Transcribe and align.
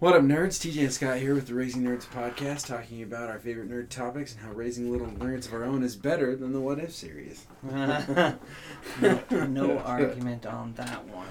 What 0.00 0.14
up, 0.14 0.22
nerds? 0.22 0.60
TJ 0.60 0.82
and 0.82 0.92
Scott 0.92 1.18
here 1.18 1.34
with 1.34 1.48
the 1.48 1.54
Raising 1.54 1.82
Nerds 1.82 2.06
podcast, 2.06 2.68
talking 2.68 3.02
about 3.02 3.30
our 3.30 3.40
favorite 3.40 3.68
nerd 3.68 3.88
topics 3.88 4.32
and 4.32 4.40
how 4.44 4.52
raising 4.52 4.92
little 4.92 5.08
nerds 5.08 5.48
of 5.48 5.54
our 5.54 5.64
own 5.64 5.82
is 5.82 5.96
better 5.96 6.36
than 6.36 6.52
the 6.52 6.60
What 6.60 6.78
If 6.78 6.94
series. 6.94 7.48
no, 7.64 8.38
no 9.32 9.78
argument 9.78 10.46
on 10.46 10.74
that 10.74 11.04
one. 11.08 11.26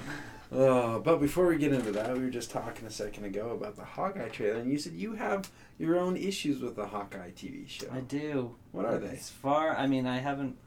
Uh, 0.52 1.00
but 1.00 1.22
before 1.22 1.48
we 1.48 1.58
get 1.58 1.72
into 1.72 1.94
that, 1.94 2.14
we 2.14 2.26
were 2.26 2.30
just 2.30 2.52
talking 2.52 2.86
a 2.86 2.90
second 2.90 3.24
ago 3.24 3.52
about 3.52 3.78
the 3.78 3.86
Hawkeye 3.86 4.28
trailer, 4.28 4.60
and 4.60 4.70
you 4.70 4.78
said 4.78 4.92
you 4.92 5.14
have 5.14 5.50
your 5.80 5.98
own 5.98 6.18
issues 6.18 6.60
with 6.60 6.76
the 6.76 6.88
Hawkeye 6.88 7.32
TV 7.32 7.70
show. 7.70 7.88
I 7.90 8.02
do. 8.02 8.58
What 8.74 8.84
are 8.84 8.98
they? 8.98 9.16
As 9.16 9.30
far, 9.30 9.78
I 9.78 9.88
mean, 9.88 10.06
I 10.06 10.18
haven't, 10.18 10.58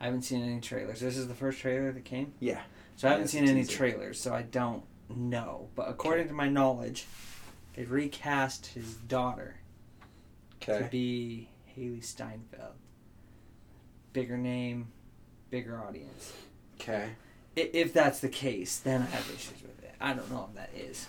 I 0.00 0.06
haven't 0.06 0.22
seen 0.22 0.42
any 0.42 0.62
trailers. 0.62 1.00
This 1.00 1.18
is 1.18 1.28
the 1.28 1.34
first 1.34 1.58
trailer 1.58 1.92
that 1.92 2.04
came. 2.06 2.32
Yeah. 2.40 2.62
So 2.96 3.08
I 3.08 3.10
haven't 3.10 3.28
seen 3.28 3.46
any 3.46 3.60
easy. 3.60 3.74
trailers, 3.74 4.18
so 4.18 4.32
I 4.32 4.40
don't 4.40 4.84
know. 5.08 5.68
But 5.74 5.88
according 5.88 6.28
to 6.28 6.34
my 6.34 6.48
knowledge, 6.48 7.06
they 7.74 7.84
recast 7.84 8.66
his 8.66 8.94
daughter 8.94 9.56
to 10.60 10.88
be 10.90 11.48
Hailee 11.76 12.04
Steinfeld. 12.04 12.74
Bigger 14.12 14.38
name, 14.38 14.88
bigger 15.50 15.82
audience. 15.82 16.32
Okay. 16.80 17.10
If 17.54 17.92
that's 17.92 18.20
the 18.20 18.28
case, 18.28 18.78
then 18.78 19.02
I 19.02 19.06
have 19.06 19.28
issues 19.28 19.62
with 19.62 19.82
it. 19.82 19.94
I 20.00 20.12
don't 20.12 20.30
know 20.30 20.48
if 20.50 20.56
that 20.56 20.70
is. 20.74 21.06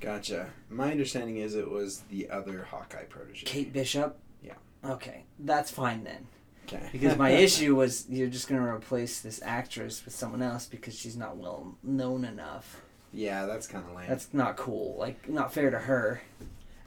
Gotcha. 0.00 0.50
My 0.68 0.90
understanding 0.90 1.36
is 1.36 1.54
it 1.54 1.70
was 1.70 2.00
the 2.10 2.28
other 2.30 2.66
Hawkeye 2.70 3.04
protege. 3.04 3.44
Kate 3.44 3.72
Bishop. 3.72 4.18
Yeah. 4.42 4.54
Okay, 4.84 5.24
that's 5.38 5.70
fine 5.70 6.04
then. 6.04 6.26
Okay. 6.66 6.88
Because 6.92 7.16
my 7.16 7.30
issue 7.46 7.74
was 7.76 8.06
you're 8.08 8.28
just 8.28 8.48
going 8.48 8.60
to 8.60 8.66
replace 8.66 9.20
this 9.20 9.40
actress 9.44 10.04
with 10.04 10.14
someone 10.14 10.42
else 10.42 10.66
because 10.66 10.98
she's 10.98 11.16
not 11.16 11.36
well 11.36 11.76
known 11.82 12.24
enough. 12.24 12.82
Yeah, 13.12 13.46
that's 13.46 13.66
kind 13.66 13.84
of 13.88 13.94
lame. 13.94 14.06
That's 14.08 14.32
not 14.32 14.56
cool. 14.56 14.96
Like, 14.98 15.28
not 15.28 15.52
fair 15.52 15.70
to 15.70 15.78
her. 15.78 16.22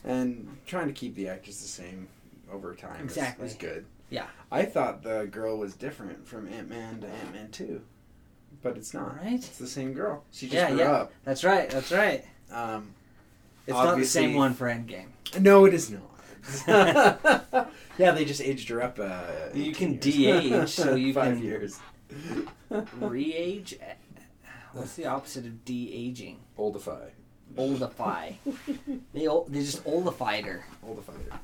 and 0.04 0.58
trying 0.66 0.88
to 0.88 0.94
keep 0.94 1.16
the 1.16 1.28
actors 1.30 1.62
the 1.62 1.68
same 1.68 2.08
over 2.52 2.74
time 2.76 3.06
is- 3.08 3.12
Exactly. 3.18 3.48
is, 3.48 3.54
good. 3.56 3.86
Yeah. 4.10 4.28
I 4.52 4.64
thought 4.66 5.02
the 5.04 5.28
girl 5.32 5.58
was 5.58 5.74
different 5.76 6.28
from 6.28 6.48
Ant 6.48 6.70
Man 6.70 7.02
to 7.02 7.08
Ant 7.08 7.34
Man 7.34 7.50
Two, 7.52 7.82
but 8.62 8.78
it's 8.78 8.94
not. 8.94 9.18
Right? 9.18 9.34
It's 9.34 9.58
the 9.58 9.66
same 9.68 9.94
girl. 9.94 10.24
She 10.32 10.46
just 10.46 10.56
Yeah, 10.56 10.70
grew 10.70 10.80
yeah. 10.80 10.92
up. 10.92 11.14
That's 11.24 11.44
right. 11.44 11.70
That's 11.70 11.92
right. 11.92 12.24
Um, 12.52 12.94
It's 13.66 13.74
not 13.76 13.98
the 13.98 14.06
same 14.06 14.36
one 14.36 14.54
for 14.54 14.68
Endgame. 14.68 15.08
no, 15.40 15.66
it 15.66 15.74
is 15.74 15.90
not. 15.90 16.02
yeah, 17.98 18.12
they 18.12 18.26
just 18.26 18.42
aged 18.42 18.70
her 18.70 18.84
up. 18.84 19.00
Uh, 19.00 19.24
You 19.56 19.74
can 19.74 19.98
de-age, 19.98 20.70
so 20.70 20.94
you 20.94 21.14
five 21.16 21.36
can- 21.38 21.44
years. 21.44 21.80
Re-age? 23.02 23.78
Eh, 23.82 23.94
What's 24.76 24.96
the 24.96 25.06
opposite 25.06 25.46
of 25.46 25.64
de-aging? 25.64 26.38
Oldify. 26.60 27.10
Oldify. 27.56 28.36
they, 29.14 29.26
ol- 29.28 29.46
they 29.50 29.60
just 29.62 29.84
oldified 29.86 30.44
her. 30.44 30.66
Oldify 30.86 31.14
her. 31.32 31.40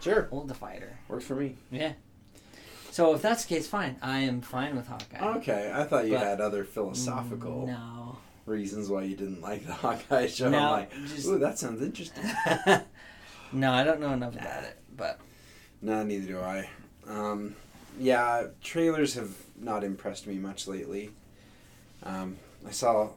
Sure, 0.00 0.28
Oldified 0.30 0.80
her. 0.80 0.98
works 1.08 1.24
for 1.24 1.34
me. 1.34 1.56
Yeah. 1.70 1.94
So 2.90 3.14
if 3.14 3.22
that's 3.22 3.46
the 3.46 3.54
case, 3.54 3.66
fine. 3.66 3.96
I 4.02 4.18
am 4.20 4.42
fine 4.42 4.76
with 4.76 4.86
Hawkeye. 4.86 5.36
Okay, 5.38 5.72
I 5.74 5.84
thought 5.84 6.04
you 6.06 6.12
But- 6.12 6.26
had 6.26 6.40
other 6.42 6.62
philosophical 6.64 7.66
No. 7.68 8.18
reasons 8.44 8.90
why 8.90 9.04
you 9.04 9.16
didn't 9.16 9.40
like 9.40 9.66
the 9.66 9.72
Hawkeye 9.72 10.26
show. 10.26 10.50
No, 10.50 10.58
I'm 10.58 10.70
like, 10.70 10.92
just- 11.06 11.26
ooh, 11.26 11.38
that 11.38 11.58
sounds 11.58 11.80
interesting. 11.80 12.24
no, 13.52 13.72
I 13.72 13.82
don't 13.82 14.00
know 14.00 14.12
enough 14.12 14.34
about 14.36 14.64
it, 14.64 14.78
but 14.94 15.18
No, 15.80 16.02
neither 16.02 16.26
do 16.26 16.38
I. 16.40 16.68
Um, 17.08 17.56
yeah, 17.98 18.48
trailers 18.62 19.14
have 19.14 19.34
not 19.56 19.84
impressed 19.84 20.26
me 20.26 20.34
much 20.34 20.68
lately. 20.68 21.10
Um, 22.02 22.36
I 22.66 22.70
saw 22.70 23.10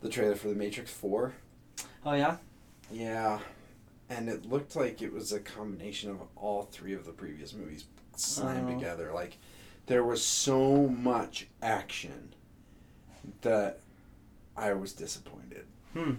the 0.00 0.08
trailer 0.08 0.34
for 0.36 0.48
The 0.48 0.54
Matrix 0.54 0.90
4. 0.92 1.32
oh 2.06 2.12
yeah, 2.14 2.36
Yeah, 2.90 3.40
and 4.08 4.28
it 4.28 4.46
looked 4.46 4.74
like 4.76 5.02
it 5.02 5.12
was 5.12 5.32
a 5.32 5.40
combination 5.40 6.10
of 6.10 6.20
all 6.36 6.62
three 6.62 6.94
of 6.94 7.04
the 7.04 7.12
previous 7.12 7.52
movies 7.54 7.84
slammed 8.16 8.68
Oh. 8.70 8.74
together. 8.74 9.12
Like, 9.14 9.36
there 9.86 10.04
was 10.04 10.24
so 10.24 10.86
much 10.88 11.46
action 11.62 12.34
that 13.42 13.80
I 14.56 14.72
was 14.72 14.92
disappointed. 14.92 15.66
Hmm. 15.92 16.14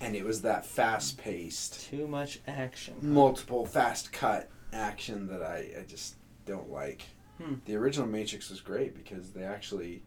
And 0.00 0.14
it 0.14 0.24
was 0.24 0.42
that 0.42 0.66
fast 0.66 1.16
paced, 1.18 1.88
too 1.88 2.06
much 2.06 2.40
action. 2.46 2.94
multiple 3.00 3.64
fast 3.64 4.12
cut 4.12 4.50
action 4.72 5.26
that 5.28 5.42
I, 5.42 5.70
I 5.80 5.84
just 5.88 6.16
don't 6.44 6.70
like. 6.70 7.02
Hmm. 7.42 7.54
The 7.64 7.76
original 7.76 8.06
Matrix 8.06 8.50
was 8.50 8.60
great 8.60 8.94
because 8.94 9.30
they 9.30 9.42
actually 9.44 10.02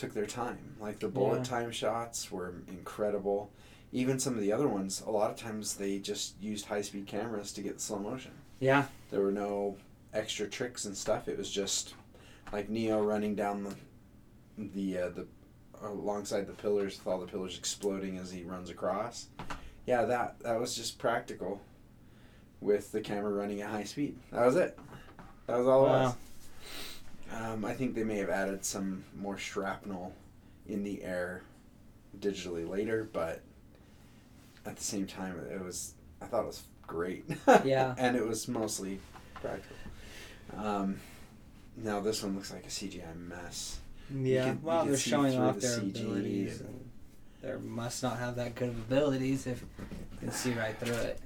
took 0.00 0.14
their 0.14 0.26
time. 0.26 0.76
Like 0.80 0.98
the 0.98 1.08
bullet 1.08 1.38
Yeah. 1.38 1.44
time 1.44 1.70
shots 1.72 2.32
were 2.32 2.54
incredible. 2.68 3.50
Even 3.92 4.18
some 4.18 4.34
of 4.34 4.40
the 4.40 4.50
other 4.52 4.66
ones, 4.68 5.02
a 5.06 5.10
lot 5.10 5.30
of 5.30 5.36
times 5.36 5.74
they 5.76 5.98
just 5.98 6.40
used 6.40 6.64
high 6.66 6.80
speed 6.80 7.06
cameras 7.06 7.52
to 7.52 7.60
get 7.62 7.74
the 7.74 7.80
slow 7.82 7.98
motion. 7.98 8.32
Yeah, 8.60 8.86
There 9.10 9.20
were 9.20 9.32
no 9.32 9.76
extra 10.14 10.48
tricks 10.48 10.84
and 10.86 10.96
stuff. 10.96 11.28
It 11.28 11.36
was 11.36 11.50
just 11.50 11.94
like 12.52 12.68
Neo 12.70 13.02
running 13.02 13.34
down 13.34 13.62
the 13.64 13.74
the 14.58 14.98
uh, 14.98 15.08
the 15.10 15.26
alongside 15.82 16.46
the 16.46 16.52
pillars 16.52 16.98
with 16.98 17.06
all 17.06 17.18
the 17.20 17.26
pillars 17.26 17.56
exploding 17.58 18.18
as 18.18 18.30
he 18.30 18.42
runs 18.42 18.68
across. 18.70 19.28
Yeah, 19.86 20.04
that 20.06 20.38
that 20.40 20.58
was 20.60 20.74
just 20.74 20.98
practical 20.98 21.60
with 22.60 22.92
the 22.92 23.00
camera 23.00 23.32
running 23.32 23.60
at 23.62 23.70
high 23.70 23.84
speed. 23.84 24.18
That 24.32 24.44
was 24.46 24.56
it. 24.56 24.78
That 25.46 25.58
was 25.58 25.66
all 25.66 25.86
it 25.86 25.88
was. 25.90 26.14
Um, 27.32 27.64
I 27.64 27.74
think 27.74 27.94
they 27.94 28.04
may 28.04 28.16
have 28.18 28.30
added 28.30 28.64
some 28.64 29.04
more 29.16 29.38
shrapnel 29.38 30.14
in 30.68 30.82
the 30.84 31.02
air 31.04 31.42
digitally 32.18 32.68
later, 32.68 33.08
but 33.12 33.40
at 34.66 34.76
the 34.76 34.82
same 34.82 35.06
time, 35.06 35.38
it 35.50 35.62
was. 35.62 35.94
I 36.20 36.26
thought 36.26 36.42
it 36.42 36.46
was 36.48 36.62
great. 36.86 37.24
Yeah. 37.64 37.94
and 37.98 38.16
it 38.16 38.26
was 38.26 38.46
mostly 38.48 38.98
practical. 39.34 39.76
Um, 40.56 41.00
now 41.76 42.00
this 42.00 42.22
one 42.22 42.34
looks 42.34 42.52
like 42.52 42.64
a 42.66 42.68
CGI 42.68 43.16
mess. 43.16 43.78
yeah. 44.12 44.46
you 44.52 44.58
well, 44.62 44.84
they're 44.84 44.96
showing 44.96 45.38
off 45.38 45.54
the 45.56 45.60
their 45.60 45.78
CG 45.80 46.00
abilities, 46.00 46.60
and- 46.60 46.68
and 46.68 46.90
they 47.42 47.68
must 47.68 48.02
not 48.02 48.18
have 48.18 48.36
that 48.36 48.54
good 48.54 48.68
of 48.70 48.78
abilities 48.78 49.46
if 49.46 49.62
you 49.62 50.18
can 50.18 50.30
see 50.32 50.52
right 50.52 50.76
through 50.78 50.92
it. 50.94 51.20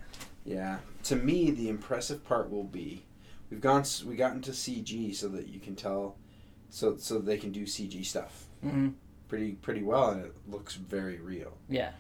Yeah. 0.45 0.79
To 1.05 1.17
me, 1.17 1.51
the 1.51 1.69
impressive 1.71 2.25
part 2.25 2.51
will 2.51 2.63
be 2.65 3.03
we've 3.51 3.61
gone 3.61 3.85
we 4.07 4.17
got 4.17 4.33
into 4.33 4.51
CG 4.53 5.15
so 5.15 5.29
that 5.29 5.49
you 5.49 5.61
can 5.61 5.75
tell, 5.77 6.17
so 6.71 6.97
so 6.97 7.19
they 7.19 7.37
can 7.39 7.53
do 7.53 7.65
CG 7.65 8.05
stuff 8.05 8.47
hmm 8.63 8.89
pretty 9.29 9.53
pretty 9.53 9.83
well, 9.83 10.11
and 10.11 10.25
it 10.25 10.35
looks 10.49 10.75
very 10.75 11.19
real. 11.19 11.57
Yeah. 11.69 11.93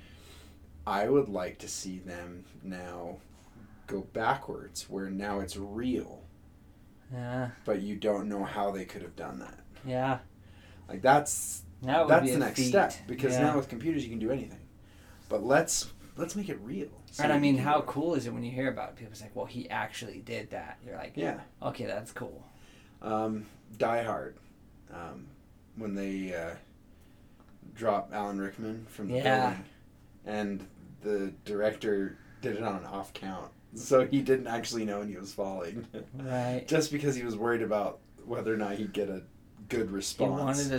I 0.86 1.08
would 1.08 1.28
like 1.28 1.58
to 1.60 1.68
see 1.68 1.98
them 1.98 2.44
now 2.62 3.16
go 3.86 4.02
backwards, 4.12 4.88
where 4.90 5.08
now 5.10 5.40
it's 5.40 5.56
real, 5.56 6.22
Yeah. 7.12 7.50
but 7.64 7.80
you 7.80 7.96
don't 7.96 8.28
know 8.28 8.44
how 8.44 8.70
they 8.70 8.84
could 8.84 9.02
have 9.02 9.16
done 9.16 9.38
that. 9.40 9.58
Yeah. 9.86 10.18
Like 10.88 11.00
that's 11.02 11.62
That 11.82 12.08
that's 12.08 12.30
the 12.30 12.38
next 12.38 12.58
feat. 12.60 12.68
step 12.68 12.92
because 13.06 13.32
yeah. 13.34 13.44
now 13.44 13.56
with 13.56 13.68
computers 13.68 14.04
you 14.04 14.10
can 14.10 14.18
do 14.18 14.30
anything. 14.30 14.60
But 15.30 15.42
let's 15.44 15.90
let's 16.16 16.36
make 16.36 16.48
it 16.50 16.58
real. 16.60 16.90
So 17.14 17.22
and 17.22 17.32
I 17.32 17.38
mean, 17.38 17.56
how 17.58 17.78
it. 17.78 17.86
cool 17.86 18.14
is 18.16 18.26
it 18.26 18.32
when 18.34 18.42
you 18.42 18.50
hear 18.50 18.68
about 18.68 18.88
it? 18.90 18.96
People's 18.96 19.20
like, 19.22 19.36
"Well, 19.36 19.44
he 19.46 19.70
actually 19.70 20.18
did 20.18 20.50
that." 20.50 20.78
You're 20.84 20.96
like, 20.96 21.12
Yeah. 21.14 21.38
okay, 21.62 21.86
that's 21.86 22.10
cool." 22.10 22.44
Um, 23.02 23.46
Die 23.78 24.02
Hard, 24.02 24.36
um, 24.92 25.26
when 25.76 25.94
they 25.94 26.34
uh, 26.34 26.54
drop 27.76 28.10
Alan 28.12 28.40
Rickman 28.40 28.86
from 28.88 29.08
the 29.08 29.14
Yeah. 29.14 29.50
building, 29.50 29.64
and 30.26 30.66
the 31.02 31.32
director 31.44 32.18
did 32.42 32.56
it 32.56 32.64
on 32.64 32.76
an 32.78 32.84
off 32.86 33.12
count, 33.12 33.52
so 33.76 34.06
he 34.06 34.20
didn't 34.20 34.48
actually 34.48 34.84
know 34.84 34.98
when 34.98 35.08
he 35.08 35.16
was 35.16 35.32
falling, 35.32 35.86
Right. 36.14 36.64
just 36.68 36.90
because 36.90 37.14
he 37.14 37.22
was 37.22 37.36
worried 37.36 37.62
about 37.62 38.00
whether 38.24 38.52
or 38.52 38.56
not 38.56 38.74
he'd 38.74 38.92
get 38.92 39.08
a 39.08 39.22
good 39.68 39.86
He 39.88 39.94
response. 39.94 40.40
wanted 40.68 40.72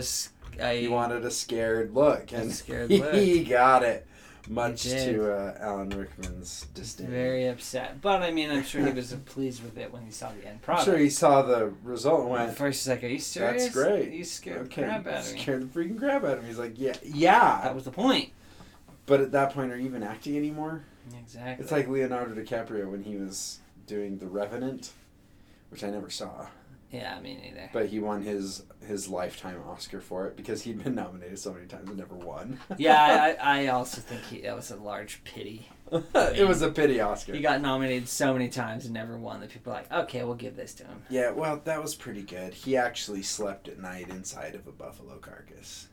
a, 0.60 0.68
a 0.68 0.80
He 0.82 0.88
wanted 0.88 1.24
a 1.24 1.30
scared 1.30 1.94
look, 1.94 2.32
and 2.32 2.52
scared 2.52 2.90
he 2.90 3.42
got 3.42 3.82
it. 3.82 4.06
Much 4.48 4.82
to 4.82 5.32
uh, 5.32 5.56
Alan 5.60 5.90
Rickman's 5.90 6.66
disdain. 6.74 7.08
very 7.08 7.46
upset, 7.48 8.00
but 8.00 8.22
I 8.22 8.30
mean, 8.30 8.50
I'm 8.50 8.62
sure 8.62 8.86
he 8.86 8.92
was 8.92 9.12
pleased 9.26 9.62
with 9.64 9.76
it 9.76 9.92
when 9.92 10.02
he 10.02 10.12
saw 10.12 10.30
the 10.30 10.46
end 10.46 10.62
product. 10.62 10.86
I'm 10.86 10.94
sure 10.94 11.00
he 11.00 11.10
saw 11.10 11.42
the 11.42 11.72
result 11.82 12.20
and 12.22 12.30
went, 12.30 12.56
first, 12.56 12.84
he's 12.84 12.88
like, 12.88 13.02
"Are 13.02 13.08
you 13.08 13.18
serious? 13.18 13.64
"That's 13.64 13.74
great." 13.74 14.12
You 14.12 14.24
scared 14.24 14.66
okay, 14.66 14.82
the 14.82 14.88
crap 14.88 15.06
out 15.06 15.26
of 15.26 15.32
me." 15.32 15.40
scared 15.40 15.72
the 15.72 15.78
freaking 15.80 15.98
crap 15.98 16.22
out 16.24 16.38
of 16.38 16.38
him. 16.40 16.46
He's 16.46 16.58
like, 16.58 16.74
yeah, 16.76 16.94
yeah. 17.02 17.60
That 17.64 17.74
was 17.74 17.84
the 17.84 17.90
point. 17.90 18.30
But 19.06 19.20
at 19.20 19.32
that 19.32 19.52
point, 19.52 19.72
are 19.72 19.76
you 19.76 19.86
even 19.86 20.02
acting 20.02 20.36
anymore? 20.36 20.84
Exactly. 21.18 21.62
It's 21.62 21.72
like 21.72 21.88
Leonardo 21.88 22.34
DiCaprio 22.34 22.90
when 22.90 23.02
he 23.02 23.16
was 23.16 23.60
doing 23.86 24.18
The 24.18 24.26
Revenant, 24.26 24.90
which 25.70 25.84
I 25.84 25.90
never 25.90 26.10
saw, 26.10 26.46
yeah, 26.90 27.18
me 27.20 27.38
neither. 27.42 27.70
but 27.72 27.86
he 27.86 27.98
won 27.98 28.22
his 28.22 28.62
his 28.86 29.08
lifetime 29.08 29.60
Oscar 29.66 30.00
for 30.00 30.26
it 30.28 30.36
because 30.36 30.62
he'd 30.62 30.82
been 30.82 30.94
nominated 30.94 31.38
so 31.38 31.52
many 31.52 31.66
times 31.66 31.88
and 31.88 31.98
never 31.98 32.14
won. 32.14 32.58
yeah, 32.78 33.34
I, 33.40 33.64
I 33.64 33.66
also 33.68 34.00
think 34.00 34.22
he, 34.22 34.42
that 34.42 34.54
was 34.54 34.70
a 34.70 34.76
large 34.76 35.22
pity. 35.24 35.68
it 36.14 36.46
was 36.46 36.62
a 36.62 36.70
pity 36.70 37.00
Oscar. 37.00 37.34
He 37.34 37.40
got 37.40 37.60
nominated 37.60 38.08
so 38.08 38.32
many 38.32 38.48
times 38.48 38.84
and 38.84 38.94
never 38.94 39.16
won 39.18 39.40
that 39.40 39.50
people 39.50 39.72
are 39.72 39.76
like, 39.76 39.92
okay, 39.92 40.24
we'll 40.24 40.34
give 40.34 40.56
this 40.56 40.74
to 40.74 40.84
him. 40.84 41.02
Yeah, 41.08 41.30
well, 41.30 41.60
that 41.64 41.80
was 41.82 41.94
pretty 41.94 42.22
good. 42.22 42.54
He 42.54 42.76
actually 42.76 43.22
slept 43.22 43.68
at 43.68 43.78
night 43.78 44.08
inside 44.08 44.54
of 44.54 44.66
a 44.66 44.72
buffalo 44.72 45.18
carcass. 45.18 45.88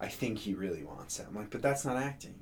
I 0.00 0.08
think 0.08 0.38
he 0.38 0.54
really 0.54 0.82
wants 0.84 1.16
that. 1.18 1.26
I'm 1.28 1.34
like, 1.34 1.50
but 1.50 1.62
that's 1.62 1.84
not 1.84 1.96
acting. 1.96 2.34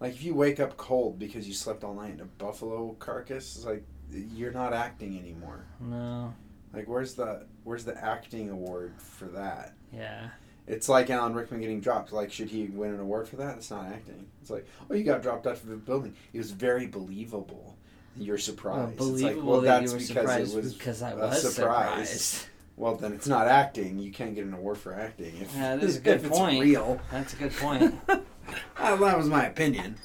Like 0.00 0.14
if 0.14 0.22
you 0.22 0.34
wake 0.34 0.60
up 0.60 0.76
cold 0.76 1.18
because 1.18 1.46
you 1.48 1.54
slept 1.54 1.82
all 1.84 1.94
night 1.94 2.14
in 2.14 2.20
a 2.20 2.24
buffalo 2.24 2.94
carcass, 2.98 3.56
it's 3.56 3.64
like 3.64 3.84
you're 4.10 4.52
not 4.52 4.72
acting 4.72 5.18
anymore. 5.18 5.66
No. 5.80 6.34
Like 6.72 6.86
where's 6.88 7.14
the 7.14 7.46
where's 7.64 7.84
the 7.84 7.96
acting 8.02 8.50
award 8.50 8.94
for 8.98 9.26
that? 9.26 9.74
Yeah. 9.92 10.28
It's 10.66 10.88
like 10.88 11.08
Alan 11.08 11.34
Rickman 11.34 11.60
getting 11.60 11.80
dropped. 11.80 12.12
Like 12.12 12.30
should 12.30 12.48
he 12.50 12.66
win 12.66 12.92
an 12.92 13.00
award 13.00 13.28
for 13.28 13.36
that? 13.36 13.56
It's 13.56 13.70
not 13.70 13.86
acting. 13.86 14.26
It's 14.42 14.50
like 14.50 14.66
oh 14.90 14.94
you 14.94 15.04
got 15.04 15.22
dropped 15.22 15.46
out 15.46 15.54
of 15.54 15.66
the 15.66 15.76
building. 15.76 16.14
It 16.32 16.38
was 16.38 16.50
very 16.50 16.86
believable. 16.86 17.76
You're 18.16 18.34
Well, 18.36 18.42
surprised. 18.42 18.94
it's 19.00 19.22
like 19.22 19.36
well 19.42 19.60
that 19.62 19.80
that's 19.80 19.92
you 19.92 19.96
were 19.98 20.00
because 20.00 20.08
surprised 20.08 20.52
it 20.54 20.56
was 20.62 20.74
because 20.74 21.02
I 21.02 21.10
a 21.12 21.16
was 21.16 21.54
surprise. 21.54 22.10
surprised. 22.10 22.48
Well 22.76 22.96
then 22.96 23.12
it's 23.12 23.26
not 23.26 23.48
acting. 23.48 23.98
You 23.98 24.12
can't 24.12 24.34
get 24.34 24.44
an 24.44 24.52
award 24.54 24.78
for 24.78 24.92
acting 24.94 25.36
if, 25.38 25.54
Yeah, 25.54 25.76
that 25.76 25.84
is 25.84 25.96
a 25.96 26.00
good 26.02 26.22
point. 26.24 26.60
real. 26.62 27.00
That's 27.10 27.32
a 27.32 27.36
good 27.36 27.52
point. 27.56 27.94
That 28.06 29.16
was 29.16 29.28
my 29.28 29.46
opinion. 29.46 29.96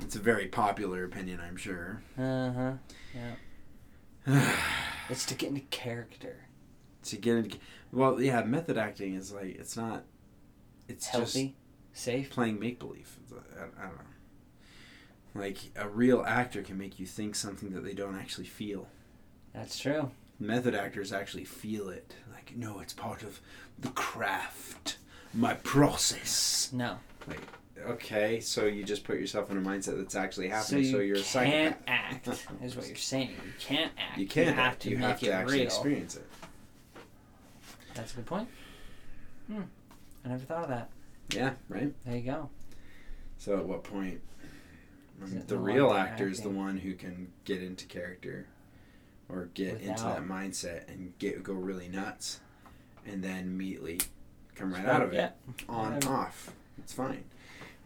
It's 0.00 0.16
a 0.16 0.20
very 0.20 0.48
popular 0.48 1.04
opinion, 1.04 1.40
I'm 1.40 1.56
sure. 1.56 2.02
Uh 2.18 2.52
huh. 2.52 2.72
Yeah. 4.26 4.54
It's 5.12 5.26
to 5.26 5.34
get 5.34 5.50
into 5.50 5.60
character. 5.62 6.46
to 7.04 7.16
get 7.16 7.36
into 7.36 7.58
well 7.92 8.20
yeah 8.20 8.42
method 8.42 8.76
acting 8.78 9.14
is 9.14 9.32
like 9.32 9.56
it's 9.58 9.76
not 9.76 10.04
it's 10.88 11.06
Healthy, 11.06 11.54
safe. 11.92 12.30
playing 12.30 12.58
make 12.58 12.78
believe 12.78 13.16
I, 13.32 13.62
I 13.82 13.86
don't 13.86 13.96
know 13.96 15.40
like 15.42 15.58
a 15.76 15.88
real 15.88 16.22
actor 16.26 16.62
can 16.62 16.76
make 16.78 16.98
you 17.00 17.06
think 17.06 17.34
something 17.34 17.70
that 17.72 17.84
they 17.84 17.94
don't 17.94 18.16
actually 18.18 18.46
feel 18.46 18.86
That's 19.54 19.78
true. 19.78 20.10
method 20.38 20.74
actors 20.74 21.12
actually 21.12 21.44
feel 21.44 21.88
it 21.88 22.14
like 22.32 22.54
no 22.56 22.80
it's 22.80 22.92
part 22.92 23.22
of 23.22 23.40
the 23.78 23.88
craft 23.90 24.98
my 25.34 25.54
process 25.54 26.68
No. 26.72 26.98
like 27.26 27.40
okay 27.86 28.40
so 28.40 28.66
you 28.66 28.84
just 28.84 29.04
put 29.04 29.18
yourself 29.18 29.50
in 29.50 29.58
a 29.58 29.60
mindset 29.60 29.96
that's 29.96 30.14
actually 30.14 30.48
So 30.50 30.54
happening 30.56 30.84
you 30.84 30.90
so, 30.90 30.98
you're 30.98 31.16
a 31.16 31.22
can't 31.22 31.76
act, 31.86 32.28
is 32.62 32.76
what 32.76 32.86
you're 32.86 32.96
saying. 32.96 33.30
You 33.30 33.52
can't 33.58 33.92
act. 33.98 34.18
you 34.18 34.26
can't 34.26 34.48
have 34.56 34.58
act, 34.72 34.82
to 34.82 34.90
you 34.90 34.96
make 34.98 35.06
have 35.08 35.20
to 35.20 35.26
it 35.26 35.30
actually 35.32 35.54
real. 35.58 35.66
experience 35.66 36.16
it 36.16 36.26
That's 37.94 38.12
a 38.12 38.16
good 38.16 38.26
point. 38.26 38.48
Hmm. 39.48 39.62
I 40.24 40.28
never 40.28 40.44
thought 40.44 40.64
of 40.64 40.68
that. 40.70 40.90
yeah 41.34 41.52
right 41.68 41.92
There 42.06 42.16
you 42.16 42.22
go. 42.22 42.50
So 43.38 43.58
at 43.58 43.64
what 43.66 43.82
point? 43.84 44.20
I 45.22 45.26
mean, 45.26 45.44
the 45.46 45.58
real 45.58 45.92
actor 45.92 46.28
is 46.28 46.40
the 46.40 46.48
one 46.50 46.78
who 46.78 46.94
can 46.94 47.32
get 47.44 47.62
into 47.62 47.86
character, 47.86 48.46
or 49.28 49.48
get 49.54 49.80
into 49.80 50.02
that 50.04 50.24
mindset 50.24 50.88
and 50.88 51.12
get 51.18 51.42
go 51.42 51.52
really 51.54 51.88
nuts, 51.88 52.40
and 53.06 53.22
then 53.22 53.40
immediately 53.44 54.00
come 54.54 54.72
right 54.72 54.84
Right, 54.84 54.94
out 54.94 55.02
of 55.02 55.12
it, 55.12 55.32
on 55.68 56.00
Yeah. 56.02 56.08
off. 56.08 56.52
It's 56.78 56.92
fine. 56.92 57.24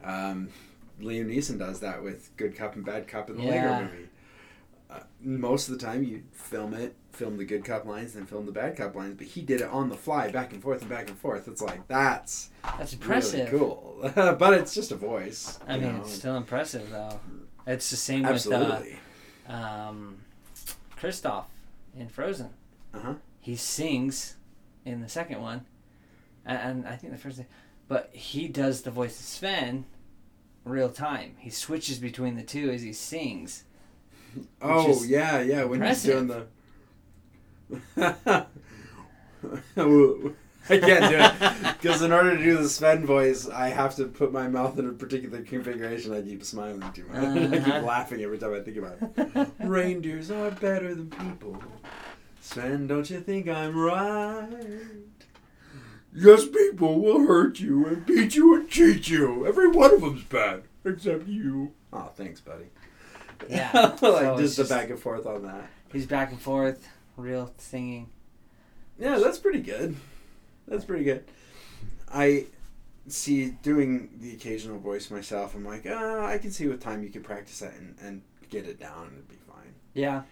Um, 0.05 0.49
Liam 1.01 1.27
Neeson 1.27 1.59
does 1.59 1.81
that 1.81 2.03
with 2.03 2.31
Good 2.37 2.57
Cop 2.57 2.75
and 2.77 2.85
Bad 2.85 3.07
Cop 3.09 3.29
in 3.31 3.37
the 3.37 3.43
Yeah. 3.43 3.71
Lego 3.71 3.85
Movie. 3.85 4.09
Uh, 4.89 5.01
most 5.21 5.69
of 5.69 5.79
the 5.79 5.85
time, 5.85 6.05
you 6.05 6.23
film 6.33 6.73
it, 6.73 6.95
film 7.13 7.37
the 7.39 7.45
good 7.45 7.65
cop 7.65 7.85
lines, 7.87 8.13
then 8.15 8.25
film 8.25 8.47
the 8.47 8.53
bad 8.53 8.77
cop 8.77 8.95
lines. 8.95 9.17
But 9.19 9.27
he 9.27 9.43
did 9.43 9.61
it 9.61 9.67
on 9.69 9.89
the 9.89 9.97
fly, 9.97 10.31
back 10.31 10.53
and 10.53 10.63
forth 10.63 10.81
and 10.81 10.89
back 10.89 11.09
and 11.09 11.19
forth. 11.19 11.49
It's 11.49 11.61
like 11.61 11.89
that's 11.89 12.51
That's 12.79 12.93
impressive. 12.93 13.51
really 13.53 13.59
cool. 13.59 13.99
but 14.15 14.55
it's 14.55 14.73
just 14.75 14.93
a 14.93 14.95
voice. 14.97 15.59
I 15.67 15.77
mean, 15.79 15.97
know, 15.97 16.03
it's 16.03 16.13
still 16.13 16.37
impressive 16.37 16.89
though. 16.91 17.19
It's 17.67 17.91
the 17.91 17.97
same 17.97 18.25
Absolutely. 18.25 18.91
with 19.49 19.51
uh, 19.51 19.53
um, 19.53 20.19
Kristoff 20.97 21.47
in 21.99 22.09
Frozen. 22.09 22.51
Uh 22.95 23.01
huh. 23.01 23.15
He 23.41 23.57
sings 23.57 24.37
in 24.85 25.01
the 25.01 25.09
second 25.09 25.43
one, 25.43 25.67
and, 26.45 26.59
and 26.59 26.87
I 26.89 26.95
think 26.95 27.13
the 27.13 27.19
first, 27.19 27.41
but 27.89 28.11
he 28.13 28.49
does 28.49 28.83
the 28.83 28.91
voice 28.91 29.19
of 29.19 29.25
Sven 29.27 29.85
real 30.65 30.89
time. 30.91 31.35
He 31.39 31.51
switches 31.51 31.99
between 31.99 32.37
the 32.37 32.43
two 32.43 32.71
as 32.71 32.83
he 32.83 32.93
sings. 32.93 33.65
Oh 34.61 35.03
yeah, 35.05 35.41
yeah. 35.41 35.65
When 35.65 35.81
impressive. 35.81 36.29
he's 36.29 36.29
doing 36.29 36.47
the. 37.97 38.47
I 40.69 40.79
can't 40.79 41.11
do 41.11 41.17
it 41.21 41.77
because 41.81 42.03
in 42.03 42.11
order 42.13 42.37
to 42.37 42.43
do 42.43 42.57
the 42.59 42.69
Sven 42.69 43.07
voice, 43.07 43.49
I 43.49 43.69
have 43.69 43.95
to 43.97 44.05
put 44.07 44.33
my 44.33 44.49
mouth 44.49 44.77
in 44.79 44.89
a 44.89 44.93
particular 44.93 45.41
configuration. 45.43 46.13
I 46.13 46.23
keep 46.23 46.45
smiling 46.45 46.83
too 46.93 47.05
much. 47.07 47.17
I 47.23 47.27
Uh-huh. 47.27 47.65
keep 47.65 47.87
laughing 47.87 48.21
every 48.23 48.39
time 48.39 48.53
I 48.55 48.61
think 48.61 48.77
about 48.79 48.99
it. 49.01 49.49
Reindeers 49.61 50.31
are 50.33 50.51
better 50.51 50.93
than 50.95 51.11
people. 51.11 51.63
Sven, 52.41 52.87
don't 52.89 53.09
you 53.09 53.21
think 53.21 53.49
I'm 53.49 53.77
right? 53.79 54.49
Yes, 56.17 56.47
people 56.47 56.99
will 57.01 57.27
hurt 57.27 57.61
you 57.61 57.85
and 57.87 58.07
beat 58.07 58.35
you 58.35 58.55
and 58.55 58.69
cheat 58.69 59.09
you. 59.09 59.47
Every 59.47 59.69
one 59.69 59.93
of 59.95 60.01
them's 60.01 60.23
bad, 60.25 60.63
except 60.85 61.27
you. 61.29 61.73
Oh, 61.93 62.11
thanks, 62.17 62.41
buddy. 62.41 62.65
Yeah, 63.51 63.71
like 63.75 63.99
so 64.01 64.33
it's 64.33 64.41
just 64.41 64.57
the 64.57 64.63
just- 64.63 64.71
back 64.71 64.89
and 64.91 64.99
forth 64.99 65.27
on 65.27 65.43
that. 65.43 65.69
He's 65.93 66.07
back 66.07 66.31
and 66.31 66.41
forth, 66.41 66.89
real 67.17 67.53
singing. 67.59 68.09
Yeah, 68.99 69.19
that's 69.19 69.39
pretty 69.39 69.61
good. 69.61 69.95
That's 70.67 70.85
pretty 70.85 71.05
good. 71.05 71.25
I 72.13 72.47
see 73.09 73.51
doing 73.51 74.09
the 74.19 74.33
occasional 74.33 74.79
voice 74.79 75.11
myself. 75.11 75.55
I'm 75.55 75.65
like, 75.65 75.87
uh, 75.87 76.25
I 76.25 76.39
can 76.39 76.51
see 76.51 76.67
with 76.67 76.81
time 76.81 77.03
you 77.03 77.11
could 77.11 77.25
practice 77.25 77.59
that 77.61 77.75
and, 77.75 77.95
and 78.03 78.23
get 78.51 78.67
it 78.67 78.81
down 78.81 79.09
and 79.09 79.13
it'd 79.13 79.29
be 79.29 79.37
fine. 79.49 79.75
Yeah, 79.95 80.23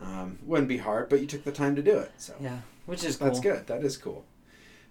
Um, 0.00 0.38
wouldn't 0.44 0.68
be 0.68 0.78
hard, 0.78 1.08
but 1.08 1.20
you 1.20 1.26
took 1.26 1.44
the 1.44 1.52
time 1.52 1.74
to 1.76 1.82
do 1.82 1.98
it, 1.98 2.12
so 2.16 2.34
yeah, 2.40 2.58
which 2.86 3.04
is 3.04 3.16
cool. 3.16 3.26
that's 3.26 3.40
good. 3.40 3.66
That 3.66 3.84
is 3.84 3.96
cool. 3.96 4.24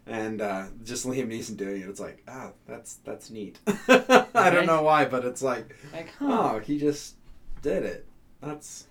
And 0.08 0.42
uh, 0.42 0.66
just 0.84 1.06
Liam 1.06 1.28
Neeson 1.28 1.56
doing 1.58 1.82
it, 1.82 1.88
it's 1.90 2.00
like, 2.00 2.24
ah, 2.28 2.52
that's 2.68 2.96
that's 3.06 3.30
neat. 3.30 3.60
I 3.88 4.50
don't 4.50 4.66
know 4.66 4.82
why, 4.82 5.06
but 5.06 5.24
it's 5.26 5.42
like, 5.42 5.76
Like, 5.94 6.12
huh? 6.18 6.54
oh, 6.56 6.60
he 6.60 6.80
just 6.80 7.16
did 7.62 7.84
it. 7.84 8.06
That's 8.42 8.88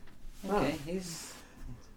okay, 0.48 0.76
he's 0.86 1.34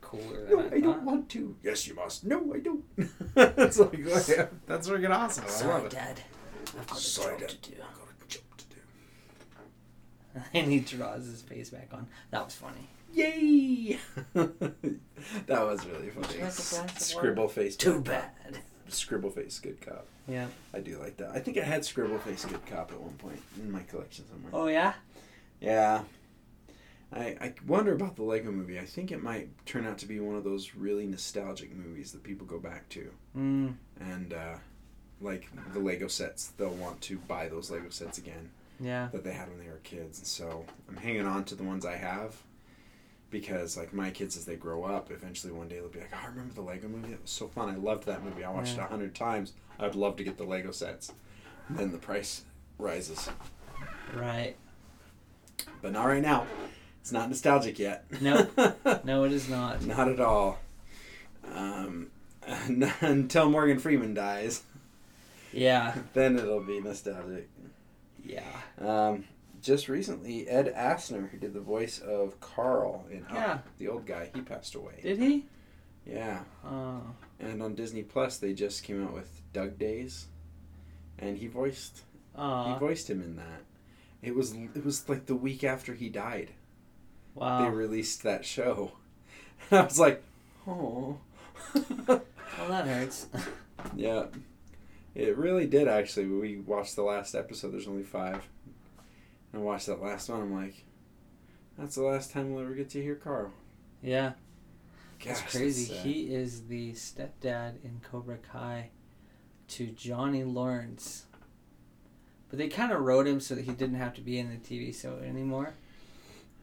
cooler 0.01 0.47
No, 0.49 0.59
I, 0.61 0.75
I 0.75 0.79
don't 0.79 1.03
want 1.03 1.29
to. 1.29 1.55
Yes, 1.63 1.87
you 1.87 1.93
must. 1.93 2.25
No, 2.25 2.53
I 2.55 2.59
don't. 2.59 2.83
it's 3.37 3.79
like 3.79 3.97
yeah, 3.99 4.47
that's 4.65 4.89
freaking 4.89 5.15
awesome. 5.15 5.45
I 5.45 5.49
Sorry, 5.49 5.73
love 5.73 5.85
it. 5.85 5.91
Dad. 5.91 6.19
I've 6.79 6.87
got 6.87 6.97
a 6.97 7.01
Sorry, 7.01 7.39
job 7.39 7.39
Dad. 7.41 7.49
to 7.61 7.69
do. 7.71 7.75
I've 7.77 7.99
got 7.99 8.07
a 8.09 8.27
job 8.27 8.43
to 8.57 8.65
do. 8.65 10.41
and 10.59 10.71
he 10.71 10.79
draws 10.79 11.25
his 11.27 11.41
face 11.43 11.69
back 11.69 11.89
on. 11.93 12.07
That 12.31 12.45
was 12.45 12.55
funny. 12.55 12.89
Yay! 13.13 13.99
that 14.33 14.65
was 15.47 15.85
really 15.85 16.09
funny. 16.09 16.33
you 16.39 16.43
like 16.45 16.51
a 16.51 16.55
glass 16.55 16.73
of 16.73 16.99
Scribble 16.99 17.47
face. 17.47 17.75
Too 17.75 18.01
bad. 18.01 18.31
Scribble 18.93 19.29
face, 19.29 19.59
good 19.59 19.81
cop. 19.81 20.05
Yeah. 20.27 20.47
I 20.73 20.79
do 20.79 20.97
like 20.97 21.17
that. 21.17 21.31
I 21.31 21.39
think 21.39 21.57
I 21.57 21.63
had 21.63 21.83
Scribble 21.85 22.19
face, 22.19 22.45
good 22.45 22.65
cop 22.65 22.91
at 22.91 22.99
one 22.99 23.13
point 23.13 23.41
in 23.57 23.71
my 23.71 23.81
collection 23.83 24.25
somewhere. 24.27 24.51
Oh 24.53 24.67
yeah. 24.67 24.93
Yeah. 25.59 26.03
I, 27.11 27.37
I 27.39 27.53
wonder 27.67 27.93
about 27.93 28.15
the 28.15 28.23
Lego 28.23 28.51
movie. 28.51 28.79
I 28.79 28.85
think 28.85 29.11
it 29.11 29.21
might 29.21 29.49
turn 29.67 29.85
out 29.85 29.99
to 29.99 30.07
be 30.07 30.19
one 30.19 30.35
of 30.35 30.43
those 30.43 30.73
really 30.73 31.05
nostalgic 31.05 31.75
movies 31.75 32.11
that 32.11 32.23
people 32.23 32.47
go 32.47 32.59
back 32.59 32.89
to. 32.89 33.11
Mm. 33.37 33.75
And, 33.99 34.33
uh, 34.33 34.55
like 35.21 35.47
the 35.73 35.79
Lego 35.79 36.07
sets, 36.07 36.47
they'll 36.57 36.69
want 36.69 36.99
to 37.01 37.17
buy 37.19 37.47
those 37.47 37.69
Lego 37.69 37.89
sets 37.89 38.17
again. 38.17 38.49
Yeah. 38.79 39.09
that 39.13 39.23
they 39.23 39.31
had 39.31 39.47
when 39.49 39.59
they 39.59 39.69
were 39.69 39.79
kids. 39.83 40.17
And 40.17 40.27
so 40.27 40.65
I'm 40.89 40.97
hanging 40.97 41.27
on 41.27 41.45
to 41.45 41.55
the 41.55 41.63
ones 41.63 41.85
I 41.85 41.95
have 41.95 42.35
because, 43.33 43.75
like, 43.75 43.93
my 43.93 44.11
kids, 44.11 44.37
as 44.37 44.45
they 44.45 44.55
grow 44.55 44.83
up, 44.85 45.11
eventually 45.11 45.51
one 45.51 45.67
day 45.67 45.75
they'll 45.79 45.89
be 45.89 45.99
like, 45.99 46.11
oh, 46.13 46.19
I 46.23 46.27
remember 46.27 46.53
the 46.53 46.61
Lego 46.61 46.87
movie. 46.87 47.09
That 47.09 47.21
was 47.23 47.31
so 47.31 47.47
fun. 47.49 47.67
I 47.69 47.75
loved 47.75 48.05
that 48.05 48.23
movie. 48.23 48.43
I 48.45 48.51
watched 48.51 48.75
it 48.77 48.79
a 48.79 48.85
hundred 48.85 49.13
times. 49.15 49.53
I'd 49.79 49.95
love 49.95 50.15
to 50.17 50.23
get 50.23 50.37
the 50.37 50.43
Lego 50.45 50.71
sets. 50.71 51.11
And 51.67 51.77
then 51.77 51.91
the 51.91 51.97
price 51.97 52.43
rises. 52.77 53.27
Right. 54.15 54.55
But 55.81 55.91
not 55.93 56.05
right 56.05 56.21
now. 56.21 56.45
It's 57.01 57.11
not 57.11 57.27
nostalgic 57.27 57.79
yet. 57.79 58.05
Nope. 58.21 58.51
No, 59.03 59.23
it 59.25 59.33
is 59.33 59.49
not. 59.49 59.83
not 59.83 60.07
at 60.07 60.19
all. 60.21 60.59
Um, 61.53 62.07
until 63.01 63.49
Morgan 63.49 63.79
Freeman 63.79 64.13
dies, 64.13 64.61
Yeah. 65.51 65.95
then 66.13 66.37
it'll 66.37 66.63
be 66.63 66.79
nostalgic. 66.79 67.49
Yeah. 68.23 68.43
Um, 68.79 69.25
just 69.63 69.89
recently, 69.89 70.47
Ed 70.47 70.71
Asner, 70.75 71.29
who 71.29 71.37
did 71.37 71.53
the 71.53 71.59
voice 71.61 71.97
of 71.99 72.39
Carl 72.39 73.05
in 73.09 73.23
Up, 73.25 73.33
Yeah. 73.33 73.59
the 73.79 73.87
old 73.87 74.05
guy, 74.05 74.29
he 74.35 74.41
passed 74.41 74.75
away. 74.75 74.99
Did 75.01 75.17
he? 75.17 75.45
Yeah, 76.05 76.43
Oh. 76.65 77.01
and 77.39 77.63
on 77.63 77.73
Disney 77.75 78.03
Plus, 78.03 78.37
they 78.37 78.53
just 78.53 78.83
came 78.83 79.03
out 79.03 79.13
with 79.13 79.41
Dug 79.53 79.79
Days, 79.79 80.27
and 81.17 81.37
he 81.37 81.47
voiced 81.47 82.01
he 82.35 82.75
voiced 82.79 83.09
him 83.09 83.21
in 83.21 83.35
that. 83.37 83.61
It 84.21 84.35
was 84.35 84.53
it 84.53 84.83
was 84.83 85.07
like 85.07 85.25
the 85.27 85.35
week 85.35 85.63
after 85.63 85.93
he 85.93 86.09
died. 86.09 86.51
Wow. 87.35 87.63
They 87.63 87.69
released 87.75 88.23
that 88.23 88.45
show. 88.45 88.93
And 89.71 89.79
I 89.79 89.83
was 89.85 89.97
like, 89.99 90.21
oh. 90.67 91.17
Well, 92.07 92.21
that 92.69 92.85
hurts. 92.85 93.27
yeah, 93.95 94.25
it 95.15 95.37
really 95.37 95.65
did 95.67 95.87
actually. 95.87 96.25
We 96.27 96.57
watched 96.57 96.95
the 96.97 97.03
last 97.03 97.33
episode. 97.33 97.71
There's 97.71 97.87
only 97.87 98.03
five. 98.03 98.47
I 99.53 99.57
watched 99.57 99.87
that 99.87 100.01
last 100.01 100.29
one. 100.29 100.41
I'm 100.41 100.53
like, 100.53 100.85
that's 101.77 101.95
the 101.95 102.03
last 102.03 102.31
time 102.31 102.53
we'll 102.53 102.63
ever 102.63 102.73
get 102.73 102.89
to 102.91 103.01
hear 103.01 103.15
Carl. 103.15 103.51
yeah. 104.01 104.33
That's 105.25 105.39
crazy. 105.41 105.85
sad. 105.93 106.05
he 106.05 106.35
is 106.35 106.67
the 106.67 106.91
stepdad 106.91 107.81
in 107.85 108.01
Cobra 108.03 108.37
Kai 108.39 108.89
to 109.69 109.87
Johnny 109.87 110.43
Lawrence. 110.43 111.23
but 112.49 112.59
they 112.59 112.67
kind 112.67 112.91
of 112.91 112.99
wrote 112.99 113.25
him 113.25 113.39
so 113.39 113.55
that 113.55 113.63
he 113.63 113.71
didn't 113.71 113.95
have 113.95 114.13
to 114.15 114.21
be 114.21 114.37
in 114.37 114.49
the 114.49 114.57
TV 114.57 114.93
show 114.93 115.19
anymore. 115.19 115.75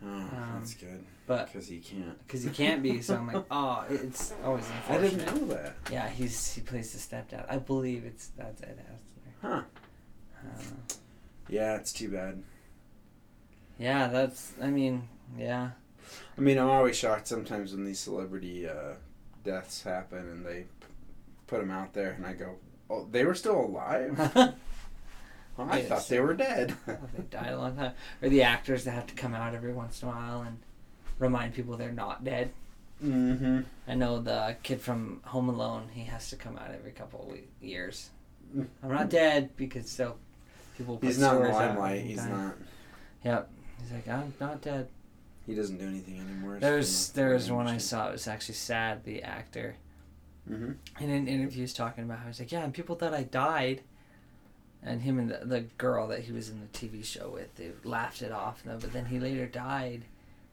Oh, 0.04 0.06
Um, 0.09 0.56
that's 0.59 0.75
good. 0.75 1.02
but- 1.26 1.47
because 1.47 1.68
he 1.68 1.78
can't. 1.78 2.18
Because 2.26 2.42
he 2.42 2.50
can't 2.50 2.82
be, 2.82 3.00
so 3.00 3.16
I'm 3.16 3.28
like, 3.28 3.44
oh, 3.50 3.87
it's 3.88 4.35
always 4.44 4.66
unfortunate. 4.68 4.99
I 4.99 5.09
didn't 5.25 5.26
know 5.49 5.54
that. 5.54 5.76
Yeah, 5.90 6.09
he's 6.11 6.52
he 6.52 6.61
plays 6.61 6.92
the 6.92 6.99
stepdad. 6.99 7.47
I 7.49 7.56
believe 7.56 8.04
it's 8.04 8.26
that's 8.37 8.61
Ed 8.62 8.78
Asner. 8.92 9.32
Huh? 9.40 9.62
I. 10.37 10.62
Yeah, 11.49 11.76
it's 11.76 11.94
too 11.94 12.11
bad. 12.11 12.42
Yeah, 13.80 14.08
that's. 14.08 14.52
I 14.60 14.68
mean, 14.68 15.08
yeah. 15.38 15.70
I 16.37 16.40
mean, 16.40 16.58
I'm 16.58 16.68
always 16.68 16.96
shocked 16.96 17.26
sometimes 17.26 17.72
when 17.72 17.84
these 17.84 17.99
celebrity 17.99 18.68
uh, 18.68 18.94
deaths 19.42 19.82
happen 19.82 20.18
and 20.18 20.44
they 20.44 20.64
p- 20.80 20.87
put 21.46 21.60
them 21.60 21.70
out 21.70 21.94
there, 21.94 22.12
and 22.12 22.26
I 22.26 22.34
go, 22.34 22.56
"Oh, 22.90 23.08
they 23.10 23.25
were 23.25 23.34
still 23.34 23.60
alive? 23.60 24.54
Well, 25.56 25.68
I 25.68 25.82
thought 25.82 26.08
they 26.08 26.20
were 26.20 26.32
dead." 26.32 26.75
they 26.87 27.22
died 27.30 27.52
a 27.52 27.58
long 27.58 27.76
time. 27.76 27.92
Or 28.22 28.28
the 28.30 28.42
actors 28.44 28.84
that 28.84 28.92
have 28.92 29.06
to 29.08 29.14
come 29.14 29.34
out 29.34 29.54
every 29.54 29.72
once 29.75 30.00
in 30.00 30.08
a 30.08 30.10
while 30.10 30.42
and 30.42 30.58
remind 31.18 31.52
people 31.54 31.76
they're 31.76 31.92
not 31.92 32.25
dead. 32.25 32.52
mm-hmm. 33.04 33.60
I 33.87 33.94
know 33.94 34.22
the 34.22 34.56
kid 34.62 34.80
from 34.80 35.20
Home 35.25 35.50
Alone. 35.50 35.88
He 35.92 36.04
has 36.04 36.30
to 36.30 36.37
come 36.37 36.56
out 36.56 36.70
every 36.72 36.92
couple 36.92 37.30
of 37.30 37.38
years. 37.66 38.10
I'm 38.82 38.90
not 38.90 39.10
dead 39.10 39.50
because 39.56 39.90
so 39.90 40.14
people. 40.78 40.96
Put 40.96 41.06
He's 41.08 41.18
not 41.18 41.37
in 41.37 41.42
the 41.42 41.49
limelight. 41.50 42.02
He's 42.02 42.25
not. 42.25 42.54
Yep. 43.25 43.50
He's 43.82 43.92
like, 43.92 44.08
I'm 44.08 44.32
not 44.40 44.60
dead. 44.62 44.88
He 45.46 45.54
doesn't 45.54 45.78
do 45.78 45.87
anything 45.88 46.20
anymore. 46.20 46.58
There's 46.60 47.10
there's 47.10 47.50
one 47.50 47.66
I 47.66 47.78
saw. 47.78 48.08
It 48.08 48.12
was 48.12 48.28
actually 48.28 48.54
sad. 48.56 49.04
The 49.04 49.22
actor 49.22 49.76
Mm-hmm. 50.50 51.04
in 51.04 51.10
an 51.10 51.28
interview 51.28 51.60
he's 51.60 51.75
talking 51.75 52.02
about 52.02 52.18
how 52.20 52.26
he's 52.26 52.40
like, 52.40 52.50
yeah, 52.50 52.64
and 52.64 52.72
people 52.75 52.96
thought 52.96 53.14
I 53.14 53.22
died. 53.22 53.82
And 54.82 55.02
him 55.02 55.18
and 55.18 55.30
the, 55.30 55.40
the 55.44 55.60
girl 55.76 56.08
that 56.08 56.20
he 56.20 56.32
was 56.32 56.49
in 56.49 56.60
the 56.60 56.66
TV 56.68 57.04
show 57.04 57.28
with, 57.28 57.54
they 57.56 57.70
laughed 57.84 58.22
it 58.22 58.32
off. 58.32 58.62
though, 58.64 58.78
But 58.80 58.92
then 58.94 59.04
he 59.04 59.20
later 59.20 59.46
died, 59.46 60.04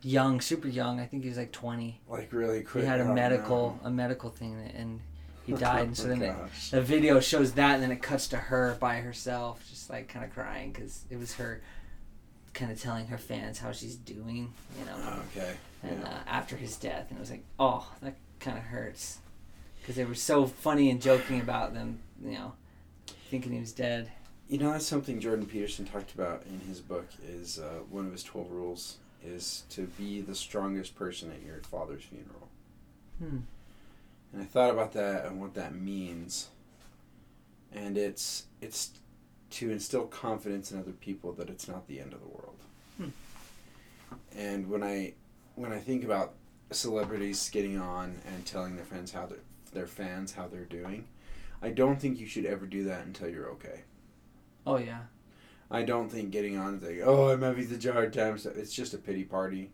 young, 0.02 0.42
super 0.42 0.68
young. 0.68 1.00
I 1.00 1.06
think 1.06 1.24
he 1.24 1.30
was 1.30 1.38
like 1.38 1.54
twenty. 1.54 2.02
Like 2.10 2.32
really 2.34 2.62
quick. 2.62 2.84
he 2.84 2.90
had 2.90 3.00
a 3.00 3.06
medical 3.06 3.80
no. 3.82 3.88
a 3.88 3.92
medical 3.92 4.30
thing, 4.30 4.70
and 4.76 5.00
he 5.46 5.54
died. 5.68 5.88
and 5.88 5.98
so 5.98 6.10
then 6.10 6.22
it, 6.22 6.36
the 6.72 6.82
video 6.82 7.20
shows 7.22 7.54
that, 7.54 7.76
and 7.76 7.84
then 7.84 7.92
it 7.92 8.02
cuts 8.04 8.28
to 8.28 8.38
her 8.38 8.76
by 8.82 8.98
herself, 8.98 9.66
just 9.70 9.90
like 9.90 10.10
kind 10.10 10.26
of 10.26 10.32
crying 10.34 10.74
because 10.74 11.06
it 11.10 11.18
was 11.18 11.34
her 11.36 11.62
kind 12.58 12.72
of 12.72 12.82
telling 12.82 13.08
her 13.08 13.18
fans 13.18 13.60
how 13.60 13.72
she's 13.72 13.96
doing, 13.96 14.52
you 14.80 14.86
know, 14.86 14.96
Oh, 14.98 15.22
okay. 15.32 15.54
and 15.84 16.00
yeah. 16.02 16.08
uh, 16.10 16.18
after 16.28 16.56
his 16.56 16.76
death, 16.76 17.06
and 17.10 17.18
it 17.18 17.22
was 17.22 17.30
like, 17.32 17.44
oh, 17.60 17.88
that 18.02 18.16
kind 18.40 18.58
of 18.58 18.64
hurts 18.66 19.20
because 19.80 19.96
they 19.96 20.06
were 20.06 20.16
so 20.16 20.46
funny 20.48 20.90
and 20.90 21.02
joking 21.02 21.40
about 21.40 21.74
them, 21.74 22.00
you 22.24 22.32
know, 22.32 22.54
thinking 23.30 23.54
he 23.54 23.60
was 23.60 23.72
dead. 23.72 24.12
You 24.50 24.58
know, 24.58 24.72
that's 24.72 24.86
something 24.86 25.20
Jordan 25.20 25.46
Peterson 25.46 25.86
talked 25.86 26.14
about 26.14 26.44
in 26.50 26.60
his 26.68 26.80
book. 26.80 27.08
Is 27.28 27.60
uh, 27.60 27.80
one 27.90 28.06
of 28.06 28.12
his 28.12 28.24
twelve 28.24 28.50
rules 28.52 28.98
is 29.24 29.64
to 29.72 29.88
be 29.98 30.22
the 30.22 30.36
strongest 30.36 30.96
person 30.96 31.32
at 31.32 31.46
your 31.46 31.58
father's 31.64 32.04
funeral. 32.04 32.48
Hmm. 33.20 33.40
And 34.34 34.42
I 34.42 34.46
thought 34.46 34.70
about 34.72 34.94
that 34.94 35.26
and 35.26 35.40
what 35.42 35.54
that 35.56 35.76
means. 35.76 36.48
And 37.74 37.98
it's 37.98 38.46
it's 38.62 38.92
to 39.50 39.72
instill 39.72 40.06
confidence 40.06 40.72
in 40.72 40.80
other 40.80 40.92
people 40.92 41.34
that 41.34 41.50
it's 41.50 41.68
not 41.68 41.88
the 41.88 42.00
end 42.00 42.14
of 42.14 42.22
the 42.22 42.28
world. 42.28 42.58
Hmm. 42.98 43.10
And 44.36 44.70
when 44.70 44.84
I 44.84 45.14
when 45.56 45.72
I 45.72 45.80
think 45.80 46.04
about 46.04 46.34
celebrities 46.72 47.50
getting 47.50 47.80
on 47.80 48.20
and 48.28 48.46
telling 48.46 48.76
their 48.76 48.86
fans 48.86 49.12
how 49.12 49.26
their 49.26 49.40
their 49.74 49.88
fans 49.88 50.34
how 50.34 50.48
they're 50.48 50.66
doing, 50.66 51.08
I 51.62 51.70
don't 51.70 52.00
think 52.00 52.20
you 52.20 52.28
should 52.28 52.46
ever 52.46 52.66
do 52.66 52.84
that 52.86 53.06
until 53.06 53.30
you're 53.30 53.50
okay. 53.52 53.82
Oh 54.66 54.78
yeah, 54.78 55.04
I 55.72 55.84
don't 55.84 56.10
think 56.10 56.32
getting 56.32 56.58
on 56.58 56.74
and 56.74 56.82
saying, 56.82 57.02
"Oh, 57.04 57.30
I'm 57.30 57.42
having 57.42 57.68
such 57.68 57.86
a 57.86 57.94
hard 57.94 58.14
time," 58.14 58.38
it's 58.56 58.74
just 58.74 58.94
a 58.94 58.98
pity 58.98 59.24
party. 59.24 59.72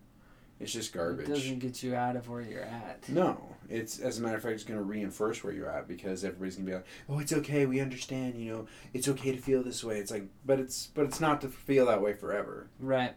It's 0.59 0.71
just 0.71 0.93
garbage. 0.93 1.27
it 1.27 1.33
doesn't 1.33 1.59
get 1.59 1.83
you 1.83 1.93
out 1.95 2.15
of 2.15 2.29
where 2.29 2.41
you're 2.41 2.61
at. 2.61 3.07
No, 3.09 3.55
it's 3.69 3.99
as 3.99 4.19
a 4.19 4.21
matter 4.21 4.37
of 4.37 4.43
fact, 4.43 4.53
it's 4.53 4.63
going 4.63 4.79
to 4.79 4.83
reinforce 4.85 5.43
where 5.43 5.51
you're 5.51 5.69
at 5.69 5.87
because 5.87 6.23
everybody's 6.23 6.55
going 6.55 6.65
to 6.67 6.71
be 6.71 6.75
like, 6.75 6.85
"Oh, 7.09 7.19
it's 7.19 7.33
okay. 7.33 7.65
We 7.65 7.79
understand. 7.81 8.35
You 8.37 8.51
know, 8.53 8.67
it's 8.93 9.07
okay 9.09 9.31
to 9.33 9.41
feel 9.41 9.61
this 9.63 9.83
way." 9.83 9.97
It's 9.99 10.11
like, 10.11 10.25
but 10.45 10.59
it's 10.59 10.87
but 10.87 11.05
it's 11.05 11.19
not 11.19 11.41
to 11.41 11.49
feel 11.49 11.85
that 11.87 12.01
way 12.01 12.13
forever. 12.13 12.67
Right. 12.79 13.13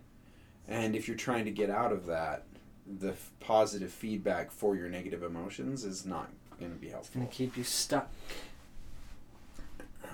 And 0.66 0.96
if 0.96 1.06
you're 1.06 1.16
trying 1.16 1.44
to 1.44 1.52
get 1.52 1.70
out 1.70 1.92
of 1.92 2.06
that, 2.06 2.44
the 2.98 3.10
f- 3.10 3.30
positive 3.38 3.92
feedback 3.92 4.50
for 4.50 4.74
your 4.74 4.88
negative 4.88 5.22
emotions 5.22 5.84
is 5.84 6.04
not 6.04 6.28
going 6.58 6.72
to 6.72 6.78
be 6.78 6.86
It's 6.88 6.94
helpful. 6.94 7.20
gonna 7.20 7.30
keep 7.32 7.56
you 7.56 7.62
stuck. 7.62 8.10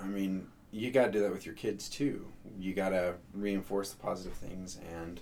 I 0.01 0.05
mean, 0.05 0.47
you 0.71 0.91
got 0.91 1.05
to 1.05 1.11
do 1.11 1.21
that 1.21 1.31
with 1.31 1.45
your 1.45 1.55
kids 1.55 1.89
too. 1.89 2.27
You 2.59 2.73
got 2.73 2.89
to 2.89 3.15
reinforce 3.33 3.91
the 3.91 3.97
positive 3.97 4.33
things 4.33 4.77
and 4.93 5.19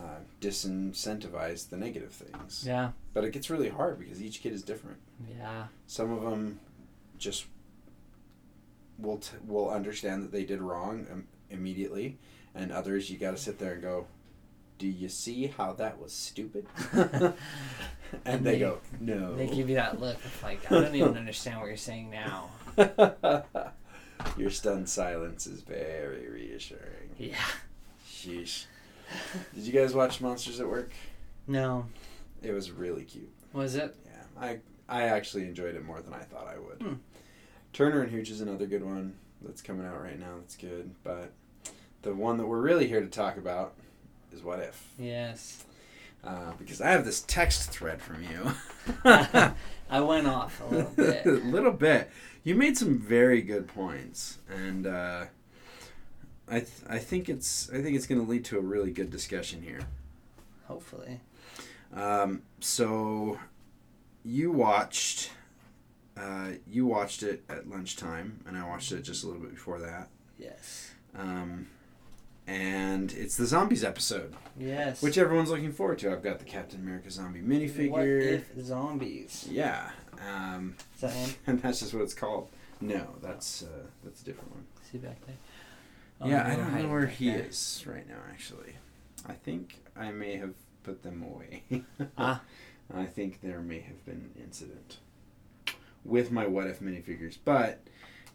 uh, 0.00 0.20
disincentivize 0.40 1.68
the 1.68 1.76
negative 1.76 2.12
things. 2.12 2.64
Yeah. 2.66 2.92
But 3.12 3.24
it 3.24 3.32
gets 3.32 3.50
really 3.50 3.68
hard 3.68 3.98
because 3.98 4.22
each 4.22 4.40
kid 4.42 4.52
is 4.52 4.62
different. 4.62 4.98
Yeah. 5.36 5.64
Some 5.86 6.10
of 6.12 6.22
them 6.22 6.60
just 7.18 7.44
will 8.98 9.18
t- 9.18 9.36
will 9.46 9.70
understand 9.70 10.22
that 10.22 10.32
they 10.32 10.44
did 10.44 10.60
wrong 10.60 11.06
um, 11.12 11.26
immediately, 11.50 12.18
and 12.54 12.72
others 12.72 13.10
you 13.10 13.18
got 13.18 13.32
to 13.32 13.36
sit 13.36 13.58
there 13.58 13.74
and 13.74 13.82
go, 13.82 14.06
"Do 14.78 14.86
you 14.86 15.08
see 15.08 15.46
how 15.48 15.72
that 15.74 16.00
was 16.00 16.12
stupid?" 16.12 16.66
and, 16.92 17.34
And 18.24 18.44
they, 18.44 18.52
they- 18.52 18.58
go, 18.60 18.78
"No." 19.00 19.36
They 19.36 19.46
give 19.48 19.68
you 19.68 19.76
that 19.76 20.00
look 20.00 20.16
of 20.24 20.42
like, 20.42 20.70
I 20.70 20.80
don't 20.80 20.94
even 20.94 21.16
understand 21.16 21.60
what 21.60 21.66
you're 21.66 21.76
saying 21.76 22.10
now. 22.10 22.50
Your 24.36 24.50
stunned 24.50 24.88
silence 24.88 25.46
is 25.46 25.62
very 25.62 26.28
reassuring. 26.28 27.10
Yeah. 27.18 27.36
Sheesh. 28.08 28.64
Did 29.54 29.64
you 29.66 29.72
guys 29.72 29.94
watch 29.94 30.20
Monsters 30.20 30.60
at 30.60 30.68
Work? 30.68 30.92
No. 31.46 31.86
It 32.42 32.52
was 32.52 32.70
really 32.70 33.04
cute. 33.04 33.30
Was 33.52 33.74
it? 33.74 33.96
Yeah, 34.06 34.22
I 34.40 34.58
I 34.88 35.02
actually 35.04 35.44
enjoyed 35.44 35.74
it 35.74 35.84
more 35.84 36.00
than 36.00 36.12
I 36.14 36.20
thought 36.20 36.46
I 36.48 36.58
would. 36.58 36.82
Hmm. 36.82 36.94
Turner 37.72 38.02
and 38.02 38.10
Hooch 38.10 38.30
is 38.30 38.40
another 38.40 38.66
good 38.66 38.84
one 38.84 39.14
that's 39.42 39.62
coming 39.62 39.86
out 39.86 40.02
right 40.02 40.18
now. 40.18 40.36
That's 40.40 40.56
good, 40.56 40.94
but 41.04 41.32
the 42.02 42.14
one 42.14 42.36
that 42.38 42.46
we're 42.46 42.60
really 42.60 42.88
here 42.88 43.00
to 43.00 43.06
talk 43.08 43.36
about 43.36 43.74
is 44.32 44.42
What 44.42 44.58
If, 44.60 44.88
Yes. 44.98 45.64
uh, 46.24 46.52
because 46.58 46.80
I 46.80 46.90
have 46.90 47.04
this 47.04 47.22
text 47.22 47.70
thread 47.70 48.00
from 48.02 48.22
you. 48.22 48.52
I 49.90 50.00
went 50.00 50.26
off 50.26 50.60
a 50.62 50.74
little 50.74 50.90
bit. 50.96 51.26
a 51.26 51.30
little 51.30 51.72
bit. 51.72 52.10
You 52.44 52.54
made 52.54 52.76
some 52.78 52.98
very 52.98 53.42
good 53.42 53.68
points, 53.68 54.38
and 54.48 54.86
uh, 54.86 55.24
I 56.50 56.60
th- 56.60 56.70
I 56.88 56.98
think 56.98 57.28
it's 57.28 57.70
I 57.70 57.80
think 57.80 57.96
it's 57.96 58.06
going 58.06 58.24
to 58.24 58.28
lead 58.30 58.44
to 58.46 58.58
a 58.58 58.60
really 58.60 58.90
good 58.90 59.10
discussion 59.10 59.62
here. 59.62 59.80
Hopefully. 60.66 61.20
Um, 61.94 62.42
so 62.60 63.38
you 64.24 64.50
watched 64.52 65.30
uh, 66.16 66.50
you 66.68 66.86
watched 66.86 67.22
it 67.22 67.42
at 67.48 67.68
lunchtime, 67.70 68.40
and 68.46 68.56
I 68.56 68.66
watched 68.68 68.92
it 68.92 69.02
just 69.02 69.24
a 69.24 69.26
little 69.26 69.40
bit 69.42 69.52
before 69.52 69.78
that. 69.80 70.08
Yes. 70.38 70.92
Um, 71.16 71.68
and 72.46 73.12
it's 73.12 73.36
the 73.36 73.46
zombies 73.46 73.84
episode, 73.84 74.34
Yes. 74.58 75.02
which 75.02 75.18
everyone's 75.18 75.50
looking 75.50 75.72
forward 75.72 75.98
to. 76.00 76.10
I've 76.10 76.22
got 76.22 76.38
the 76.40 76.44
Captain 76.44 76.80
America 76.80 77.10
zombie 77.10 77.40
minifigure. 77.40 77.90
What 77.90 78.02
if 78.08 78.50
zombies? 78.60 79.46
Yeah, 79.50 79.90
um, 80.28 80.74
Is 80.96 81.00
that 81.02 81.14
one? 81.14 81.30
and 81.46 81.62
that's 81.62 81.80
just 81.80 81.94
what 81.94 82.02
it's 82.02 82.14
called. 82.14 82.48
No, 82.80 83.06
that's 83.22 83.62
uh, 83.62 83.86
that's 84.02 84.22
a 84.22 84.24
different 84.24 84.50
one. 84.50 84.64
See 84.90 84.98
back 84.98 85.24
there? 85.26 85.36
Yeah, 86.24 86.46
I 86.46 86.56
don't 86.56 86.74
know 86.74 86.88
where 86.88 87.06
back 87.06 87.14
he 87.14 87.30
there. 87.30 87.46
is 87.46 87.84
right 87.86 88.06
now. 88.08 88.18
Actually, 88.30 88.74
I 89.26 89.32
think 89.34 89.80
I 89.96 90.10
may 90.10 90.36
have 90.36 90.54
put 90.82 91.02
them 91.02 91.22
away. 91.22 91.62
Ah. 92.18 92.42
I 92.92 93.04
think 93.04 93.40
there 93.40 93.60
may 93.60 93.80
have 93.80 94.04
been 94.04 94.30
an 94.34 94.42
incident 94.42 94.98
with 96.04 96.32
my 96.32 96.46
What 96.46 96.66
If 96.66 96.80
minifigures, 96.80 97.38
but 97.44 97.80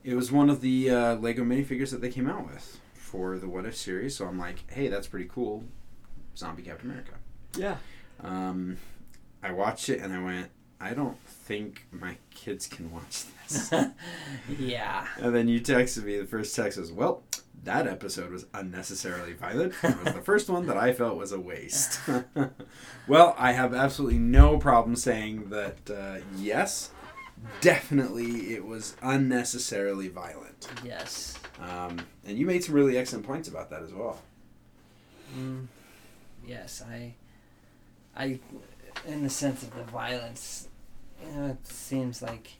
it 0.04 0.16
was 0.16 0.32
one 0.32 0.50
of 0.50 0.62
the 0.62 0.90
uh, 0.90 1.16
Lego 1.16 1.44
minifigures 1.44 1.92
that 1.92 2.00
they 2.00 2.10
came 2.10 2.30
out 2.30 2.46
with 2.46 2.80
for 2.94 3.38
the 3.38 3.50
What 3.50 3.66
If 3.66 3.76
series. 3.76 4.16
So 4.16 4.26
I'm 4.26 4.40
like, 4.40 4.70
hey, 4.72 4.88
that's 4.88 5.08
pretty 5.08 5.30
cool. 5.32 5.66
Zombie 6.38 6.64
Captain 6.64 6.90
America. 6.90 7.14
Yeah. 7.58 7.78
Um, 8.22 8.78
I 9.44 9.52
watched 9.52 9.90
it 9.90 10.00
and 10.00 10.14
I 10.14 10.24
went, 10.24 10.50
I 10.80 10.94
don't 10.94 11.20
think 11.28 11.86
my 11.92 12.18
kids 12.34 12.68
can 12.68 12.92
watch 12.92 13.26
this. 13.48 13.74
yeah. 14.60 15.08
and 15.18 15.36
then 15.36 15.48
you 15.48 15.60
texted 15.60 16.04
me. 16.04 16.18
The 16.18 16.26
first 16.26 16.56
text 16.56 16.78
was, 16.78 16.92
well, 16.92 17.24
that 17.66 17.88
episode 17.88 18.32
was 18.32 18.46
unnecessarily 18.54 19.34
violent. 19.34 19.74
It 19.84 20.04
was 20.04 20.14
the 20.14 20.22
first 20.22 20.50
one 20.50 20.68
that 20.68 20.78
I 20.78 20.94
felt 20.94 21.18
was 21.18 21.32
a 21.32 21.40
waste. 21.40 22.00
well, 23.08 23.36
I 23.38 23.52
have 23.52 23.74
absolutely 23.74 24.20
no 24.20 24.58
problem 24.58 24.96
saying 24.96 25.50
that, 25.50 25.90
uh, 25.90 26.24
yes, 26.38 26.92
definitely 27.62 28.54
it 28.54 28.66
was 28.66 28.96
unnecessarily 29.02 30.08
violent. 30.08 30.68
Yes. 30.84 31.38
Um, 31.60 32.00
and 32.26 32.38
you 32.38 32.46
made 32.46 32.64
some 32.64 32.76
really 32.76 32.98
excellent 32.98 33.26
points 33.26 33.48
about 33.48 33.70
that 33.72 33.82
as 33.82 33.94
well. 33.94 34.22
Mm, 35.38 35.66
yes, 36.46 36.84
I, 36.88 37.16
I, 38.16 38.40
in 39.08 39.24
the 39.24 39.30
sense 39.30 39.64
of 39.64 39.76
the 39.76 39.84
violence, 39.84 40.68
you 41.24 41.36
know, 41.36 41.48
it 41.48 41.68
seems 41.68 42.22
like 42.22 42.54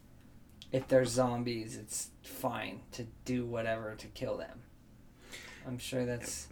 if 0.72 0.88
they're 0.88 1.06
zombies, 1.06 1.78
it's 1.78 2.10
fine 2.24 2.82
to 2.94 3.06
do 3.24 3.46
whatever 3.46 3.96
to 3.96 4.08
kill 4.08 4.38
them. 4.38 4.62
I'm 5.68 5.78
sure 5.78 6.06
that's 6.06 6.48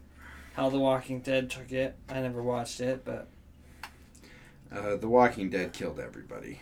how 0.56 0.70
The 0.70 0.80
Walking 0.80 1.20
Dead 1.22 1.50
took 1.50 1.72
it. 1.72 1.96
I 2.10 2.22
never 2.22 2.42
watched 2.42 2.80
it, 2.82 3.04
but 3.06 3.28
Uh, 4.72 4.96
the 4.96 5.08
Walking 5.08 5.50
Dead 5.50 5.74
killed 5.74 6.00
everybody 6.00 6.60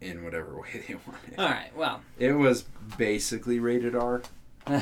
in 0.00 0.24
whatever 0.24 0.54
way 0.60 0.84
they 0.88 0.94
wanted. 0.94 1.38
all 1.38 1.48
right. 1.48 1.74
Well, 1.76 2.00
It 2.18 2.32
was 2.32 2.64
basically 2.96 3.58
rated 3.58 3.94
R. 3.94 4.22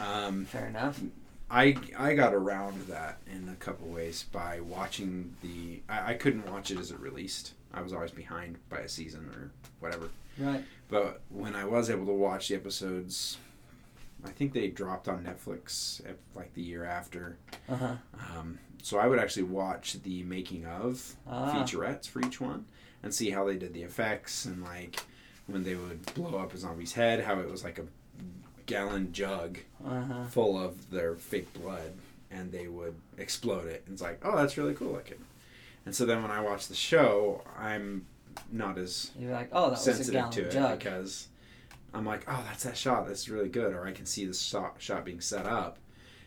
Um, 0.00 0.44
fair 0.46 0.66
enough. 0.66 1.00
I 1.50 1.76
I 1.96 2.14
got 2.14 2.32
around 2.34 2.86
that 2.88 3.18
in 3.30 3.48
a 3.48 3.54
couple 3.56 3.86
ways 3.88 4.24
by 4.32 4.60
watching 4.60 5.34
the. 5.42 5.82
I, 5.88 6.12
I 6.12 6.14
couldn't 6.14 6.50
watch 6.50 6.70
it 6.70 6.78
as 6.78 6.90
it 6.90 6.98
released. 7.00 7.52
I 7.74 7.82
was 7.82 7.92
always 7.92 8.10
behind 8.12 8.58
by 8.68 8.78
a 8.78 8.88
season 8.88 9.28
or 9.34 9.50
whatever. 9.80 10.08
Right. 10.38 10.64
But 10.88 11.20
when 11.28 11.54
I 11.54 11.64
was 11.64 11.90
able 11.90 12.06
to 12.06 12.12
watch 12.12 12.48
the 12.48 12.54
episodes, 12.56 13.36
I 14.24 14.30
think 14.30 14.52
they 14.52 14.68
dropped 14.68 15.08
on 15.08 15.24
Netflix 15.24 16.04
eh, 16.06 16.12
like 16.34 16.52
the 16.54 16.62
year 16.62 16.84
after. 16.84 17.36
Uh 17.68 17.76
huh. 17.76 17.94
Um, 18.36 18.58
so 18.82 18.98
I 18.98 19.06
would 19.06 19.18
actually 19.18 19.44
watch 19.44 19.94
the 20.02 20.22
making 20.24 20.66
of 20.66 21.16
Ah. 21.26 21.52
featurettes 21.54 22.08
for 22.08 22.20
each 22.24 22.40
one 22.40 22.64
and 23.02 23.14
see 23.14 23.30
how 23.30 23.46
they 23.46 23.56
did 23.56 23.72
the 23.74 23.82
effects 23.82 24.44
and 24.44 24.62
like 24.62 25.00
when 25.46 25.64
they 25.64 25.74
would 25.74 26.14
blow 26.14 26.38
up 26.38 26.54
a 26.54 26.58
zombie's 26.58 26.92
head, 26.92 27.24
how 27.24 27.38
it 27.40 27.50
was 27.50 27.64
like 27.64 27.78
a 27.78 27.84
gallon 28.66 29.12
jug 29.12 29.58
Uh 29.84 30.02
huh. 30.02 30.24
full 30.26 30.58
of 30.62 30.90
their 30.90 31.16
fake 31.16 31.52
blood 31.54 31.92
and 32.30 32.52
they 32.52 32.68
would 32.68 32.94
explode 33.18 33.66
it. 33.66 33.82
And 33.86 33.94
it's 33.94 34.02
like, 34.02 34.20
oh, 34.22 34.36
that's 34.36 34.56
really 34.56 34.74
cool 34.74 34.92
looking. 34.92 35.18
And 35.86 35.94
so 35.94 36.04
then 36.06 36.22
when 36.22 36.30
I 36.30 36.40
watch 36.40 36.68
the 36.68 36.74
show, 36.74 37.42
I'm 37.58 38.06
not 38.52 38.78
as 38.78 39.10
You're 39.18 39.32
like, 39.32 39.48
oh, 39.52 39.62
that 39.64 39.70
was 39.72 39.80
a 39.88 39.94
sensitive 39.94 40.12
gallon 40.20 40.32
to 40.32 40.42
it 40.46 40.52
jug. 40.52 40.78
because 40.78 41.28
I'm 41.92 42.04
like, 42.04 42.24
oh, 42.28 42.42
that's 42.46 42.64
that 42.64 42.76
shot. 42.76 43.06
That's 43.06 43.28
really 43.28 43.48
good. 43.48 43.72
Or 43.72 43.86
I 43.86 43.92
can 43.92 44.06
see 44.06 44.24
the 44.26 44.34
shot, 44.34 44.76
shot 44.78 45.04
being 45.04 45.20
set 45.20 45.46
up 45.46 45.78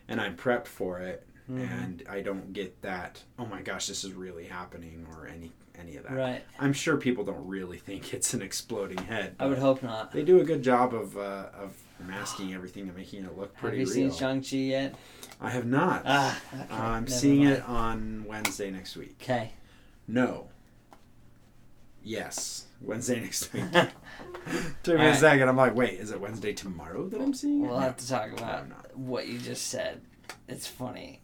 and 0.08 0.20
I'm 0.20 0.36
prepped 0.36 0.68
for 0.68 1.00
it. 1.00 1.26
Mhm. 1.50 1.72
And 1.72 2.04
I 2.10 2.22
don't 2.22 2.54
get 2.54 2.82
that. 2.84 3.22
Oh 3.38 3.46
my 3.46 3.62
gosh, 3.62 3.88
this 3.88 4.06
is 4.06 4.14
really 4.14 4.46
happening, 4.46 5.06
or 5.12 5.28
any 5.28 5.52
any 5.78 5.98
of 5.98 6.04
that. 6.04 6.14
Right. 6.14 6.42
I'm 6.58 6.72
sure 6.72 6.96
people 6.96 7.26
don't 7.26 7.46
really 7.46 7.78
think 7.78 8.14
it's 8.14 8.34
an 8.34 8.42
exploding 8.42 9.00
head. 9.00 9.36
I 9.40 9.48
would 9.48 9.58
hope 9.58 9.84
not. 9.84 10.12
They 10.14 10.24
do 10.24 10.40
a 10.40 10.44
good 10.46 10.62
job 10.62 10.94
of 10.94 11.18
uh, 11.18 11.48
of 11.54 11.76
masking 12.00 12.54
everything 12.54 12.88
and 12.88 12.96
making 12.96 13.26
it 13.26 13.38
look 13.38 13.54
pretty. 13.56 13.80
Have 13.80 13.88
you 13.90 13.94
real. 13.94 14.12
seen 14.12 14.18
Shang 14.18 14.42
Chi 14.42 14.56
yet? 14.58 14.96
I 15.42 15.50
have 15.50 15.66
not. 15.66 16.04
Ah, 16.06 16.40
okay. 16.54 16.66
I'm 16.74 17.04
never 17.04 17.12
seeing 17.12 17.44
mind. 17.44 17.58
it 17.58 17.68
on 17.68 18.26
Wednesday 18.26 18.72
next 18.72 18.96
week. 18.96 19.18
Okay. 19.22 19.52
No. 20.08 20.48
Yes, 22.04 22.66
Wednesday 22.82 23.22
next 23.22 23.52
week. 23.54 23.64
Took 24.84 25.00
me 25.00 25.06
a 25.08 25.16
second. 25.16 25.48
I'm 25.48 25.56
like, 25.58 25.74
wait, 25.76 26.00
is 26.00 26.12
it 26.12 26.20
Wednesday 26.20 26.54
tomorrow 26.54 27.08
that 27.08 27.22
I'm 27.22 27.34
seeing? 27.34 27.62
We'll 27.62 27.76
No. 27.76 27.80
have 27.80 27.98
to 27.98 28.08
talk 28.08 28.32
about 28.34 28.66
what 28.98 29.28
you 29.28 29.38
just 29.40 29.68
said. 29.68 30.02
It's 30.48 30.68
funny. 30.68 31.22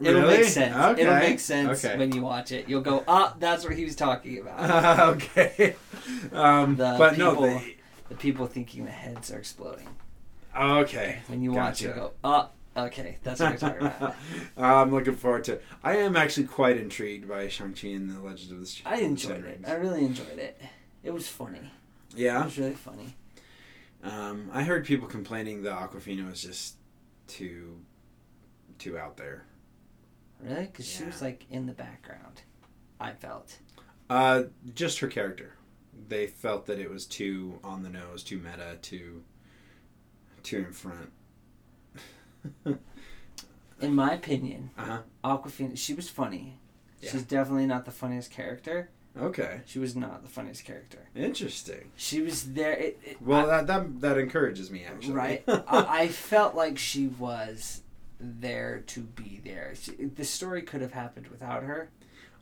It'll 0.00 0.22
make 0.26 0.44
sense. 0.44 0.98
It'll 0.98 1.14
make 1.14 1.40
sense 1.40 1.84
Okay. 1.84 1.96
when 1.96 2.12
you 2.12 2.20
watch 2.22 2.52
it. 2.52 2.68
You'll 2.68 2.82
go, 2.82 3.02
ah, 3.08 3.34
that's 3.38 3.64
what 3.64 3.74
he 3.74 3.84
was 3.84 3.96
talking 3.96 4.38
about. 4.40 4.98
okay. 5.16 5.76
Um, 6.32 6.76
The 6.76 6.96
but 6.98 7.16
no, 7.16 7.30
people- 7.30 7.42
they, 7.46 7.76
the 8.10 8.14
people 8.16 8.46
thinking 8.46 8.84
the 8.84 8.90
heads 8.90 9.30
are 9.32 9.38
exploding. 9.38 9.88
okay. 10.58 11.20
When 11.28 11.40
you 11.42 11.52
watch 11.52 11.80
it, 11.82 11.86
Gotcha. 11.88 11.98
go, 12.00 12.12
ah, 12.24 12.48
okay, 12.76 13.18
that's 13.22 13.40
what 13.40 13.50
you're 13.50 13.58
talking 13.58 13.86
about. 13.86 14.16
I'm 14.56 14.90
looking 14.92 15.14
forward 15.14 15.44
to. 15.44 15.54
it. 15.54 15.64
I 15.82 15.96
am 15.96 16.16
actually 16.16 16.46
quite 16.46 16.76
intrigued 16.76 17.28
by 17.28 17.48
Shang 17.48 17.74
Chi 17.74 17.88
and 17.88 18.10
the 18.10 18.20
Legend 18.20 18.52
of 18.52 18.60
the. 18.60 18.66
Ch- 18.66 18.82
I 18.84 18.96
enjoyed 18.98 19.44
it. 19.44 19.60
I 19.66 19.74
really 19.74 20.04
enjoyed 20.04 20.38
it. 20.38 20.60
It 21.02 21.12
was 21.12 21.28
funny. 21.28 21.70
Yeah, 22.14 22.42
it 22.42 22.44
was 22.46 22.58
really 22.58 22.74
funny. 22.74 23.14
Um, 24.02 24.50
I 24.52 24.62
heard 24.62 24.84
people 24.84 25.08
complaining 25.08 25.62
that 25.62 25.72
Awkwafina 25.76 26.28
was 26.28 26.42
just 26.42 26.76
too, 27.26 27.80
too 28.78 28.96
out 28.98 29.16
there. 29.16 29.44
Really? 30.40 30.66
Because 30.66 30.86
she 30.86 31.04
was 31.04 31.22
like 31.22 31.46
in 31.50 31.66
the 31.66 31.72
background. 31.72 32.42
I 33.00 33.12
felt. 33.12 33.58
Uh, 34.08 34.44
just 34.74 35.00
her 35.00 35.08
character. 35.08 35.56
They 36.08 36.26
felt 36.26 36.66
that 36.66 36.78
it 36.78 36.90
was 36.90 37.06
too 37.06 37.58
on 37.64 37.82
the 37.82 37.88
nose, 37.88 38.22
too 38.22 38.38
meta, 38.38 38.76
too, 38.82 39.24
too 40.42 40.58
in 40.58 40.72
front. 40.72 41.10
In 43.80 43.94
my 43.94 44.12
opinion, 44.14 44.70
Uh 44.78 44.84
huh. 44.84 44.98
Awkwafina, 45.24 45.76
she 45.76 45.92
was 45.94 46.08
funny. 46.08 46.58
Yeah. 47.02 47.10
She's 47.12 47.22
definitely 47.24 47.66
not 47.66 47.84
the 47.84 47.90
funniest 47.90 48.30
character. 48.30 48.88
Okay. 49.20 49.60
She 49.66 49.78
was 49.78 49.94
not 49.96 50.22
the 50.22 50.28
funniest 50.28 50.64
character. 50.64 51.08
Interesting. 51.14 51.90
She 51.96 52.20
was 52.22 52.52
there. 52.54 52.72
It, 52.72 52.98
it, 53.04 53.22
Well, 53.22 53.50
I- 53.50 53.62
that, 53.62 53.66
that 53.66 54.00
that 54.00 54.18
encourages 54.18 54.70
me 54.70 54.84
actually. 54.84 55.14
right. 55.14 55.44
I, 55.48 55.62
I 56.02 56.08
felt 56.08 56.54
like 56.54 56.78
she 56.78 57.06
was 57.08 57.82
there 58.18 58.82
to 58.88 59.00
be 59.00 59.40
there. 59.44 59.74
She, 59.78 59.92
the 59.92 60.24
story 60.24 60.62
could 60.62 60.80
have 60.80 60.92
happened 60.92 61.28
without 61.28 61.62
her. 61.64 61.90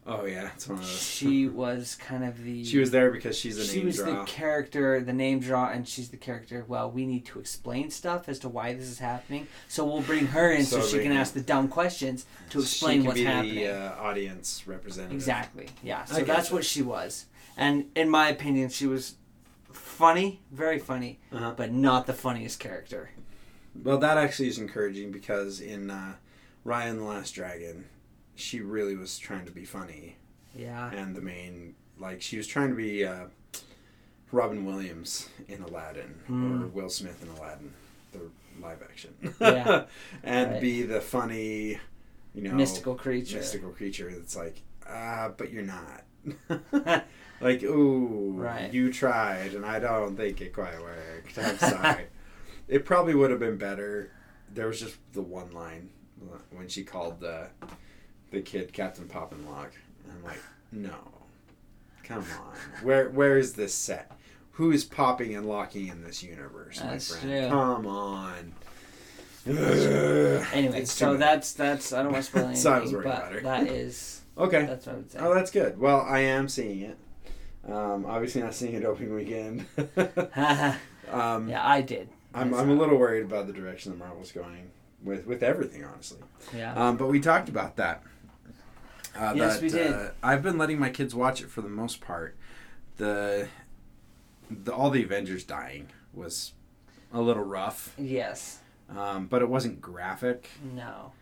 Oh 0.06 0.26
yeah, 0.26 0.50
it's 0.54 0.68
one 0.68 0.78
of 0.78 0.84
those. 0.84 1.02
She 1.02 1.46
was 1.48 1.94
kind 1.94 2.24
of 2.24 2.44
the. 2.44 2.62
She 2.64 2.78
was 2.78 2.90
there 2.90 3.10
because 3.10 3.38
she's 3.38 3.56
a 3.58 3.64
she 3.64 3.78
name 3.78 3.86
was 3.86 3.96
draw. 3.96 4.20
the 4.20 4.24
character, 4.30 5.00
the 5.00 5.14
name 5.14 5.40
draw, 5.40 5.70
and 5.70 5.88
she's 5.88 6.10
the 6.10 6.18
character. 6.18 6.62
Well, 6.68 6.90
we 6.90 7.06
need 7.06 7.24
to 7.26 7.38
explain 7.40 7.90
stuff 7.90 8.28
as 8.28 8.38
to 8.40 8.50
why 8.50 8.74
this 8.74 8.84
is 8.86 8.98
happening, 8.98 9.46
so 9.66 9.84
we'll 9.86 10.02
bring 10.02 10.26
her 10.26 10.50
in 10.52 10.66
so, 10.66 10.80
So 10.80 10.96
she 10.98 11.02
can 11.02 11.12
ask 11.12 11.32
the 11.32 11.40
dumb 11.40 11.68
questions 11.68 12.26
to 12.50 12.58
She 12.60 12.64
explain 12.64 12.98
can 12.98 13.06
what's 13.06 13.18
be 13.20 13.24
happening. 13.24 13.54
The, 13.54 13.68
uh, 13.68 13.96
audience 14.02 14.64
representative. 14.66 15.14
Exactly. 15.16 15.68
Yeah. 15.82 16.04
So 16.04 16.16
that's 16.16 16.26
gotcha. 16.26 16.54
what 16.54 16.64
she 16.66 16.82
was, 16.82 17.24
and 17.56 17.86
in 17.96 18.10
my 18.10 18.28
opinion, 18.28 18.68
she 18.68 18.86
was 18.86 19.14
funny, 19.72 20.40
very 20.52 20.78
funny, 20.78 21.18
Uh-huh. 21.32 21.54
but 21.56 21.72
not 21.72 22.06
the 22.06 22.12
funniest 22.12 22.60
character. 22.60 23.10
Well, 23.82 23.96
that 23.98 24.18
actually 24.18 24.48
is 24.48 24.58
encouraging 24.58 25.12
because 25.12 25.60
in 25.60 25.90
uh, 25.90 26.14
Raya 26.66 26.90
and 26.90 27.00
the 27.00 27.04
Last 27.04 27.32
Dragon, 27.34 27.86
she 28.34 28.60
really 28.60 28.96
was 28.96 29.18
trying 29.18 29.44
to 29.46 29.52
be 29.52 29.64
funny, 29.64 30.16
Yeah. 30.54 30.90
and 30.92 31.14
the 31.14 31.20
main 31.20 31.74
like 31.98 32.20
she 32.22 32.36
was 32.36 32.46
trying 32.46 32.70
to 32.70 32.74
be 32.74 33.04
uh, 33.04 33.26
Robin 34.32 34.64
Williams 34.64 35.28
in 35.48 35.62
Aladdin 35.62 36.14
or 36.28 36.32
Mm. 36.34 36.72
Will 36.72 36.88
Smith 36.90 37.22
in 37.22 37.28
Aladdin, 37.28 37.72
the 38.12 38.20
live 38.60 38.82
action. 38.82 39.14
Yeah. 39.40 39.84
and 40.24 40.52
Right. 40.52 40.60
be 40.60 40.82
the 40.82 41.00
funny, 41.00 41.78
you 42.34 42.42
know, 42.42 42.54
Mystical 42.54 42.96
creature. 42.96 43.36
mystical 43.36 43.70
creature 43.70 44.10
that's 44.12 44.34
like, 44.36 44.62
ah, 44.88 45.30
but 45.36 45.50
you're 45.52 45.62
not. 45.62 46.02
like, 47.40 47.62
ooh, 47.62 48.32
Right. 48.36 48.72
you 48.72 48.92
tried, 48.92 49.54
and 49.54 49.64
I 49.64 49.78
don't 49.78 50.16
think 50.16 50.40
it 50.40 50.52
quite 50.52 50.80
worked. 50.80 51.38
I'm 51.38 51.58
sorry. 51.58 52.06
it 52.68 52.84
probably 52.84 53.14
would 53.14 53.30
have 53.30 53.40
been 53.40 53.56
better. 53.58 54.10
There 54.52 54.66
was 54.66 54.80
just 54.80 54.96
the 55.12 55.22
one 55.22 55.52
line 55.52 55.90
when 56.50 56.68
she 56.68 56.82
called 56.84 57.20
the 57.20 57.48
the 58.30 58.40
kid 58.40 58.72
Captain 58.72 59.06
Pop 59.08 59.32
and 59.32 59.44
Lock. 59.46 59.72
I'm 60.10 60.22
like, 60.24 60.40
no, 60.72 60.94
come 62.02 62.18
on, 62.40 62.54
where 62.84 63.08
where 63.10 63.38
is 63.38 63.54
this 63.54 63.74
set? 63.74 64.10
Who 64.52 64.70
is 64.70 64.84
popping 64.84 65.34
and 65.34 65.48
locking 65.48 65.88
in 65.88 66.02
this 66.04 66.22
universe, 66.22 66.78
That's 66.78 67.10
my 67.12 67.18
friend? 67.18 67.40
true. 67.50 67.50
Come 67.50 67.86
on. 67.86 68.52
Anyway, 69.46 70.80
It's 70.80 70.92
so 70.92 71.16
that's 71.16 71.52
that's 71.52 71.92
I 71.92 72.02
don't 72.02 72.12
want 72.12 72.24
to 72.24 72.30
spoil 72.30 72.42
anything, 72.44 72.60
So 72.62 72.72
I 72.72 72.80
was 72.80 72.92
worried 72.92 73.04
but 73.04 73.16
about 73.18 73.32
her. 73.32 73.40
that 73.40 73.66
is 73.66 74.22
okay. 74.38 74.64
that's 74.64 74.86
what 74.86 74.92
I 74.94 74.96
would 74.98 75.10
say. 75.10 75.18
Oh, 75.20 75.34
that's 75.34 75.50
good. 75.50 75.78
Well, 75.78 76.00
I 76.00 76.20
am 76.20 76.48
seeing 76.48 76.80
it. 76.82 76.96
Um, 77.68 78.04
obviously, 78.06 78.42
not 78.42 78.54
seeing 78.54 78.74
it 78.74 78.84
opening 78.84 79.14
weekend. 79.14 79.66
um, 81.10 81.48
yeah, 81.48 81.60
I 81.66 81.80
did. 81.80 82.08
I'm, 82.34 82.52
I'm 82.54 82.70
a 82.70 82.74
little 82.74 82.96
worried 82.98 83.24
about 83.24 83.46
the 83.46 83.52
direction 83.52 83.92
that 83.92 83.98
Marvel's 83.98 84.32
going 84.32 84.70
with 85.02 85.26
with 85.26 85.42
everything, 85.42 85.84
honestly. 85.84 86.18
Yeah. 86.54 86.74
Um, 86.74 86.96
but 86.96 87.08
we 87.08 87.20
talked 87.20 87.48
about 87.48 87.76
that. 87.76 88.02
Uh, 89.16 89.32
Yes, 89.36 89.54
that, 89.54 89.62
we 89.62 89.68
did. 89.68 89.92
Uh, 89.92 90.10
I've 90.22 90.42
been 90.42 90.58
letting 90.58 90.78
my 90.78 90.90
kids 90.90 91.14
watch 91.14 91.40
it 91.40 91.50
for 91.50 91.62
the 91.62 91.68
most 91.68 92.00
part. 92.00 92.36
The, 92.96 93.48
the 94.50 94.72
all 94.72 94.90
the 94.90 95.02
Avengers 95.02 95.44
dying 95.44 95.88
was 96.12 96.52
a 97.12 97.20
little 97.20 97.44
rough, 97.44 97.94
yes. 97.98 98.60
um, 98.94 99.26
but 99.26 99.42
it 99.42 99.48
wasn't 99.48 99.80
graphic. 99.80 100.48
No. 100.74 101.12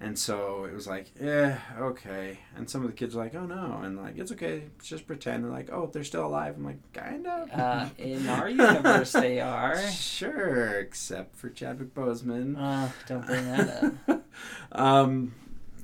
And 0.00 0.18
so 0.18 0.64
it 0.64 0.74
was 0.74 0.88
like, 0.88 1.12
eh, 1.20 1.56
okay. 1.78 2.38
And 2.56 2.68
some 2.68 2.80
of 2.82 2.88
the 2.88 2.96
kids 2.96 3.14
were 3.14 3.22
like, 3.22 3.36
oh 3.36 3.46
no. 3.46 3.82
And 3.84 3.96
like, 3.96 4.18
it's 4.18 4.32
okay. 4.32 4.64
Just 4.82 5.06
pretend. 5.06 5.44
And 5.44 5.52
like, 5.52 5.70
oh, 5.70 5.88
they're 5.92 6.02
still 6.02 6.26
alive. 6.26 6.56
I'm 6.56 6.64
like, 6.64 6.92
kind 6.92 7.24
of. 7.24 7.48
Uh, 7.52 7.86
in 7.98 8.28
our 8.28 8.48
universe, 8.48 9.12
they 9.12 9.38
are. 9.38 9.80
Sure, 9.92 10.80
except 10.80 11.36
for 11.36 11.50
Chadwick 11.50 11.94
Boseman. 11.94 12.56
Uh, 12.58 12.90
don't 13.06 13.24
bring 13.24 13.44
that 13.44 13.92
up. 14.08 14.22
um, 14.72 15.34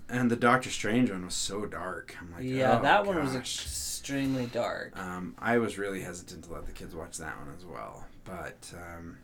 and 0.08 0.30
the 0.30 0.36
Doctor 0.36 0.70
Strange 0.70 1.10
one 1.10 1.24
was 1.24 1.34
so 1.34 1.66
dark. 1.66 2.16
I'm 2.20 2.32
like, 2.32 2.44
yeah, 2.44 2.78
oh, 2.78 2.82
that 2.82 3.04
one 3.06 3.22
was 3.22 3.34
extremely 3.34 4.46
dark. 4.46 4.98
Um, 4.98 5.34
I 5.38 5.58
was 5.58 5.78
really 5.78 6.00
hesitant 6.00 6.44
to 6.44 6.52
let 6.52 6.66
the 6.66 6.72
kids 6.72 6.94
watch 6.94 7.18
that 7.18 7.38
one 7.38 7.54
as 7.56 7.64
well. 7.64 8.06
But 8.24 8.72
um, 8.74 9.18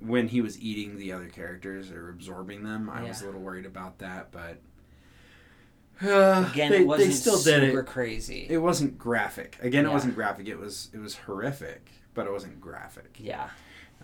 when 0.00 0.28
he 0.28 0.40
was 0.40 0.60
eating 0.60 0.96
the 0.98 1.12
other 1.12 1.26
characters 1.28 1.90
or 1.90 2.08
absorbing 2.10 2.62
them, 2.64 2.88
I 2.90 3.02
was 3.04 3.22
a 3.22 3.26
little 3.26 3.40
worried 3.40 3.66
about 3.66 3.98
that. 3.98 4.30
But 4.32 4.58
uh, 6.02 6.48
Again, 6.50 6.70
they, 6.70 6.80
it 6.80 6.86
wasn't 6.86 7.10
they 7.10 7.14
still 7.14 7.42
did 7.42 7.62
super 7.68 7.80
it. 7.80 7.86
crazy. 7.86 8.46
It 8.48 8.58
wasn't 8.58 8.96
graphic. 8.98 9.58
Again, 9.60 9.84
Yeah. 9.84 9.90
it 9.90 9.92
wasn't 9.92 10.14
graphic. 10.14 10.48
It 10.48 10.58
was 10.58 10.88
it 10.94 10.98
was 10.98 11.16
horrific, 11.16 11.90
but 12.14 12.26
it 12.26 12.32
wasn't 12.32 12.60
graphic. 12.60 13.16
yeah. 13.18 13.50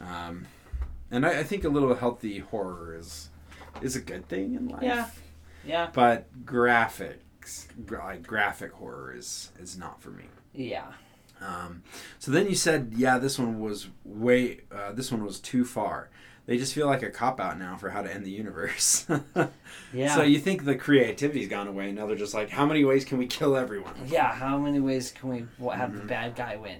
Um, 0.00 0.46
and 1.10 1.24
I, 1.24 1.38
I 1.40 1.42
think 1.44 1.64
a 1.64 1.68
little 1.70 1.94
healthy 1.94 2.38
horror 2.40 2.96
is 2.98 3.30
is 3.80 3.96
a 3.96 4.00
good 4.00 4.28
thing 4.28 4.54
in 4.54 4.68
life. 4.68 4.82
Yeah. 4.82 5.08
Yeah. 5.66 5.90
But 5.92 6.44
graphics, 6.44 7.66
like 7.90 8.26
graphic 8.26 8.72
horror, 8.72 9.14
is 9.16 9.50
is 9.60 9.76
not 9.76 10.00
for 10.00 10.10
me. 10.10 10.24
Yeah. 10.54 10.86
Um, 11.40 11.82
so 12.18 12.30
then 12.30 12.48
you 12.48 12.54
said, 12.54 12.92
yeah, 12.96 13.18
this 13.18 13.38
one 13.38 13.60
was 13.60 13.88
way, 14.04 14.60
uh, 14.72 14.92
this 14.92 15.12
one 15.12 15.22
was 15.22 15.38
too 15.38 15.64
far. 15.66 16.08
They 16.46 16.56
just 16.56 16.72
feel 16.74 16.86
like 16.86 17.02
a 17.02 17.10
cop 17.10 17.40
out 17.40 17.58
now 17.58 17.76
for 17.76 17.90
how 17.90 18.00
to 18.02 18.12
end 18.12 18.24
the 18.24 18.30
universe. 18.30 19.06
Yeah. 19.92 20.14
So 20.14 20.22
you 20.22 20.38
think 20.38 20.64
the 20.64 20.74
creativity's 20.74 21.48
gone 21.48 21.68
away, 21.68 21.92
now 21.92 22.06
they're 22.06 22.16
just 22.16 22.34
like, 22.34 22.50
how 22.50 22.66
many 22.66 22.84
ways 22.84 23.04
can 23.04 23.18
we 23.18 23.26
kill 23.26 23.56
everyone? 23.56 23.94
yeah. 24.06 24.32
How 24.34 24.58
many 24.58 24.80
ways 24.80 25.12
can 25.12 25.28
we 25.28 25.38
have 25.70 25.90
Mhm. 25.90 26.00
the 26.00 26.06
bad 26.06 26.34
guy 26.36 26.56
win? 26.56 26.78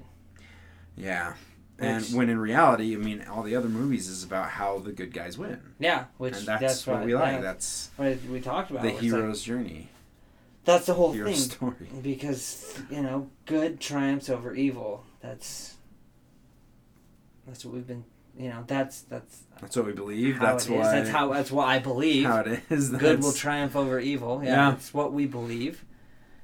Yeah. 0.97 1.35
And 1.79 2.03
Which- 2.03 2.13
when 2.13 2.31
in 2.31 2.39
reality, 2.39 2.95
I 2.95 2.99
mean, 2.99 3.25
all 3.31 3.43
the 3.43 3.55
other 3.55 3.69
movies 3.69 4.09
is 4.09 4.25
about 4.25 4.49
how 4.51 4.79
the 4.79 4.93
good 4.93 5.13
guys 5.13 5.37
win, 5.37 5.61
Yeah. 5.79 6.05
Which 6.17 6.35
and 6.39 6.47
that's, 6.47 6.87
what, 6.87 7.05
we 7.05 7.15
like. 7.15 7.35
yeah, 7.35 7.41
That's 7.43 7.91
what 7.97 8.17
we 8.31 8.41
talked 8.41 8.71
about. 8.71 8.83
the 8.83 8.89
It's 8.89 9.03
like- 9.03 9.13
hero's 9.13 9.43
journey, 9.43 9.89
that's 10.65 10.87
the 10.87 10.95
whole 10.95 11.13
hero 11.13 11.27
thing. 11.27 11.37
story. 11.37 11.89
because 12.03 12.81
you 12.91 13.03
know 13.03 13.29
good 13.45 13.79
triumphs 13.79 14.29
over 14.31 14.55
evil 14.55 15.05
that's 15.21 15.75
that's 17.47 17.65
what 17.65 17.75
we've 17.75 17.87
been 17.87 18.05
you 18.39 18.49
know 18.49 18.65
that's 18.67 19.03
that's 19.03 19.43
That's 19.61 19.77
what 19.77 19.87
we 19.87 19.93
believe. 19.93 20.41
that's 20.41 20.67
it 20.67 20.73
is. 20.73 20.79
why. 20.79 20.93
that's 20.93 21.09
how 21.11 21.33
that's 21.33 21.51
what 21.51 21.69
i 21.69 21.79
believe 21.79 22.27
how 22.27 22.41
it 22.41 22.61
is. 22.71 22.91
good 22.91 23.23
will 23.23 23.33
triumph 23.33 23.77
over 23.77 23.99
evil 24.01 24.41
yeah, 24.43 24.51
Yeah. 24.51 24.71
that's 24.73 24.93
what 24.93 25.13
we 25.13 25.27
believe 25.27 25.85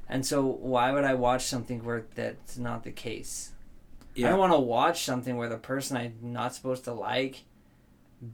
and 0.09 0.25
so 0.25 0.43
why 0.47 0.93
would 0.93 1.05
i 1.05 1.15
watch 1.15 1.45
something 1.47 1.85
where 1.85 2.05
that's 2.15 2.57
not 2.57 2.85
the 2.85 2.93
case 2.93 3.52
i 4.17 4.21
don't 4.23 4.39
want 4.39 4.53
to 4.53 4.59
watch 4.59 5.05
something 5.05 5.37
where 5.37 5.49
the 5.49 5.57
person 5.57 5.97
i'm 5.97 6.15
not 6.23 6.55
supposed 6.55 6.85
to 6.85 6.93
like 6.93 7.43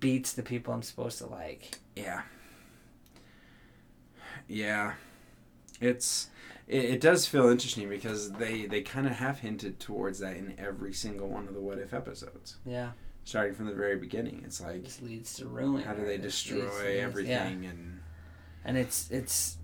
beats 0.01 0.33
the 0.33 0.43
people 0.43 0.73
i'm 0.75 0.83
supposed 0.83 1.19
to 1.19 1.27
like 1.27 1.79
Yeah. 1.97 2.23
Yeah. 4.47 4.95
It's 5.81 6.29
it, 6.67 6.85
it 6.85 7.01
does 7.01 7.27
feel 7.27 7.49
interesting 7.49 7.89
because 7.89 8.33
they 8.33 8.67
they 8.67 8.81
kind 8.83 9.07
of 9.07 9.15
have 9.15 9.41
hinted 9.41 9.79
towards 9.81 10.19
that 10.21 10.37
in 10.37 10.55
every 10.59 10.93
single 10.93 11.29
one 11.29 11.47
of 11.49 11.55
the 11.55 11.61
what 11.61 11.79
if 11.79 11.93
episodes. 11.95 12.57
yeah 12.65 12.91
Starting 13.25 13.55
from 13.55 13.67
the 13.67 13.75
very 13.75 13.97
beginning, 13.97 14.41
it's 14.45 14.59
like 14.59 14.85
this 14.85 15.03
leads 15.03 15.35
to 15.35 15.47
ruin 15.47 15.83
how 15.83 15.93
do 15.93 16.03
they 16.05 16.17
destroy 16.17 16.63
leads 16.63 16.77
to 16.79 16.83
this. 16.83 17.03
everything 17.05 17.63
yeah. 17.63 17.71
and 17.71 18.01
and 18.65 18.79
it's 18.79 19.11
it's 19.11 19.58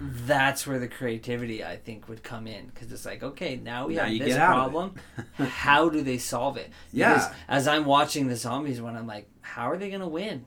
that's 0.00 0.66
where 0.66 0.78
the 0.78 0.88
creativity 0.88 1.64
I 1.64 1.76
think 1.76 2.08
would 2.08 2.22
come 2.22 2.46
in 2.46 2.66
because 2.66 2.92
it's 2.92 3.06
like 3.06 3.22
okay 3.22 3.56
now 3.56 3.86
we 3.86 3.94
Now 3.94 4.04
have 4.04 4.18
this 4.18 4.28
get 4.28 4.38
out 4.40 4.58
of 4.58 4.66
it. 4.66 4.70
problem 4.70 4.94
how 5.50 5.88
do 5.88 6.02
they 6.02 6.18
solve 6.18 6.56
it 6.58 6.70
Yeah. 6.92 7.14
Because 7.14 7.30
as 7.48 7.66
I'm 7.68 7.84
watching 7.86 8.28
the 8.28 8.36
zombies 8.36 8.80
one 8.80 8.94
I'm 8.96 9.06
like 9.06 9.26
how 9.40 9.70
are 9.70 9.76
they 9.78 9.90
gonna 9.90 10.08
win 10.08 10.44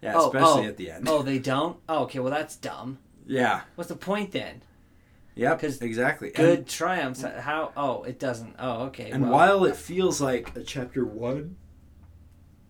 yeah, 0.00 0.12
Oh, 0.16 0.26
especially 0.26 0.66
oh, 0.66 0.68
at 0.68 0.76
the 0.76 0.90
end. 0.92 1.08
oh 1.08 1.22
they 1.22 1.38
don't 1.40 1.76
oh 1.88 2.04
okay 2.04 2.20
well 2.20 2.30
that's 2.30 2.54
dumb 2.56 2.98
Yeah. 3.26 3.62
what's 3.74 3.88
the 3.88 3.96
point 3.96 4.30
then 4.32 4.62
yeah 5.34 5.54
because 5.54 5.80
exactly. 5.82 6.30
good 6.30 6.58
And, 6.60 6.68
triumphs 6.68 7.24
uh, 7.24 7.40
how 7.40 7.72
oh 7.76 8.04
it 8.04 8.20
doesn't 8.20 8.54
oh 8.60 8.82
okay 8.84 9.10
and 9.10 9.24
well, 9.24 9.32
while 9.32 9.64
it 9.64 9.74
feels 9.74 10.20
like 10.20 10.54
a 10.56 10.62
chapter 10.62 11.04
one, 11.04 11.56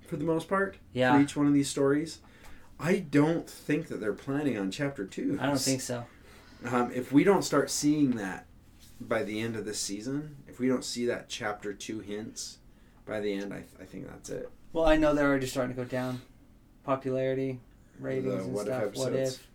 for 0.06 0.16
the 0.16 0.24
most 0.24 0.48
part, 0.48 0.76
yeah 0.94 1.14
for 1.16 1.22
each 1.22 1.36
one 1.36 1.46
of 1.46 1.52
these 1.52 1.68
stories, 1.68 2.20
I 2.78 2.98
don't 2.98 3.48
think 3.48 3.88
that 3.88 4.00
they're 4.00 4.12
planning 4.12 4.58
on 4.58 4.70
chapter 4.70 5.06
two. 5.06 5.38
I 5.40 5.46
don't 5.46 5.60
think 5.60 5.80
so 5.80 6.04
Um, 6.64 6.90
if 6.92 7.12
we 7.12 7.24
don't 7.24 7.42
start 7.42 7.70
seeing 7.70 8.12
that 8.16 8.46
by 9.00 9.22
the 9.22 9.40
end 9.40 9.56
of 9.56 9.64
this 9.64 9.78
season, 9.80 10.36
if 10.48 10.58
we 10.58 10.68
don't 10.68 10.84
see 10.84 11.06
that 11.06 11.28
chapter 11.28 11.72
two 11.72 12.00
hints 12.00 12.58
by 13.06 13.20
the 13.20 13.32
end, 13.34 13.52
I, 13.52 13.64
I 13.80 13.84
think 13.84 14.08
that's 14.08 14.30
it. 14.30 14.48
well 14.72 14.86
I 14.86 14.96
know 14.96 15.14
they're 15.14 15.28
already 15.28 15.46
starting 15.46 15.74
to 15.76 15.82
go 15.82 15.88
down 15.88 16.20
popularity 16.84 17.60
ratings 17.98 18.32
The 18.34 18.42
and 18.42 18.52
what 18.54 18.66
if 18.68 18.74
stuff 18.74 18.96
what 18.96 19.12
if 19.12 19.46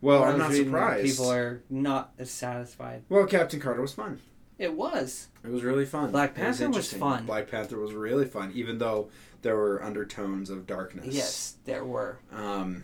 Well, 0.00 0.24
I'm 0.24 0.38
not 0.38 0.52
surprised. 0.52 1.06
people 1.06 1.30
are 1.30 1.62
not 1.70 2.12
as 2.18 2.30
satisfied 2.30 3.02
Well, 3.08 3.26
Captain 3.26 3.60
Carter 3.60 3.80
was 3.82 3.92
fun. 3.92 4.20
it 4.58 4.72
was 4.74 5.28
It 5.44 5.50
was 5.50 5.62
really 5.62 5.86
fun. 5.86 6.10
Black 6.10 6.30
It 6.36 6.46
was 6.46 6.58
Panther 6.58 6.76
was 6.76 6.92
fun. 6.92 7.26
Black 7.26 7.50
Panther 7.50 7.78
was 7.78 7.92
really 7.92 8.26
fun, 8.26 8.52
even 8.54 8.78
though 8.78 9.08
there 9.46 9.56
were 9.56 9.80
undertones 9.82 10.50
of 10.50 10.66
darkness. 10.66 11.06
Yes, 11.06 11.54
there 11.66 11.84
were. 11.84 12.18
Um, 12.32 12.82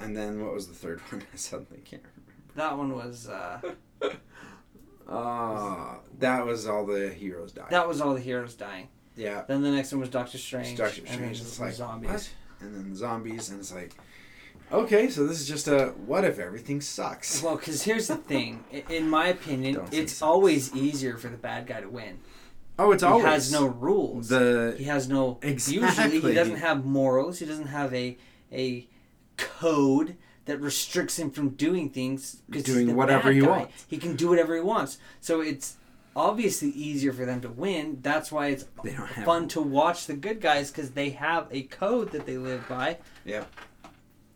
and 0.00 0.16
then 0.16 0.42
what 0.42 0.54
was 0.54 0.66
the 0.66 0.72
third 0.74 1.00
one? 1.10 1.22
I 1.32 1.36
suddenly 1.36 1.82
can't 1.84 2.02
remember. 2.02 2.32
That 2.56 2.78
one 2.78 2.94
was. 2.96 3.28
Uh, 3.28 3.60
Ah, 5.10 5.98
that 6.18 6.44
was 6.46 6.66
all 6.66 6.84
the 6.86 7.10
heroes 7.10 7.52
died. 7.52 7.70
that 7.70 7.86
was 7.88 8.00
all 8.00 8.14
the 8.14 8.20
heroes 8.20 8.54
dying. 8.54 8.88
yeah, 9.16 9.42
Then 9.46 9.62
the 9.62 9.70
next 9.70 9.92
one 9.92 10.00
was 10.00 10.08
Doctor 10.10 10.38
Strange. 10.38 10.76
Doctor 10.76 11.00
and 11.00 11.08
Strange. 11.10 11.38
then 11.38 11.46
It's 11.46 11.60
like 11.60 11.72
zombies. 11.74 12.10
what? 12.10 12.30
and 12.60 12.74
then 12.74 12.94
zombies, 12.96 13.50
and 13.50 13.60
it's 13.60 13.72
like, 13.74 13.94
okay, 14.72 15.08
so 15.08 15.26
this 15.26 15.40
is 15.40 15.48
just 15.48 15.68
a 15.68 15.88
what 16.06 16.24
if 16.24 16.38
everything 16.38 16.80
sucks? 16.80 17.42
Well, 17.42 17.56
because 17.56 17.82
here's 17.82 18.08
the 18.08 18.16
thing. 18.16 18.64
In 18.90 19.08
my 19.08 19.28
opinion, 19.28 19.74
Don't 19.74 19.94
it's 19.94 20.20
always 20.22 20.74
easier 20.74 21.16
for 21.16 21.28
the 21.28 21.36
bad 21.38 21.66
guy 21.66 21.80
to 21.80 21.88
win. 21.88 22.18
Oh, 22.78 22.92
it's 22.92 23.02
always 23.02 23.22
He 23.24 23.28
always 23.28 23.44
has 23.44 23.52
no 23.52 23.66
rules. 23.66 24.28
the 24.28 24.74
he 24.78 24.84
has 24.84 25.08
no. 25.08 25.38
exactly. 25.42 25.82
Usually, 26.14 26.20
he 26.30 26.34
doesn't 26.34 26.56
have 26.56 26.84
morals. 26.84 27.38
He 27.40 27.46
doesn't 27.46 27.66
have 27.66 27.92
a 27.94 28.16
a 28.52 28.86
code 29.36 30.16
that 30.46 30.60
restricts 30.60 31.18
him 31.18 31.30
from 31.30 31.50
doing 31.50 31.90
things. 31.90 32.42
'cause 32.50 32.64
he's 32.64 32.74
Doing 32.74 32.94
whatever 32.96 33.30
he 33.32 33.40
guy. 33.40 33.46
wants. 33.48 33.84
He 33.88 33.98
can 33.98 34.16
do 34.16 34.28
whatever 34.28 34.54
he 34.54 34.60
wants. 34.62 34.98
So 35.20 35.40
it's 35.40 35.76
obviously 36.16 36.70
easier 36.70 37.12
for 37.12 37.24
them 37.26 37.40
to 37.42 37.48
win. 37.48 37.98
That's 38.02 38.32
why 38.32 38.48
it's 38.48 38.64
they 38.82 38.92
don't 38.92 39.06
have 39.08 39.24
fun 39.24 39.48
to 39.48 39.60
watch 39.60 40.06
the 40.06 40.14
good 40.14 40.40
guys 40.40 40.70
because 40.70 40.92
they 40.92 41.10
have 41.10 41.46
a 41.50 41.62
code 41.64 42.12
that 42.12 42.26
they 42.26 42.38
live 42.38 42.66
by. 42.68 42.98
Yeah. 43.24 43.44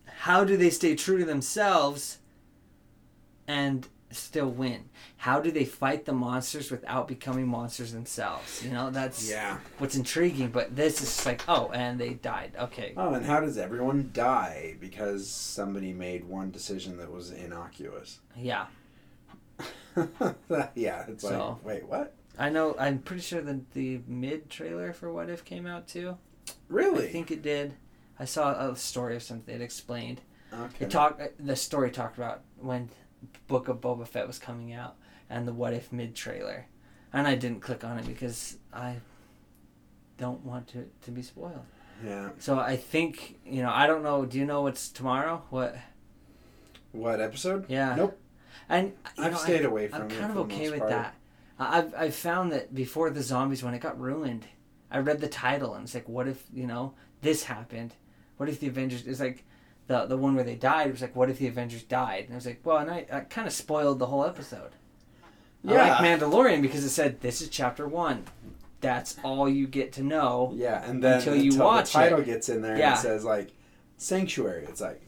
How 0.05 0.45
do 0.45 0.57
they 0.57 0.71
stay 0.71 0.95
true 0.95 1.19
to 1.19 1.25
themselves 1.25 2.19
and 3.49 3.89
still 4.15 4.49
win? 4.51 4.85
How 5.17 5.41
do 5.41 5.51
they 5.51 5.65
fight 5.65 6.05
the 6.05 6.13
monsters 6.13 6.71
without 6.71 7.09
becoming 7.09 7.47
monsters 7.47 7.93
themselves? 7.93 8.65
You 8.65 8.71
know, 8.71 8.91
that's 8.91 9.29
Yeah. 9.31 9.59
what's 9.79 9.97
intriguing. 9.97 10.49
But 10.51 10.75
this 10.77 11.01
is 11.03 11.25
like, 11.27 11.43
oh, 11.49 11.71
and 11.73 12.01
they 12.01 12.15
died. 12.15 12.53
Okay. 12.59 12.93
Oh, 12.97 13.15
and 13.15 13.25
how 13.25 13.41
does 13.41 13.59
everyone 13.59 14.11
die 14.13 14.77
because 14.81 15.29
somebody 15.29 15.93
made 15.93 16.25
one 16.25 16.51
decision 16.51 16.97
that 16.99 17.11
was 17.11 17.31
innocuous? 17.31 18.21
Yeah. 18.37 18.67
yeah, 20.75 21.05
it's 21.09 21.23
So- 21.23 21.49
like, 21.51 21.65
wait, 21.65 21.87
what? 21.89 22.15
I 22.39 22.49
know, 22.49 22.75
I'm 22.79 22.99
pretty 23.01 23.23
sure 23.23 23.43
that 23.43 23.73
the 23.73 24.01
mid 24.07 24.49
trailer 24.49 24.93
for 24.95 25.13
What 25.13 25.29
If 25.29 25.45
came 25.45 25.67
out 25.67 25.87
too. 25.87 26.17
Really? 26.69 27.09
I 27.09 27.13
think 27.13 27.31
it 27.31 27.43
did. 27.43 27.75
I 28.19 28.25
saw 28.25 28.71
a 28.71 28.75
story 28.77 29.17
of 29.17 29.23
something 29.23 29.55
it 29.55 29.61
explained. 29.61 30.23
Okay. 30.53 30.87
It 30.87 30.91
talked. 30.91 31.21
The 31.45 31.57
story 31.57 31.91
talked 31.91 32.17
about 32.17 32.41
when 32.59 32.89
Book 33.49 33.69
of 33.69 33.81
Boba 33.81 34.07
Fett 34.07 34.27
was 34.27 34.39
coming 34.39 34.73
out 34.73 34.97
and 35.31 35.47
the 35.47 35.53
What 35.53 35.73
If 35.73 35.93
mid 35.93 36.15
trailer, 36.15 36.67
and 37.13 37.27
I 37.27 37.35
didn't 37.35 37.61
click 37.61 37.85
on 37.85 37.99
it 37.99 38.07
because 38.07 38.59
I 38.73 38.97
don't 40.19 40.45
want 40.45 40.69
to 40.69 40.89
to 41.03 41.11
be 41.11 41.23
spoiled. 41.23 41.65
yeah. 42.05 42.31
So 42.39 42.59
I 42.59 42.77
think 42.77 43.39
you 43.45 43.63
know. 43.63 43.71
I 43.71 43.87
don't 43.87 44.03
know. 44.03 44.25
Do 44.25 44.39
you 44.39 44.45
know 44.45 44.63
what's 44.63 44.89
tomorrow? 44.89 45.43
What? 45.51 45.77
What 46.93 47.21
episode? 47.21 47.65
Yeah. 47.69 47.95
Nope. 47.97 48.19
And 48.69 48.93
I've 49.19 49.33
know, 49.33 49.39
stayed 49.39 49.63
I, 49.63 49.65
away 49.65 49.89
from 49.89 50.03
it. 50.03 50.05
I'm 50.05 50.11
kind 50.21 50.31
of 50.31 50.39
okay 50.39 50.71
with 50.71 50.81
part. 50.81 50.91
that. 50.91 51.15
I- 51.59 51.79
I've 51.79 51.95
I've 51.95 52.15
found 52.15 52.53
that 52.53 52.75
before 52.75 53.11
the 53.11 53.23
zombies 53.23 53.63
when 53.63 53.75
it 53.75 53.81
got 53.81 53.99
ruined, 54.01 54.47
I 54.91 54.99
read 54.99 55.21
the 55.21 55.29
title 55.29 55.75
and 55.75 55.85
it's 55.85 55.95
like, 55.95 56.09
what 56.09 56.29
if 56.29 56.45
you 56.53 56.67
know 56.67 56.95
this 57.23 57.45
happened? 57.45 57.95
What 58.37 58.49
if 58.49 58.61
the 58.61 58.67
Avengers? 58.69 59.07
is 59.07 59.21
like 59.21 59.45
the 59.87 60.07
the 60.07 60.17
one 60.17 60.35
where 60.35 60.45
they 60.45 60.55
died. 60.55 60.91
Was 60.91 61.03
like, 61.03 61.17
what 61.17 61.31
if 61.31 61.39
the 61.39 61.47
Avengers 61.49 61.83
died? 61.83 62.25
And 62.25 62.33
I 62.33 62.37
was 62.37 62.47
like, 62.47 62.61
well, 62.65 62.79
and 62.79 62.91
I, 62.91 63.07
I 63.13 63.21
kind 63.21 63.47
of 63.47 63.53
spoiled 63.53 63.99
the 63.99 64.07
whole 64.07 64.25
episode. 64.25 64.73
I 65.67 65.73
Yeah. 65.75 65.99
like 66.01 66.21
Mandalorian 66.21 66.63
because 66.63 66.85
it 66.85 66.91
said 66.91 67.21
this 67.21 67.41
is 67.43 67.49
chapter 67.49 67.87
one. 67.89 68.25
That's 68.81 69.17
all 69.23 69.49
you 69.49 69.67
get 69.69 69.93
to 69.95 70.03
know. 70.03 70.53
Yeah, 70.57 70.83
and 70.85 71.03
then 71.03 71.19
Until 71.19 71.37
you 71.37 71.53
the 71.53 71.63
watch 71.65 71.93
title 71.93 72.19
it. 72.21 72.27
gets 72.27 72.49
in 72.49 72.63
there 72.63 72.77
Yeah. 72.77 72.91
and 72.91 72.99
it 72.99 73.03
says 73.03 73.25
like 73.25 73.53
sanctuary. 73.97 74.65
It's 74.69 74.81
like 74.81 75.01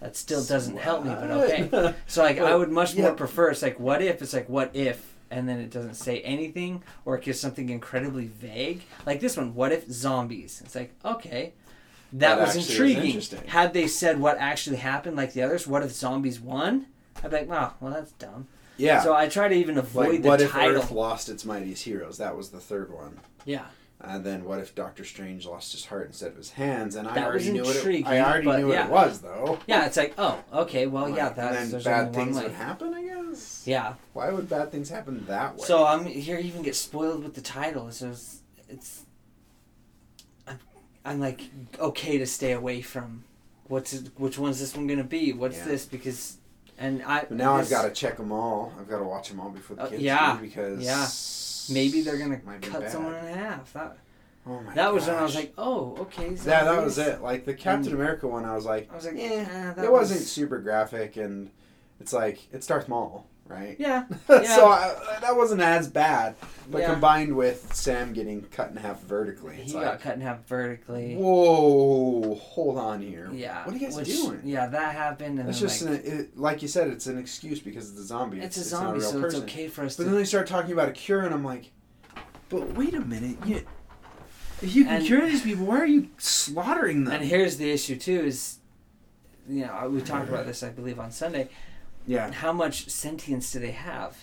That 0.00 0.16
still 0.16 0.44
doesn't 0.44 0.76
help 0.78 1.04
me, 1.04 1.10
but 1.10 1.30
okay. 1.30 1.94
So 2.06 2.22
like, 2.22 2.38
I 2.38 2.54
would 2.54 2.70
much 2.70 2.94
yeah. 2.94 3.02
more 3.04 3.12
prefer. 3.14 3.50
It's 3.50 3.62
like, 3.62 3.78
what 3.80 4.02
if? 4.02 4.20
It's 4.22 4.32
like, 4.34 4.48
what 4.48 4.70
if? 4.74 5.14
And 5.30 5.48
then 5.48 5.60
it 5.60 5.70
doesn't 5.70 5.94
say 5.94 6.20
anything, 6.22 6.82
or 7.04 7.16
it 7.16 7.22
gives 7.22 7.38
something 7.38 7.68
incredibly 7.70 8.26
vague. 8.26 8.82
Like 9.06 9.20
this 9.20 9.36
one, 9.36 9.54
what 9.54 9.70
if 9.72 9.88
zombies? 9.90 10.60
It's 10.64 10.74
like, 10.74 10.92
okay, 11.04 11.52
that, 12.12 12.36
That 12.36 12.40
was 12.40 12.56
intriguing. 12.70 13.20
Had 13.48 13.72
they 13.72 13.86
said 13.86 14.20
what 14.20 14.38
actually 14.38 14.76
happened, 14.78 15.16
like 15.16 15.32
the 15.32 15.42
others, 15.42 15.66
what 15.66 15.82
if 15.82 15.92
zombies 15.92 16.40
won? 16.40 16.86
I'd 17.22 17.30
be 17.30 17.36
like, 17.38 17.48
wow, 17.48 17.74
well 17.80 17.92
that's 17.92 18.12
dumb. 18.12 18.48
yeah. 18.76 19.02
So 19.02 19.14
I 19.14 19.28
try 19.28 19.48
to 19.48 19.54
even 19.54 19.76
avoid 19.78 20.08
like 20.08 20.22
the 20.22 20.28
what 20.28 20.40
if. 20.40 20.54
Earth 20.56 20.90
lost 20.90 21.28
its 21.28 21.44
mightiest 21.44 21.84
heroes? 21.84 22.18
That 22.18 22.36
was 22.36 22.50
the 22.50 22.60
third 22.60 22.92
one. 22.92 23.18
Yeah, 23.44 23.64
And 24.00 24.24
then 24.24 24.44
what 24.44 24.58
if 24.58 24.74
Doctor 24.74 25.04
Strange 25.04 25.46
lost 25.46 25.72
his 25.72 25.84
heart 25.86 26.06
instead 26.06 26.28
of 26.32 26.36
his 26.36 26.50
hands? 26.50 26.94
And 26.96 27.06
I 27.08 27.24
already 27.24 27.50
knew 27.52 27.62
what 27.62 27.76
it, 27.76 28.06
I 28.06 28.20
already 28.20 28.44
but 28.44 28.58
knew 28.58 28.66
what 28.68 28.74
yeah. 28.74 28.86
it 28.86 28.90
was 28.90 29.20
though. 29.20 29.58
yeah. 29.66 29.86
It's 29.86 29.96
like, 29.96 30.14
oh, 30.18 30.38
okay, 30.52 30.86
well, 30.86 31.08
yeah, 31.08 31.26
Like, 31.26 31.36
that's 31.36 31.56
and 31.58 31.70
then 31.72 31.82
bad 31.82 32.14
things 32.14 32.36
would 32.40 32.52
happen. 32.52 32.92
I 32.94 33.02
guess. 33.02 33.62
Yeah. 33.66 33.94
Why 34.14 34.30
would 34.30 34.48
bad 34.48 34.70
things 34.72 34.88
happen 34.90 35.24
that 35.26 35.56
way? 35.56 35.64
So 35.64 35.86
I'm 35.86 36.04
here. 36.06 36.38
You 36.38 36.48
Even 36.48 36.62
get 36.62 36.76
spoiled 36.76 37.22
with 37.24 37.34
the 37.34 37.40
title. 37.40 37.90
So 37.92 38.08
it's, 38.10 38.40
it's 38.68 39.04
I'm, 41.04 41.12
I'm 41.14 41.20
like 41.20 41.42
okay 41.78 42.18
to 42.18 42.26
stay 42.26 42.52
away 42.52 42.80
from 42.82 43.24
what's 43.68 43.92
it, 43.92 44.10
which 44.16 44.38
one's 44.38 44.60
this 44.60 44.76
one 44.76 44.86
gonna 44.86 45.04
be? 45.04 45.32
What's 45.32 45.58
Yeah. 45.58 45.64
this? 45.66 45.86
Because 45.86 46.36
and 46.78 47.02
I 47.02 47.20
But 47.20 47.32
now 47.32 47.56
I've 47.56 47.68
got 47.70 47.82
to 47.82 47.90
check 47.90 48.16
them 48.16 48.32
all. 48.32 48.72
I've 48.80 48.88
got 48.88 48.98
to 48.98 49.04
watch 49.04 49.28
them 49.28 49.38
all 49.40 49.50
before 49.50 49.76
the 49.76 49.82
Uh, 49.82 49.88
kids 49.88 50.02
yeah, 50.02 50.36
do 50.36 50.42
because 50.46 50.82
yeah. 50.82 51.74
maybe 51.74 52.00
they're 52.00 52.16
gonna 52.18 52.40
might 52.44 52.62
cut 52.62 52.80
bad. 52.82 52.92
someone 52.92 53.14
in 53.14 53.34
half. 53.34 53.72
That 53.74 53.98
Oh 54.46 54.58
my 54.62 54.72
that 54.74 54.92
was 54.94 55.06
when 55.06 55.16
I 55.16 55.22
was 55.22 55.34
like, 55.34 55.52
oh, 55.58 55.94
okay. 56.00 56.30
yeah, 56.30 56.64
that 56.64 56.82
was 56.82 56.96
it. 56.96 57.20
Like 57.20 57.44
the 57.44 57.52
Captain 57.52 57.92
And- 57.92 58.00
America 58.00 58.26
one, 58.26 58.46
I 58.46 58.54
was 58.54 58.64
like, 58.64 58.90
I 58.90 58.96
was 58.96 59.04
like, 59.04 59.16
eh, 59.16 59.44
eh, 59.48 59.72
that 59.74 59.84
it 59.84 59.92
wasn't 59.92 60.20
super 60.20 60.58
graphic, 60.58 61.18
and 61.18 61.50
it's 62.00 62.14
like 62.14 62.40
it's 62.50 62.66
Darth 62.66 62.88
Maul, 62.88 63.26
right? 63.50 63.76
Yeah, 63.78 64.04
so 64.26 64.40
yeah. 64.42 64.94
I, 65.16 65.18
that 65.20 65.36
wasn't 65.36 65.60
as 65.60 65.88
bad, 65.88 66.36
but 66.70 66.78
Yeah. 66.82 66.92
combined 66.92 67.34
with 67.34 67.74
Sam 67.74 68.12
getting 68.12 68.42
cut 68.42 68.70
in 68.70 68.76
half 68.76 69.02
vertically, 69.02 69.56
it's 69.60 69.72
he 69.72 69.76
like, 69.78 69.84
got 69.86 70.00
cut 70.00 70.14
in 70.14 70.20
half 70.20 70.46
vertically. 70.46 71.16
whoa, 71.16 72.34
hold 72.36 72.78
on 72.78 73.02
here. 73.02 73.28
Yeah. 73.32 73.64
what 73.64 73.74
are 73.74 73.78
you 73.78 73.86
guys 73.86 73.96
which- 73.96 74.06
doing? 74.08 74.40
Yeah, 74.44 74.66
that 74.68 74.94
happened, 74.94 75.38
and 75.40 75.48
It's 75.48 75.58
just 75.60 75.82
like, 75.82 76.04
an, 76.04 76.20
it, 76.20 76.38
like 76.38 76.62
you 76.62 76.68
said, 76.68 76.88
it's 76.88 77.06
an 77.08 77.18
excuse 77.18 77.58
because 77.60 77.90
it's 77.90 77.98
a 77.98 78.04
zombie. 78.04 78.40
it's 78.40 78.56
a 78.56 78.60
not 78.60 78.66
zombie, 78.66 79.00
real 79.00 79.10
so 79.10 79.20
person. 79.20 79.42
it's 79.42 79.52
okay 79.52 79.68
for 79.68 79.84
us 79.84 79.96
But 79.96 80.04
to. 80.04 80.08
then 80.10 80.18
they 80.18 80.24
start 80.24 80.46
talking 80.46 80.72
about 80.72 80.88
a 80.88 80.92
cure, 80.92 81.22
and 81.22 81.34
I'm 81.34 81.44
like, 81.44 81.72
but 82.48 82.72
wait 82.74 82.94
a 82.94 83.00
minute, 83.00 83.36
you, 83.46 83.62
if 84.62 84.74
you 84.74 84.84
can 84.84 84.96
And- 84.96 85.06
cure 85.06 85.26
these 85.26 85.42
people, 85.42 85.66
why 85.66 85.78
are 85.80 85.86
you 85.86 86.08
slaughtering 86.18 87.04
them? 87.04 87.14
And 87.14 87.24
here's 87.24 87.56
the 87.56 87.70
issue 87.70 87.96
too: 87.96 88.20
is 88.20 88.58
you 89.48 89.66
know 89.66 89.88
we 89.90 90.00
talked 90.02 90.28
about 90.28 90.46
this, 90.46 90.62
I 90.62 90.68
believe, 90.68 91.00
on 91.00 91.10
Sunday. 91.10 91.48
Yeah, 92.06 92.30
How 92.32 92.52
much 92.52 92.88
sentience 92.88 93.52
do 93.52 93.58
they 93.58 93.70
have? 93.72 94.16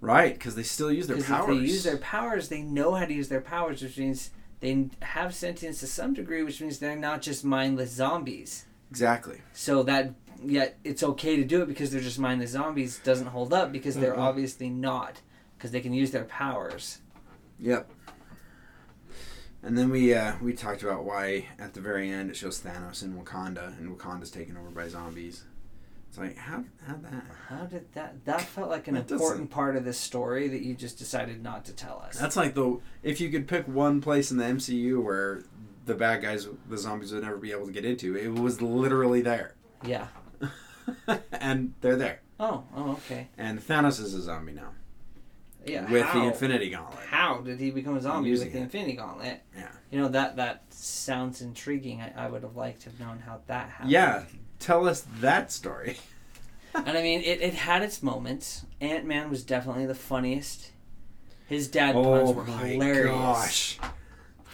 right, 0.00 0.34
because 0.34 0.54
they 0.56 0.62
still 0.64 0.90
use 0.92 1.06
their 1.06 1.22
powers. 1.22 1.48
if 1.48 1.62
they 1.62 1.66
use 1.66 1.84
their 1.84 1.98
powers, 1.98 2.48
they 2.48 2.62
know 2.62 2.94
how 2.94 3.04
to 3.04 3.14
use 3.14 3.28
their 3.28 3.40
powers, 3.40 3.82
which 3.82 3.96
means 3.98 4.30
they 4.60 4.88
have 5.00 5.34
sentience 5.34 5.80
to 5.80 5.86
some 5.86 6.12
degree, 6.14 6.42
which 6.42 6.60
means 6.60 6.78
they're 6.78 6.96
not 6.96 7.22
just 7.22 7.44
mindless 7.44 7.90
zombies. 7.90 8.66
exactly. 8.90 9.40
So 9.52 9.82
that 9.84 10.14
yet 10.44 10.76
it's 10.82 11.04
okay 11.04 11.36
to 11.36 11.44
do 11.44 11.62
it 11.62 11.66
because 11.68 11.92
they're 11.92 12.00
just 12.00 12.18
mindless 12.18 12.50
zombies 12.50 12.98
doesn't 13.04 13.28
hold 13.28 13.52
up 13.52 13.70
because 13.70 13.96
they're 13.96 14.18
obviously 14.18 14.68
not 14.68 15.20
because 15.56 15.70
they 15.70 15.80
can 15.80 15.92
use 15.94 16.10
their 16.10 16.24
powers. 16.24 16.98
Yep. 17.60 17.88
And 19.62 19.78
then 19.78 19.90
we 19.90 20.12
uh, 20.14 20.32
we 20.42 20.52
talked 20.52 20.82
about 20.82 21.04
why 21.04 21.46
at 21.60 21.74
the 21.74 21.80
very 21.80 22.10
end 22.10 22.30
it 22.30 22.36
shows 22.36 22.60
Thanos 22.60 23.04
in 23.04 23.14
Wakanda 23.14 23.78
and 23.78 23.96
Wakanda's 23.96 24.30
taken 24.32 24.56
over 24.56 24.70
by 24.70 24.88
zombies. 24.88 25.44
It's 26.12 26.18
like 26.18 26.36
how 26.36 26.62
how 26.86 26.96
that 26.96 27.24
How 27.48 27.64
did 27.64 27.90
that? 27.94 28.22
That 28.26 28.42
felt 28.42 28.68
like 28.68 28.86
an 28.86 28.96
That 28.96 29.10
important 29.10 29.50
part 29.50 29.76
of 29.76 29.86
this 29.86 29.96
story 29.96 30.46
that 30.48 30.60
you 30.60 30.74
just 30.74 30.98
decided 30.98 31.42
not 31.42 31.64
to 31.64 31.72
tell 31.72 32.04
us. 32.06 32.18
That's 32.18 32.36
like 32.36 32.52
the 32.52 32.80
if 33.02 33.18
you 33.18 33.30
could 33.30 33.48
pick 33.48 33.66
one 33.66 34.02
place 34.02 34.30
in 34.30 34.36
the 34.36 34.44
MCU 34.44 35.02
where 35.02 35.44
the 35.86 35.94
bad 35.94 36.20
guys, 36.20 36.46
the 36.68 36.76
zombies 36.76 37.14
would 37.14 37.22
never 37.22 37.38
be 37.38 37.50
able 37.50 37.64
to 37.64 37.72
get 37.72 37.86
into, 37.86 38.14
it 38.14 38.28
was 38.30 38.60
literally 38.60 39.22
there, 39.22 39.54
yeah. 39.86 40.08
and 41.32 41.72
they're 41.80 41.96
there. 41.96 42.20
Oh. 42.38 42.64
Oh. 42.76 42.90
Okay. 42.90 43.28
And 43.38 43.58
Thanos 43.58 43.98
is 43.98 44.12
a 44.12 44.20
zombie 44.20 44.52
now 44.52 44.72
Yeah. 45.64 45.90
with 45.90 46.04
how? 46.04 46.20
the 46.20 46.26
Infinity 46.26 46.68
Gauntlet. 46.68 47.06
How 47.06 47.38
did 47.38 47.58
he 47.58 47.70
become 47.70 47.96
a 47.96 48.02
zombie 48.02 48.32
with 48.32 48.52
the 48.52 48.58
it. 48.58 48.62
Infinity 48.64 48.96
Gauntlet? 48.96 49.40
Yeah. 49.56 49.68
You 49.90 49.98
know 50.00 50.08
that 50.08 50.36
that 50.36 50.64
sounds 50.68 51.40
intriguing. 51.40 52.02
I, 52.02 52.26
I 52.26 52.28
would 52.28 52.42
have 52.42 52.54
liked 52.54 52.82
to 52.82 52.90
have 52.90 53.00
known 53.00 53.20
how 53.20 53.40
that 53.46 53.70
happened. 53.70 53.90
Yeah, 53.90 54.24
tell 54.62 54.88
us 54.88 55.04
that 55.20 55.52
story. 55.52 55.98
And 56.74 56.96
I 56.96 57.02
mean, 57.02 57.20
it, 57.20 57.42
it 57.42 57.52
had 57.52 57.82
its 57.82 58.02
moments. 58.02 58.64
Ant 58.80 59.04
Man 59.04 59.28
was 59.28 59.44
definitely 59.44 59.84
the 59.84 59.94
funniest. 59.94 60.70
His 61.46 61.68
dad 61.68 61.92
puns 61.92 62.30
Oh 62.30 62.32
were 62.32 62.44
my 62.44 62.66
hilarious. 62.66 63.10
gosh, 63.10 63.78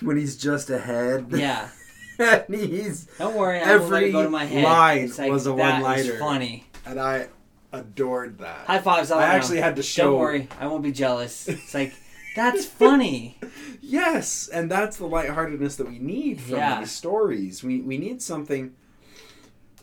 when 0.01 0.17
he's 0.17 0.37
just 0.37 0.69
ahead. 0.69 1.27
Yeah. 1.31 1.69
and 2.19 2.53
he's 2.53 3.05
Don't 3.19 3.37
worry, 3.37 3.61
I 3.61 3.77
won't 3.77 3.93
let 3.93 3.99
Every 4.03 4.09
it 4.09 4.13
go 4.13 4.25
to 4.25 4.31
my 4.31 4.47
head. 4.47 4.65
line 4.65 5.13
like, 5.17 5.31
was 5.31 5.47
a 5.47 5.55
one-liner. 5.55 6.19
funny. 6.19 6.65
and 6.85 6.99
I 6.99 7.29
adored 7.73 8.39
that. 8.39 8.67
High 8.67 8.81
fives 8.81 9.13
I 9.13 9.23
actually 9.23 9.61
had 9.61 9.77
to 9.77 9.85
show. 9.85 10.11
Don't 10.11 10.19
worry, 10.19 10.49
I 10.59 10.67
won't 10.67 10.83
be 10.83 10.91
jealous. 10.91 11.47
It's 11.47 11.73
like 11.73 11.95
that's 12.35 12.67
funny. 12.67 13.39
Yes, 13.81 14.49
and 14.49 14.69
that's 14.69 14.97
the 14.97 15.07
lightheartedness 15.07 15.77
that 15.77 15.89
we 15.89 16.01
need 16.01 16.41
from 16.41 16.57
Yeah. 16.57 16.81
these 16.81 16.91
stories. 16.91 17.63
We 17.63 17.81
we 17.81 17.97
need 17.97 18.21
something. 18.21 18.75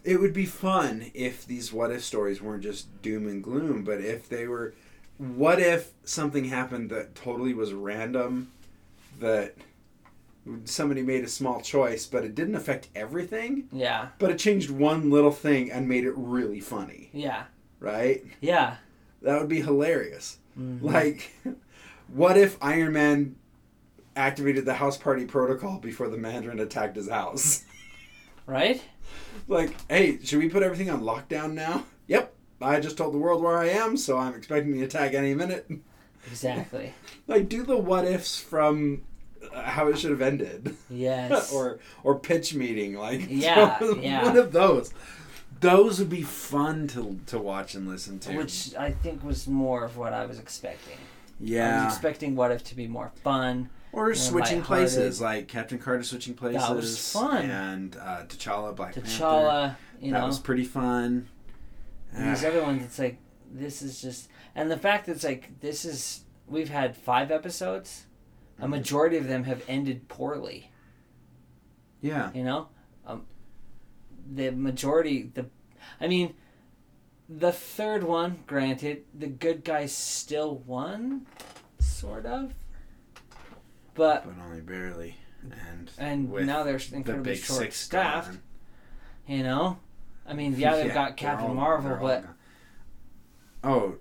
It 0.05 0.19
would 0.19 0.33
be 0.33 0.45
fun 0.45 1.11
if 1.13 1.45
these 1.45 1.73
what 1.73 1.91
if 1.91 2.03
stories 2.03 2.41
weren't 2.41 2.63
just 2.63 3.01
doom 3.01 3.27
and 3.27 3.43
gloom, 3.43 3.83
but 3.83 3.99
if 4.01 4.29
they 4.29 4.47
were, 4.47 4.73
what 5.17 5.59
if 5.59 5.91
something 6.03 6.45
happened 6.45 6.89
that 6.91 7.15
totally 7.15 7.53
was 7.53 7.73
random, 7.73 8.51
that 9.19 9.55
somebody 10.65 11.01
made 11.01 11.23
a 11.23 11.27
small 11.27 11.59
choice, 11.59 12.05
but 12.05 12.23
it 12.23 12.35
didn't 12.35 12.53
affect 12.55 12.89
everything, 12.95 13.67
Yeah, 13.71 14.09
but 14.19 14.29
it 14.29 14.37
changed 14.37 14.69
one 14.69 15.09
little 15.09 15.31
thing 15.31 15.71
and 15.71 15.89
made 15.89 16.03
it 16.05 16.13
really 16.15 16.59
funny, 16.59 17.09
yeah, 17.13 17.45
right? 17.79 18.23
yeah. 18.41 18.75
That 19.23 19.39
would 19.39 19.49
be 19.49 19.61
hilarious. 19.61 20.37
Mhm. 20.59 20.83
Like, 20.83 21.31
what 22.13 22.37
if 22.37 22.57
Iron 22.61 22.93
Man 22.93 23.37
activated 24.15 24.65
the 24.65 24.75
house 24.75 24.97
party 24.97 25.25
protocol 25.25 25.79
before 25.79 26.09
the 26.09 26.17
Mandarin 26.17 26.59
attacked 26.59 26.95
his 26.95 27.09
house? 27.09 27.63
right? 28.45 28.83
like, 29.47 29.75
hey, 29.89 30.19
should 30.23 30.39
we 30.39 30.49
put 30.49 30.63
everything 30.63 30.89
on 30.89 31.01
lockdown 31.01 31.53
now? 31.53 31.85
Yep. 32.07 32.33
I 32.61 32.79
just 32.79 32.97
told 32.97 33.13
the 33.13 33.17
world 33.17 33.43
where 33.43 33.57
I 33.57 33.67
am, 33.69 33.97
so 33.97 34.17
I'm 34.17 34.33
expecting 34.33 34.71
the 34.73 34.83
attack 34.83 35.13
any 35.13 35.33
minute. 35.33 35.69
Exactly. 36.27 36.91
Like, 37.27 37.49
do 37.49 37.61
the 37.61 37.77
what 37.77 38.05
ifs 38.05 38.39
from 38.39 39.03
uh, 39.53 39.61
how 39.61 39.89
it 39.89 39.99
should 39.99 40.09
have 40.09 40.23
ended, 40.23 40.75
Yes. 40.89 41.53
or 41.53 41.77
or 42.03 42.17
pitch 42.17 42.55
meeting. 42.55 42.95
Like, 42.95 43.27
Yeah, 43.29 43.77
yeah. 43.99 44.23
one 44.23 44.35
of 44.35 44.51
those. 44.51 44.91
Those 45.59 45.99
would 45.99 46.09
be 46.09 46.23
fun 46.23 46.87
to 46.89 47.19
to 47.27 47.37
watch 47.37 47.75
and 47.75 47.87
listen 47.87 48.17
to. 48.21 48.35
Which 48.35 48.73
I 48.75 48.89
think 48.89 49.23
was 49.23 49.47
more 49.47 49.83
of 49.85 49.97
what 49.97 50.13
I 50.13 50.25
was 50.25 50.39
expecting. 50.39 50.97
Yeah. 51.39 51.81
I 51.81 51.85
was 51.85 51.93
expecting 51.93 52.35
What 52.35 52.49
If 52.51 52.63
to 52.65 52.75
be 52.75 52.87
more 52.87 53.11
fun. 53.23 53.69
Or 53.95 54.13
switching 54.13 54.61
places, 54.61 55.21
like 55.21 55.47
Captain 55.47 55.79
Carter 55.79 56.03
switching 56.03 56.33
places. 56.33 56.69
was 56.69 57.11
fun. 57.13 57.49
And 57.49 57.95
uh, 57.95 58.23
T'Challa, 58.27 58.75
Black 58.75 58.93
Panther. 58.93 59.09
T'Challa, 59.09 59.75
you 60.01 60.11
that 60.11 60.19
know. 60.19 60.27
was 60.27 60.39
pretty 60.39 60.65
fun. 60.65 61.27
And 62.13 62.29
these 62.35 62.43
Ah, 62.43 62.49
other 62.49 62.61
ones, 62.63 62.83
it's 62.83 62.99
like 62.99 63.17
this 63.51 63.81
is 63.81 64.01
just, 64.01 64.29
and 64.53 64.69
the 64.69 64.77
fact 64.77 65.05
that 65.05 65.13
it's 65.13 65.23
like 65.23 65.59
this 65.61 65.85
is 65.85 66.21
we've 66.47 66.69
had 66.69 66.95
five 66.95 67.31
episodes. 67.31 68.05
A 68.59 68.65
Mhm. 68.65 68.69
majority 68.69 69.17
of 69.17 69.27
them 69.27 69.43
have 69.45 69.63
ended 69.67 70.07
poorly. 70.07 70.71
yeah, 72.01 72.31
You 72.33 72.43
know, 72.43 72.69
um, 73.05 73.25
the 74.31 74.51
majority, 74.51 75.23
the, 75.33 75.47
I 75.99 76.07
mean, 76.07 76.35
the 77.27 77.51
third 77.51 78.03
one, 78.03 78.43
granted, 78.45 79.03
the 79.17 79.27
good 79.27 79.63
guys 79.63 79.91
still 79.95 80.57
won, 80.59 81.25
sort 81.79 82.25
of, 82.25 82.53
but 83.95 84.25
but 84.25 84.35
only 84.45 84.61
barely. 84.61 85.15
And 85.59 85.91
and 85.97 86.31
now 86.47 86.63
they're 86.63 86.79
incredibly 86.91 87.33
big 87.33 87.43
short 87.43 87.73
staffed. 87.73 88.27
gone. 88.29 88.41
You 89.27 89.43
know, 89.43 89.79
I 90.27 90.33
mean, 90.33 90.53
yeah, 90.57 90.75
they've 90.75 90.87
Yeah, 90.87 90.93
got 90.93 91.17
Captain 91.17 91.49
all- 91.49 91.53
Marvel, 91.55 91.97
but 92.01 92.25
oh, 93.63 93.95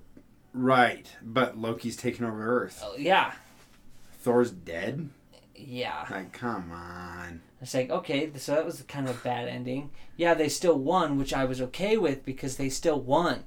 right. 0.52 1.06
But 1.22 1.56
Loki's 1.58 1.96
taking 1.96 2.24
over 2.26 2.62
Earth. 2.64 2.82
uh, 2.84 2.92
yeah, 2.98 3.32
Thor's 4.20 4.50
dead. 4.50 5.08
yeah. 5.54 6.06
Like, 6.10 6.32
come 6.32 6.72
on. 6.72 7.40
It's 7.60 7.72
like, 7.74 7.88
okay, 7.90 8.30
so 8.36 8.54
that 8.54 8.64
was 8.66 8.82
kind 8.82 9.08
of 9.08 9.18
a 9.18 9.24
bad 9.24 9.48
ending. 9.48 9.90
Yeah, 10.16 10.34
they 10.34 10.48
still 10.50 10.78
won, 10.78 11.16
which 11.18 11.32
I 11.32 11.44
was 11.46 11.62
okay 11.62 11.96
with 11.96 12.24
because 12.24 12.56
they 12.56 12.68
still 12.68 13.00
won. 13.00 13.44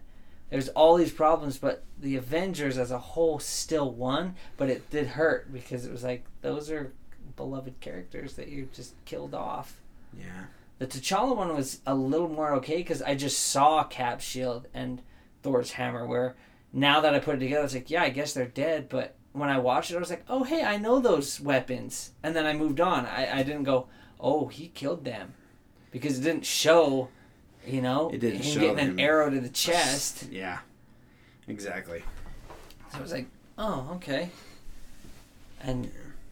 There's 0.50 0.70
all 0.70 0.96
these 0.96 1.12
problems, 1.12 1.58
but 1.58 1.84
the 2.00 2.16
Avengers 2.16 2.78
as 2.78 2.92
a 2.92 2.98
whole 2.98 3.40
still 3.40 3.92
won, 3.92 4.36
but 4.56 4.70
it 4.70 4.90
did 4.90 5.08
hurt 5.08 5.52
because 5.52 5.86
it 5.86 5.92
was 5.92 6.04
like, 6.04 6.26
those 6.42 6.72
are 6.72 6.94
beloved 7.36 7.80
characters 7.82 8.34
that 8.36 8.48
you 8.48 8.70
just 8.74 8.94
killed 9.06 9.34
off. 9.34 9.82
Yeah. 10.18 10.46
The 10.80 10.88
T'Challa 10.88 11.36
one 11.36 11.56
was 11.56 11.82
a 11.86 11.96
little 11.96 12.30
more 12.30 12.54
okay 12.56 12.78
because 12.78 13.02
I 13.02 13.16
just 13.16 13.40
saw 13.40 13.84
Cap 13.84 14.22
Shield 14.22 14.68
and 14.74 15.02
Thor's 15.44 15.72
hammer. 15.72 16.06
Where 16.06 16.36
now 16.72 17.02
that 17.02 17.14
I 17.14 17.20
put 17.20 17.36
it 17.36 17.40
together, 17.40 17.66
it's 17.66 17.74
like, 17.74 17.90
yeah, 17.90 18.04
I 18.04 18.10
guess 18.10 18.34
they're 18.34 18.46
dead. 18.46 18.88
But 18.88 19.16
when 19.34 19.50
I 19.50 19.58
watched 19.58 19.92
it, 19.92 19.96
I 19.96 20.00
was 20.00 20.10
like, 20.10 20.26
oh, 20.30 20.44
hey, 20.44 20.64
I 20.64 20.78
know 20.78 21.00
those 21.00 21.40
weapons. 21.40 22.12
And 22.24 22.36
then 22.36 22.46
I 22.46 22.54
moved 22.54 22.80
on. 22.80 23.06
I, 23.06 23.40
I 23.40 23.44
didn't 23.44 23.64
go, 23.64 23.88
oh, 24.20 24.48
he 24.48 24.70
killed 24.70 25.04
them, 25.04 25.34
because 25.92 26.18
it 26.18 26.24
didn't 26.24 26.46
show, 26.46 27.10
you 27.68 27.82
know, 27.82 28.10
It 28.10 28.20
didn't 28.20 28.42
him 28.42 28.54
show 28.54 28.60
getting 28.62 28.78
him. 28.78 28.90
an 28.92 29.00
arrow 29.00 29.30
to 29.30 29.40
the 29.40 29.50
chest. 29.50 30.28
Yeah. 30.32 30.60
Exactly. 31.48 32.04
So 32.92 33.00
I 33.00 33.02
was 33.02 33.12
like, 33.12 33.28
oh, 33.58 33.92
okay. 33.96 34.30
And 35.62 35.92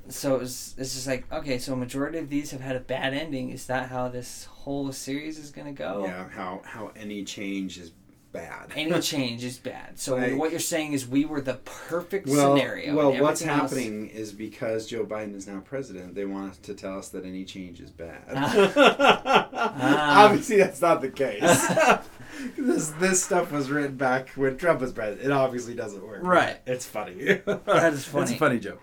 so 0.10 0.36
it 0.36 0.40
was, 0.42 0.76
it's 0.78 0.94
just 0.94 1.08
like, 1.08 1.32
okay, 1.32 1.58
so 1.58 1.74
a 1.74 1.76
majority 1.76 2.18
of 2.20 2.30
these 2.30 2.52
have 2.52 2.62
had 2.62 2.76
a 2.76 2.80
bad 2.80 3.14
ending. 3.14 3.50
Is 3.50 3.66
that 3.68 3.90
how 3.90 4.08
this 4.10 4.46
whole 4.46 4.92
series 4.92 5.40
is 5.40 5.52
going 5.52 5.68
to 5.68 5.74
go? 5.78 6.06
Yeah. 6.06 6.30
How 6.30 6.62
how 6.64 6.92
any 6.96 7.24
change 7.24 7.78
is 7.78 7.92
bad. 8.36 8.72
Any 8.76 9.00
change 9.02 9.44
is 9.44 9.58
bad. 9.58 10.00
So 10.00 10.16
Like- 10.16 10.38
what 10.38 10.52
you're 10.52 10.60
saying 10.60 10.94
is 10.94 11.08
we 11.08 11.26
were 11.26 11.42
the 11.42 11.56
perfect 11.56 12.28
well, 12.28 12.56
scenario. 12.56 12.96
well, 12.96 13.12
what's 13.22 13.42
everything 13.42 13.50
else- 13.62 13.72
happening 13.72 14.08
is 14.10 14.32
because 14.32 14.86
Joe 14.88 15.06
Biden 15.06 15.36
is 15.36 15.48
now 15.48 15.60
president, 15.60 16.16
they 16.16 16.26
want 16.26 16.62
to 16.64 16.74
tell 16.74 16.98
us 17.00 17.10
that 17.10 17.26
any 17.26 17.44
change 17.46 17.80
is 17.80 17.92
bad. 17.92 18.24
Ah. 18.36 20.26
Obviously, 20.26 20.58
that's 20.58 20.82
not 20.82 21.02
the 21.02 21.10
case. 21.10 21.42
this 22.58 22.90
this 23.00 23.24
stuff 23.24 23.52
was 23.52 23.70
written 23.70 23.96
back 23.96 24.30
when 24.30 24.58
Trump 24.58 24.82
was 24.82 24.92
president. 24.92 25.26
It 25.26 25.32
obviously 25.32 25.74
doesn't 25.74 26.06
work. 26.06 26.20
Right. 26.24 26.58
It's 26.66 26.86
funny. 26.86 27.14
That 27.46 27.94
is 27.94 28.06
funny. 28.06 28.24
It's 28.24 28.32
a 28.34 28.38
funny 28.38 28.60
joke. 28.60 28.82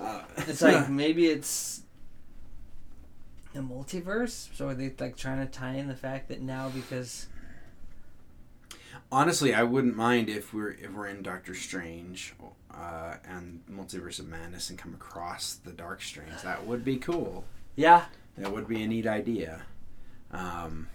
Uh, 0.00 0.22
It's 0.38 0.62
like 0.62 0.88
maybe 0.88 1.26
it's 1.26 1.82
the 3.52 3.60
multiverse. 3.60 4.48
So 4.54 4.68
are 4.68 4.74
they 4.74 4.92
like 4.98 5.16
trying 5.16 5.44
to 5.44 5.50
tie 5.50 5.74
in 5.74 5.88
the 5.88 5.94
fact 5.94 6.28
that 6.28 6.40
now 6.40 6.70
because 6.70 7.26
Honestly, 9.12 9.52
I 9.54 9.62
wouldn't 9.62 9.94
mind 9.94 10.28
if 10.30 10.54
we're 10.54 10.70
if 10.70 10.90
we're 10.90 11.06
in 11.06 11.22
Doctor 11.22 11.54
Strange 11.54 12.34
uh, 12.74 13.16
and 13.28 13.60
Multiverse 13.70 14.18
of 14.18 14.26
Madness 14.26 14.70
and 14.70 14.78
come 14.78 14.94
across 14.94 15.54
the 15.54 15.70
Dark 15.72 16.00
Strange. 16.00 16.40
That 16.42 16.66
would 16.66 16.82
be 16.84 16.96
cool. 16.96 17.44
yeah, 17.76 18.06
That 18.38 18.52
would 18.52 18.66
be 18.66 18.82
a 18.82 18.86
neat 18.88 19.06
idea. 19.06 19.62
Um, 20.30 20.88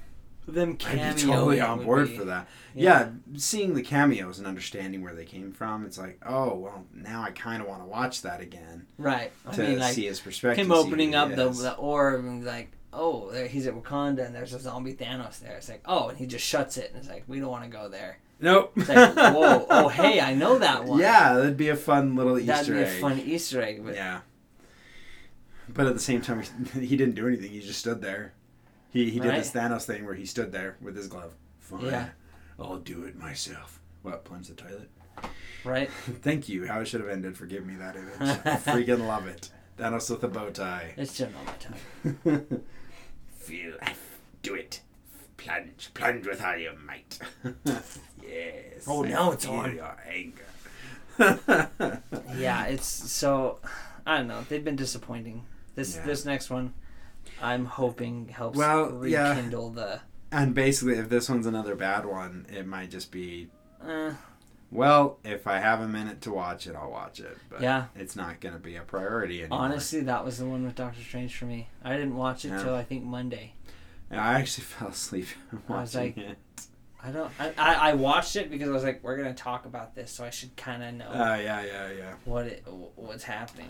them 0.48 0.78
I'd 0.88 1.16
be 1.16 1.22
totally 1.24 1.60
on 1.62 1.84
board 1.84 2.08
be, 2.08 2.18
for 2.18 2.26
that. 2.26 2.48
yeah. 2.74 3.10
Yeah. 3.34 3.38
seeing 3.38 3.76
the 3.76 3.84
cameos 3.84 4.40
and 4.40 4.48
understanding 4.48 5.04
where 5.04 5.14
they 5.14 5.26
came 5.26 5.52
from, 5.52 5.86
it's 5.86 5.98
like, 6.00 6.20
oh 6.26 6.56
well, 6.56 6.86
now 6.94 7.22
I 7.22 7.32
kind 7.32 7.62
of 7.62 7.68
want 7.68 7.82
to 7.84 7.88
watch 7.88 8.22
that 8.24 8.42
again 8.42 8.88
Right. 8.98 9.32
I 9.46 9.52
to 9.52 9.62
mean, 9.64 9.80
like 9.80 9.94
see 9.94 10.06
his 10.06 10.20
perspective. 10.20 10.66
him 10.66 10.72
opening 10.72 11.14
up 11.16 11.36
the, 11.36 11.50
the 11.50 11.76
orb 11.76 12.26
and 12.26 12.44
like, 12.44 12.72
oh, 12.94 13.30
there 13.32 13.48
he's 13.48 13.68
at 13.68 13.74
Wakanda 13.76 14.26
and 14.26 14.34
there's 14.36 14.54
a 14.54 14.60
zombie 14.60 14.94
Thanos 14.94 15.40
there. 15.40 15.56
It's 15.58 15.70
like, 15.70 15.82
oh, 15.86 16.10
and 16.10 16.18
he 16.18 16.26
just 16.26 16.46
shuts 16.46 16.78
it 16.78 16.90
and 16.92 17.00
it's 17.00 17.10
like, 17.10 17.24
we 17.28 17.40
don't 17.40 17.50
want 17.52 17.64
to 17.64 17.70
go 17.70 17.90
there. 17.90 18.20
Nope. 18.40 18.74
It's 18.76 18.90
like, 18.90 19.16
whoa, 19.16 19.66
oh, 19.70 19.88
hey, 19.88 20.22
I 20.22 20.34
know 20.34 20.60
that 20.60 20.86
one. 20.86 21.00
Yeah, 21.00 21.34
that'd 21.36 21.58
be 21.58 21.70
a 21.70 21.76
fun 21.76 22.16
little 22.16 22.36
that'd 22.36 22.50
Easter 22.50 22.74
egg. 22.76 22.86
That'd 22.86 22.94
be 22.94 22.98
a 22.98 23.02
fun 23.02 23.20
Easter 23.20 23.62
egg. 23.62 23.84
But 23.84 23.96
Yeah. 23.96 24.20
But 25.70 25.88
at 25.88 25.94
the 25.94 26.00
same 26.00 26.22
time, 26.22 26.44
he, 26.74 26.96
didn't 26.96 27.16
do 27.16 27.28
anything. 27.28 27.52
He 27.52 27.60
just 27.60 27.80
stood 27.80 28.02
there. 28.02 28.34
He 28.90 29.10
he 29.10 29.20
did 29.20 29.30
Right. 29.30 29.38
this 29.40 29.52
Thanos 29.52 29.84
thing 29.84 30.06
where 30.06 30.14
he 30.16 30.26
stood 30.26 30.52
there 30.52 30.78
with 30.82 30.96
his 30.96 31.08
glove. 31.08 31.34
Fine. 31.60 31.86
Yeah. 31.86 32.10
I'll 32.60 32.78
do 32.78 33.04
it 33.04 33.18
myself. 33.18 33.80
What? 34.02 34.24
Plunge 34.24 34.48
the 34.48 34.54
toilet. 34.54 34.90
right? 35.66 35.90
Thank 36.22 36.48
you. 36.48 36.66
How 36.68 36.80
it 36.80 36.86
should 36.88 37.02
have 37.02 37.10
ended. 37.10 37.36
Forgive 37.38 37.66
me 37.66 37.76
that 37.76 37.96
image. 37.96 38.16
I 38.22 38.56
freaking 38.56 39.06
love 39.06 39.28
it. 39.28 39.50
Thanos 39.78 40.10
with 40.10 40.24
a 40.24 40.28
bow 40.28 40.50
tie. 40.50 40.94
It's 40.96 41.18
just 41.18 41.32
not 41.34 41.46
my 41.46 42.34
time. 42.40 42.64
Feel. 43.48 43.74
Do 44.42 44.56
it. 44.56 44.82
Plunge. 45.38 45.90
Plunge 45.94 46.26
with 46.28 46.44
all 46.44 46.58
your 46.58 46.74
might. 46.76 47.20
yes. 48.24 48.84
Oh, 48.88 49.04
now 49.04 49.32
it's 49.32 49.46
all. 49.46 49.68
Your 49.68 49.96
anger. 50.08 50.44
Yeah, 52.36 52.66
it's 52.66 52.86
so. 52.88 53.60
I 54.06 54.18
don't 54.18 54.28
know. 54.28 54.46
They've 54.48 54.64
been 54.64 54.76
disappointing. 54.76 55.46
This 55.76 55.96
Yeah. 55.96 56.06
this 56.06 56.26
next 56.26 56.50
one, 56.50 56.74
I'm 57.42 57.66
hoping 57.66 58.28
helps 58.30 58.58
Well, 58.58 59.06
yeah. 59.06 59.30
rekindle 59.30 59.72
the. 59.72 60.02
And 60.32 60.54
basically, 60.54 60.96
if 60.98 61.10
this 61.10 61.30
one's 61.30 61.46
another 61.48 61.76
bad 61.76 62.06
one, 62.06 62.46
it 62.50 62.68
might 62.68 62.92
just 62.92 63.12
be, 63.12 63.50
Uh, 63.82 64.12
well, 64.72 65.20
if 65.24 65.48
I 65.48 65.60
have 65.60 65.82
a 65.82 65.88
minute 65.88 66.22
to 66.22 66.32
watch 66.32 66.68
it, 66.68 66.76
I'll 66.76 66.92
watch 66.92 67.20
it. 67.20 67.38
But 67.50 67.62
Yeah. 67.62 67.86
it's 67.96 68.16
not 68.16 68.40
going 68.40 68.54
to 68.54 68.60
be 68.60 68.76
a 68.76 68.82
priority 68.82 69.42
anymore. 69.42 69.60
honestly, 69.60 70.02
that 70.02 70.26
was 70.26 70.38
the 70.40 70.46
one 70.46 70.64
with 70.66 70.76
Doctor 70.76 71.02
Strange 71.02 71.36
for 71.36 71.46
me. 71.46 71.70
I 71.84 71.94
didn't 71.94 72.16
watch 72.16 72.44
it 72.46 72.50
Yeah. 72.50 72.64
till 72.64 72.76
I 72.76 72.84
think 72.84 73.04
Monday. 73.04 73.54
And 74.10 74.20
I 74.20 74.40
actually 74.40 74.64
fell 74.66 74.90
asleep 74.90 75.28
watching 75.68 75.70
I 75.78 75.82
was 75.82 75.96
like- 75.96 76.18
it. 76.18 76.38
I 77.04 77.12
don't. 77.12 77.32
I, 77.40 77.54
I, 77.60 77.74
I 77.90 77.94
watched 77.94 78.36
it 78.36 78.50
because 78.50 78.68
I 78.68 78.72
was 78.72 78.84
like, 78.84 79.04
we're 79.04 79.16
gonna 79.18 79.34
talk 79.34 79.66
about 79.66 79.94
this, 79.94 80.12
so 80.12 80.26
I 80.26 80.32
should 80.32 80.56
kind 80.58 80.84
of 80.84 80.94
know 80.96 81.06
Uh, 81.10 81.36
yeah, 81.42 81.64
yeah, 81.64 81.92
yeah. 81.92 82.14
what 82.26 82.48
it 82.48 82.64
what's 82.96 83.24
happening. 83.24 83.70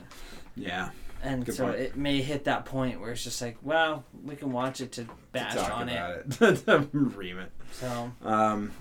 Yeah. 0.56 0.90
And 1.22 1.46
Good 1.46 1.56
so 1.56 1.66
point. 1.66 1.76
it 1.78 1.98
may 1.98 2.22
hit 2.22 2.46
that 2.46 2.64
point 2.66 3.02
where 3.02 3.12
it's 3.12 3.24
just 3.24 3.42
like, 3.42 3.58
well, 3.62 4.06
we 4.24 4.38
can 4.38 4.54
watch 4.54 4.80
it 4.80 4.94
to 4.94 5.08
bash 5.34 5.54
to 5.54 5.60
talk 5.60 5.72
on 5.78 5.90
about 5.90 6.20
it. 6.20 6.42
it. 6.42 6.66
to 6.68 6.80
ream 6.94 7.38
it. 7.40 7.52
So 7.74 8.12
Um, 8.24 8.72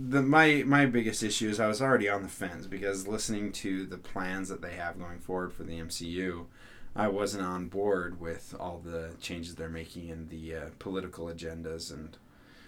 the 0.00 0.22
my 0.22 0.62
my 0.64 0.86
biggest 0.86 1.22
issue 1.24 1.48
is 1.48 1.58
I 1.58 1.66
was 1.66 1.82
already 1.82 2.08
on 2.08 2.22
the 2.22 2.28
fence 2.28 2.66
because 2.66 3.08
listening 3.08 3.50
to 3.52 3.84
the 3.84 3.98
plans 3.98 4.48
that 4.48 4.62
they 4.62 4.74
have 4.74 4.98
going 4.98 5.18
forward 5.18 5.52
for 5.52 5.64
the 5.64 5.80
MCU, 5.80 6.46
I 6.94 7.08
wasn't 7.08 7.44
on 7.44 7.66
board 7.68 8.20
with 8.20 8.54
all 8.60 8.78
the 8.84 9.10
changes 9.20 9.56
they're 9.56 9.68
making 9.68 10.08
in 10.08 10.28
the 10.28 10.54
uh, 10.54 10.60
political 10.78 11.26
agendas 11.26 11.92
and 11.92 12.16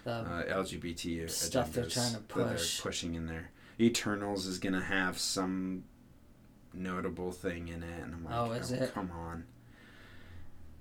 the 0.04 0.10
uh, 0.12 0.42
LGBT 0.44 1.30
Stuff 1.30 1.72
they're 1.72 1.84
trying 1.86 2.12
to 2.14 2.18
that 2.18 2.28
they're 2.34 2.46
push. 2.54 2.80
pushing 2.80 3.14
in 3.14 3.26
there. 3.26 3.50
Eternals 3.78 4.46
is 4.46 4.58
gonna 4.58 4.82
have 4.82 5.18
some 5.18 5.84
notable 6.74 7.32
thing 7.32 7.68
in 7.68 7.82
it, 7.82 8.02
and 8.02 8.14
I'm 8.14 8.24
like, 8.24 8.34
Oh, 8.34 8.52
is 8.52 8.72
it? 8.72 8.92
Come 8.92 9.10
on. 9.12 9.44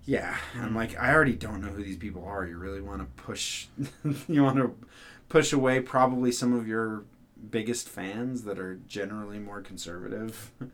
Yeah, 0.05 0.33
Hmm. 0.53 0.61
I'm 0.61 0.75
like, 0.75 0.97
I 0.97 1.13
already 1.13 1.35
don't 1.35 1.61
know 1.61 1.67
who 1.67 1.83
these 1.83 1.97
people 1.97 2.23
are. 2.25 2.45
You 2.45 2.57
really 2.57 2.81
want 2.81 3.01
to 3.01 3.23
push? 3.23 3.67
you 4.27 4.41
want 4.43 4.57
to 4.57 4.75
push 5.29 5.53
away 5.53 5.79
probably 5.79 6.31
some 6.31 6.53
of 6.53 6.67
your 6.67 7.03
biggest 7.51 7.87
fans 7.87 8.43
that 8.43 8.59
are 8.59 8.75
generally 8.87 9.39
more 9.39 9.61
conservative. 9.61 10.51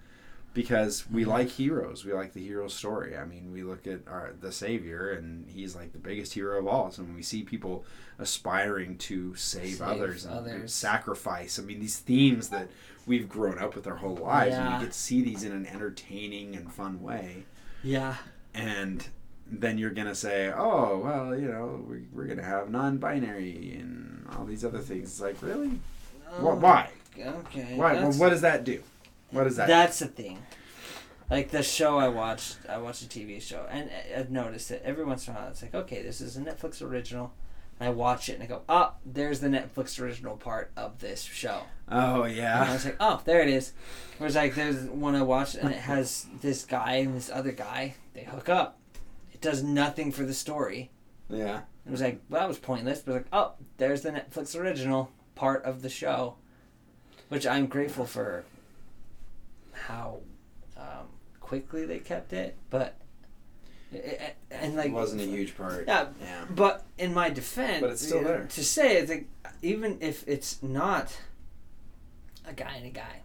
Because 0.53 1.11
we 1.11 1.25
Mhm. 1.25 1.27
like 1.27 1.49
heroes, 1.49 2.05
we 2.05 2.13
like 2.13 2.31
the 2.31 2.41
hero 2.41 2.69
story. 2.69 3.17
I 3.17 3.25
mean, 3.25 3.51
we 3.51 3.61
look 3.61 3.85
at 3.87 4.07
our 4.07 4.31
the 4.39 4.53
savior, 4.53 5.11
and 5.11 5.49
he's 5.49 5.75
like 5.75 5.91
the 5.91 5.97
biggest 5.99 6.31
hero 6.33 6.57
of 6.59 6.65
all. 6.65 6.89
So 6.91 7.03
when 7.03 7.13
we 7.13 7.23
see 7.23 7.43
people 7.43 7.83
aspiring 8.19 8.97
to 8.99 9.35
save, 9.35 9.71
Save 9.79 9.81
others 9.81 10.23
and 10.23 10.33
others. 10.33 10.73
sacrifice. 10.73 11.59
I 11.59 11.63
mean, 11.63 11.81
these 11.81 11.99
themes 11.99 12.47
that 12.51 12.69
we've 13.05 13.27
grown 13.27 13.59
up 13.59 13.75
with 13.75 13.85
our 13.85 13.97
whole 13.97 14.15
lives, 14.15 14.55
and 14.55 14.63
Yeah. 14.63 14.79
you 14.79 14.85
get 14.85 14.93
to 14.93 14.97
see 14.97 15.21
these 15.21 15.43
in 15.43 15.51
an 15.51 15.65
entertaining 15.65 16.55
and 16.55 16.71
fun 16.71 17.01
way. 17.01 17.43
yeah. 17.83 18.15
And 18.53 19.05
then 19.47 19.77
you're 19.77 19.91
gonna 19.91 20.15
say, 20.15 20.51
"Oh, 20.55 20.99
well, 21.03 21.37
you 21.37 21.47
know, 21.47 21.83
we, 21.87 22.03
we're 22.11 22.25
gonna 22.25 22.43
have 22.43 22.69
non-binary 22.69 23.77
and 23.79 24.25
all 24.35 24.45
these 24.45 24.65
other 24.65 24.79
things." 24.79 25.03
It's 25.09 25.21
like, 25.21 25.41
really? 25.41 25.79
Oh, 26.39 26.55
why? 26.55 26.89
Okay. 27.17 27.75
Why? 27.75 27.93
Well, 27.93 28.11
what 28.13 28.29
does 28.29 28.41
that 28.41 28.63
do? 28.63 28.81
What 29.31 29.45
does 29.45 29.55
that? 29.57 29.67
That's 29.67 29.99
the 29.99 30.07
thing. 30.07 30.39
Like 31.29 31.49
the 31.49 31.63
show 31.63 31.97
I 31.97 32.07
watched, 32.07 32.57
I 32.69 32.77
watched 32.77 33.01
a 33.03 33.07
TV 33.07 33.41
show, 33.41 33.65
and 33.69 33.89
I- 33.89 34.19
I've 34.19 34.29
noticed 34.29 34.69
that 34.69 34.83
every 34.83 35.03
once 35.03 35.27
in 35.27 35.33
a 35.33 35.37
while 35.37 35.49
it's 35.49 35.61
like, 35.61 35.73
okay, 35.73 36.01
this 36.03 36.21
is 36.21 36.37
a 36.37 36.41
Netflix 36.41 36.81
original, 36.83 37.33
and 37.79 37.89
I 37.89 37.91
watch 37.91 38.29
it 38.29 38.33
and 38.33 38.43
I 38.43 38.45
go, 38.45 38.61
oh, 38.69 38.93
there's 39.05 39.39
the 39.39 39.47
Netflix 39.47 39.99
original 39.99 40.37
part 40.37 40.71
of 40.77 40.99
this 40.99 41.23
show. 41.23 41.61
oh 41.89 42.25
yeah. 42.25 42.61
And 42.61 42.69
I 42.69 42.73
was 42.73 42.85
like, 42.85 42.97
oh, 42.99 43.21
there 43.25 43.41
it 43.41 43.49
is. 43.49 43.73
Whereas 44.19 44.35
like 44.35 44.53
there's 44.53 44.83
one 44.85 45.15
I 45.15 45.23
watched 45.23 45.55
and 45.55 45.71
it 45.71 45.77
has 45.79 46.27
this 46.41 46.63
guy 46.63 46.97
and 46.97 47.15
this 47.15 47.31
other 47.31 47.51
guy, 47.51 47.95
they 48.13 48.23
hook 48.23 48.47
up. 48.49 48.77
It 49.35 49.41
does 49.41 49.61
nothing 49.61 50.13
for 50.13 50.23
the 50.23 50.33
story. 50.33 50.91
Yeah. 51.29 51.63
It 51.85 51.91
was 51.91 51.99
like, 51.99 52.21
well, 52.29 52.39
that 52.39 52.47
was 52.47 52.57
pointless. 52.57 53.01
But 53.01 53.15
like, 53.15 53.25
oh, 53.33 53.51
there's 53.75 54.01
the 54.01 54.11
Netflix 54.11 54.57
original 54.57 55.11
part 55.35 55.65
of 55.65 55.81
the 55.81 55.89
show, 55.89 56.35
which 57.27 57.45
I'm 57.45 57.67
grateful 57.67 58.05
for. 58.05 58.45
How 59.73 60.21
um, 60.77 61.09
quickly 61.41 61.85
they 61.85 61.99
kept 61.99 62.31
it, 62.31 62.55
but 62.69 62.95
and 63.91 64.33
and, 64.51 64.75
like 64.77 64.85
it 64.85 64.93
wasn't 64.93 65.21
a 65.21 65.25
huge 65.25 65.57
part. 65.57 65.83
yeah. 65.85 66.07
Yeah. 66.21 66.45
But 66.49 66.85
in 66.97 67.13
my 67.13 67.29
defense, 67.29 67.81
But 67.81 67.89
it's 67.89 68.07
still 68.07 68.23
there. 68.23 68.45
To 68.45 68.63
say 68.63 68.95
it's 68.95 69.09
like 69.09 69.27
even 69.61 69.97
if 69.99 70.25
it's 70.29 70.63
not 70.63 71.13
a 72.47 72.53
guy 72.53 72.75
and 72.77 72.85
a 72.85 72.89
guy, 72.89 73.19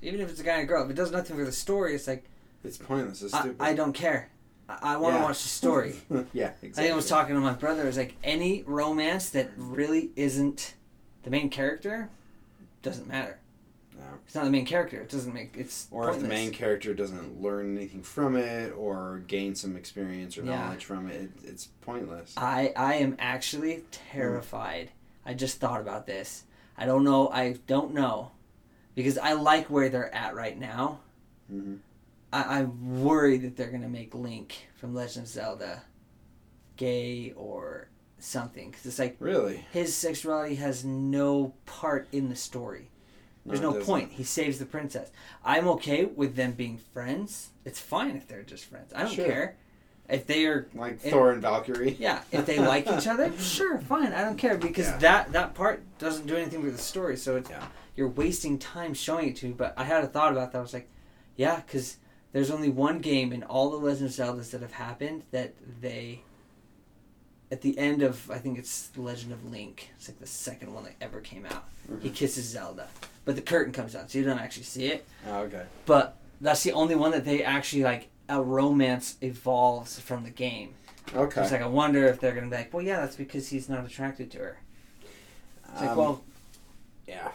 even 0.00 0.20
if 0.20 0.30
it's 0.30 0.38
a 0.38 0.44
guy 0.44 0.58
and 0.58 0.62
a 0.62 0.66
girl, 0.66 0.84
if 0.84 0.90
it 0.90 0.94
does 0.94 1.10
nothing 1.10 1.36
for 1.36 1.44
the 1.44 1.50
story, 1.50 1.96
it's 1.96 2.06
like 2.06 2.24
It's 2.62 2.78
pointless. 2.78 3.20
It's 3.20 3.34
I. 3.34 3.50
I 3.58 3.74
don't 3.74 3.94
care. 3.94 4.30
I, 4.68 4.94
I 4.94 4.96
want 4.96 5.14
to 5.14 5.18
Yeah. 5.20 5.24
watch 5.24 5.42
the 5.42 5.48
story. 5.48 5.96
yeah. 6.32 6.46
I 6.46 6.48
Exactly. 6.62 6.70
think 6.72 6.92
I 6.92 6.96
was 6.96 7.08
talking 7.08 7.34
to 7.34 7.40
my 7.40 7.52
brother. 7.52 7.82
It 7.82 7.86
was 7.86 7.96
like 7.96 8.16
any 8.24 8.62
romance 8.64 9.30
that 9.30 9.50
really 9.56 10.10
isn't 10.16 10.74
the 11.22 11.30
main 11.30 11.50
character 11.50 12.10
doesn't 12.82 13.06
matter. 13.08 13.38
No. 13.96 14.04
It's 14.26 14.34
not 14.34 14.44
the 14.44 14.50
main 14.50 14.66
character. 14.66 15.00
It 15.00 15.08
doesn't 15.08 15.32
make 15.32 15.56
it's 15.56 15.88
Or 15.90 16.10
if 16.10 16.20
the 16.20 16.28
main 16.28 16.50
character 16.50 16.92
doesn't 16.94 17.40
learn 17.40 17.76
anything 17.76 18.02
from 18.02 18.36
it 18.36 18.70
or 18.76 19.22
gain 19.26 19.54
some 19.54 19.76
experience 19.76 20.36
or 20.36 20.42
Yeah. 20.44 20.64
knowledge 20.64 20.84
from 20.84 21.08
it, 21.08 21.14
it 21.22 21.30
it's 21.44 21.66
pointless. 21.80 22.34
I 22.36 22.72
I 22.76 22.94
am 22.96 23.16
actually 23.18 23.84
terrified. 23.90 24.90
I 25.24 25.34
just 25.34 25.58
thought 25.60 25.80
about 25.80 26.06
this. 26.06 26.44
I 26.76 26.84
don't 26.86 27.04
know. 27.04 27.28
I 27.30 27.56
don't 27.66 27.94
know 27.94 28.32
because 28.94 29.16
I 29.18 29.32
like 29.32 29.68
where 29.70 29.88
they're 29.88 30.14
at 30.14 30.34
right 30.34 30.58
now. 30.58 31.00
hmm 31.48 31.76
I, 32.44 32.58
I'm 32.58 33.02
worried 33.02 33.42
that 33.42 33.56
they're 33.56 33.70
gonna 33.70 33.88
make 33.88 34.14
Link 34.14 34.68
from 34.76 34.94
Legend 34.94 35.24
of 35.24 35.28
Zelda 35.30 35.82
gay 36.76 37.32
or 37.36 37.88
something 38.18 38.70
because 38.70 38.86
it's 38.86 38.98
like 38.98 39.16
Really? 39.20 39.64
his 39.72 39.94
sexuality 39.94 40.56
has 40.56 40.84
no 40.84 41.54
part 41.64 42.08
in 42.12 42.28
the 42.28 42.36
story. 42.36 42.90
There's 43.44 43.60
No, 43.60 43.70
no 43.70 43.84
point. 43.84 44.12
He 44.12 44.24
saves 44.24 44.58
the 44.58 44.66
princess. 44.66 45.10
I'm 45.44 45.68
okay 45.68 46.04
with 46.04 46.34
them 46.34 46.52
being 46.52 46.78
friends. 46.78 47.50
It's 47.64 47.78
fine 47.78 48.16
if 48.16 48.26
they're 48.26 48.42
just 48.42 48.64
friends. 48.64 48.92
I 48.94 49.02
don't 49.04 49.12
Sure. 49.12 49.24
care. 49.26 49.56
If 50.08 50.26
they 50.26 50.46
are 50.46 50.68
like 50.74 50.94
It- 51.04 51.10
Thor 51.10 51.32
and 51.32 51.42
Valkyrie. 51.42 51.96
Yeah, 51.98 52.22
if 52.32 52.44
they 52.46 52.58
like 52.58 52.86
each 52.90 53.06
other, 53.06 53.32
sure, 53.38 53.78
fine. 53.78 54.12
I 54.12 54.22
don't 54.22 54.36
care 54.36 54.56
because 54.58 54.86
Yeah. 54.86 54.98
that 54.98 55.32
that 55.32 55.54
part 55.54 55.82
doesn't 55.98 56.26
do 56.26 56.36
anything 56.36 56.62
for 56.62 56.70
the 56.70 56.78
story. 56.78 57.16
So 57.16 57.36
it's 57.36 57.50
Yeah. 57.50 57.66
you're 57.96 58.08
wasting 58.08 58.58
time 58.58 58.94
showing 58.94 59.28
it 59.30 59.36
to 59.36 59.46
me. 59.46 59.52
But 59.52 59.74
I 59.76 59.84
had 59.84 60.02
a 60.04 60.08
thought 60.08 60.32
about 60.32 60.52
that. 60.52 60.58
I 60.58 60.62
was 60.62 60.72
like, 60.74 60.88
yeah, 61.36 61.56
because 61.64 61.98
there's 62.32 62.50
only 62.50 62.68
one 62.68 62.98
game 63.00 63.32
in 63.32 63.42
all 63.42 63.70
the 63.70 63.76
Legend 63.76 64.06
of 64.10 64.12
Zeldas 64.12 64.50
that 64.50 64.60
have 64.62 64.72
happened 64.72 65.22
that 65.30 65.54
they. 65.80 66.22
At 67.50 67.60
the 67.62 67.78
end 67.78 68.02
of 68.02 68.28
I 68.30 68.38
think 68.38 68.58
it's 68.58 68.90
Legend 68.96 69.32
of 69.32 69.44
Link. 69.50 69.90
It's 69.96 70.08
like 70.08 70.18
the 70.18 70.26
second 70.26 70.74
one 70.74 70.82
that 70.84 70.94
ever 71.00 71.20
came 71.20 71.46
out. 71.46 71.64
He 72.00 72.10
kisses 72.10 72.44
Zelda, 72.44 72.88
but 73.24 73.36
the 73.36 73.42
curtain 73.42 73.72
comes 73.72 73.94
out, 73.94 74.10
so 74.10 74.18
you 74.18 74.24
don't 74.24 74.40
actually 74.40 74.64
see 74.64 74.86
it. 74.86 75.06
Oh, 75.28 75.42
okay. 75.42 75.62
But 75.86 76.16
that's 76.40 76.64
the 76.64 76.72
only 76.72 76.96
one 76.96 77.12
that 77.12 77.24
they 77.24 77.44
actually 77.44 77.84
like 77.84 78.08
a 78.28 78.42
romance 78.42 79.16
evolves 79.20 80.00
from 80.00 80.24
the 80.24 80.30
game. 80.30 80.74
Okay. 81.14 81.40
It's 81.40 81.52
like 81.52 81.62
I 81.62 81.68
wonder 81.68 82.08
if 82.08 82.18
they're 82.18 82.34
gonna 82.34 82.48
be 82.50 82.56
like, 82.56 82.74
well, 82.74 82.82
yeah, 82.82 82.98
that's 83.00 83.14
because 83.14 83.48
he's 83.48 83.68
not 83.68 83.86
attracted 83.86 84.32
to 84.32 84.38
her. 84.38 84.58
It's 85.70 85.80
like, 85.82 85.90
Um, 85.90 85.96
well, 85.96 86.24
yeah, 87.06 87.28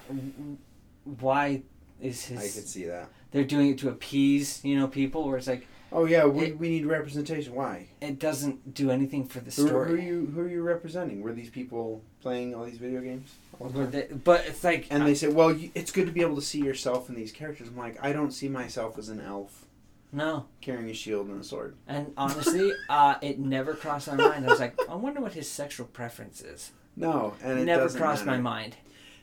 why 1.05 1.61
is 2.01 2.25
his? 2.25 2.37
I 2.39 2.41
could 2.59 2.67
see 2.67 2.83
that. 2.85 3.07
They're 3.31 3.43
doing 3.43 3.69
it 3.69 3.77
to 3.79 3.89
appease, 3.89 4.63
you 4.63 4.77
know, 4.77 4.87
people. 4.87 5.27
Where 5.27 5.37
it's 5.37 5.47
like 5.47 5.67
Oh 5.93 6.05
yeah, 6.05 6.25
we, 6.25 6.45
It- 6.45 6.57
we 6.59 6.69
need 6.69 6.85
representation. 6.85 7.53
Why? 7.53 7.87
it 7.99 8.17
doesn't 8.17 8.73
do 8.73 8.89
anything 8.91 9.25
for 9.27 9.39
the 9.41 9.51
story. 9.51 9.89
who 9.89 9.95
are 9.95 9.97
you 9.97 10.31
who 10.33 10.41
are 10.41 10.47
you 10.47 10.61
representing? 10.61 11.21
Were 11.21 11.33
these 11.33 11.49
people 11.49 12.01
playing 12.21 12.55
all 12.55 12.63
these 12.65 12.77
video 12.77 13.01
games? 13.01 13.35
the 13.59 13.85
they- 13.85 14.07
but 14.23 14.45
it's 14.47 14.63
like, 14.63 14.87
And 14.89 15.05
they 15.05 15.13
say, 15.13 15.27
well, 15.27 15.53
you, 15.53 15.69
it's 15.75 15.91
good 15.91 16.07
to 16.07 16.11
be 16.11 16.21
able 16.21 16.35
to 16.35 16.41
see 16.41 16.59
yourself 16.59 17.09
in 17.09 17.15
these 17.15 17.31
characters. 17.31 17.67
I'm 17.67 17.77
like, 17.77 18.03
I 18.03 18.13
don't 18.13 18.31
see 18.31 18.47
myself 18.47 18.97
as 18.97 19.09
an 19.09 19.21
elf 19.21 19.65
no. 20.11 20.45
carrying 20.61 20.89
a 20.89 20.93
shield 20.93 21.27
and 21.27 21.41
a 21.41 21.43
sword. 21.43 21.75
And 21.87 22.13
honestly, 22.17 22.73
uh, 22.89 23.15
it 23.21 23.37
never 23.39 23.73
crossed 23.75 24.07
my 24.07 24.15
mind. 24.15 24.45
I 24.45 24.49
was 24.49 24.59
like, 24.59 24.79
I 24.89 24.95
wonder 24.95 25.21
what 25.21 25.33
his 25.33 25.49
sexual 25.49 25.85
preference 25.87 26.41
is. 26.41 26.71
No, 26.95 27.35
and 27.43 27.59
it 27.59 27.65
never 27.65 27.89
crossed 27.89 28.25
matter. 28.25 28.41
my 28.41 28.41
mind. 28.41 28.77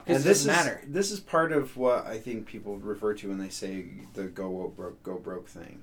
And 0.06 0.16
this 0.22 0.44
doesn't 0.44 0.78
is 0.84 0.92
this 0.92 1.10
is 1.10 1.20
part 1.20 1.52
of 1.52 1.76
what 1.76 2.06
I 2.06 2.18
think 2.18 2.46
people 2.46 2.78
refer 2.78 3.14
to 3.14 3.28
when 3.28 3.38
they 3.38 3.48
say 3.50 3.84
the 4.14 4.24
go 4.24 4.48
woke 4.48 4.76
broke 4.76 5.02
go 5.02 5.16
broke 5.18 5.48
thing, 5.48 5.80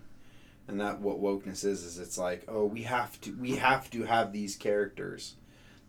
and 0.68 0.80
that 0.80 1.00
what 1.00 1.22
wokeness 1.22 1.64
is 1.64 1.84
is 1.84 2.00
it's 2.00 2.18
like 2.18 2.44
oh 2.48 2.66
we 2.66 2.84
have 2.84 3.20
to 3.22 3.36
we 3.36 3.58
have 3.58 3.90
to 3.92 4.04
have 4.04 4.34
these 4.34 4.56
characters 4.56 5.36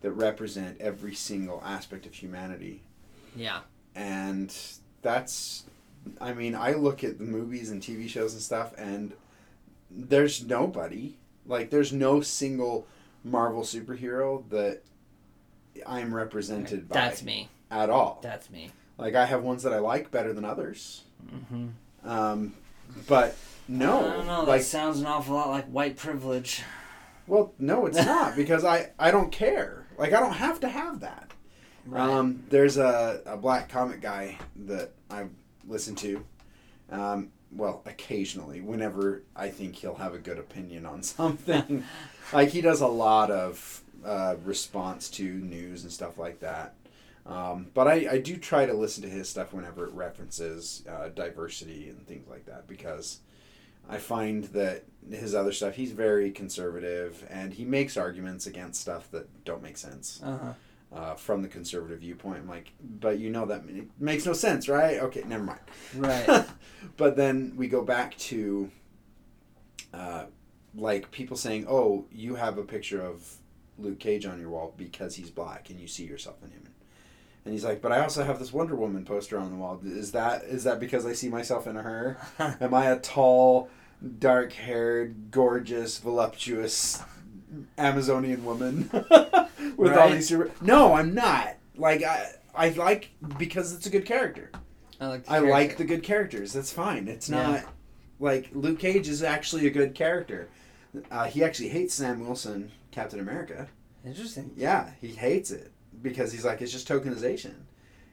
that 0.01 0.11
represent 0.11 0.79
every 0.79 1.15
single 1.15 1.61
aspect 1.65 2.05
of 2.05 2.13
humanity, 2.13 2.81
Yeah. 3.35 3.61
and 3.95 4.55
that's 5.01 5.63
I 6.21 6.33
mean 6.33 6.53
I 6.53 6.73
look 6.73 7.03
at 7.03 7.17
the 7.17 7.23
movies 7.23 7.71
and 7.71 7.81
TV 7.81 8.07
shows 8.07 8.33
and 8.33 8.41
stuff 8.41 8.73
and 8.77 9.13
there's 9.89 10.45
nobody 10.45 11.15
like 11.47 11.71
there's 11.71 11.91
no 11.93 12.21
single 12.21 12.85
Marvel 13.23 13.63
superhero 13.63 14.47
that 14.49 14.83
I'm 15.87 16.13
represented 16.13 16.87
by 16.87 16.93
That's 16.95 17.23
me. 17.23 17.49
At 17.71 17.89
all. 17.89 18.19
That's 18.21 18.49
me. 18.49 18.71
Like 18.97 19.15
I 19.15 19.25
have 19.25 19.43
ones 19.43 19.63
that 19.63 19.73
I 19.73 19.79
like 19.79 20.11
better 20.11 20.33
than 20.33 20.45
others. 20.45 21.03
Mm-hmm. 21.31 22.09
Um, 22.09 22.53
but 23.07 23.35
no, 23.67 23.99
I 23.99 24.13
don't 24.13 24.27
know. 24.27 24.43
like 24.43 24.61
that 24.61 24.65
sounds 24.67 24.99
an 24.99 25.05
awful 25.05 25.35
lot 25.35 25.49
like 25.49 25.65
white 25.65 25.97
privilege. 25.97 26.63
well, 27.27 27.53
no, 27.59 27.85
it's 27.85 27.97
not 28.05 28.35
because 28.35 28.63
I 28.63 28.91
I 28.97 29.11
don't 29.11 29.31
care. 29.31 29.85
Like 29.97 30.13
I 30.13 30.19
don't 30.19 30.33
have 30.33 30.59
to 30.61 30.69
have 30.69 31.01
that. 31.01 31.31
Um, 31.93 32.43
there's 32.49 32.77
a, 32.77 33.21
a 33.25 33.37
black 33.37 33.69
comic 33.69 34.01
guy 34.01 34.37
that 34.65 34.91
I 35.09 35.25
listen 35.65 35.95
to. 35.95 36.25
Um, 36.91 37.31
well, 37.51 37.81
occasionally, 37.85 38.59
whenever 38.61 39.23
I 39.35 39.49
think 39.49 39.75
he'll 39.75 39.95
have 39.95 40.13
a 40.13 40.19
good 40.19 40.37
opinion 40.37 40.85
on 40.85 41.01
something. 41.03 41.83
like 42.33 42.49
he 42.49 42.61
does 42.61 42.81
a 42.81 42.87
lot 42.87 43.31
of 43.31 43.81
uh, 44.05 44.35
response 44.43 45.09
to 45.11 45.23
news 45.23 45.83
and 45.83 45.91
stuff 45.91 46.17
like 46.17 46.39
that. 46.41 46.73
Um, 47.27 47.67
but 47.73 47.87
I, 47.87 48.07
I 48.11 48.17
do 48.19 48.37
try 48.37 48.65
to 48.65 48.73
listen 48.73 49.03
to 49.03 49.09
his 49.09 49.27
stuff 49.27 49.53
whenever 49.53 49.85
it 49.85 49.91
references 49.91 50.83
uh, 50.89 51.09
diversity 51.09 51.89
and 51.89 52.07
things 52.07 52.27
like 52.29 52.45
that 52.45 52.67
because 52.67 53.19
I 53.89 53.97
find 53.97 54.45
that 54.45 54.85
his 55.09 55.35
other 55.35 55.51
stuff, 55.51 55.75
he's 55.75 55.91
very 55.91 56.31
conservative 56.31 57.25
and 57.29 57.53
he 57.53 57.65
makes 57.65 57.97
arguments 57.97 58.47
against 58.47 58.81
stuff 58.81 59.11
that 59.11 59.43
don't 59.43 59.61
make 59.61 59.77
sense 59.77 60.21
uh-huh. 60.23 60.53
uh, 60.93 61.15
from 61.15 61.41
the 61.41 61.49
conservative 61.49 61.99
viewpoint. 61.99 62.39
I'm 62.39 62.47
like, 62.47 62.71
but 62.81 63.19
you 63.19 63.29
know 63.29 63.45
that 63.45 63.63
it 63.67 63.89
makes 63.99 64.25
no 64.25 64.33
sense, 64.33 64.69
right? 64.69 64.99
Okay, 64.99 65.23
never 65.27 65.43
mind. 65.43 65.59
Right. 65.95 66.45
but 66.97 67.17
then 67.17 67.53
we 67.57 67.67
go 67.67 67.83
back 67.83 68.17
to 68.17 68.71
uh, 69.93 70.25
like 70.75 71.11
people 71.11 71.37
saying, 71.37 71.65
"Oh, 71.67 72.05
you 72.11 72.35
have 72.35 72.57
a 72.57 72.63
picture 72.63 73.01
of 73.01 73.37
Luke 73.77 73.99
Cage 73.99 74.25
on 74.25 74.39
your 74.39 74.49
wall 74.49 74.73
because 74.77 75.15
he's 75.15 75.29
black 75.29 75.69
and 75.69 75.79
you 75.79 75.87
see 75.87 76.03
yourself 76.03 76.37
in 76.43 76.51
him." 76.51 76.66
And 77.47 77.53
he's 77.53 77.63
like, 77.63 77.81
"But 77.81 77.93
I 77.93 78.01
also 78.01 78.25
have 78.25 78.39
this 78.39 78.51
Wonder 78.51 78.75
Woman 78.75 79.05
poster 79.05 79.39
on 79.39 79.49
the 79.49 79.55
wall. 79.55 79.79
Is 79.85 80.11
that 80.11 80.43
is 80.43 80.65
that 80.65 80.81
because 80.81 81.05
I 81.05 81.13
see 81.13 81.29
myself 81.29 81.65
in 81.65 81.77
her? 81.77 82.17
Am 82.59 82.73
I 82.73 82.87
a 82.87 82.99
tall, 82.99 83.69
dark-haired, 84.19 85.31
gorgeous, 85.31 85.97
voluptuous 85.97 87.01
Amazonian 87.77 88.43
woman 88.43 88.89
with 89.77 89.93
all 89.93 90.09
these 90.09 90.27
super? 90.27 90.51
No, 90.59 90.93
I'm 90.93 91.13
not. 91.13 91.55
Like 91.77 92.03
I 92.03 92.31
I 92.53 92.69
like 92.71 93.11
because 93.37 93.71
it's 93.73 93.85
a 93.85 93.89
good 93.89 94.05
character. 94.05 94.51
I 94.99 95.07
like. 95.07 95.23
The 95.25 95.31
I 95.31 95.39
like 95.39 95.77
the 95.77 95.85
good 95.85 96.03
characters. 96.03 96.51
That's 96.51 96.73
fine. 96.73 97.07
It's 97.07 97.29
Yeah. 97.29 97.49
not 97.51 97.63
like 98.19 98.49
Luke 98.51 98.79
Cage 98.79 99.07
is 99.07 99.23
actually 99.23 99.67
a 99.67 99.71
good 99.71 99.95
character. 99.95 100.49
Uh, 101.09 101.27
he 101.27 101.45
actually 101.45 101.69
hates 101.69 101.93
Sam 101.93 102.19
Wilson, 102.27 102.73
Captain 102.91 103.21
America. 103.21 103.69
Interesting. 104.05 104.51
Yeah, 104.57 104.89
he 104.99 105.09
hates 105.13 105.49
it 105.51 105.71
because 106.01 106.31
he's 106.31 106.45
like 106.45 106.61
it's 106.61 106.71
just 106.71 106.87
tokenization. 106.87 107.53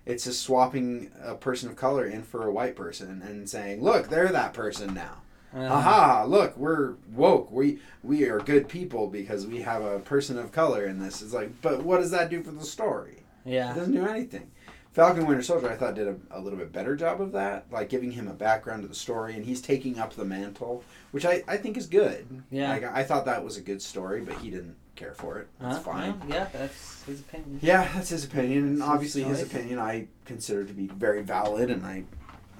It's 0.06 0.24
just 0.24 0.42
swapping 0.42 1.10
a 1.22 1.34
person 1.34 1.70
of 1.70 1.76
color 1.76 2.04
in 2.06 2.22
for 2.22 2.46
a 2.46 2.52
white 2.52 2.76
person 2.76 3.22
and 3.22 3.48
saying, 3.48 3.82
"Look, 3.82 4.08
they're 4.08 4.28
that 4.28 4.52
person 4.52 4.92
now." 4.94 5.22
Uh, 5.56 5.62
Aha! 5.66 6.24
Look, 6.26 6.56
we're 6.56 6.94
woke. 7.12 7.50
We 7.50 7.78
we 8.02 8.24
are 8.28 8.40
good 8.40 8.68
people 8.68 9.06
because 9.06 9.46
we 9.46 9.60
have 9.62 9.82
a 9.82 10.00
person 10.00 10.38
of 10.38 10.52
color 10.52 10.84
in 10.86 10.98
this. 10.98 11.22
It's 11.22 11.32
like, 11.32 11.50
but 11.62 11.82
what 11.84 12.00
does 12.00 12.10
that 12.10 12.28
do 12.28 12.42
for 12.42 12.50
the 12.50 12.64
story? 12.64 13.22
Yeah, 13.44 13.72
It 13.72 13.76
doesn't 13.76 13.94
do 13.94 14.06
anything. 14.06 14.50
Falcon 14.92 15.26
Winter 15.26 15.42
Soldier, 15.42 15.68
I 15.70 15.74
thought, 15.74 15.96
did 15.96 16.06
a, 16.06 16.16
a 16.30 16.40
little 16.40 16.58
bit 16.58 16.72
better 16.72 16.94
job 16.94 17.20
of 17.20 17.32
that, 17.32 17.66
like 17.70 17.88
giving 17.88 18.12
him 18.12 18.28
a 18.28 18.32
background 18.32 18.82
to 18.82 18.88
the 18.88 18.94
story, 18.94 19.34
and 19.34 19.44
he's 19.44 19.60
taking 19.60 19.98
up 19.98 20.14
the 20.14 20.24
mantle, 20.24 20.84
which 21.10 21.24
I, 21.26 21.42
I 21.48 21.56
think 21.56 21.76
is 21.76 21.86
good. 21.86 22.44
Yeah. 22.50 22.70
Like, 22.70 22.84
I 22.84 23.02
thought 23.02 23.24
that 23.24 23.44
was 23.44 23.56
a 23.56 23.60
good 23.60 23.82
story, 23.82 24.20
but 24.20 24.36
he 24.38 24.50
didn't 24.50 24.76
care 24.96 25.14
for 25.14 25.38
it. 25.38 25.48
That's 25.60 25.76
Huh? 25.76 25.82
fine. 25.82 26.20
Well, 26.20 26.28
yeah, 26.28 26.48
that's 26.52 27.02
his 27.04 27.20
opinion. 27.20 27.58
Yeah, 27.62 27.88
that's 27.94 28.08
his 28.10 28.24
opinion, 28.24 28.58
and 28.64 28.68
That's 28.78 28.80
his 28.88 28.94
obviously 28.94 29.22
his 29.24 29.40
choice. 29.40 29.50
opinion 29.52 29.78
I 29.78 30.06
consider 30.24 30.64
to 30.64 30.72
be 30.72 30.86
very 30.88 31.22
valid, 31.22 31.70
and 31.70 31.84
I 31.84 32.04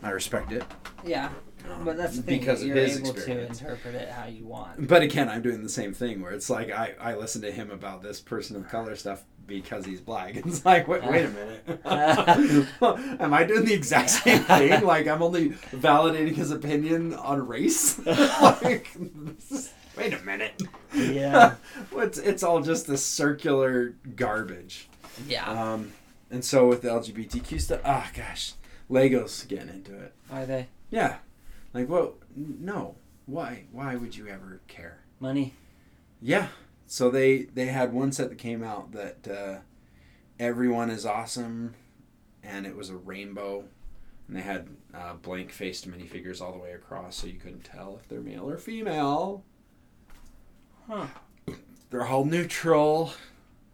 I 0.03 0.11
respect 0.11 0.53
it. 0.53 0.65
Yeah. 1.05 1.31
Um, 1.71 1.85
But 1.87 1.97
that's 1.97 2.17
the 2.17 2.23
thing. 2.23 2.41
because 2.41 2.63
you're 2.63 2.77
his 2.77 2.99
able 2.99 3.11
experience. 3.13 3.59
to 3.61 3.65
interpret 3.65 3.95
it 3.95 4.11
how 4.11 4.27
you 4.27 4.45
want. 4.45 4.87
But 4.87 5.01
again, 5.01 5.31
I'm 5.31 5.41
doing 5.41 5.63
the 5.63 5.69
same 5.71 5.95
thing 5.95 6.21
where 6.21 6.33
it's 6.33 6.51
like 6.51 6.71
I, 6.71 6.93
I 7.01 7.15
listen 7.15 7.41
to 7.43 7.51
him 7.51 7.71
about 7.71 8.03
this 8.03 8.21
person 8.21 8.55
of 8.57 8.69
color 8.69 8.95
stuff 8.97 9.25
because 9.47 9.87
he's 9.87 10.03
black. 10.03 10.37
It's 10.45 10.65
like, 10.67 10.87
wait, 10.89 11.05
wait 11.05 11.25
a 11.25 11.29
minute. 11.87 12.69
Am 13.21 13.33
I 13.33 13.45
doing 13.45 13.65
the 13.65 13.73
exact 13.73 14.11
same 14.11 14.41
thing? 14.41 14.85
Like, 14.85 15.07
I'm 15.07 15.23
only 15.23 15.51
validating 15.73 16.35
his 16.35 16.51
opinion 16.51 17.15
on 17.15 17.47
race? 17.47 17.99
like, 18.05 18.91
this 18.95 19.51
is- 19.53 19.73
wait 19.97 20.13
a 20.13 20.23
minute. 20.23 20.63
Yeah. 20.95 21.55
it's, 21.97 22.19
it's 22.19 22.43
all 22.43 22.61
just 22.63 22.87
this 22.87 23.05
circular 23.05 23.95
garbage. 24.17 24.89
Yeah. 25.27 25.49
Um, 25.49 25.93
and 26.31 26.45
so 26.45 26.67
with 26.67 26.83
the 26.83 26.89
LGBTQ 26.89 27.61
stuff, 27.61 27.81
ah, 27.85 28.11
gosh, 28.15 28.55
Legos 28.91 29.47
getting 29.47 29.69
into 29.69 29.97
it. 29.97 30.15
Are 30.31 30.47
they 30.47 30.69
Yeah. 30.91 31.17
Like, 31.73 31.89
well, 31.89 32.15
no. 32.35 32.97
Why? 33.27 33.65
Why 33.73 33.97
would 33.97 34.17
you 34.17 34.29
ever 34.29 34.61
care? 34.69 35.05
money? 35.21 35.55
Yeah. 36.21 36.49
So 36.87 37.11
they 37.11 37.45
they 37.45 37.67
had 37.67 37.93
one 37.93 38.13
set 38.13 38.29
that 38.29 38.39
came 38.39 38.63
out 38.63 38.93
that 38.93 39.27
uh, 39.27 39.59
everyone 40.39 40.91
is 40.91 41.07
awesome, 41.07 41.75
and 42.43 42.67
it 42.67 42.77
was 42.77 42.91
a 42.91 42.97
rainbow, 42.97 43.65
and 44.29 44.37
they 44.37 44.43
had 44.43 44.69
uh, 44.93 45.15
blank 45.15 45.51
faced 45.51 45.91
minifigures 45.91 46.43
all 46.43 46.53
the 46.53 46.59
way 46.59 46.73
across, 46.73 47.17
so 47.17 47.27
you 47.27 47.39
couldn't 47.39 47.65
tell 47.65 47.99
if 48.01 48.09
they're 48.09 48.21
male 48.21 48.49
or 48.49 48.59
female. 48.59 49.43
Huh. 50.89 51.07
They're 51.91 52.07
all 52.07 52.25
neutral, 52.25 53.13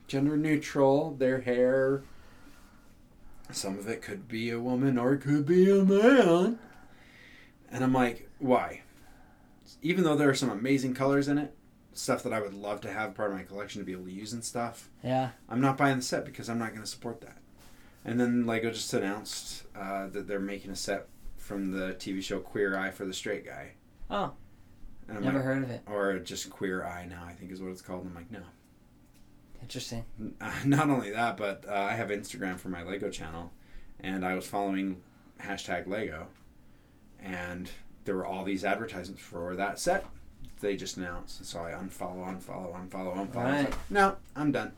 gender 0.06 0.36
neutral. 0.36 1.14
Their 1.14 1.40
hair. 1.40 2.02
Some 3.50 3.78
of 3.78 3.88
it 3.88 4.02
could 4.02 4.28
be 4.28 4.50
a 4.50 4.60
woman 4.60 4.96
or 4.98 5.14
it 5.14 5.22
could 5.22 5.46
be 5.46 5.70
a 5.70 5.84
man. 5.84 6.58
And 7.70 7.82
I'm 7.84 7.92
like, 7.92 8.28
why? 8.38 8.82
Even 9.82 10.04
though 10.04 10.16
there 10.16 10.28
are 10.28 10.34
some 10.34 10.50
amazing 10.50 10.94
colors 10.94 11.26
in 11.28 11.38
it, 11.38 11.54
stuff 11.92 12.22
that 12.22 12.32
I 12.32 12.40
would 12.40 12.54
love 12.54 12.80
to 12.82 12.92
have 12.92 13.14
part 13.14 13.30
of 13.32 13.36
my 13.36 13.42
collection 13.42 13.80
to 13.80 13.84
be 13.86 13.92
able 13.92 14.04
to 14.04 14.12
use 14.12 14.32
and 14.32 14.44
stuff, 14.44 14.88
Yeah. 15.02 15.30
I'm 15.48 15.60
not 15.60 15.76
buying 15.76 15.96
the 15.96 16.02
set 16.02 16.24
because 16.24 16.48
I'm 16.48 16.58
not 16.58 16.70
going 16.70 16.82
to 16.82 16.86
support 16.86 17.20
that. 17.22 17.38
And 18.04 18.18
then 18.20 18.46
Lego 18.46 18.70
just 18.70 18.94
announced 18.94 19.64
uh, 19.76 20.06
that 20.08 20.26
they're 20.28 20.38
making 20.40 20.70
a 20.70 20.76
set 20.76 21.08
from 21.36 21.72
the 21.72 21.94
TV 21.94 22.22
show 22.22 22.38
Queer 22.38 22.76
Eye 22.78 22.90
for 22.90 23.04
the 23.04 23.12
Straight 23.12 23.44
Guy. 23.44 23.72
Oh. 24.10 24.32
Never 25.14 25.38
like, 25.38 25.44
heard 25.44 25.62
of 25.64 25.70
it. 25.70 25.82
or 25.86 26.18
just 26.18 26.50
Queer 26.50 26.84
Eye 26.84 27.06
now, 27.08 27.24
I 27.26 27.32
think 27.32 27.50
is 27.50 27.60
what 27.60 27.70
it's 27.70 27.82
called. 27.82 28.02
And 28.02 28.10
I'm 28.10 28.14
like, 28.14 28.30
no. 28.30 28.40
Interesting. 29.62 30.04
Not 30.64 30.88
only 30.88 31.10
that, 31.10 31.36
but 31.36 31.64
uh, 31.68 31.74
I 31.74 31.92
have 31.92 32.08
Instagram 32.08 32.58
for 32.58 32.68
my 32.68 32.82
Lego 32.82 33.10
channel, 33.10 33.52
and 34.00 34.24
I 34.24 34.34
was 34.34 34.46
following 34.46 35.00
hashtag 35.40 35.86
Lego, 35.86 36.26
and 37.22 37.70
there 38.04 38.14
were 38.14 38.26
all 38.26 38.44
these 38.44 38.64
advertisements 38.64 39.22
for 39.22 39.56
that 39.56 39.78
set. 39.78 40.06
They 40.60 40.76
just 40.76 40.96
announced, 40.96 41.44
so 41.44 41.60
I 41.60 41.72
unfollow, 41.72 42.26
unfollow, 42.26 42.74
unfollow, 42.74 43.16
unfollow. 43.16 43.34
Right. 43.34 43.64
like, 43.64 43.90
no, 43.90 44.16
I'm 44.36 44.52
done. 44.52 44.72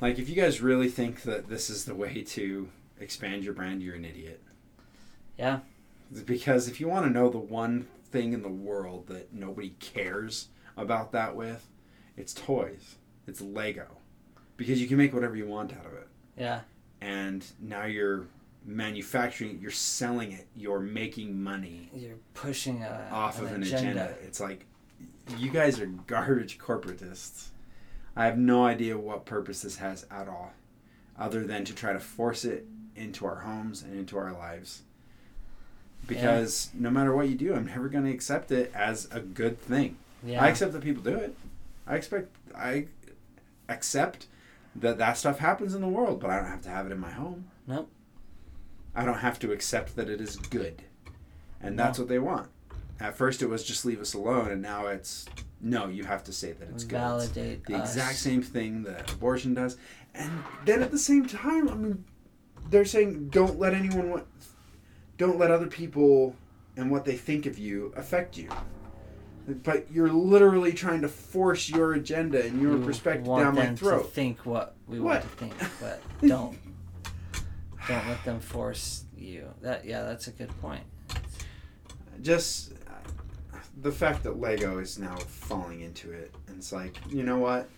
Like, 0.00 0.18
if 0.18 0.28
you 0.28 0.34
guys 0.34 0.60
really 0.60 0.88
think 0.88 1.22
that 1.22 1.48
this 1.48 1.70
is 1.70 1.84
the 1.84 1.94
way 1.94 2.22
to 2.22 2.68
expand 3.00 3.44
your 3.44 3.54
brand, 3.54 3.82
you're 3.82 3.94
an 3.94 4.04
idiot. 4.04 4.42
Yeah. 5.38 5.60
Because 6.26 6.68
if 6.68 6.80
you 6.80 6.88
want 6.88 7.06
to 7.06 7.12
know 7.12 7.30
the 7.30 7.38
one 7.38 7.86
thing 8.12 8.32
in 8.32 8.42
the 8.42 8.48
world 8.48 9.08
that 9.08 9.32
nobody 9.32 9.70
cares 9.80 10.48
about 10.76 11.12
that 11.12 11.34
with, 11.34 11.68
it's 12.16 12.34
toys. 12.34 12.96
It's 13.26 13.40
Lego. 13.40 13.86
Because 14.56 14.80
you 14.80 14.86
can 14.86 14.98
make 14.98 15.12
whatever 15.14 15.34
you 15.34 15.46
want 15.46 15.72
out 15.72 15.86
of 15.86 15.94
it. 15.94 16.08
Yeah. 16.36 16.60
And 17.00 17.44
now 17.60 17.84
you're 17.86 18.26
manufacturing 18.64 19.50
it, 19.56 19.60
you're 19.60 19.70
selling 19.72 20.30
it, 20.32 20.46
you're 20.54 20.78
making 20.78 21.42
money 21.42 21.90
You're 21.92 22.18
pushing 22.32 22.82
a, 22.84 23.08
off 23.10 23.40
an 23.40 23.46
of 23.46 23.52
an 23.52 23.62
agenda. 23.62 23.78
agenda. 23.80 24.14
It's 24.22 24.38
like 24.38 24.66
you 25.36 25.50
guys 25.50 25.80
are 25.80 25.86
garbage 25.86 26.58
corporatists. 26.58 27.48
I 28.14 28.26
have 28.26 28.38
no 28.38 28.64
idea 28.64 28.96
what 28.96 29.24
purpose 29.24 29.62
this 29.62 29.78
has 29.78 30.06
at 30.10 30.28
all, 30.28 30.52
other 31.18 31.44
than 31.44 31.64
to 31.64 31.74
try 31.74 31.92
to 31.92 31.98
force 31.98 32.44
it 32.44 32.66
into 32.94 33.26
our 33.26 33.36
homes 33.40 33.82
and 33.82 33.98
into 33.98 34.16
our 34.18 34.32
lives. 34.32 34.82
Because 36.14 36.70
no 36.74 36.90
matter 36.90 37.14
what 37.14 37.28
you 37.28 37.34
do, 37.34 37.54
I'm 37.54 37.66
never 37.66 37.88
going 37.88 38.04
to 38.04 38.10
accept 38.10 38.50
it 38.50 38.70
as 38.74 39.08
a 39.10 39.20
good 39.20 39.60
thing. 39.60 39.96
Yeah. 40.24 40.42
I 40.42 40.48
accept 40.48 40.72
that 40.72 40.82
people 40.82 41.02
do 41.02 41.16
it. 41.16 41.34
I 41.86 41.96
expect 41.96 42.34
I 42.56 42.86
accept 43.68 44.26
that 44.76 44.98
that 44.98 45.16
stuff 45.18 45.38
happens 45.38 45.74
in 45.74 45.80
the 45.80 45.88
world, 45.88 46.20
but 46.20 46.30
I 46.30 46.36
don't 46.36 46.46
have 46.48 46.62
to 46.62 46.68
have 46.70 46.86
it 46.86 46.92
in 46.92 46.98
my 46.98 47.10
home. 47.10 47.46
Nope. 47.66 47.88
I 48.94 49.04
don't 49.04 49.18
have 49.18 49.38
to 49.40 49.52
accept 49.52 49.96
that 49.96 50.08
it 50.08 50.20
is 50.20 50.36
good. 50.36 50.82
And 51.60 51.78
that's 51.78 51.98
No. 51.98 52.04
what 52.04 52.08
they 52.08 52.18
want. 52.18 52.48
At 53.00 53.16
first 53.16 53.42
it 53.42 53.46
was 53.48 53.64
just 53.64 53.84
leave 53.84 54.00
us 54.00 54.14
alone 54.14 54.50
and 54.50 54.62
now 54.62 54.86
it's 54.86 55.26
no, 55.60 55.86
you 55.88 56.04
have 56.04 56.24
to 56.24 56.32
say 56.32 56.52
that 56.52 56.68
it's 56.70 56.82
good. 56.84 56.96
It's 56.96 57.26
Validate 57.28 57.66
the 57.66 57.74
us. 57.76 57.90
exact 57.96 58.16
same 58.18 58.42
thing 58.42 58.82
that 58.84 59.12
abortion 59.12 59.54
does. 59.54 59.76
And 60.14 60.30
then 60.64 60.82
at 60.82 60.90
the 60.90 60.98
same 60.98 61.26
time, 61.26 61.68
I 61.68 61.74
mean 61.74 62.04
they're 62.70 62.84
saying 62.84 63.28
don't 63.30 63.58
let 63.58 63.74
anyone 63.74 64.22
don't 65.18 65.38
let 65.38 65.50
other 65.50 65.66
people 65.66 66.34
and 66.76 66.90
what 66.90 67.04
they 67.04 67.16
think 67.16 67.46
of 67.46 67.58
you 67.58 67.92
affect 67.96 68.36
you. 68.36 68.48
But 69.64 69.90
you're 69.90 70.08
literally 70.12 70.72
trying 70.72 71.02
to 71.02 71.08
force 71.08 71.68
your 71.68 71.94
agenda 71.94 72.44
and 72.44 72.62
your 72.62 72.78
You 72.78 72.84
perspective 72.84 73.26
down 73.26 73.54
my 73.56 73.74
throat. 73.74 74.02
To 74.04 74.08
think 74.08 74.46
what 74.46 74.76
we 74.86 75.00
What? 75.00 75.14
want 75.14 75.22
to 75.22 75.28
think, 75.28 75.54
but 75.80 76.00
don't 76.26 76.56
don't 77.88 78.08
let 78.08 78.24
them 78.24 78.38
force 78.40 79.04
you. 79.16 79.48
That 79.60 79.84
yeah, 79.84 80.02
that's 80.02 80.28
a 80.28 80.30
good 80.30 80.50
point. 80.60 80.84
just 82.22 82.72
the 83.80 83.90
fact 83.90 84.22
that 84.22 84.38
Lego 84.38 84.78
is 84.78 84.98
now 84.98 85.16
falling 85.16 85.80
into 85.80 86.12
it, 86.12 86.32
and 86.46 86.58
it's 86.58 86.72
like, 86.72 86.96
you 87.10 87.24
know 87.24 87.38
what? 87.38 87.68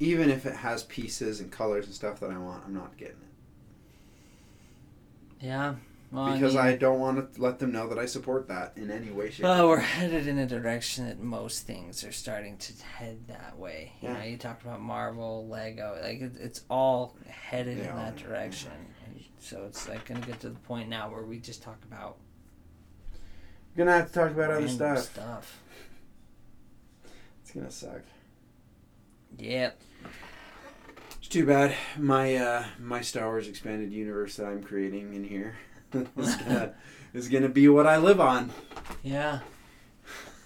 Even 0.00 0.28
if 0.28 0.44
it 0.44 0.54
has 0.54 0.82
pieces 0.84 1.40
and 1.40 1.50
colors 1.50 1.86
and 1.86 1.94
stuff 1.94 2.20
that 2.20 2.30
I 2.30 2.36
want, 2.38 2.62
I'm 2.66 2.74
not 2.74 2.96
getting 2.98 3.16
it 5.40 5.44
Yeah. 5.46 5.74
Well, 6.12 6.32
because 6.32 6.56
I, 6.56 6.70
I, 6.70 6.76
don't 6.76 6.98
want 6.98 7.34
to 7.34 7.40
let 7.40 7.60
them 7.60 7.70
know 7.70 7.86
that 7.88 7.98
I 7.98 8.06
support 8.06 8.48
that 8.48 8.72
in 8.76 8.90
any 8.90 9.10
way, 9.12 9.30
shape. 9.30 9.44
Well, 9.44 9.68
we're 9.68 9.78
headed 9.78 10.26
in 10.26 10.38
a 10.38 10.46
direction 10.46 11.06
that 11.06 11.20
most 11.20 11.68
things 11.68 12.02
are 12.02 12.10
starting 12.10 12.56
to 12.58 12.82
head 12.84 13.28
that 13.28 13.56
way. 13.56 13.92
You 14.00 14.08
Yeah. 14.08 14.18
know, 14.18 14.24
you 14.24 14.36
talked 14.36 14.62
about 14.62 14.80
Marvel, 14.80 15.46
Lego, 15.46 15.96
like 16.02 16.20
it, 16.20 16.32
it's 16.40 16.62
all 16.68 17.16
headed 17.28 17.78
They 17.78 17.88
in 17.88 17.94
that 17.94 18.16
direction. 18.16 18.72
And 19.06 19.24
so 19.38 19.62
it's 19.66 19.88
like 19.88 20.04
going 20.06 20.20
to 20.20 20.26
get 20.26 20.40
to 20.40 20.48
the 20.48 20.58
point 20.58 20.88
now 20.88 21.08
where 21.10 21.22
we 21.22 21.38
just 21.38 21.62
talk 21.62 21.78
about 21.84 22.16
We're 23.76 23.84
gonna 23.84 23.96
have 23.96 24.08
to 24.08 24.12
talk 24.12 24.32
about 24.32 24.50
other 24.50 24.68
stuff. 24.68 24.98
stuff. 24.98 25.60
It's 27.42 27.52
gonna 27.52 27.70
suck. 27.70 28.02
Yep. 29.38 29.80
It's 31.18 31.28
too 31.28 31.46
bad. 31.46 31.76
My 31.96 32.34
uh, 32.34 32.64
my 32.80 33.00
Star 33.00 33.26
Wars 33.26 33.46
expanded 33.46 33.92
universe 33.92 34.34
that 34.36 34.46
I'm 34.46 34.62
creating 34.62 35.14
in 35.14 35.22
here 35.22 35.54
is 36.16 36.36
gonna 36.36 36.74
is 37.12 37.28
gonna 37.28 37.48
be 37.48 37.68
what 37.68 37.86
I 37.86 37.96
live 37.96 38.20
on, 38.20 38.50
Yeah. 39.02 39.40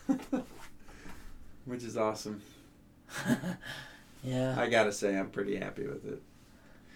which 1.65 1.83
is 1.83 1.97
awesome. 1.97 2.43
yeah. 4.23 4.55
I 4.59 4.69
gotta 4.69 4.93
say, 4.93 5.17
I'm 5.17 5.31
pretty 5.31 5.57
happy 5.57 5.87
with 5.87 6.05
it. 6.07 6.23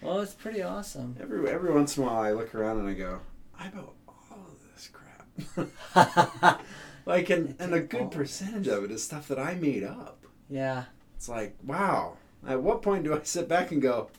Well, 0.01 0.21
it's 0.21 0.33
pretty 0.33 0.61
awesome. 0.61 1.15
Every 1.19 1.47
every 1.49 1.73
once 1.73 1.97
in 1.97 2.03
a 2.03 2.07
while, 2.07 2.21
I 2.21 2.31
look 2.31 2.53
around 2.55 2.79
and 2.79 2.87
I 2.87 2.93
go, 2.93 3.19
I 3.57 3.67
bought 3.69 3.93
all 4.07 4.45
of 4.47 4.73
this 4.73 4.89
crap. 4.91 6.61
like, 7.05 7.29
and, 7.29 7.55
and 7.59 7.73
a 7.73 7.81
good 7.81 8.11
percentage 8.11 8.67
of 8.67 8.83
it 8.83 8.91
is 8.91 9.03
stuff 9.03 9.27
that 9.27 9.39
I 9.39 9.55
made 9.55 9.83
up. 9.83 10.23
yeah. 10.49 10.85
It's 11.15 11.27
like, 11.27 11.57
wow. 11.65 12.15
At 12.47 12.61
what 12.63 12.81
point 12.81 13.03
do 13.03 13.13
I 13.13 13.19
sit 13.23 13.49
back 13.49 13.73
and 13.73 13.81
go, 13.81 14.09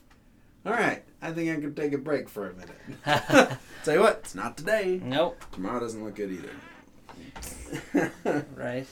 all 0.65 0.73
right, 0.73 1.03
I 1.21 1.31
think 1.31 1.49
I 1.49 1.59
can 1.61 1.73
take 1.73 1.93
a 1.93 1.97
break 1.97 2.29
for 2.29 2.49
a 2.49 2.53
minute. 2.53 2.77
Tell 3.83 3.95
you 3.95 4.01
what, 4.01 4.17
it's 4.23 4.35
not 4.35 4.57
today. 4.57 4.99
nope. 5.03 5.43
Tomorrow 5.51 5.79
doesn't 5.79 6.03
look 6.03 6.15
good 6.15 6.31
either. 6.31 8.11
Right. 8.55 8.85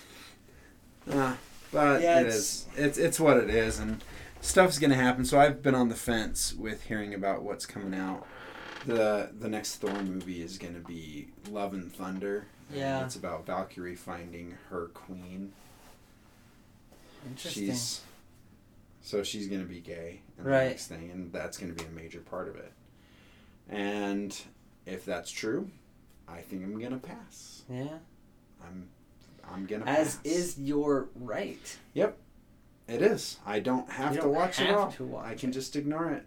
Uh, 1.09 1.35
but 1.71 2.01
Yeah, 2.01 2.17
it 2.19 2.27
it's- 2.27 2.35
is. 2.35 2.67
It's 2.75 2.97
it's 2.97 3.19
what 3.19 3.37
it 3.37 3.49
is, 3.49 3.79
and 3.79 4.03
stuff's 4.41 4.79
gonna 4.79 4.95
happen. 4.95 5.25
So 5.25 5.39
I've 5.39 5.61
been 5.61 5.75
on 5.75 5.89
the 5.89 5.95
fence 5.95 6.53
with 6.53 6.83
hearing 6.83 7.13
about 7.13 7.43
what's 7.43 7.65
coming 7.65 7.97
out. 7.99 8.25
the 8.85 9.29
The 9.37 9.49
next 9.49 9.75
Thor 9.77 10.01
movie 10.03 10.41
is 10.41 10.57
gonna 10.57 10.79
be 10.79 11.27
Love 11.49 11.73
and 11.73 11.91
Thunder. 11.93 12.45
and 12.69 12.77
Yeah. 12.79 13.03
it's 13.05 13.15
about 13.15 13.45
Valkyrie 13.45 13.95
finding 13.95 14.57
her 14.69 14.87
queen. 14.93 15.51
Interesting. 17.27 17.67
She's 17.67 18.01
so 19.01 19.23
she's 19.23 19.47
gonna 19.47 19.63
be 19.63 19.79
gay 19.79 20.21
in 20.37 20.43
the 20.43 20.49
Right. 20.49 20.67
next 20.69 20.87
thing, 20.87 21.09
and 21.11 21.31
that's 21.31 21.57
gonna 21.57 21.73
be 21.73 21.83
a 21.85 21.89
major 21.89 22.19
part 22.21 22.47
of 22.47 22.55
it. 22.55 22.71
And 23.69 24.35
if 24.85 25.05
that's 25.05 25.31
true, 25.31 25.69
I 26.27 26.41
think 26.41 26.63
I'm 26.63 26.79
gonna 26.79 26.97
pass. 26.97 27.63
yeah. 27.69 27.99
I'm 28.63 28.89
I'm 29.51 29.65
gonna 29.65 29.85
As 29.85 30.15
pass. 30.17 30.25
is 30.25 30.59
your 30.59 31.09
right. 31.15 31.77
Yep. 31.93 32.17
It 32.87 33.01
is. 33.01 33.37
I 33.45 33.59
don't 33.59 33.89
have 33.91 34.11
You 34.15 34.17
to 34.21 34.27
don't 34.27 34.35
watch 34.35 34.59
it 34.59 34.69
all. 34.71 34.91
to 34.93 35.03
watch 35.03 35.25
I 35.25 35.35
can 35.35 35.49
it. 35.49 35.53
just 35.53 35.75
ignore 35.75 36.11
it. 36.11 36.25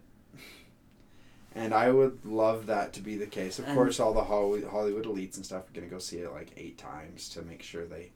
And 1.55 1.73
I 1.73 1.91
would 1.91 2.25
love 2.25 2.65
that 2.65 2.93
to 2.93 3.01
be 3.01 3.15
the 3.15 3.27
case. 3.27 3.59
Of 3.59 3.65
And- 3.65 3.75
course, 3.75 3.99
all 3.99 4.13
the 4.13 4.23
Hollywood, 4.23 4.63
Hollywood 4.71 5.05
elites 5.05 5.35
and 5.35 5.45
stuff 5.45 5.69
are 5.69 5.73
going 5.73 5.87
to 5.87 5.93
go 5.93 5.99
see 5.99 6.17
it 6.17 6.31
like 6.31 6.49
eight 6.57 6.77
times 6.79 7.29
to 7.29 7.41
make 7.43 7.61
sure 7.61 7.85
they, 7.85 8.11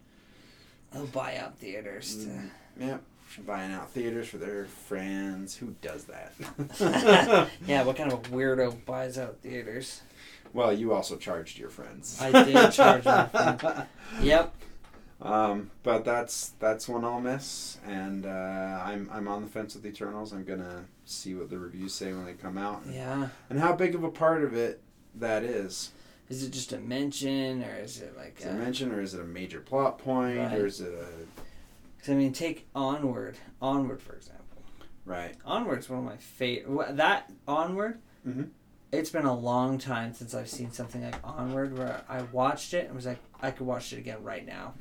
They'll 0.92 1.06
buy 1.08 1.36
out 1.38 1.58
theaters. 1.60 2.24
To... 2.26 2.30
Mm, 2.32 2.50
yep, 2.80 3.04
buying 3.46 3.72
out 3.74 3.92
theaters 3.92 4.28
for 4.28 4.38
their 4.38 4.66
friends. 4.66 5.56
Who 5.58 5.76
does 5.82 6.06
that? 6.06 6.34
yeah, 7.68 7.84
what 7.84 7.96
kind 7.96 8.12
of 8.12 8.20
a 8.20 8.30
weirdo 8.30 8.86
buys 8.86 9.18
out 9.18 9.38
theaters? 9.42 10.02
well, 10.54 10.72
you 10.72 10.94
also 10.94 11.18
charged 11.18 11.60
your 11.60 11.70
friends. 11.70 12.18
I 12.22 12.32
did 12.44 12.72
charge 12.72 13.06
my 13.06 13.26
friends. 13.28 13.64
Yep. 14.22 14.54
Um, 15.22 15.72
but 15.84 16.06
that's 16.06 16.50
that's 16.60 16.88
one 16.88 17.04
I'll 17.04 17.20
miss, 17.20 17.80
and 17.86 18.26
uh, 18.26 18.30
I'm 18.30 19.10
I'm 19.12 19.28
on 19.28 19.42
the 19.42 19.50
fence 19.50 19.74
with 19.76 19.86
Eternals. 19.86 20.32
I'm 20.32 20.44
gonna 20.44 20.86
see 21.06 21.34
what 21.34 21.50
the 21.50 21.58
reviews 21.58 21.94
say 21.96 22.14
when 22.14 22.24
they 22.26 22.34
come 22.34 22.58
out, 22.58 22.84
and, 22.86 22.94
Yeah. 22.94 23.30
and 23.50 23.60
how 23.60 23.74
big 23.74 23.96
of 23.96 24.04
a 24.04 24.12
part 24.12 24.44
of 24.44 24.54
it 24.54 24.80
that 25.16 25.44
is. 25.44 25.92
Is 26.30 26.44
it 26.44 26.52
just 26.52 26.72
a 26.72 26.78
mention, 26.78 27.64
or 27.64 27.76
is 27.78 28.00
it 28.00 28.16
like? 28.16 28.40
Is 28.40 28.46
A, 28.46 28.50
a 28.50 28.54
mention, 28.54 28.92
or 28.92 29.02
is 29.02 29.16
it 29.16 29.22
a 29.22 29.26
major 29.26 29.60
plot 29.60 29.98
point, 29.98 30.38
Right. 30.38 30.54
or 30.60 30.68
is 30.68 30.82
it 30.82 30.94
a 30.94 31.08
Cause 32.00 32.10
I 32.10 32.14
mean, 32.16 32.34
take 32.34 32.68
Onward. 32.76 33.38
Onward, 33.62 34.02
for 34.02 34.14
example. 34.16 34.44
right? 35.06 35.36
Onward's 35.46 35.90
one 35.90 36.00
of 36.00 36.06
my 36.06 36.18
favorite. 36.18 36.98
That 36.98 37.32
Onward. 37.48 38.00
Mhm. 38.28 38.50
It's 38.92 39.10
been 39.10 39.26
a 39.26 39.34
long 39.38 39.78
time 39.78 40.14
since 40.14 40.34
I've 40.34 40.50
seen 40.50 40.72
something 40.72 41.02
like 41.04 41.16
Onward 41.24 41.78
where 41.78 42.02
I 42.10 42.22
watched 42.24 42.74
it 42.74 42.86
and 42.88 42.96
was 42.96 43.06
like, 43.06 43.20
I 43.42 43.52
could 43.52 43.68
watch 43.68 43.92
it 43.94 43.98
again 44.00 44.24
right 44.24 44.46
now, 44.46 44.74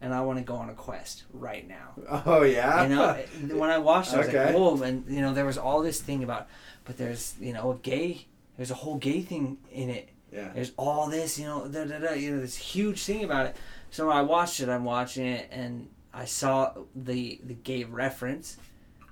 and 0.00 0.12
I 0.12 0.20
want 0.22 0.38
to 0.38 0.44
go 0.44 0.56
on 0.56 0.68
a 0.68 0.74
quest 0.74 1.24
right 1.32 1.66
now. 1.66 2.22
Oh 2.26 2.42
yeah. 2.42 2.82
You 2.84 2.88
know, 2.88 3.14
when 3.58 3.70
I 3.70 3.78
watched 3.78 4.12
it, 4.12 4.16
I 4.16 4.18
was 4.18 4.28
Okay. 4.28 4.46
like, 4.46 4.54
whoa, 4.54 4.82
and 4.82 5.04
you 5.08 5.20
know, 5.20 5.32
there 5.32 5.44
was 5.46 5.58
all 5.58 5.80
this 5.82 6.00
thing 6.00 6.22
about, 6.24 6.48
but 6.84 6.96
there's 6.96 7.34
you 7.40 7.52
know 7.52 7.70
a 7.72 7.76
gay, 7.76 8.26
there's 8.56 8.70
a 8.70 8.74
whole 8.74 8.96
gay 8.96 9.20
thing 9.22 9.58
in 9.70 9.90
it. 9.90 10.08
yeah. 10.32 10.50
There's 10.54 10.72
all 10.76 11.08
this, 11.08 11.38
you 11.38 11.46
know, 11.46 11.66
da, 11.68 11.84
da, 11.84 11.98
da, 11.98 12.12
you 12.14 12.32
know, 12.34 12.40
this 12.40 12.56
huge 12.56 13.02
thing 13.04 13.22
about 13.24 13.46
it. 13.46 13.56
So 13.90 14.08
when 14.08 14.16
I 14.16 14.22
watched 14.22 14.60
it, 14.60 14.68
I'm 14.68 14.84
watching 14.84 15.26
it, 15.26 15.48
and 15.52 15.88
I 16.14 16.24
saw 16.24 16.72
the 16.94 17.40
the 17.44 17.54
gay 17.54 17.84
reference, 17.84 18.56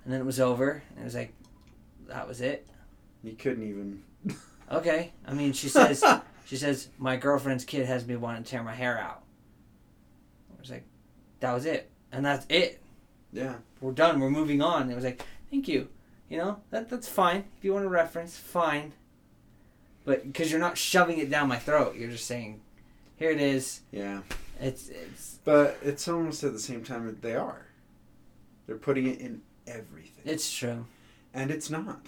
and 0.03 0.13
then 0.13 0.21
it 0.21 0.25
was 0.25 0.39
over, 0.39 0.83
and 0.91 0.99
it 0.99 1.03
was 1.03 1.15
like, 1.15 1.33
that 2.07 2.27
was 2.27 2.41
it. 2.41 2.67
You 3.23 3.33
couldn't 3.33 3.67
even. 3.67 4.03
Okay, 4.71 5.11
I 5.27 5.33
mean, 5.33 5.53
she 5.53 5.67
says, 5.69 6.03
she 6.45 6.55
says, 6.55 6.89
my 6.97 7.17
girlfriend's 7.17 7.65
kid 7.65 7.85
has 7.87 8.07
me 8.07 8.15
wanting 8.15 8.43
to 8.43 8.49
tear 8.49 8.63
my 8.63 8.73
hair 8.73 8.97
out. 8.97 9.23
I 10.55 10.61
was 10.61 10.69
like, 10.69 10.85
that 11.39 11.53
was 11.53 11.65
it, 11.65 11.89
and 12.11 12.25
that's 12.25 12.45
it. 12.49 12.81
Yeah. 13.33 13.55
We're 13.79 13.91
done. 13.91 14.19
We're 14.19 14.29
moving 14.29 14.61
on. 14.61 14.89
It 14.89 14.95
was 14.95 15.03
like, 15.03 15.23
thank 15.49 15.67
you. 15.67 15.89
You 16.29 16.37
know 16.37 16.57
that 16.69 16.89
that's 16.89 17.09
fine. 17.09 17.43
If 17.57 17.65
you 17.65 17.73
want 17.73 17.85
a 17.85 17.89
reference, 17.89 18.37
fine. 18.37 18.93
But 20.05 20.23
because 20.23 20.49
you're 20.49 20.61
not 20.61 20.77
shoving 20.77 21.17
it 21.19 21.29
down 21.29 21.49
my 21.49 21.57
throat, 21.57 21.95
you're 21.95 22.09
just 22.09 22.25
saying, 22.25 22.61
here 23.17 23.31
it 23.31 23.41
is. 23.41 23.81
Yeah. 23.91 24.21
It's 24.61 24.89
it's 24.89 25.39
But 25.43 25.77
it's 25.81 26.07
almost 26.07 26.43
at 26.43 26.53
the 26.53 26.59
same 26.59 26.83
time 26.83 27.07
that 27.07 27.21
they 27.21 27.35
are. 27.35 27.65
They're 28.67 28.77
putting 28.77 29.07
it 29.07 29.19
in 29.19 29.41
everything. 29.67 30.23
it's 30.25 30.51
true. 30.51 30.85
and 31.33 31.49
it's 31.51 31.69
not. 31.69 32.05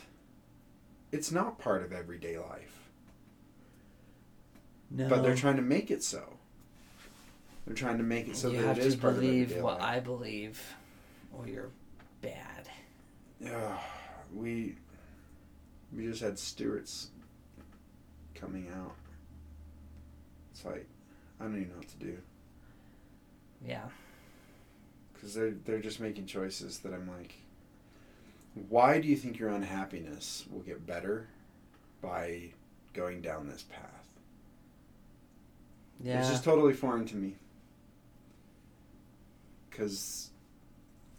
It's 1.11 1.31
not 1.31 1.57
part 1.59 1.83
of 1.83 1.91
everyday 1.91 2.37
life. 2.37 2.89
No, 4.89 5.09
But 5.09 5.23
they're 5.23 5.35
trying 5.35 5.55
to 5.55 5.61
make 5.63 5.89
it 5.89 6.03
so. 6.03 6.37
They're 7.65 7.75
trying 7.75 7.97
to 7.97 8.03
make 8.03 8.27
it 8.27 8.35
so 8.35 8.49
you 8.49 8.57
that 8.57 8.67
have 8.67 8.77
it 8.79 8.85
is 8.85 8.95
to 8.95 9.01
part 9.01 9.15
believe 9.15 9.45
of 9.45 9.51
everyday 9.51 9.61
what 9.61 9.79
life. 9.79 9.89
I 9.89 9.99
believe, 9.99 10.75
or 11.31 11.47
you're 11.47 11.69
bad. 12.21 12.69
Yeah, 13.39 13.77
we 14.33 14.75
we 15.95 16.05
just 16.05 16.21
had 16.21 16.37
Stewart's 16.37 17.09
coming 18.35 18.67
out. 18.75 18.95
It's 20.51 20.65
like 20.65 20.87
I 21.39 21.45
don't 21.45 21.55
even 21.55 21.69
know 21.69 21.77
what 21.77 21.87
to 21.87 21.97
do 21.97 22.17
Yeah. 23.65 23.85
because 25.13 25.33
they're 25.33 25.55
they're 25.65 25.79
just 25.79 25.99
making 25.99 26.25
choices 26.25 26.79
that 26.79 26.93
I'm 26.93 27.07
like, 27.07 27.35
why 28.69 28.99
do 28.99 29.07
you 29.07 29.15
think 29.15 29.39
your 29.39 29.49
unhappiness 29.49 30.45
will 30.51 30.61
get 30.61 30.85
better 30.85 31.27
by 32.01 32.49
going 32.93 33.21
down 33.21 33.47
this 33.47 33.63
path? 33.63 34.07
Yeah. 36.03 36.19
It's 36.19 36.29
just 36.29 36.43
totally 36.43 36.73
foreign 36.73 37.05
to 37.05 37.15
me. 37.15 37.35
Because, 39.69 40.29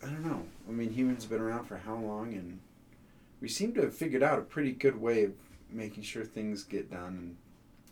I 0.03 0.07
don't 0.07 0.24
know. 0.24 0.42
I 0.68 0.72
mean, 0.72 0.90
humans 0.92 1.24
have 1.24 1.30
been 1.30 1.40
around 1.40 1.64
for 1.64 1.76
how 1.76 1.97
long, 1.97 2.34
and 2.34 2.61
we 3.40 3.49
seem 3.49 3.72
to 3.74 3.80
have 3.82 3.95
figured 3.95 4.22
out 4.22 4.38
a 4.38 4.42
pretty 4.42 4.72
good 4.72 5.01
way 5.01 5.24
of 5.24 5.32
making 5.70 6.05
sure 6.05 6.24
things 6.24 6.62
get 6.62 6.90
done 6.90 7.36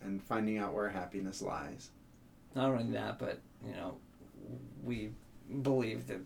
and, 0.03 0.09
and 0.11 0.23
finding 0.23 0.59
out 0.59 0.73
where 0.75 0.89
happiness 0.89 1.43
lies. 1.43 1.91
Not 2.55 2.71
only 2.71 2.93
that, 2.93 3.19
but 3.19 3.41
you 3.67 3.73
know, 3.73 3.97
we 4.83 5.11
believe 5.63 6.07
that 6.09 6.21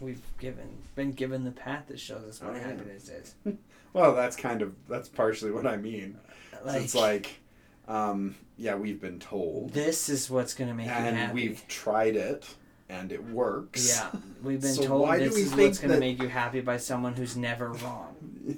we've 0.00 0.20
given 0.38 0.68
been 0.94 1.12
given 1.12 1.44
the 1.44 1.50
path 1.50 1.84
that 1.88 1.98
shows 1.98 2.24
us 2.24 2.40
what 2.42 2.52
Oh, 2.52 2.56
yeah. 2.56 2.62
happiness 2.68 3.08
is. 3.08 3.34
Well, 3.92 4.14
that's 4.14 4.36
kind 4.36 4.60
of, 4.60 4.74
that's 4.90 5.08
partially 5.08 5.50
what 5.52 5.66
I 5.66 5.78
mean. 5.78 6.18
So 6.52 6.70
it's 6.72 6.94
like, 6.94 7.40
um, 7.88 8.34
yeah, 8.58 8.74
we've 8.74 9.00
been 9.00 9.18
told. 9.18 9.72
this 9.72 10.10
is 10.10 10.28
what's 10.28 10.52
gonna 10.52 10.74
make 10.74 10.84
you 10.86 10.92
And 10.92 11.16
happy. 11.16 11.32
we've 11.32 11.66
tried 11.66 12.14
it, 12.16 12.46
and 12.90 13.10
it 13.10 13.24
works. 13.24 13.88
yeah, 13.96 14.10
we've 14.42 14.60
been 14.60 14.74
So 14.74 14.82
told 14.86 15.08
this 15.18 15.34
is 15.38 15.54
what's 15.54 15.78
gonna 15.78 15.94
that- 15.94 16.00
make 16.00 16.20
you 16.20 16.28
happy 16.28 16.60
by 16.60 16.76
someone 16.76 17.14
who's 17.14 17.38
never 17.38 17.72
wrong. 17.72 18.14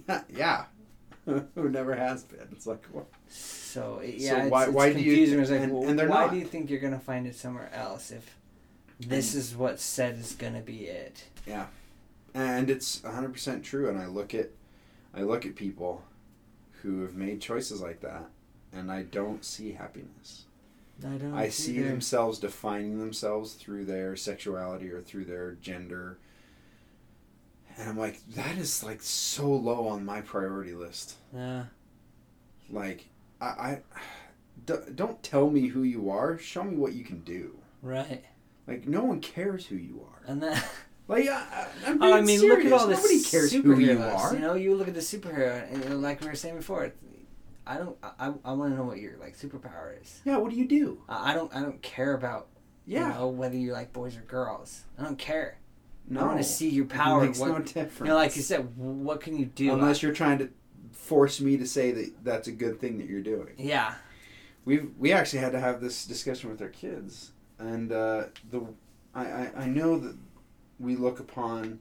yeah. 0.34 0.64
Who 1.54 1.68
never 1.68 1.94
has 1.94 2.24
been. 2.24 2.48
It's 2.50 2.66
like, 2.66 2.84
what? 2.86 3.06
So 3.28 3.98
it- 4.02 4.20
So 4.20 4.26
yeah, 4.34 4.42
it's, 4.42 4.50
why- 4.50 4.64
it's 4.64 4.72
why 4.72 4.92
do 4.92 4.98
you- 4.98 5.04
confusing. 5.04 5.38
It's 5.40 5.50
like, 5.52 5.60
and- 5.60 5.72
well, 5.72 5.88
and 5.88 5.98
why 6.00 6.06
not. 6.06 6.30
do 6.32 6.36
you 6.38 6.46
think 6.46 6.68
you're 6.68 6.80
gonna 6.80 6.98
find 6.98 7.28
it 7.28 7.36
somewhere 7.36 7.70
else 7.72 8.10
if 8.10 8.34
this 9.00 9.34
is 9.34 9.54
what 9.56 9.80
said 9.80 10.16
is 10.18 10.32
gonna 10.34 10.60
be 10.60 10.84
it? 10.86 11.24
Yeah, 11.46 11.66
and 12.34 12.68
it's 12.70 13.00
100% 13.00 13.62
true 13.62 13.88
and 13.88 13.98
i 13.98 14.06
look 14.06 14.34
at 14.34 14.50
i 15.14 15.22
look 15.22 15.46
at 15.46 15.54
people 15.56 16.02
who 16.82 17.02
have 17.02 17.14
made 17.14 17.40
choices 17.40 17.80
like 17.80 18.00
that 18.00 18.26
and 18.72 18.92
i 18.92 19.02
don't 19.02 19.44
see 19.44 19.72
happiness 19.72 20.44
I 21.04 21.16
don't. 21.16 21.32
i 21.34 21.48
see 21.48 21.78
either. 21.78 21.88
themselves 21.88 22.38
defining 22.38 22.98
themselves 22.98 23.54
through 23.54 23.86
their 23.86 24.14
sexuality 24.14 24.90
or 24.90 25.00
through 25.00 25.24
their 25.24 25.52
gender 25.62 26.18
and 27.78 27.88
i'm 27.88 27.98
like 27.98 28.20
that 28.34 28.58
is 28.58 28.82
like 28.84 29.00
so 29.02 29.48
low 29.50 29.88
on 29.88 30.04
my 30.04 30.20
priority 30.20 30.74
list 30.74 31.14
Yeah. 31.34 31.64
like 32.70 33.06
i, 33.40 33.46
I 33.46 33.78
don't 34.94 35.22
tell 35.22 35.48
me 35.50 35.68
who 35.68 35.82
you 35.82 36.10
are 36.10 36.36
show 36.38 36.62
me 36.62 36.76
what 36.76 36.92
you 36.92 37.04
can 37.04 37.20
do 37.20 37.54
Right. 37.80 38.24
Like 38.68 38.86
no 38.86 39.02
one 39.02 39.20
cares 39.20 39.66
who 39.66 39.76
you 39.76 40.06
are 40.06 40.22
And 40.30 40.40
then. 40.42 40.62
like 41.08 41.26
I, 41.28 41.66
I'm 41.86 42.02
Oh, 42.02 42.12
I 42.12 42.20
mean, 42.20 42.38
serious. 42.38 42.56
look 42.64 42.66
at 42.66 42.72
all 42.72 42.86
the 42.86 42.94
nobody 42.94 43.22
cares 43.22 43.50
who 43.52 43.78
you 43.78 44.00
are 44.02 44.34
You 44.34 44.40
know, 44.40 44.54
you 44.54 44.74
look 44.76 44.86
at 44.88 44.94
the 44.94 45.00
superhero, 45.00 45.72
and 45.72 46.00
like 46.02 46.20
we 46.20 46.26
were 46.28 46.34
saying 46.36 46.56
before, 46.56 46.92
I 47.66 47.76
don't. 47.78 47.96
I, 48.02 48.32
I 48.44 48.52
want 48.52 48.72
to 48.72 48.76
know 48.78 48.84
what 48.84 48.98
your 48.98 49.16
like 49.18 49.36
superpower 49.36 50.00
is. 50.00 50.20
yeah 50.24 50.36
what 50.38 50.50
do 50.50 50.56
you 50.56 50.66
do 50.68 51.02
I, 51.08 51.32
I 51.32 51.34
don't. 51.34 51.54
I 51.54 51.60
don't 51.60 51.82
care 51.82 52.14
about. 52.14 52.48
yeah 52.86 53.08
You 53.08 53.14
know, 53.14 53.28
whether 53.28 53.56
you 53.56 53.72
like 53.72 53.92
boys 53.92 54.16
or 54.16 54.22
girls. 54.22 54.84
I 54.98 55.02
don't 55.02 55.18
care. 55.18 55.58
no 56.08 56.20
I 56.20 56.24
want 56.24 56.38
to 56.38 56.44
see 56.44 56.68
your 56.70 56.86
power. 56.86 57.22
It 57.24 57.26
makes 57.28 57.38
what, 57.38 57.48
no 57.50 57.58
difference. 57.60 58.00
you 58.00 58.06
know, 58.06 58.16
like 58.16 58.36
you 58.36 58.42
said, 58.42 58.74
what 58.76 59.20
can 59.20 59.36
you 59.38 59.46
do? 59.46 59.72
Unless 59.72 60.02
you're 60.02 60.14
trying 60.14 60.38
to 60.38 60.48
force 60.92 61.40
me 61.40 61.56
to 61.58 61.66
say 61.66 61.90
that 61.92 62.24
that's 62.24 62.48
a 62.48 62.52
good 62.52 62.80
thing 62.80 62.98
that 62.98 63.08
you're 63.08 63.22
doing. 63.22 63.54
yeah. 63.56 63.94
We've 64.64 64.90
we 64.98 65.12
actually 65.12 65.38
had 65.40 65.52
to 65.52 65.60
have 65.60 65.80
this 65.80 66.04
discussion 66.04 66.50
with 66.50 66.60
our 66.60 66.68
kids, 66.68 67.32
and 67.58 67.92
uh, 67.92 68.24
the 68.50 68.62
I, 69.14 69.24
I 69.24 69.50
I 69.56 69.66
know 69.66 69.98
that 69.98 70.16
we 70.78 70.96
look 70.96 71.20
upon 71.20 71.80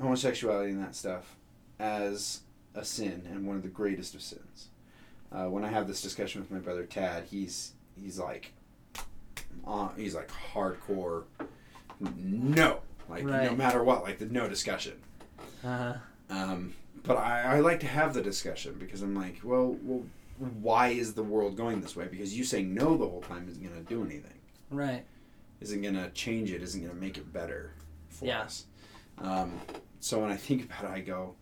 homosexuality 0.00 0.70
and 0.72 0.82
that 0.82 0.94
stuff 0.94 1.36
as 1.78 2.40
a 2.74 2.84
sin 2.84 3.26
and 3.30 3.46
one 3.46 3.56
of 3.56 3.62
the 3.62 3.68
greatest 3.68 4.14
of 4.14 4.22
sins. 4.22 4.68
Uh, 5.32 5.44
when 5.46 5.64
I 5.64 5.68
have 5.68 5.86
this 5.86 6.02
discussion 6.02 6.40
with 6.40 6.50
my 6.50 6.58
brother 6.58 6.84
Tad, 6.84 7.24
he's 7.30 7.72
he's 8.00 8.18
like, 8.18 8.52
uh, 9.66 9.88
he's 9.96 10.14
like 10.14 10.30
hardcore, 10.54 11.24
no, 12.16 12.80
like 13.08 13.24
no 13.44 13.54
matter 13.56 13.82
what, 13.84 14.02
like 14.02 14.18
the 14.18 14.26
no 14.26 14.48
discussion. 14.48 14.94
Uh, 15.64 15.94
Um, 16.30 16.74
but 17.02 17.16
I, 17.16 17.56
I 17.56 17.60
like 17.60 17.80
to 17.80 17.86
have 17.86 18.14
the 18.14 18.22
discussion 18.22 18.76
because 18.78 19.02
I'm 19.02 19.14
like, 19.14 19.40
well, 19.42 19.76
well, 19.82 20.04
why 20.40 20.88
is 20.88 21.12
the 21.14 21.22
world 21.22 21.56
going 21.56 21.80
this 21.80 21.94
way? 21.94 22.06
Because 22.10 22.36
you 22.36 22.44
saying 22.44 22.72
no 22.74 22.96
the 22.96 23.06
whole 23.06 23.20
time 23.20 23.46
isn't 23.48 23.62
going 23.62 23.74
to 23.84 23.88
do 23.88 24.02
anything. 24.04 24.38
right. 24.70 25.04
Isn't 25.60 25.82
going 25.82 25.94
to 25.94 26.08
change 26.10 26.50
it. 26.50 26.62
Isn't 26.62 26.80
going 26.80 26.94
to 26.94 26.98
make 27.00 27.18
it 27.18 27.30
better 27.34 27.74
for 28.08 28.24
Yeah. 28.24 28.40
us. 28.42 28.64
Um, 29.18 29.60
so 30.00 30.18
when 30.20 30.30
I 30.30 30.36
think 30.36 30.64
about 30.64 30.84
it, 30.84 30.90
I 30.90 31.00
go, 31.00 31.34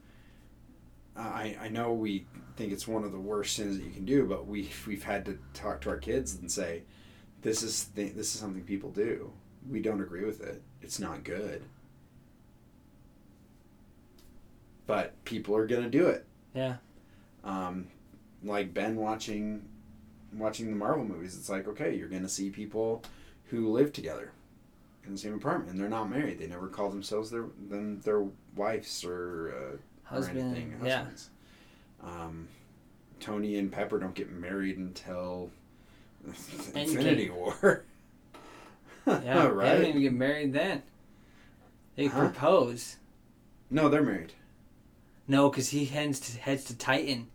I, 1.17 1.57
I 1.61 1.69
know 1.69 1.93
we 1.93 2.27
think 2.57 2.73
it's 2.73 2.89
one 2.89 3.05
of 3.05 3.13
the 3.13 3.21
worst 3.21 3.55
sins 3.55 3.77
that 3.79 3.85
you 3.85 3.93
can 3.93 4.05
do, 4.05 4.25
but 4.27 4.49
we 4.49 4.71
we've 4.89 5.05
had 5.05 5.25
to 5.27 5.39
talk 5.55 5.81
to 5.83 5.91
our 5.91 5.97
kids 5.99 6.35
and 6.35 6.51
say, 6.51 6.83
this 7.43 7.63
is 7.63 7.85
th- 7.95 8.15
this 8.15 8.35
is 8.35 8.41
something 8.41 8.63
people 8.65 8.91
do. 8.91 9.33
We 9.71 9.81
don't 9.81 10.01
agree 10.01 10.25
with 10.25 10.41
it. 10.41 10.63
It's 10.83 10.99
not 10.99 11.23
good. 11.23 11.63
But 14.87 15.23
people 15.25 15.55
are 15.57 15.67
gonna 15.67 15.91
do 15.91 16.09
it. 16.09 16.27
Yeah. 16.55 16.77
Um, 17.45 17.87
like 18.43 18.73
Ben 18.75 18.97
watching 18.97 19.63
watching 20.33 20.71
the 20.71 20.77
Marvel 20.77 21.05
movies. 21.05 21.37
It's 21.37 21.49
like 21.49 21.67
okay, 21.69 21.95
you're 21.95 22.09
gonna 22.09 22.29
see 22.29 22.51
people 22.51 23.03
who 23.47 23.69
live 23.71 23.93
together 23.93 24.31
in 25.05 25.13
the 25.13 25.19
same 25.19 25.35
apartment 25.35 25.71
and 25.71 25.81
they're 25.81 25.89
not 25.89 26.11
married. 26.11 26.39
They 26.39 26.47
never 26.47 26.69
call 26.69 26.91
themselves 26.91 27.31
their 27.31 27.47
them 27.69 28.01
their 28.01 28.25
wives 28.57 29.05
or 29.05 29.53
uh, 29.55 29.75
or 29.75 29.79
Husband. 30.05 30.41
anything, 30.57 30.75
Yeah. 30.85 31.07
Um, 32.03 32.49
Tony 33.21 33.57
and 33.59 33.73
Pepper 33.73 33.99
don't 33.99 34.15
get 34.15 34.31
married 34.31 34.79
until 34.79 35.51
Infinity 36.75 37.31
War. 37.31 37.85
Yeah. 39.07 39.47
Right. 39.47 39.69
They 39.79 39.79
don't 39.81 39.89
even 39.89 40.03
get 40.03 40.13
married 40.13 40.53
then. 40.53 40.83
They 41.97 42.07
Huh? 42.09 42.29
propose. 42.29 42.97
No, 43.71 43.89
they're 43.89 44.03
married. 44.03 44.35
No, 45.27 45.49
because 45.49 45.71
he 45.71 45.87
heads 45.87 46.21
to, 46.21 46.39
heads 46.39 46.65
to 46.65 46.77
Titan, 46.77 47.29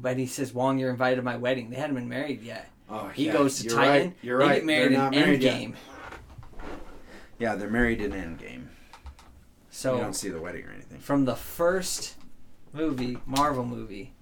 but 0.00 0.16
he 0.18 0.26
says, 0.26 0.52
"Wong, 0.54 0.78
you're 0.78 0.90
invited 0.90 1.16
to 1.16 1.22
my 1.22 1.36
wedding." 1.36 1.70
They 1.70 1.76
hadn't 1.76 1.96
been 1.96 2.08
married 2.08 2.42
yet. 2.42 2.70
Oh, 2.90 3.08
He 3.08 3.26
yeah, 3.26 3.32
goes 3.34 3.58
to 3.58 3.64
you're 3.68 3.76
Titan. 3.76 4.06
Right. 4.08 4.16
You're 4.22 4.38
they 4.38 4.44
right. 4.46 4.54
get 4.56 4.64
married 4.64 4.92
they're 4.92 4.98
not 4.98 5.14
in 5.14 5.20
married 5.20 5.40
Endgame. 5.42 5.70
yet. 5.70 5.78
Yeah, 7.38 7.54
they're 7.54 7.70
married 7.70 8.00
in 8.00 8.12
Endgame. 8.12 8.66
So 9.70 9.94
you 9.96 10.00
don't 10.02 10.14
see 10.14 10.28
the 10.30 10.40
wedding 10.40 10.64
or 10.64 10.70
anything. 10.72 10.98
from 10.98 11.24
the 11.24 11.36
first 11.36 12.16
movie, 12.72 13.18
Marvel 13.26 13.64
movie, 13.64 14.12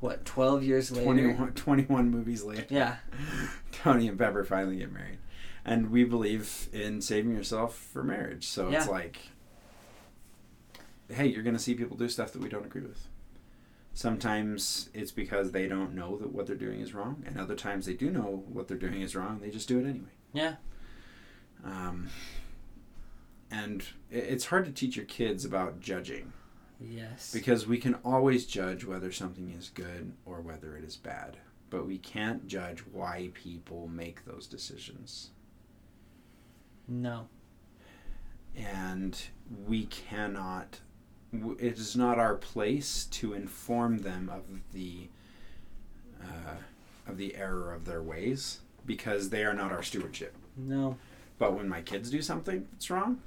what 0.00 0.24
twelve 0.24 0.62
years 0.62 0.90
later? 0.92 1.04
21, 1.04 1.52
21 1.54 2.10
movies 2.10 2.44
later. 2.44 2.66
Yeah, 2.68 2.96
Tony 3.72 4.06
and 4.08 4.18
Pepper 4.18 4.44
finally 4.44 4.76
get 4.76 4.92
married. 4.92 5.18
And 5.64 5.90
we 5.90 6.04
believe 6.04 6.68
in 6.72 7.00
saving 7.00 7.34
yourself 7.34 7.76
for 7.76 8.04
marriage. 8.04 8.46
So 8.46 8.68
it's 8.68 8.86
like, 8.86 9.18
hey, 11.08 11.26
you're 11.26 11.42
going 11.42 11.56
to 11.56 11.62
see 11.62 11.74
people 11.74 11.96
do 11.96 12.08
stuff 12.08 12.32
that 12.32 12.40
we 12.42 12.48
don't 12.48 12.64
agree 12.64 12.82
with. 12.82 13.08
Sometimes 13.96 14.90
it's 14.92 15.10
because 15.10 15.52
they 15.52 15.66
don't 15.66 15.94
know 15.94 16.18
that 16.18 16.30
what 16.30 16.46
they're 16.46 16.54
doing 16.54 16.80
is 16.80 16.92
wrong, 16.92 17.24
and 17.26 17.40
other 17.40 17.54
times 17.54 17.86
they 17.86 17.94
do 17.94 18.10
know 18.10 18.44
what 18.46 18.68
they're 18.68 18.76
doing 18.76 19.00
is 19.00 19.16
wrong. 19.16 19.38
They 19.40 19.48
just 19.48 19.68
do 19.68 19.78
it 19.78 19.86
anyway. 19.86 20.10
yeah, 20.34 20.56
Um, 21.64 22.10
and 23.50 23.82
it's 24.10 24.44
hard 24.44 24.66
to 24.66 24.70
teach 24.70 24.96
your 24.96 25.06
kids 25.06 25.46
about 25.46 25.80
judging 25.80 26.34
yes, 26.78 27.32
because 27.32 27.66
we 27.66 27.78
can 27.78 27.94
always 28.04 28.44
judge 28.44 28.84
whether 28.84 29.10
something 29.10 29.48
is 29.50 29.70
good 29.70 30.12
or 30.26 30.42
whether 30.42 30.76
it 30.76 30.84
is 30.84 30.96
bad, 30.98 31.38
but 31.70 31.86
we 31.86 31.96
can't 31.96 32.46
judge 32.46 32.80
why 32.80 33.30
people 33.32 33.88
make 33.88 34.26
those 34.26 34.46
decisions. 34.46 35.30
No. 36.86 37.28
and 38.54 39.20
we 39.66 39.86
cannot 39.86 40.80
it 41.58 41.78
is 41.78 41.96
not 41.96 42.18
our 42.18 42.34
place 42.34 43.04
to 43.06 43.32
inform 43.34 43.98
them 43.98 44.30
of 44.32 44.42
the 44.72 45.08
uh, 46.22 46.56
of 47.08 47.16
the 47.18 47.36
error 47.36 47.72
of 47.72 47.84
their 47.84 48.02
ways 48.02 48.60
because 48.84 49.30
they 49.30 49.44
are 49.44 49.54
not 49.54 49.72
our 49.72 49.82
stewardship 49.82 50.34
No. 50.56 50.96
but 51.38 51.54
when 51.54 51.68
my 51.68 51.80
kids 51.82 52.10
do 52.10 52.20
something 52.22 52.66
that's 52.72 52.90
wrong 52.90 53.20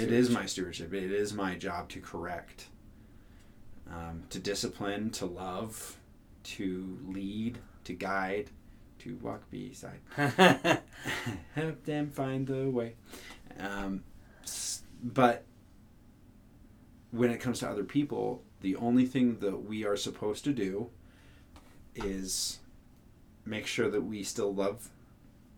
it 0.00 0.12
is 0.12 0.30
my 0.30 0.46
stewardship 0.46 0.92
it 0.94 1.10
is 1.12 1.32
my 1.34 1.54
job 1.54 1.88
to 1.90 2.00
correct 2.00 2.66
um, 3.90 4.22
to 4.30 4.38
discipline 4.38 5.10
to 5.10 5.26
love 5.26 5.96
to 6.44 6.98
lead 7.06 7.58
to 7.84 7.92
guide 7.92 8.50
to 8.98 9.16
walk 9.22 9.42
beside 9.50 10.00
help 11.54 11.84
them 11.84 12.10
find 12.10 12.46
the 12.46 12.70
way. 12.70 12.94
Um, 13.58 14.02
but 15.02 15.44
when 17.14 17.30
it 17.30 17.38
comes 17.38 17.60
to 17.60 17.68
other 17.68 17.84
people, 17.84 18.42
the 18.60 18.74
only 18.76 19.06
thing 19.06 19.38
that 19.38 19.64
we 19.64 19.84
are 19.84 19.96
supposed 19.96 20.42
to 20.44 20.52
do 20.52 20.90
is 21.94 22.58
make 23.44 23.68
sure 23.68 23.88
that 23.88 24.00
we 24.00 24.24
still 24.24 24.52
love 24.52 24.90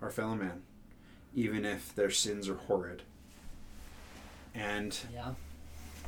our 0.02 0.10
fellow 0.10 0.34
man, 0.34 0.62
even 1.34 1.64
if 1.64 1.94
their 1.94 2.10
sins 2.10 2.46
are 2.46 2.56
horrid, 2.56 3.02
and 4.54 4.98
yeah. 5.14 5.32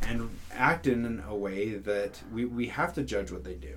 and 0.02 0.28
act 0.52 0.86
in 0.86 1.22
a 1.26 1.34
way 1.34 1.76
that 1.76 2.20
we, 2.30 2.44
we 2.44 2.68
have 2.68 2.92
to 2.94 3.02
judge 3.02 3.32
what 3.32 3.44
they 3.44 3.54
do, 3.54 3.76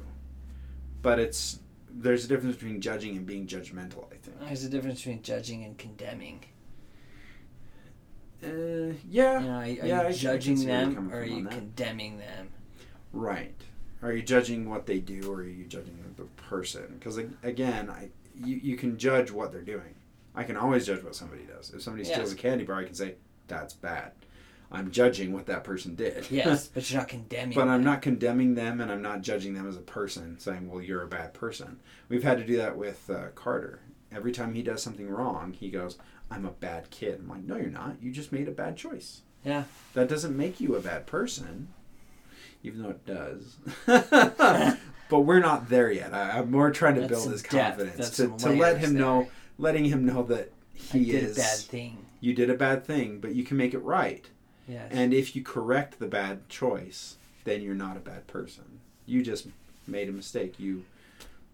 but 1.02 1.20
it's 1.20 1.60
there's 1.90 2.26
a 2.26 2.28
difference 2.28 2.58
between 2.58 2.82
judging 2.82 3.16
and 3.16 3.26
being 3.26 3.48
judgmental. 3.48 4.12
I 4.12 4.18
think. 4.18 4.40
There's 4.42 4.66
a 4.66 4.70
difference 4.70 5.00
between 5.00 5.22
judging 5.22 5.64
and 5.64 5.78
condemning. 5.78 6.44
Uh, 8.44 8.94
yeah. 9.10 9.40
You 9.40 9.48
know, 9.48 9.54
are, 9.54 9.62
are 9.62 9.68
Yeah, 9.68 10.02
you 10.02 10.08
I 10.08 10.12
judging 10.12 10.58
see 10.58 10.68
where 10.68 10.82
you're 10.84 10.94
them 10.94 11.14
or 11.14 11.20
are 11.20 11.24
you 11.26 11.46
condemning 11.46 12.18
them? 12.18 12.50
Right. 13.14 13.56
Are 14.02 14.12
you 14.14 14.24
judging 14.24 14.68
what 14.70 14.88
they 14.88 15.00
do, 15.00 15.32
or 15.32 15.42
are 15.42 15.44
you 15.44 15.66
judging 15.66 15.98
the 16.18 16.24
person? 16.44 16.96
Because 16.98 17.18
again, 17.44 17.90
I 17.90 18.10
you, 18.36 18.56
you 18.58 18.76
can 18.76 18.98
judge 18.98 19.30
what 19.32 19.52
they're 19.52 19.62
doing. 19.62 19.94
I 20.34 20.44
can 20.44 20.58
always 20.58 20.88
judge 20.88 21.04
what 21.04 21.16
somebody 21.16 21.44
does. 21.44 21.72
If 21.72 21.82
somebody 21.84 22.06
steals 22.06 22.32
a 22.32 22.36
candy 22.36 22.64
bar, 22.64 22.80
I 22.80 22.86
can 22.86 22.96
say 22.96 23.16
that's 23.48 23.74
bad. 23.74 24.14
I'm 24.72 24.90
judging 24.90 25.34
what 25.34 25.46
that 25.48 25.64
person 25.66 25.96
did. 25.96 26.32
Yes, 26.32 26.68
but 26.74 26.90
you're 26.90 27.02
not 27.02 27.10
condemning. 27.10 27.56
but 27.56 27.68
I'm 27.68 27.84
not 27.84 28.02
condemning 28.02 28.56
them, 28.56 28.80
and 28.82 28.90
I'm 28.92 29.02
not 29.02 29.22
judging 29.22 29.54
them 29.54 29.68
as 29.68 29.76
a 29.76 29.82
person, 29.82 30.40
saying, 30.40 30.68
"Well, 30.72 30.82
you're 30.82 31.04
a 31.04 31.08
bad 31.08 31.34
person." 31.34 31.80
We've 32.10 32.24
had 32.24 32.38
to 32.40 32.46
do 32.46 32.58
that 32.58 32.78
with 32.78 33.08
uh, 33.10 33.28
Carter. 33.36 33.82
Every 34.12 34.32
time 34.32 34.54
he 34.56 34.64
does 34.64 34.82
something 34.82 35.10
wrong, 35.10 35.54
he 35.54 35.70
goes, 35.70 35.98
"I'm 36.32 36.46
a 36.46 36.52
bad 36.52 36.90
kid." 36.90 37.20
I'm 37.20 37.30
like, 37.30 37.44
"No, 37.44 37.58
you're 37.58 37.68
not. 37.68 37.98
You 38.02 38.12
just 38.12 38.32
made 38.32 38.48
a 38.48 38.52
bad 38.52 38.78
choice." 38.78 39.22
Yeah. 39.44 39.64
That 39.94 40.08
doesn't 40.10 40.36
make 40.36 40.60
you 40.60 40.76
a 40.76 40.80
bad 40.80 41.06
person, 41.08 41.68
even 42.64 42.82
though 42.84 42.90
it 42.90 43.06
does. 43.06 43.56
but 45.10 45.22
we're 45.22 45.40
not 45.40 45.70
there 45.70 45.92
yet. 45.92 46.14
I, 46.14 46.38
I'm 46.40 46.52
more 46.52 46.72
trying 46.72 46.96
to 46.96 47.02
That's 47.02 47.12
build 47.12 47.32
his 47.32 47.42
depth. 47.44 47.78
confidence 47.78 47.98
That's 47.98 48.18
to, 48.18 48.38
to 48.38 48.50
let 48.52 48.78
him 48.80 48.94
there. 48.94 49.02
know, 49.02 49.28
letting 49.58 49.86
him 49.86 50.06
know 50.06 50.24
that 50.24 50.52
he 50.74 51.06
did 51.06 51.24
is. 51.24 51.38
a 51.38 51.42
bad 51.42 51.58
thing. 51.60 52.06
You 52.20 52.34
did 52.34 52.50
a 52.50 52.54
bad 52.56 52.86
thing, 52.86 53.20
but 53.20 53.34
you 53.36 53.44
can 53.44 53.58
make 53.58 53.74
it 53.74 53.80
right. 53.80 54.30
Yes. 54.68 54.90
And 54.92 55.14
if 55.14 55.36
you 55.36 55.42
correct 55.44 55.98
the 56.00 56.06
bad 56.08 56.48
choice, 56.48 57.18
then 57.44 57.62
you're 57.64 57.74
not 57.76 57.98
a 57.98 58.00
bad 58.00 58.28
person. 58.28 58.80
You 59.08 59.24
just 59.24 59.48
made 59.88 60.08
a 60.08 60.12
mistake. 60.12 60.60
You 60.60 60.86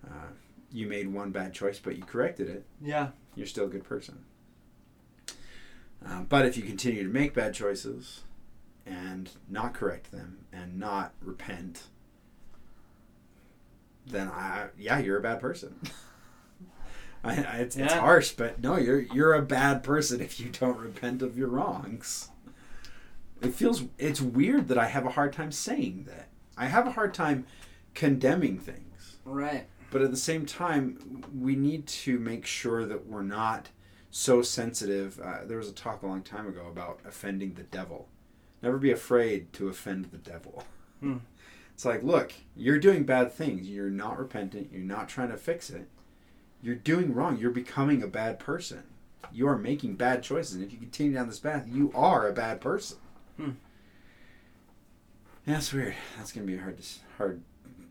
uh, 0.06 0.28
you 0.72 0.88
made 0.88 1.08
one 1.08 1.32
bad 1.32 1.54
choice, 1.54 1.80
but 1.80 1.96
you 1.96 2.04
corrected 2.04 2.50
it. 2.50 2.66
yeah. 2.82 3.10
You're 3.36 3.48
still 3.48 3.66
a 3.66 3.70
good 3.70 3.84
person. 3.84 4.18
Um, 6.06 6.26
but 6.30 6.46
if 6.46 6.58
you 6.58 6.64
continue 6.64 7.04
to 7.04 7.10
make 7.10 7.34
bad 7.34 7.54
choices 7.54 8.24
and 8.86 9.30
not 9.50 9.74
correct 9.74 10.12
them 10.12 10.46
and 10.54 10.80
not 10.80 11.14
repent, 11.22 11.84
then 14.06 14.28
I 14.30 14.68
yeah 14.78 15.00
you're 15.00 15.18
a 15.18 15.22
bad 15.22 15.40
person. 15.40 15.80
I, 17.24 17.32
I, 17.32 17.56
it's, 17.58 17.76
it's 17.76 17.94
harsh, 17.94 18.32
but 18.32 18.62
no, 18.62 18.78
you're 18.78 19.02
you're 19.02 19.34
a 19.34 19.42
bad 19.42 19.84
person 19.84 20.22
if 20.22 20.40
you 20.40 20.50
don't 20.50 20.78
repent 20.78 21.22
of 21.22 21.38
your 21.38 21.50
wrongs. 21.50 22.30
It 23.42 23.54
feels 23.54 23.84
it's 23.98 24.22
weird 24.22 24.68
that 24.70 24.78
I 24.78 24.86
have 24.86 25.06
a 25.06 25.10
hard 25.10 25.34
time 25.34 25.52
saying 25.52 26.06
that. 26.08 26.30
I 26.58 26.68
have 26.68 26.88
a 26.88 26.92
hard 26.92 27.14
time 27.14 27.46
condemning 27.94 28.58
things. 28.60 29.18
Right. 29.26 29.68
But 29.90 30.02
at 30.02 30.12
the 30.12 30.18
same 30.18 30.46
time, 30.46 31.24
we 31.38 31.56
need 31.56 31.88
to 31.88 32.20
make 32.20 32.46
sure 32.46 32.86
that 32.86 33.08
we're 33.08 33.24
not 33.24 33.70
so 34.18 34.42
sensitive. 34.42 35.20
Uh, 35.20 35.46
there 35.46 35.58
was 35.60 35.70
a 35.70 35.74
talk 35.74 36.02
a 36.02 36.08
long 36.08 36.24
time 36.24 36.48
ago 36.48 36.66
about 36.68 37.00
offending 37.06 37.54
the 37.54 37.64
devil. 37.64 38.08
Never 38.64 38.78
be 38.80 38.92
afraid 38.92 39.54
to 39.54 39.68
offend 39.70 40.06
the 40.06 40.18
devil. 40.18 40.64
Hmm. 41.00 41.18
It's 41.76 41.86
like, 41.86 42.02
look, 42.02 42.34
you're 42.56 42.80
doing 42.80 43.04
bad 43.04 43.32
things. 43.32 43.70
You're 43.70 43.92
not 43.92 44.18
repentant. 44.18 44.70
You're 44.72 44.82
not 44.82 45.08
trying 45.08 45.30
to 45.30 45.38
fix 45.38 45.70
it. 45.70 45.88
You're 46.60 46.74
doing 46.74 47.14
wrong. 47.14 47.38
You're 47.38 47.52
becoming 47.52 48.02
a 48.02 48.08
bad 48.08 48.40
person. 48.40 48.82
You 49.32 49.48
are 49.48 49.60
making 49.60 49.94
bad 49.94 50.24
choices. 50.24 50.56
And 50.56 50.64
if 50.64 50.72
you 50.72 50.80
continue 50.80 51.14
down 51.14 51.28
this 51.28 51.38
path, 51.38 51.68
you 51.68 51.92
are 51.94 52.28
a 52.28 52.34
bad 52.34 52.62
person. 52.62 52.98
Hmm. 53.36 53.52
Yeah, 55.46 55.54
that's 55.54 55.72
weird. 55.72 55.94
That's 56.18 56.32
gonna 56.32 56.48
be 56.48 56.56
a 56.56 56.62
hard, 56.62 56.80
hard 57.20 57.42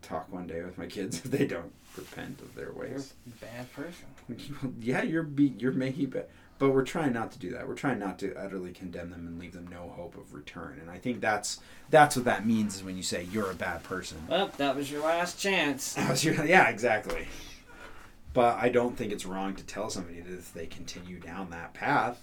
talk 0.01 0.29
one 0.33 0.47
day 0.47 0.61
with 0.63 0.77
my 0.77 0.87
kids 0.87 1.19
if 1.23 1.31
they 1.31 1.45
don't 1.47 1.71
repent 1.95 2.41
of 2.41 2.55
their 2.55 2.65
You're 2.65 2.73
ways. 2.73 3.13
a 3.25 3.45
bad 3.45 3.71
person. 3.71 4.07
yeah, 4.79 5.03
you're 5.03 5.23
be 5.23 5.53
you're 5.57 5.71
making 5.71 6.09
bad, 6.09 6.27
but 6.59 6.69
we're 6.71 6.83
trying 6.83 7.13
not 7.13 7.31
to 7.31 7.39
do 7.39 7.51
that. 7.51 7.67
We're 7.67 7.75
trying 7.75 7.99
not 7.99 8.19
to 8.19 8.35
utterly 8.35 8.71
condemn 8.71 9.09
them 9.09 9.27
and 9.27 9.39
leave 9.39 9.53
them 9.53 9.67
no 9.67 9.89
hope 9.95 10.17
of 10.17 10.33
return. 10.33 10.79
And 10.81 10.89
I 10.89 10.97
think 10.97 11.21
that's 11.21 11.59
that's 11.89 12.15
what 12.15 12.25
that 12.25 12.45
means 12.45 12.75
is 12.75 12.83
when 12.83 12.97
you 12.97 13.03
say 13.03 13.27
you're 13.31 13.51
a 13.51 13.55
bad 13.55 13.83
person. 13.83 14.17
Well, 14.29 14.51
that 14.57 14.75
was 14.75 14.91
your 14.91 15.03
last 15.03 15.39
chance. 15.39 15.93
That 15.95 16.09
was 16.09 16.23
your- 16.23 16.45
yeah, 16.45 16.69
exactly. 16.69 17.27
But 18.33 18.57
I 18.57 18.69
don't 18.69 18.95
think 18.95 19.11
it's 19.11 19.25
wrong 19.25 19.55
to 19.55 19.63
tell 19.63 19.89
somebody 19.89 20.19
that 20.21 20.33
if 20.33 20.53
they 20.53 20.67
continue 20.67 21.19
down 21.19 21.49
that 21.49 21.73
path, 21.73 22.21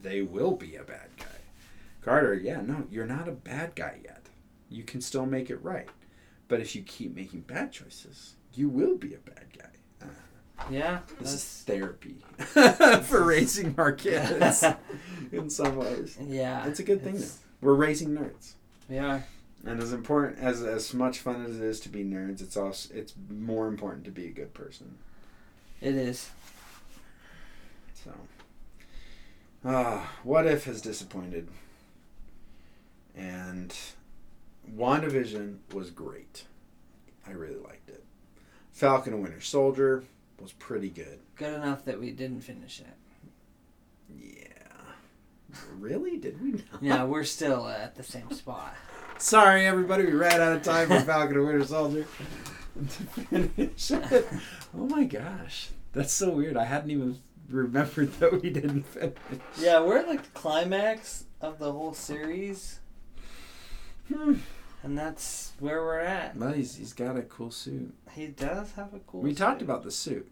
they 0.00 0.22
will 0.22 0.52
be 0.56 0.74
a 0.76 0.82
bad 0.82 1.08
guy. 1.18 1.26
Carter, 2.00 2.34
yeah, 2.34 2.60
no, 2.62 2.84
you're 2.90 3.06
not 3.06 3.28
a 3.28 3.32
bad 3.32 3.76
guy 3.76 4.00
yet. 4.02 4.26
You 4.68 4.82
can 4.82 5.00
still 5.00 5.26
make 5.26 5.50
it 5.50 5.62
right. 5.62 5.88
But 6.48 6.60
if 6.60 6.74
you 6.74 6.82
keep 6.82 7.14
making 7.14 7.42
bad 7.42 7.70
choices, 7.70 8.34
you 8.54 8.68
will 8.68 8.96
be 8.96 9.14
a 9.14 9.18
bad 9.18 9.46
guy. 9.56 9.68
Uh, 10.68 10.72
Yeah. 10.72 10.98
this 11.20 11.32
is 11.34 11.44
therapy 11.66 12.16
for 13.04 13.24
raising 13.24 13.74
our 13.78 13.92
kids 13.92 14.64
in 15.32 15.50
some 15.50 15.76
ways. 15.76 16.16
yeah. 16.20 16.66
It's 16.66 16.80
a 16.80 16.84
good 16.84 17.02
thing, 17.02 17.16
it's- 17.16 17.38
We're 17.60 17.74
raising 17.74 18.10
nerds. 18.10 18.52
We 18.88 18.98
are. 18.98 19.24
And 19.64 19.80
as 19.80 19.92
important 19.92 20.40
as 20.40 20.60
as 20.62 20.92
much 20.92 21.20
fun 21.20 21.44
as 21.46 21.56
it 21.56 21.62
is 21.62 21.78
to 21.80 21.88
be 21.88 22.02
nerds, 22.04 22.42
it's 22.42 22.56
also 22.56 22.92
it's 22.94 23.14
more 23.30 23.68
important 23.68 24.04
to 24.06 24.10
be 24.10 24.26
a 24.26 24.30
good 24.32 24.52
person. 24.54 24.96
It 25.80 25.94
is. 25.94 26.30
So, 28.04 28.10
ah, 29.64 30.10
what 30.24 30.46
if 30.48 30.64
has 30.64 30.80
disappointed, 30.82 31.46
and 33.16 33.72
WandaVision 34.76 35.58
was 35.72 35.90
great. 35.90 36.44
I 37.24 37.30
really 37.30 37.60
liked 37.60 37.88
it. 37.88 38.02
Falcon 38.72 39.12
and 39.14 39.22
Winter 39.22 39.40
Soldier 39.40 40.02
was 40.42 40.52
pretty 40.52 40.88
good. 40.90 41.20
Good 41.36 41.54
enough 41.54 41.84
that 41.84 42.00
we 42.00 42.10
didn't 42.10 42.40
finish 42.40 42.80
it. 42.80 42.96
Yeah. 44.18 44.48
Really? 45.78 46.16
Did 46.18 46.42
we? 46.42 46.52
Not? 46.52 46.62
Yeah, 46.82 47.04
we're 47.04 47.24
still 47.24 47.68
at 47.68 47.94
the 47.94 48.02
same 48.02 48.30
spot. 48.32 48.74
Sorry, 49.18 49.66
everybody. 49.66 50.04
We 50.06 50.12
ran 50.12 50.40
out 50.40 50.52
of 50.56 50.62
time 50.62 50.88
for 50.88 51.00
Falcon 51.00 51.36
and 51.36 51.46
Winter 51.46 51.64
Soldier 51.64 52.06
to 52.74 52.86
finish 53.22 53.90
it. 53.90 54.28
Oh 54.76 54.86
my 54.86 55.04
gosh, 55.04 55.68
that's 55.92 56.12
so 56.12 56.30
weird. 56.30 56.56
I 56.56 56.64
hadn't 56.64 56.90
even 56.90 57.18
remembered 57.48 58.12
that 58.20 58.42
we 58.42 58.50
didn't 58.50 58.82
finish. 58.84 59.14
Yeah, 59.58 59.80
we're 59.80 59.98
at 59.98 60.08
like 60.08 60.22
the 60.24 60.30
climax 60.30 61.24
of 61.40 61.58
the 61.58 61.70
whole 61.70 61.92
series, 61.94 62.80
Hmm. 64.12 64.34
And 64.82 64.96
that's 64.98 65.52
where 65.60 65.82
we're 65.82 66.00
at. 66.00 66.36
Well, 66.36 66.52
he's, 66.52 66.76
he's 66.76 66.92
got 66.92 67.16
a 67.16 67.22
cool 67.22 67.50
suit. 67.50 67.94
He 68.12 68.26
does 68.28 68.72
have 68.72 68.92
a 68.94 68.98
cool. 69.00 69.20
we 69.22 69.34
talked 69.34 69.62
about 69.62 69.82
the 69.84 69.90
suit. 69.90 70.30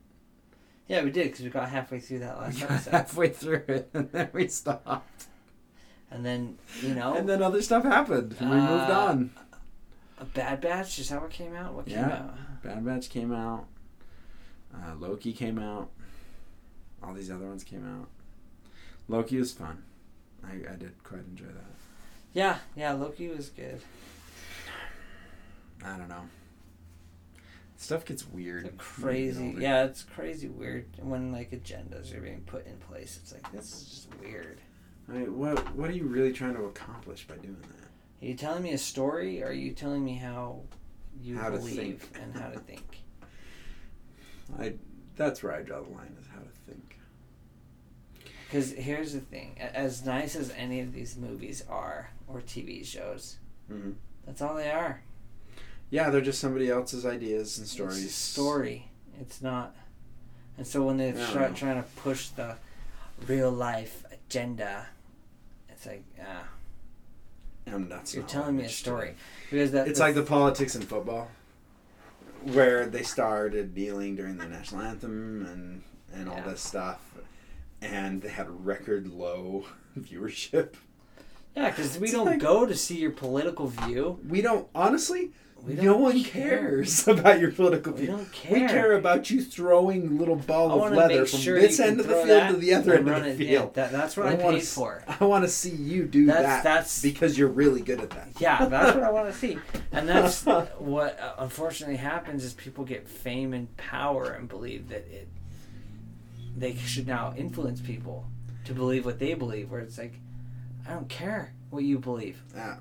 Yeah, 0.88 1.04
we 1.04 1.10
did 1.10 1.24
because 1.30 1.44
we 1.44 1.50
got 1.50 1.68
halfway 1.68 2.00
through 2.00 2.18
that 2.20 2.38
last 2.38 2.62
episode, 2.62 2.90
halfway 2.90 3.28
through 3.28 3.62
it, 3.68 3.90
and 3.94 4.10
then 4.10 4.28
we 4.32 4.48
stopped. 4.48 5.26
and 6.10 6.26
then 6.26 6.58
you 6.82 6.94
know, 6.94 7.14
And 7.14 7.28
then 7.28 7.42
other 7.42 7.62
stuff 7.62 7.84
happened. 7.84 8.34
And 8.40 8.50
We 8.50 8.56
moved 8.56 8.90
Uh, 8.90 9.06
on. 9.08 9.30
a 10.18 10.24
Bad 10.24 10.60
Batch 10.60 10.98
is 10.98 11.08
that 11.10 11.20
what 11.22 11.30
came 11.30 11.54
out? 11.54 11.74
What 11.74 11.86
came 11.86 11.96
Yeah. 11.98 12.12
out? 12.12 12.62
Bad 12.62 12.84
Batch 12.84 13.08
came 13.08 13.32
out. 13.32 13.66
Uh, 14.74 14.94
Loki 14.98 15.32
came 15.32 15.58
out. 15.58 15.90
All 17.02 17.14
these 17.14 17.30
other 17.30 17.46
ones 17.46 17.64
came 17.64 17.86
out. 17.86 18.08
Loki 19.08 19.38
was 19.38 19.52
fun. 19.52 19.82
I, 20.44 20.72
I 20.72 20.76
did 20.76 20.92
quite 21.04 21.20
enjoy 21.26 21.46
that. 21.46 21.64
Yeah, 22.32 22.58
yeah, 22.76 22.92
Loki 22.92 23.28
was 23.28 23.48
good. 23.48 23.80
I 25.84 25.96
don't 25.96 26.08
know. 26.08 26.22
Stuff 27.76 28.04
gets 28.04 28.26
weird. 28.28 28.66
It's 28.66 28.98
when 28.98 29.16
you 29.16 29.32
get 29.32 29.32
crazy. 29.38 29.54
Yeah, 29.58 29.84
it's 29.84 30.02
crazy 30.02 30.48
weird 30.48 30.86
when 30.98 31.32
like 31.32 31.50
agendas 31.50 32.14
are 32.14 32.20
being 32.20 32.42
put 32.42 32.66
in 32.66 32.76
place. 32.76 33.18
It's 33.22 33.32
like 33.32 33.50
this 33.52 33.72
is 33.72 33.84
just 33.88 34.08
weird. 34.20 34.60
I 35.08 35.12
mean, 35.12 35.38
what 35.38 35.74
what 35.74 35.88
are 35.88 35.94
you 35.94 36.04
really 36.04 36.32
trying 36.32 36.54
to 36.56 36.64
accomplish 36.64 37.26
by 37.26 37.36
doing 37.36 37.56
that? 37.62 38.22
Are 38.22 38.28
you 38.28 38.34
telling 38.34 38.62
me 38.62 38.72
a 38.72 38.78
story, 38.78 39.42
or 39.42 39.46
are 39.46 39.52
you 39.52 39.72
telling 39.72 40.04
me 40.04 40.16
how 40.16 40.60
you 41.22 41.38
How 41.38 41.48
believe 41.50 42.06
and 42.22 42.34
how 42.34 42.48
to 42.50 42.58
think? 42.68 43.02
I 44.58 44.74
that's 45.16 45.42
where 45.42 45.54
I 45.54 45.62
draw 45.62 45.80
the 45.80 45.90
line 45.90 46.14
is 46.20 46.26
how 46.26 46.40
to 46.40 46.50
think. 46.66 46.98
Because 48.46 48.72
here's 48.72 49.14
the 49.14 49.20
thing: 49.20 49.56
as 49.58 50.04
nice 50.04 50.36
as 50.36 50.50
any 50.54 50.80
of 50.80 50.92
these 50.92 51.16
movies 51.16 51.64
are 51.66 52.10
or 52.28 52.40
TV 52.42 52.84
shows, 52.84 53.38
Mhm. 53.72 53.94
that's 54.26 54.42
all 54.42 54.54
they 54.54 54.70
are. 54.70 55.02
Yeah, 55.90 56.10
they're 56.10 56.20
just 56.20 56.40
somebody 56.40 56.70
else's 56.70 57.04
ideas 57.04 57.58
and 57.58 57.66
stories. 57.66 58.04
It's 58.04 58.12
a 58.14 58.32
story. 58.32 58.88
It's 59.20 59.42
not. 59.42 59.74
And 60.56 60.66
so 60.66 60.82
when 60.84 60.98
don't 60.98 61.14
try, 61.32 61.48
know. 61.48 61.54
trying 61.54 61.82
to 61.82 61.88
push 61.96 62.28
the 62.28 62.56
real 63.26 63.50
life 63.50 64.04
agenda, 64.12 64.86
it's 65.68 65.86
like, 65.86 66.04
ah, 66.20 66.44
And 67.66 67.90
that's 67.90 68.14
you're 68.14 68.22
not 68.22 68.30
telling 68.30 68.56
me 68.56 68.64
a 68.64 68.68
story. 68.68 69.14
Because 69.50 69.72
that, 69.72 69.88
It's 69.88 69.98
like 70.00 70.14
the 70.14 70.22
politics 70.22 70.74
in 70.76 70.82
football, 70.82 71.28
where 72.42 72.86
they 72.86 73.02
started 73.02 73.76
kneeling 73.76 74.16
during 74.16 74.36
the 74.38 74.46
national 74.46 74.82
anthem 74.82 75.44
and 75.46 75.82
and 76.12 76.28
all 76.28 76.36
Yeah. 76.38 76.48
this 76.48 76.60
stuff, 76.60 77.00
and 77.80 78.20
they 78.22 78.28
had 78.30 78.66
record 78.66 79.06
low 79.08 79.64
viewership. 79.98 80.74
yeah, 81.56 81.70
because 81.70 81.98
we 81.98 82.08
It's 82.08 82.12
don't 82.16 82.26
like- 82.26 82.40
go 82.40 82.66
to 82.66 82.74
see 82.76 82.98
your 82.98 83.12
political 83.12 83.68
view. 83.68 84.18
We 84.28 84.40
don't 84.42 84.68
honestly. 84.74 85.30
We 85.66 85.74
no 85.74 85.96
one 85.96 86.22
care. 86.24 86.58
cares 86.58 87.06
about 87.08 87.38
your 87.40 87.52
political 87.52 87.92
We 87.92 88.06
don't 88.06 88.30
care. 88.32 88.52
We 88.52 88.66
care 88.66 88.92
about 88.94 89.30
you 89.30 89.42
throwing 89.42 90.18
little 90.18 90.36
I 90.36 90.40
ball 90.40 90.84
of 90.84 90.92
leather 90.92 91.26
from 91.26 91.38
sure 91.40 91.60
this 91.60 91.78
end 91.78 92.00
of 92.00 92.06
the 92.06 92.14
field 92.14 92.48
to 92.50 92.56
the 92.56 92.74
other 92.74 92.94
end 92.94 93.08
of 93.08 93.22
the 93.24 93.30
it- 93.30 93.38
yeah, 93.40 93.58
field. 93.60 93.74
that, 93.74 93.92
that's 93.92 94.16
what 94.16 94.26
I, 94.26 94.34
wanna 94.34 94.58
paid 94.58 94.66
for. 94.66 95.02
I 95.20 95.24
want 95.24 95.44
to 95.44 95.48
see 95.50 95.70
you 95.70 96.04
do 96.06 96.26
That's- 96.26 96.44
that 96.46 96.64
that's- 96.64 97.02
because 97.02 97.36
you're 97.38 97.48
really 97.48 97.82
good 97.82 98.00
at 98.00 98.10
that. 98.10 98.28
Yeah, 98.40 98.64
that's 98.66 98.94
what 98.94 99.04
I 99.04 99.10
want 99.10 99.30
to 99.30 99.38
see. 99.38 99.58
And 99.92 100.08
that's 100.08 100.44
what 100.78 101.20
uh, 101.20 101.34
unfortunately 101.38 101.96
happens 101.96 102.42
is 102.44 102.54
people 102.54 102.84
get 102.84 103.06
fame 103.06 103.52
and 103.52 103.74
power 103.76 104.30
and 104.30 104.48
believe 104.48 104.88
that 104.88 105.06
it 105.10 105.28
they 106.56 106.74
should 106.74 107.06
now 107.06 107.32
influence 107.36 107.80
people 107.80 108.24
to 108.64 108.72
believe 108.74 109.04
what 109.04 109.18
they 109.18 109.34
believe. 109.34 109.70
Where 109.70 109.80
it's 109.80 109.98
like, 109.98 110.14
I 110.88 110.92
don't 110.92 111.08
care 111.08 111.52
what 111.70 111.84
you 111.84 111.98
believe. 111.98 112.42
Yeah. 112.54 112.76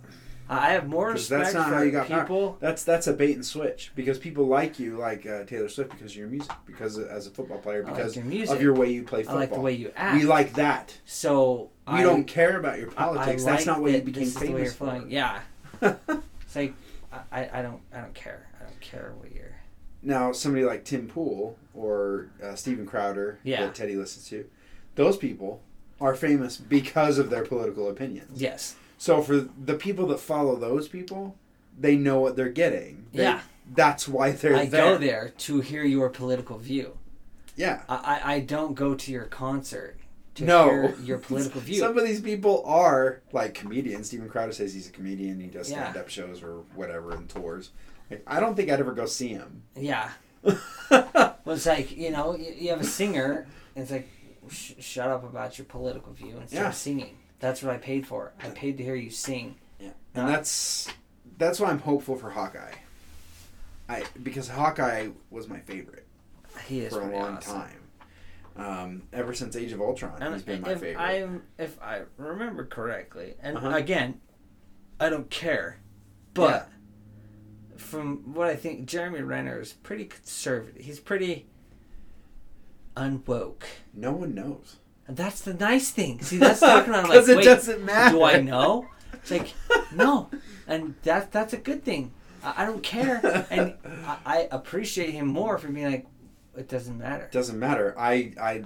I 0.49 0.71
have 0.71 0.87
more 0.87 1.09
respect 1.11 1.43
that's 1.43 1.53
not 1.53 1.69
for 1.69 1.75
how 1.75 1.81
you 1.83 1.91
got 1.91 2.07
power. 2.07 2.21
people. 2.21 2.57
That's 2.59 2.83
that's 2.83 3.05
a 3.07 3.13
bait 3.13 3.35
and 3.35 3.45
switch 3.45 3.91
because 3.95 4.17
people 4.17 4.47
like 4.47 4.79
you, 4.79 4.97
like 4.97 5.25
uh, 5.25 5.43
Taylor 5.45 5.69
Swift, 5.69 5.91
because 5.91 6.11
of 6.13 6.17
your 6.17 6.27
music, 6.27 6.51
because 6.65 6.97
as 6.97 7.27
a 7.27 7.29
football 7.29 7.59
player, 7.59 7.83
like 7.83 7.95
because 7.95 8.15
your 8.15 8.25
music. 8.25 8.55
of 8.55 8.61
your 8.61 8.73
way 8.73 8.91
you 8.91 9.03
play 9.03 9.21
football. 9.21 9.37
I 9.37 9.39
like 9.41 9.53
the 9.53 9.59
way 9.59 9.73
you 9.73 9.91
act. 9.95 10.17
we 10.17 10.25
like 10.25 10.53
that. 10.53 10.97
so 11.05 11.69
We 11.87 11.93
I, 11.99 12.03
don't 12.03 12.25
care 12.25 12.57
about 12.59 12.79
your 12.79 12.89
I- 12.89 12.91
I 12.91 13.05
politics. 13.05 13.43
like 13.43 13.53
that's 13.53 13.65
not 13.67 13.79
what 13.81 13.91
you 13.91 14.01
became 14.01 14.23
this 14.23 14.29
is 14.29 14.33
the 14.35 14.39
way 14.39 14.65
famous 14.65 14.79
you're 14.79 15.01
for. 15.01 15.07
Yeah, 15.07 15.39
it's 15.81 16.55
like 16.55 16.73
I, 17.31 17.49
I 17.53 17.61
don't 17.61 17.81
I 17.93 18.01
don't 18.01 18.13
care. 18.15 18.47
I 18.59 18.63
don't 18.63 18.79
care 18.81 19.13
what 19.19 19.31
you're. 19.33 19.55
now, 20.01 20.31
somebody 20.31 20.63
like 20.65 20.83
Tim 20.85 21.07
Pool 21.07 21.57
or 21.75 22.29
uh, 22.43 22.55
Steven 22.55 22.85
Crowder 22.85 23.39
Yeah. 23.43 23.65
that 23.65 23.75
Teddy 23.75 23.95
listens 23.95 24.27
to, 24.29 24.45
those 24.95 25.15
people 25.17 25.61
are 26.01 26.15
famous 26.15 26.57
because 26.57 27.17
of 27.19 27.29
their 27.29 27.43
political 27.43 27.89
opinions. 27.89 28.41
Yes. 28.41 28.75
So 28.99 29.21
for 29.23 29.37
the 29.37 29.73
people 29.73 30.05
that 30.07 30.19
follow 30.19 30.55
those 30.57 30.87
people, 30.87 31.35
they 31.75 31.95
know 31.95 32.19
what 32.19 32.35
they're 32.35 32.49
getting. 32.49 33.07
They- 33.13 33.23
Yeah. 33.23 33.41
That's 33.73 34.07
why 34.07 34.31
they're 34.31 34.51
there. 34.53 34.59
I 34.61 34.65
there. 34.65 34.83
go 34.93 34.97
there 34.97 35.33
to 35.37 35.61
hear 35.61 35.83
your 35.83 36.09
political 36.09 36.57
view. 36.57 36.97
Yeah. 37.55 37.81
I, 37.87 38.19
I, 38.23 38.39
don't 38.39 38.73
go 38.73 38.95
to 38.95 39.11
your 39.11 39.25
concert 39.25 39.97
to 40.35 40.43
no. 40.43 40.65
hear 40.69 40.95
your 41.03 41.17
political 41.19 41.61
view. 41.69 41.75
Some 41.79 41.95
of 41.97 42.03
these 42.03 42.19
people 42.19 42.63
are 42.65 43.21
like 43.31 43.53
comedians. 43.53 44.07
Steven 44.07 44.27
Crowder 44.27 44.53
says 44.53 44.73
he's 44.73 44.89
a 44.89 44.91
comedian. 44.91 45.39
He 45.39 45.47
does 45.47 45.67
stand 45.67 45.95
up 45.97 46.09
shows 46.09 46.41
or 46.41 46.63
whatever 46.75 47.11
and 47.11 47.29
tours. 47.29 47.69
Like, 48.09 48.23
I 48.25 48.39
don't 48.39 48.55
think 48.55 48.71
I'd 48.71 48.79
ever 48.79 48.93
go 48.93 49.05
see 49.05 49.29
him. 49.29 49.63
yeah. 49.75 50.09
Well, 50.91 51.55
it's 51.55 51.65
like, 51.65 51.95
you 51.95 52.09
know, 52.11 52.35
you, 52.35 52.53
you 52.55 52.69
have 52.71 52.81
a 52.81 52.83
singer, 52.83 53.47
and 53.75 53.81
it's 53.83 53.91
like, 53.91 54.07
sh- 54.49 54.73
shut 54.79 55.09
up 55.09 55.23
about 55.23 55.57
your 55.57 55.65
political 55.65 56.11
view 56.13 56.37
and 56.37 56.47
start 56.49 56.63
Yeah. 56.65 56.71
singing. 56.71 57.17
That's 57.39 57.63
what 57.63 57.73
I 57.73 57.77
paid 57.77 58.05
for. 58.05 58.33
I 58.43 58.49
paid 58.49 58.77
to 58.77 58.83
hear 58.83 58.95
you 58.95 59.09
sing. 59.09 59.55
Yeah. 59.79 59.91
And 60.15 60.27
that's 60.27 60.89
that's 61.37 61.59
why 61.59 61.69
I'm 61.69 61.79
hopeful 61.79 62.15
for 62.17 62.29
Hawkeye. 62.31 62.73
I 63.87 64.03
because 64.21 64.49
Hawkeye 64.49 65.09
was 65.29 65.47
my 65.47 65.59
favorite 65.59 66.05
He 66.67 66.81
is 66.81 66.93
for 66.93 67.01
a 67.01 67.11
long 67.11 67.37
awesome. 67.37 67.53
time. 67.61 67.75
Um, 68.57 69.03
ever 69.13 69.33
since 69.33 69.55
Age 69.55 69.71
of 69.71 69.79
Ultron, 69.79 70.21
And 70.21 70.33
he's 70.33 70.43
been 70.43 70.59
my 70.61 70.75
favorite. 70.75 70.97
I'm, 70.97 71.43
if 71.57 71.81
I 71.81 72.01
remember 72.17 72.65
correctly, 72.65 73.35
and 73.41 73.55
Uh-huh. 73.55 73.69
again, 73.69 74.19
I 74.99 75.07
don't 75.07 75.29
care, 75.29 75.79
but 76.33 76.67
from 77.77 78.33
what 78.33 78.49
I 78.49 78.57
think, 78.57 78.85
Jeremy 78.85 79.21
Renner 79.21 79.61
is 79.61 79.71
pretty 79.71 80.03
conservative. 80.05 80.83
He's 80.83 80.99
pretty 80.99 81.45
unwoke. 82.97 83.63
no 83.93 84.11
one 84.11 84.33
knows. 84.35 84.75
And 85.09 85.17
that's 85.17 85.41
the 85.41 85.55
nice 85.55 85.89
thing. 85.89 86.21
See, 86.21 86.37
that's 86.37 86.59
talking 86.59 86.93
about. 86.93 87.09
Like, 87.09 87.27
it 87.27 87.37
wait, 87.37 87.43
doesn't 87.43 87.83
matter. 87.83 88.15
do 88.15 88.23
I 88.23 88.39
know? 88.39 88.87
It's 89.13 89.31
like, 89.31 89.55
no, 89.91 90.29
and 90.67 90.93
that 91.01 91.31
that's 91.31 91.51
a 91.51 91.57
good 91.57 91.83
thing. 91.83 92.11
I, 92.43 92.61
I 92.61 92.65
don't 92.67 92.83
care, 92.83 93.47
and 93.49 93.73
I, 94.05 94.17
I 94.23 94.47
appreciate 94.51 95.09
him 95.09 95.25
more 95.25 95.57
for 95.57 95.67
being 95.69 95.89
like, 95.91 96.05
it 96.55 96.69
doesn't 96.69 96.95
matter. 96.95 97.27
Doesn't 97.31 97.57
matter. 97.57 97.95
I 97.97 98.33
I 98.39 98.63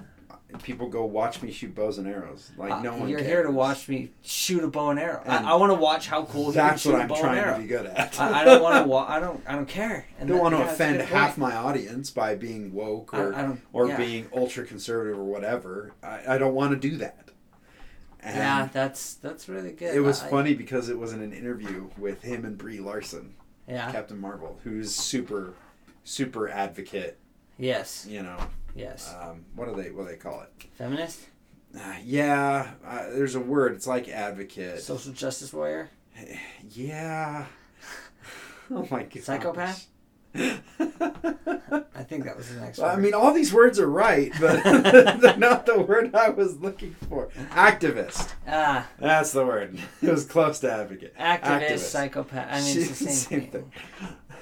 people 0.62 0.88
go 0.88 1.04
watch 1.04 1.42
me 1.42 1.50
shoot 1.50 1.74
bows 1.74 1.98
and 1.98 2.06
arrows. 2.06 2.50
Like 2.56 2.82
no 2.82 2.92
Uh, 2.94 2.98
one. 2.98 3.08
You're 3.08 3.18
cares. 3.18 3.30
here 3.30 3.42
to 3.42 3.50
watch 3.50 3.88
me 3.88 4.10
shoot 4.22 4.62
a 4.64 4.68
bow 4.68 4.90
and 4.90 4.98
arrow. 5.00 5.22
And 5.24 5.46
I, 5.46 5.52
I 5.52 5.54
want 5.56 5.70
to 5.70 5.74
watch 5.78 6.06
how 6.06 6.24
cool 6.24 6.52
That's 6.52 6.84
what 6.86 6.94
I'm 7.00 7.08
trying 7.08 7.52
to 7.54 7.60
be 7.60 7.66
good 7.66 7.86
at. 7.86 8.18
I, 8.20 8.42
I 8.42 8.44
don't 8.44 8.62
want 8.62 8.84
to. 8.84 8.88
Wa- 8.88 9.06
I 9.08 9.20
don't. 9.20 9.42
I 9.46 9.52
don't 9.54 9.68
care. 9.68 10.06
I 10.16 10.20
And 10.20 10.28
don't 10.28 10.36
that- 10.38 10.42
want 10.42 10.54
to 10.54 10.60
yeah, 10.60 10.70
offend 10.72 11.00
half 11.02 11.36
my 11.36 11.54
audience 11.54 12.10
by 12.10 12.34
being 12.34 12.72
woke 12.72 13.12
or 13.14 13.34
I 13.34 13.56
or 13.72 13.88
yeah. 13.88 13.96
being 13.96 14.28
ultra 14.34 14.64
conservative 14.64 15.18
or 15.18 15.24
whatever. 15.24 15.92
I, 16.02 16.34
I 16.34 16.38
don't 16.38 16.54
want 16.54 16.70
to 16.72 16.88
do 16.90 16.96
that. 16.98 17.28
And 18.20 18.36
Yeah, 18.36 18.68
that's 18.72 19.14
that's 19.14 19.48
really 19.48 19.72
good. 19.72 19.94
it 19.94 20.00
was 20.00 20.22
funny 20.22 20.54
because 20.54 20.88
it 20.88 20.98
was 20.98 21.12
in 21.12 21.20
an 21.20 21.32
interview 21.32 21.90
with 21.98 22.22
him 22.22 22.44
and 22.46 22.56
Brie 22.56 22.80
Larson, 22.80 23.34
Yeah. 23.68 23.92
Captain 23.92 24.18
Marvel, 24.18 24.58
who's 24.64 24.94
super, 24.94 25.52
super 26.04 26.48
advocate. 26.48 27.18
Yes. 27.58 28.06
You 28.08 28.22
know, 28.22 28.38
Yes. 28.74 29.14
um, 29.20 29.44
what 29.54 29.68
do 29.68 29.80
they 29.80 29.90
what 29.90 30.04
do 30.04 30.10
they 30.10 30.16
call 30.16 30.42
it? 30.42 30.66
Feminist. 30.74 31.20
Uh, 31.76 31.94
yeah, 32.04 32.70
uh, 32.86 33.08
there's 33.10 33.34
a 33.34 33.40
word. 33.40 33.72
It's 33.74 33.86
like 33.86 34.08
advocate. 34.08 34.80
Social 34.80 35.12
justice 35.12 35.52
warrior. 35.52 35.90
yeah. 36.70 37.46
Oh 38.70 38.86
my 38.90 39.02
god. 39.04 39.22
Psychopath? 39.22 39.86
I 41.96 42.02
think 42.02 42.24
that 42.24 42.36
was 42.36 42.52
the 42.52 42.60
next 42.60 42.78
Well, 42.78 42.90
I 42.90 42.96
mean, 42.96 43.14
all 43.14 43.32
these 43.32 43.52
words 43.52 43.78
are 43.78 43.88
right, 43.88 44.32
but 44.40 44.62
they're 45.20 45.36
not 45.36 45.64
the 45.64 45.78
word 45.80 46.14
I 46.14 46.30
was 46.30 46.58
looking 46.58 46.94
for. 47.08 47.28
Activist. 47.50 48.32
ah, 48.48 48.88
That's 48.98 49.32
the 49.32 49.46
word. 49.46 49.78
It 50.02 50.10
was 50.10 50.24
close 50.24 50.58
to 50.60 50.72
advocate. 50.72 51.16
activist, 51.16 51.78
psychopath. 51.78 52.48
I 52.50 52.60
mean, 52.62 52.78
it's 52.78 52.98
the 52.98 53.10
same, 53.10 53.46
thing. 53.48 53.72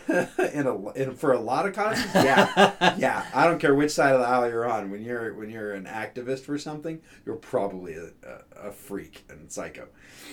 in 0.53 0.67
a, 0.67 0.91
in, 0.93 1.15
for 1.15 1.33
a 1.33 1.41
lot 1.41 1.67
of 1.67 1.75
causes, 1.75 2.05
yeah, 2.15 2.95
yeah. 2.99 3.27
I 3.35 3.47
don't 3.47 3.59
care 3.59 3.75
which 3.75 3.93
side 3.93 4.15
of 4.15 4.21
the 4.21 4.27
aisle 4.27 4.49
you're 4.49 4.69
on. 4.71 4.91
When 4.91 5.03
you're 5.03 5.35
when 5.35 5.51
you're 5.51 5.73
an 5.73 5.85
activist 5.85 6.41
for 6.41 6.59
something, 6.59 7.01
you're 7.25 7.37
probably 7.37 7.95
a, 7.95 8.11
a, 8.27 8.69
a 8.69 8.73
freak 8.73 9.25
and 9.29 9.51
psycho. 9.51 9.89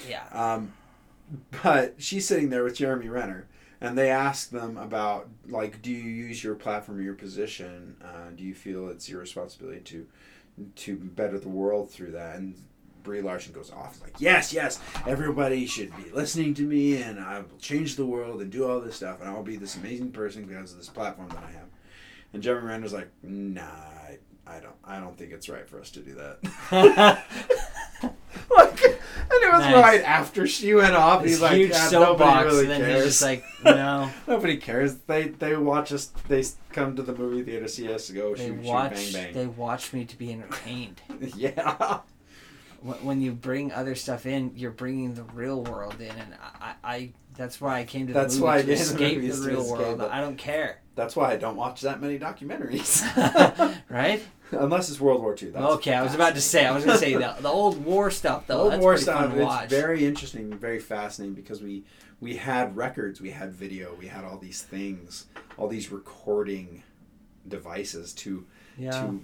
yeah. 0.08 0.26
Um, 0.32 0.74
but 1.64 1.96
she's 1.98 2.28
sitting 2.28 2.50
there 2.50 2.64
with 2.64 2.76
Jeremy 2.76 3.08
Renner, 3.08 3.48
and 3.82 3.98
they 3.98 4.10
ask 4.10 4.50
them 4.50 4.78
about 4.78 5.30
like, 5.48 5.82
do 5.82 5.92
you 5.92 6.04
use 6.10 6.44
your 6.44 6.56
platform 6.56 7.00
or 7.00 7.02
your 7.02 7.14
position? 7.14 7.96
Uh, 8.04 8.32
do 8.36 8.44
you 8.44 8.56
feel 8.56 8.90
it's 8.90 9.08
your 9.10 9.20
responsibility 9.20 9.82
to 9.82 10.08
to 10.76 10.96
better 10.98 11.40
the 11.40 11.50
world 11.50 11.92
through 11.92 12.12
that? 12.12 12.38
And 12.38 12.56
Brie 13.04 13.22
Larson 13.22 13.54
goes 13.54 13.72
off 13.72 14.02
like, 14.02 14.14
yes, 14.20 14.52
yes, 14.54 14.80
everybody 15.08 15.66
should 15.66 15.96
be 15.98 16.10
listening 16.12 16.54
to 16.56 16.64
me, 16.64 17.02
and 17.02 17.20
I 17.20 17.40
will 17.40 17.58
change 17.60 17.96
the 17.96 18.06
world 18.06 18.42
and 18.42 18.52
do 18.52 18.70
all 18.70 18.80
this 18.82 18.96
stuff, 18.98 19.20
and 19.22 19.30
I'll 19.30 19.44
be 19.44 19.56
this 19.58 19.76
amazing 19.76 20.12
person 20.12 20.46
because 20.46 20.72
of 20.72 20.78
this 20.78 20.90
platform 20.90 21.30
that 21.30 21.44
I 21.44 21.52
have. 21.52 21.68
And 22.34 22.44
Jeremy 22.44 22.68
Renner's 22.68 22.94
like, 22.94 23.10
nah, 23.24 23.62
I, 23.64 24.18
I 24.46 24.60
don't, 24.60 24.76
I 24.86 25.00
don't 25.00 25.18
think 25.18 25.32
it's 25.32 25.50
right 25.50 25.68
for 25.68 25.80
us 25.80 25.90
to 25.92 26.00
do 26.02 26.14
that. 26.16 26.40
like, 28.02 28.82
and 28.82 29.44
it 29.44 29.52
was 29.52 29.62
Nice. 29.62 29.76
right 29.76 30.02
after 30.04 30.48
she 30.48 30.74
went 30.74 30.96
off. 30.96 31.22
This 31.24 31.34
he's 31.34 31.42
like, 31.42 31.54
huge 31.58 31.72
yeah, 31.72 31.88
soapbox, 31.88 32.20
nobody 32.46 32.46
really 32.50 32.62
and 32.62 32.70
then 32.72 32.82
cares. 32.82 32.96
he's 33.04 33.04
just 33.06 33.22
like, 33.22 33.44
no. 33.66 34.10
nobody 34.28 34.58
cares. 34.58 34.96
They 35.08 35.30
they 35.30 35.56
watch 35.56 35.92
us. 35.92 36.06
They 36.28 36.44
come 36.72 36.96
to 36.96 37.02
the 37.02 37.14
movie 37.16 37.44
theater, 37.44 37.68
see 37.68 37.92
us 37.92 38.10
go 38.10 38.36
They 38.36 38.48
shoot, 38.48 38.60
watch. 38.62 38.98
shoot, 39.00 39.14
bang, 39.14 39.34
They 39.34 39.48
watch 39.48 39.94
me 39.94 40.06
to 40.06 40.18
be 40.18 40.32
entertained. 40.32 41.02
yeah. 41.36 42.00
When 42.82 43.22
you 43.22 43.32
bring 43.32 43.72
other 43.72 43.96
stuff 43.96 44.26
in, 44.26 44.52
you're 44.56 44.72
bringing 44.72 45.14
the 45.14 45.24
real 45.24 45.64
world 45.64 46.00
in, 46.00 46.12
and 46.12 46.36
I, 46.62 46.74
I 46.84 47.14
that's 47.36 47.62
why 47.62 47.80
I 47.80 47.86
came 47.86 48.08
to 48.08 48.14
the 48.14 48.20
That's 48.20 48.38
why 48.38 48.58
I 48.58 48.62
to 48.62 48.68
the 48.68 48.74
escape 48.74 49.18
the 49.22 49.28
real 49.28 49.62
escape 49.62 49.80
world. 49.80 50.02
I 50.02 50.20
don't 50.22 50.38
care, 50.38 50.82
That's 50.96 51.16
why 51.16 51.32
I 51.32 51.38
don't 51.38 51.56
watch 51.56 51.82
that 51.82 52.02
many 52.02 52.20
documentaries. 52.20 53.04
right? 53.90 54.22
Unless 54.52 54.90
it's 54.90 55.00
World 55.00 55.22
War 55.22 55.36
II. 55.42 55.52
That's 55.52 55.66
okay, 55.76 55.94
I 55.94 56.02
was 56.02 56.16
about 56.16 56.36
to 56.36 56.42
say. 56.42 56.66
I 56.66 56.72
was 56.72 56.84
going 56.84 56.98
to 56.98 57.04
say 57.04 57.14
the, 57.14 57.36
the 57.40 57.50
old 57.50 57.84
war 57.84 58.10
stuff 58.12 58.48
though. 58.48 58.62
Old 58.62 58.74
that's 58.74 58.82
war 58.82 58.98
stuff. 58.98 59.22
fun 59.22 59.30
to 59.32 59.36
It's 59.38 59.46
watch. 59.46 59.70
very 59.70 60.06
interesting, 60.06 60.52
very 60.58 60.80
fascinating 60.80 61.36
because 61.36 61.62
we 61.62 61.84
we 62.20 62.36
had 62.36 62.76
records, 62.76 63.22
we 63.22 63.30
had 63.30 63.54
video, 63.54 63.96
we 63.96 64.08
had 64.08 64.26
all 64.26 64.38
these 64.38 64.62
things, 64.62 65.28
all 65.58 65.68
these 65.68 65.92
recording 65.92 66.84
devices 67.48 68.14
to 68.14 68.46
yeah. 68.78 68.92
to 68.92 69.24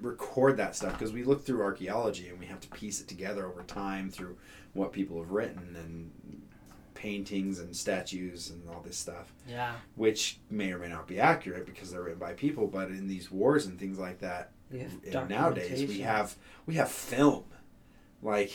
record 0.00 0.56
that 0.56 0.76
stuff 0.76 0.92
because 0.92 1.12
we 1.12 1.24
look 1.24 1.44
through 1.44 1.62
archaeology 1.62 2.28
and 2.28 2.38
we 2.38 2.46
have 2.46 2.60
to 2.60 2.68
piece 2.68 3.00
it 3.00 3.08
together 3.08 3.46
over 3.46 3.62
time 3.62 4.10
through 4.10 4.36
what 4.72 4.92
people 4.92 5.20
have 5.20 5.30
written 5.30 5.76
and 5.76 6.10
paintings 6.94 7.58
and 7.60 7.74
statues 7.76 8.50
and 8.50 8.68
all 8.68 8.80
this 8.82 8.96
stuff. 8.96 9.32
Yeah. 9.48 9.74
which 9.96 10.40
may 10.50 10.72
or 10.72 10.78
may 10.78 10.88
not 10.88 11.06
be 11.06 11.20
accurate 11.20 11.64
because 11.66 11.90
they're 11.92 12.02
written 12.02 12.18
by 12.18 12.32
people 12.32 12.66
but 12.66 12.88
in 12.88 13.06
these 13.08 13.30
wars 13.30 13.66
and 13.66 13.78
things 13.78 13.98
like 13.98 14.18
that 14.20 14.50
nowadays 15.28 15.70
we 15.88 16.00
have 16.00 16.36
we 16.66 16.74
have 16.74 16.90
film. 16.90 17.44
Like 18.22 18.52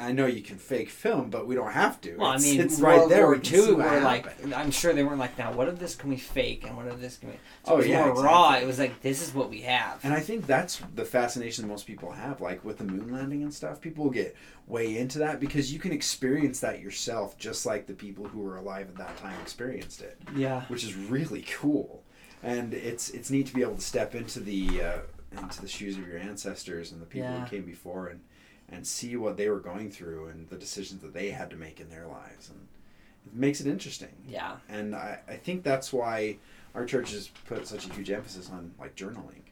I 0.00 0.12
know 0.12 0.26
you 0.26 0.42
can 0.42 0.58
fake 0.58 0.90
film, 0.90 1.28
but 1.28 1.46
we 1.46 1.54
don't 1.56 1.72
have 1.72 2.00
to. 2.02 2.16
Well, 2.16 2.30
I 2.30 2.38
mean, 2.38 2.60
it's 2.60 2.78
World 2.80 3.00
right 3.00 3.08
there. 3.08 3.26
War 3.26 3.34
We 3.34 3.40
can 3.40 3.54
II 3.54 3.72
what 3.74 3.90
were 3.90 4.00
like, 4.00 4.26
happened. 4.26 4.54
I'm 4.54 4.70
sure 4.70 4.92
they 4.92 5.02
weren't 5.02 5.18
like, 5.18 5.36
now 5.36 5.52
what 5.52 5.66
of 5.68 5.78
this 5.80 5.96
can 5.96 6.08
we 6.10 6.16
fake 6.16 6.64
and 6.66 6.76
what 6.76 6.86
of 6.86 7.00
this 7.00 7.16
can 7.16 7.30
we? 7.30 7.34
So 7.64 7.72
Oh, 7.72 7.74
it 7.74 7.78
was 7.78 7.86
yeah, 7.88 8.06
more 8.06 8.22
raw. 8.22 8.54
It 8.54 8.66
was 8.66 8.78
like, 8.78 9.00
this 9.02 9.20
is 9.26 9.34
what 9.34 9.50
we 9.50 9.62
have. 9.62 10.04
And 10.04 10.14
I 10.14 10.20
think 10.20 10.46
that's 10.46 10.80
the 10.94 11.04
fascination 11.04 11.62
that 11.62 11.68
most 11.68 11.86
people 11.86 12.12
have, 12.12 12.40
like 12.40 12.64
with 12.64 12.78
the 12.78 12.84
moon 12.84 13.12
landing 13.12 13.42
and 13.42 13.52
stuff. 13.52 13.80
People 13.80 14.08
get 14.10 14.36
way 14.68 14.96
into 14.98 15.18
that 15.18 15.40
because 15.40 15.72
you 15.72 15.78
can 15.80 15.90
experience 15.92 16.60
that 16.60 16.80
yourself, 16.80 17.36
just 17.36 17.66
like 17.66 17.86
the 17.86 17.94
people 17.94 18.26
who 18.26 18.40
were 18.40 18.56
alive 18.56 18.88
at 18.88 18.96
that 18.96 19.16
time 19.16 19.34
experienced 19.42 20.00
it, 20.02 20.18
yeah. 20.36 20.62
which 20.68 20.84
is 20.84 20.94
really 20.94 21.44
cool. 21.58 22.04
And 22.42 22.72
it's 22.72 23.10
it's 23.10 23.30
neat 23.30 23.46
to 23.48 23.54
be 23.54 23.62
able 23.62 23.74
to 23.74 23.80
step 23.80 24.14
into 24.14 24.38
the 24.38 24.80
uh, 24.80 24.98
into 25.42 25.60
the 25.60 25.66
shoes 25.66 25.98
of 25.98 26.06
your 26.06 26.18
ancestors 26.18 26.92
and 26.92 27.02
the 27.02 27.06
people 27.06 27.28
Yeah. 27.28 27.40
who 27.44 27.50
came 27.50 27.64
before, 27.64 28.06
and 28.06 28.20
and 28.70 28.86
see 28.86 29.16
what 29.16 29.36
they 29.36 29.48
were 29.48 29.60
going 29.60 29.90
through 29.90 30.26
and 30.28 30.48
the 30.50 30.56
decisions 30.56 31.02
that 31.02 31.14
they 31.14 31.30
had 31.30 31.50
to 31.50 31.56
make 31.56 31.80
in 31.80 31.88
their 31.90 32.06
lives, 32.06 32.50
and 32.50 32.66
it 33.26 33.34
makes 33.34 33.60
it 33.60 33.66
interesting. 33.66 34.14
Yeah. 34.26 34.56
And 34.68 34.94
I, 34.94 35.20
I 35.28 35.36
think 35.36 35.62
that's 35.62 35.92
why 35.92 36.36
our 36.74 36.84
church 36.84 37.12
has 37.12 37.28
put 37.46 37.66
such 37.66 37.86
a 37.88 37.92
huge 37.92 38.10
emphasis 38.10 38.50
on 38.50 38.72
like 38.78 38.94
journaling 38.94 39.42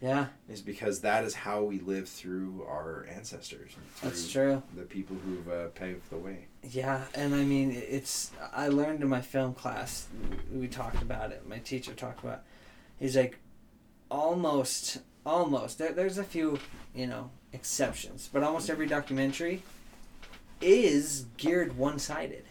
Yeah. 0.00 0.26
is 0.48 0.62
because 0.62 1.00
that 1.00 1.22
is 1.24 1.34
how 1.34 1.62
we 1.62 1.80
live 1.80 2.08
through 2.08 2.64
our 2.66 3.06
ancestors 3.10 3.72
through 3.96 4.08
That's 4.10 4.30
true. 4.32 4.62
the 4.74 4.82
people 4.82 5.16
who've 5.24 5.48
uh, 5.50 5.66
paved 5.74 6.08
the 6.10 6.16
way. 6.16 6.46
Yeah, 6.62 7.04
and 7.14 7.34
I 7.34 7.42
mean, 7.44 7.72
it's. 7.72 8.30
I 8.54 8.68
learned 8.68 9.02
in 9.02 9.08
my 9.08 9.20
film 9.20 9.52
class, 9.54 10.06
we 10.52 10.66
talked 10.68 11.02
about 11.02 11.30
it. 11.32 11.46
My 11.48 11.58
teacher 11.58 11.92
talked 11.92 12.22
about. 12.24 12.42
He's 12.98 13.16
like, 13.16 13.38
almost, 14.10 14.98
almost. 15.26 15.78
There, 15.78 15.92
there's 15.92 16.18
a 16.18 16.24
few, 16.24 16.58
you 16.94 17.06
know, 17.06 17.30
exceptions, 17.52 18.28
but 18.32 18.42
almost 18.42 18.70
every 18.70 18.86
documentary 18.86 19.62
is 20.60 21.26
geared 21.36 21.76
one-sided. 21.76 22.44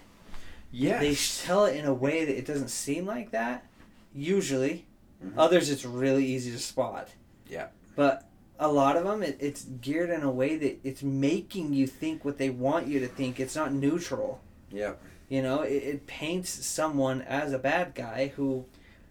Yeah. 0.71 0.99
They 0.99 1.15
tell 1.15 1.65
it 1.65 1.75
in 1.75 1.85
a 1.85 1.93
way 1.93 2.25
that 2.25 2.37
it 2.37 2.45
doesn't 2.45 2.69
seem 2.69 3.05
like 3.05 3.31
that. 3.31 3.65
Usually, 4.13 4.85
Mhm. 5.23 5.33
others 5.37 5.69
it's 5.69 5.85
really 5.85 6.25
easy 6.25 6.51
to 6.51 6.59
spot. 6.59 7.09
Yeah. 7.47 7.67
But 7.95 8.27
a 8.59 8.67
lot 8.71 8.95
of 8.97 9.03
them, 9.03 9.23
it, 9.23 9.37
it's 9.39 9.63
geared 9.63 10.09
in 10.09 10.23
a 10.23 10.31
way 10.31 10.55
that 10.57 10.79
it's 10.83 11.03
making 11.03 11.73
you 11.73 11.87
think 11.87 12.23
what 12.25 12.37
they 12.37 12.49
want 12.49 12.87
you 12.87 12.99
to 12.99 13.07
think. 13.07 13.39
It's 13.39 13.55
not 13.55 13.73
neutral. 13.73 14.41
yeah. 14.71 14.93
You 15.29 15.41
know, 15.41 15.61
it, 15.61 15.71
it 15.83 16.07
paints 16.07 16.49
someone 16.65 17.21
as 17.21 17.53
a 17.53 17.57
bad 17.57 17.95
guy 17.95 18.33
who. 18.35 18.65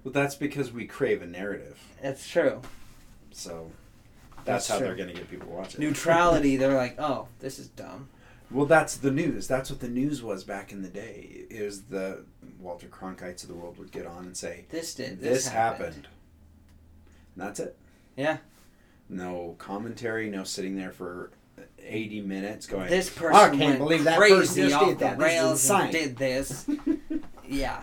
Well, 0.05 0.13
that's 0.13 0.35
because 0.35 0.71
we 0.71 0.87
crave 0.87 1.23
a 1.23 1.27
narrative. 1.27 1.79
That's 2.03 2.29
true. 2.29 2.61
So 3.33 3.71
that's, 4.45 4.67
That's 4.67 4.69
how 4.69 4.79
true. 4.79 4.87
they're 4.87 4.97
going 4.97 5.09
to 5.09 5.15
get 5.15 5.31
people 5.31 5.49
watching. 5.51 5.81
Neutrality, 5.81 6.57
they're 6.57 6.77
like, 6.77 6.97
oh, 6.99 7.29
this 7.41 7.59
is 7.59 7.69
dumb. 7.69 8.09
Well, 8.51 8.67
that's 8.67 8.97
the 8.97 9.11
news. 9.13 9.47
That's 9.47 9.71
what 9.71 9.81
the 9.81 9.89
news 9.89 10.23
was 10.23 10.43
back 10.43 10.73
in 10.73 10.83
the 10.83 10.89
day. 10.89 11.45
It 11.51 11.63
was 11.63 11.83
the 11.83 12.25
Walter 12.59 12.89
Cronkites 12.89 13.43
of 13.45 13.49
the 13.49 13.55
world 13.55 13.79
would 13.79 13.93
get 13.93 14.07
on 14.07 14.25
and 14.25 14.37
say, 14.37 14.65
This 14.71 14.95
did. 14.95 15.21
"This, 15.21 15.45
This, 15.45 15.49
happened." 15.49 16.09
And 17.37 17.45
that's 17.47 17.61
it. 17.61 17.77
Yeah. 18.17 18.39
No 19.09 19.55
commentary. 19.59 20.29
No 20.31 20.43
sitting 20.43 20.77
there 20.77 20.91
for 20.91 21.31
eighty 21.79 22.21
minutes 22.21 22.67
going. 22.67 22.89
This 22.89 23.09
person 23.09 23.37
I 23.37 23.57
can't 23.57 23.79
believe 23.79 24.03
that 24.05 24.19
crazy 24.19 24.35
person 24.37 24.69
just 24.69 24.85
did 24.85 24.99
that. 24.99 25.19
the 25.19 25.25
This 25.25 25.63
is 25.63 25.71
rails 25.71 25.91
did 25.93 26.17
this. 26.17 26.67
Yeah. 27.49 27.83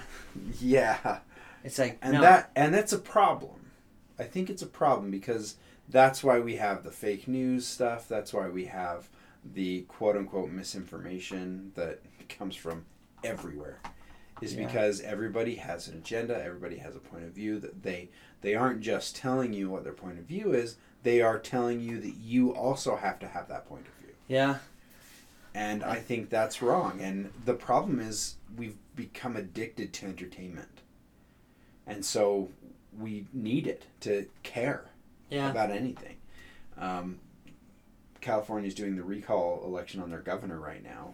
yeah. 0.61 1.19
It's 1.65 1.77
like, 1.77 1.97
and 2.01 2.13
no. 2.13 2.21
that 2.21 2.51
and 2.55 2.73
that's 2.73 2.93
a 2.93 2.97
problem 2.97 3.71
i 4.19 4.23
think 4.23 4.49
it's 4.49 4.61
a 4.61 4.67
problem 4.67 5.11
because 5.11 5.55
that's 5.89 6.23
why 6.23 6.39
we 6.39 6.55
have 6.57 6.83
the 6.83 6.91
fake 6.91 7.27
news 7.27 7.65
stuff. 7.65 8.07
That's 8.07 8.33
why 8.33 8.49
we 8.49 8.65
have 8.65 9.09
the 9.53 9.81
quote 9.83 10.17
unquote 10.17 10.51
misinformation 10.51 11.71
that 11.75 12.01
comes 12.29 12.55
from 12.55 12.85
everywhere. 13.23 13.79
Is 14.41 14.53
Yeah. 14.53 14.67
because 14.67 15.01
everybody 15.01 15.55
has 15.55 15.87
an 15.87 15.97
agenda 15.97 16.39
everybody 16.43 16.77
has 16.77 16.95
a 16.95 16.99
point 16.99 17.23
of 17.23 17.31
view 17.31 17.59
that 17.59 17.81
they 17.81 18.09
they 18.41 18.53
aren't 18.53 18.81
just 18.81 19.15
telling 19.15 19.51
you 19.51 19.67
what 19.69 19.83
their 19.83 19.93
point 19.93 20.19
of 20.19 20.25
view 20.25 20.53
is 20.53 20.75
they 21.01 21.21
are 21.21 21.39
telling 21.39 21.79
you 21.81 21.99
that 21.99 22.13
you 22.17 22.53
also 22.53 22.97
have 22.97 23.17
to 23.19 23.27
have 23.27 23.47
that 23.47 23.67
point 23.67 23.87
of 23.87 23.93
view. 24.03 24.13
Yeah. 24.27 24.57
and 25.55 25.83
i 25.83 25.95
think 25.95 26.29
that's 26.29 26.61
wrong. 26.61 26.99
And 27.01 27.31
the 27.45 27.55
problem 27.55 27.99
is 27.99 28.35
we've 28.55 28.77
become 28.95 29.35
addicted 29.35 29.91
to 29.93 30.05
entertainment. 30.05 30.81
And 31.87 32.05
so 32.05 32.49
we 32.99 33.25
need 33.33 33.65
it 33.65 33.85
to 34.01 34.27
care 34.43 34.85
Yeah. 35.29 35.49
about 35.51 35.71
anything. 35.71 36.15
Um, 36.77 37.19
is 38.65 38.75
doing 38.75 38.95
the 38.97 39.03
recall 39.03 39.63
election 39.63 40.01
on 40.01 40.09
their 40.09 40.19
governor 40.19 40.59
right 40.59 40.83
now. 40.83 41.13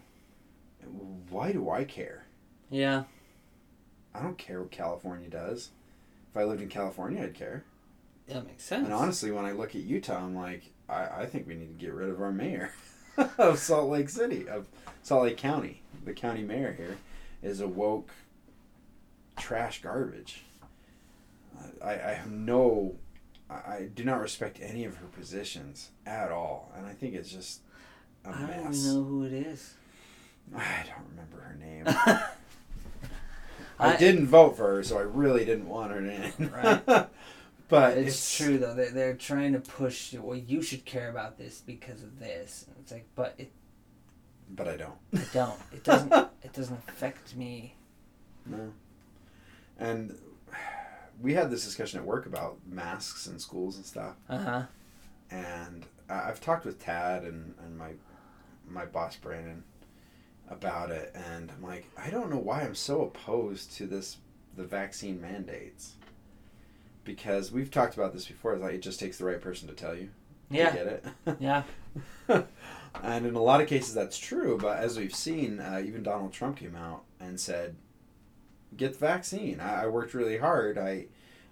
Why 1.29 1.51
do 1.51 1.69
i 1.69 1.83
care? 1.83 2.25
Yeah. 2.69 3.03
i 4.15 4.21
don't 4.21 4.37
care 4.37 4.61
what 4.61 4.71
california 4.71 5.29
does. 5.29 5.69
If 6.31 6.37
i 6.37 6.43
lived 6.43 6.61
in 6.61 6.69
california 6.69 7.23
i'd 7.23 7.33
care. 7.35 7.63
That 8.27 8.47
makes 8.47 8.63
sense. 8.63 8.85
and 8.85 8.93
honestly 8.93 9.29
when 9.31 9.45
i 9.45 9.51
look 9.51 9.75
at 9.75 9.81
utah 9.81 10.17
i'm 10.23 10.35
like 10.35 10.63
i, 10.89 11.21
I 11.21 11.25
think 11.27 11.47
we 11.47 11.55
need 11.55 11.77
to 11.77 11.85
get 11.85 11.93
rid 11.93 12.09
of 12.09 12.19
our 12.21 12.31
mayor 12.31 12.71
of 13.37 13.59
salt 13.59 13.89
lake 13.91 14.09
city 14.09 14.47
of 14.49 14.67
salt 15.03 15.23
lake 15.23 15.37
county. 15.37 15.81
The 16.05 16.13
county 16.13 16.41
mayor 16.41 16.73
here 16.73 16.97
is 17.43 17.61
a 17.61 17.67
woke 17.67 18.09
trash 19.37 19.81
garbage. 19.81 20.43
I, 21.83 21.91
I 21.93 22.13
have 22.13 22.31
no 22.31 22.95
I, 23.67 23.73
I 23.75 23.89
do 23.93 24.03
not 24.03 24.19
respect 24.21 24.59
any 24.61 24.85
of 24.85 24.97
her 24.97 25.05
positions 25.07 25.91
at 26.05 26.31
all 26.31 26.71
and 26.75 26.85
i 26.85 26.93
think 26.93 27.13
it's 27.15 27.31
just 27.31 27.61
a 28.25 28.29
I 28.29 28.31
don't 28.47 28.73
even 28.73 28.93
know 28.93 29.03
who 29.03 29.23
it 29.25 29.33
is. 29.33 29.73
i 30.55 30.83
don't 30.87 31.07
remember 31.11 31.39
her 31.41 31.55
name 31.55 31.83
I- 33.79 33.93
I, 33.93 33.97
didn't 33.97 34.27
vote 34.27 34.55
for 34.55 34.75
her 34.75 34.83
so 34.83 34.97
i 34.97 35.01
really 35.01 35.45
didn't 35.45 35.67
want 35.67 35.91
her 35.91 35.99
in 35.99 36.49
Right. 36.53 37.07
but 37.67 37.97
It's, 37.97 38.09
it's, 38.09 38.37
true 38.37 38.57
though. 38.57 38.73
They're, 38.75 38.91
they're 38.91 39.15
trying 39.15 39.53
to 39.53 39.59
push. 39.59 40.13
Well, 40.13 40.37
you 40.37 40.61
should 40.61 40.85
care 40.85 41.09
about 41.09 41.37
this 41.37 41.61
because 41.65 42.03
of 42.03 42.19
this. 42.19 42.65
And 42.67 42.75
it's 42.79 42.91
like, 42.91 43.07
but 43.15 43.33
it, 43.37 43.51
but 44.49 44.67
i 44.67 44.77
don't 44.77 44.93
it 45.11 45.27
don't. 45.33 45.59
It 45.73 45.83
doesn't. 45.83 46.13
it 46.43 46.53
doesn't 46.53 46.79
affect 46.87 47.35
me. 47.35 47.75
No. 48.45 48.71
And 49.79 50.15
we 51.21 51.33
had 51.33 51.49
this 51.49 51.63
discussion 51.63 51.99
at 51.99 52.05
work 52.05 52.25
about 52.25 52.57
masks 52.65 53.27
in 53.27 53.39
schools 53.39 53.77
and 53.77 53.85
stuff. 53.85 54.15
Uh 54.29 54.37
huh. 54.37 54.63
And 55.31 55.85
I've 56.09 56.41
talked 56.41 56.65
with 56.65 56.79
Tad 56.79 57.23
and, 57.23 57.53
and 57.63 57.77
my 57.77 57.91
my 58.67 58.85
boss 58.85 59.15
Brandon 59.15 59.63
about 60.49 60.91
it, 60.91 61.15
and 61.15 61.51
I'm 61.51 61.63
like, 61.63 61.89
I 61.97 62.09
don't 62.09 62.29
know 62.29 62.37
why 62.37 62.61
I'm 62.61 62.75
so 62.75 63.01
opposed 63.03 63.73
to 63.77 63.85
this 63.87 64.17
the 64.55 64.63
vaccine 64.63 65.19
mandates. 65.21 65.93
Because 67.03 67.51
we've 67.51 67.69
talked 67.71 67.95
about 67.95 68.13
this 68.13 68.25
before. 68.25 68.53
It's 68.53 68.61
like 68.63 68.75
it 68.75 68.81
just 68.81 68.99
takes 68.99 69.17
the 69.17 69.25
right 69.25 69.41
person 69.41 69.67
to 69.67 69.73
tell 69.73 69.93
you. 69.95 70.09
to 70.51 70.57
Yeah. 70.57 70.71
get 70.73 70.87
it. 70.87 71.05
Yeah. 71.39 71.63
and 73.03 73.25
in 73.25 73.35
a 73.35 73.41
lot 73.41 73.59
of 73.61 73.67
cases 73.67 73.93
that's 73.93 74.17
true, 74.17 74.57
but 74.61 74.77
as 74.77 74.97
we've 74.97 75.13
seen, 75.15 75.59
uh, 75.59 75.81
even 75.85 76.03
Donald 76.03 76.31
Trump 76.31 76.57
came 76.57 76.75
out 76.75 77.03
and 77.19 77.37
said, 77.39 77.75
"Get 78.77 78.93
the 78.93 78.99
vaccine." 78.99 79.59
I, 79.59 79.83
I 79.83 79.87
worked 79.87 80.13
really 80.13 80.37
hard. 80.37 80.77
I 80.77 81.07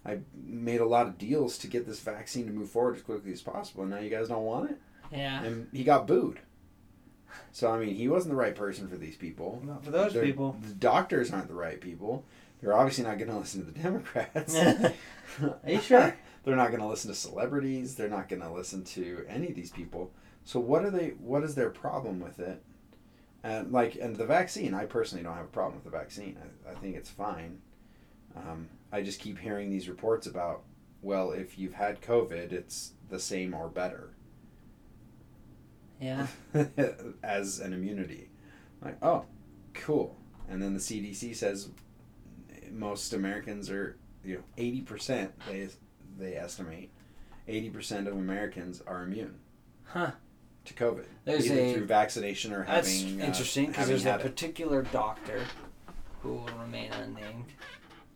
I 0.06 0.20
made 0.36 0.82
a 0.82 0.86
lot 0.86 1.08
of 1.08 1.18
deals 1.18 1.58
to 1.60 1.68
get 1.68 1.86
this 1.86 2.00
vaccine 2.00 2.48
to 2.48 2.52
move 2.52 2.70
forward 2.70 2.96
as 2.96 3.02
quickly 3.04 3.32
as 3.32 3.42
possible. 3.42 3.84
And 3.84 3.92
now 3.92 4.00
you 4.00 4.10
guys 4.10 4.28
don't 4.30 4.46
want 4.46 4.72
it, 4.72 4.78
Yeah. 5.12 5.44
and 5.44 5.68
he 5.72 5.84
got 5.84 6.08
booed. 6.08 6.40
So 7.52 7.70
I 7.72 7.78
mean, 7.80 7.96
he 7.96 8.08
wasn't 8.08 8.32
the 8.32 8.38
right 8.40 8.56
person 8.56 8.88
for 8.88 8.98
these 8.98 9.16
people. 9.16 9.62
Not 9.66 9.84
for 9.86 9.92
those 9.92 10.14
They're- 10.14 10.24
people. 10.26 10.58
The 10.62 10.74
doctors 10.74 11.32
aren't 11.32 11.48
the 11.48 11.54
right 11.54 11.80
people. 11.80 12.26
They're 12.62 12.78
obviously 12.78 13.04
not 13.06 13.18
going 13.18 13.30
to 13.32 13.38
listen 13.38 13.66
to 13.66 13.72
the 13.72 13.80
Democrats. 13.84 14.56
Are 15.42 15.56
you 15.68 15.82
sure? 15.82 16.16
They're 16.44 16.56
not 16.56 16.70
going 16.70 16.82
to 16.82 16.88
listen 16.88 17.10
to 17.12 17.16
celebrities. 17.16 17.96
They're 17.96 18.10
not 18.10 18.28
going 18.30 18.42
to 18.42 18.52
listen 18.52 18.84
to 18.86 19.24
any 19.28 19.50
of 19.50 19.56
these 19.56 19.70
people. 19.72 20.12
So 20.44 20.60
what 20.60 20.84
are 20.84 20.90
they? 20.90 21.10
What 21.20 21.44
is 21.44 21.54
their 21.56 21.70
problem 21.70 22.20
with 22.20 22.40
it? 22.40 22.64
And 23.44 23.72
like, 23.72 23.96
and 23.96 24.16
the 24.16 24.26
vaccine, 24.26 24.74
I 24.74 24.86
personally 24.86 25.24
don't 25.24 25.36
have 25.36 25.46
a 25.46 25.50
problem 25.50 25.76
with 25.76 25.84
the 25.86 25.98
vaccine. 25.98 26.38
I, 26.68 26.72
I 26.72 26.76
think 26.76 26.96
it's 26.96 27.10
fine. 27.10 27.60
Um, 28.36 28.70
I 28.92 29.02
just 29.02 29.20
keep 29.20 29.40
hearing 29.40 29.70
these 29.70 29.90
reports 29.90 30.28
about 30.28 30.64
well, 31.04 31.32
if 31.32 31.58
you've 31.58 31.74
had 31.74 32.00
COVID, 32.02 32.52
it's 32.52 32.94
the 33.10 33.20
same 33.20 33.56
or 33.56 33.68
better 33.68 34.12
Yeah. 36.00 36.28
as 37.24 37.60
an 37.60 37.74
immunity. 37.74 38.30
Like, 38.82 38.98
oh, 39.04 39.26
cool. 39.74 40.16
And 40.50 40.62
then 40.62 40.74
the 40.74 40.80
CDC 40.80 41.36
says 41.36 41.70
most 42.72 43.14
Americans 43.14 43.70
are, 43.70 43.98
you 44.24 44.36
know, 44.36 44.44
eighty 44.58 44.82
percent. 44.82 45.32
They 45.48 45.68
they 46.18 46.36
estimate 46.36 46.92
eighty 47.48 47.70
percent 47.70 48.08
of 48.08 48.16
Americans 48.16 48.82
are 48.86 49.04
immune 49.04 49.36
Huh. 49.86 50.12
To 50.66 50.74
COVID, 50.74 51.06
There's 51.26 51.46
either 51.50 51.60
a- 51.62 51.74
through 51.74 51.86
vaccination 51.86 52.54
or 52.54 52.66
That's 52.66 53.02
having. 53.02 53.22
uh, 53.22 53.26
interesting 53.26 53.66
because 53.68 53.78
having 53.80 53.92
there's 53.94 54.06
a 54.06 54.12
had 54.12 54.20
it. 54.22 54.24
particular 54.24 54.84
doctor 54.84 55.42
who 56.22 56.34
will 56.34 56.50
remain 56.60 56.92
unnamed, 56.92 57.46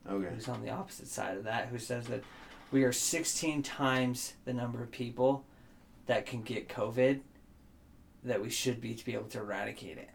Okay. 0.08 0.34
who's 0.34 0.48
on 0.48 0.62
the 0.62 0.70
opposite 0.70 1.08
side 1.08 1.38
of 1.38 1.44
that, 1.46 1.68
who 1.70 1.80
says 1.80 2.08
that 2.08 2.24
we 2.72 2.84
are 2.84 2.92
16 2.92 3.64
times 3.64 4.34
the 4.46 4.54
number 4.54 4.82
of 4.84 4.92
people 4.92 5.44
that 6.06 6.26
can 6.26 6.44
get 6.44 6.70
COVID 6.70 7.22
that 8.24 8.42
we 8.42 8.50
should 8.50 8.80
be 8.82 8.94
to 8.96 9.06
be 9.06 9.14
able 9.14 9.28
to 9.30 9.40
eradicate 9.40 9.98
it. 9.98 10.10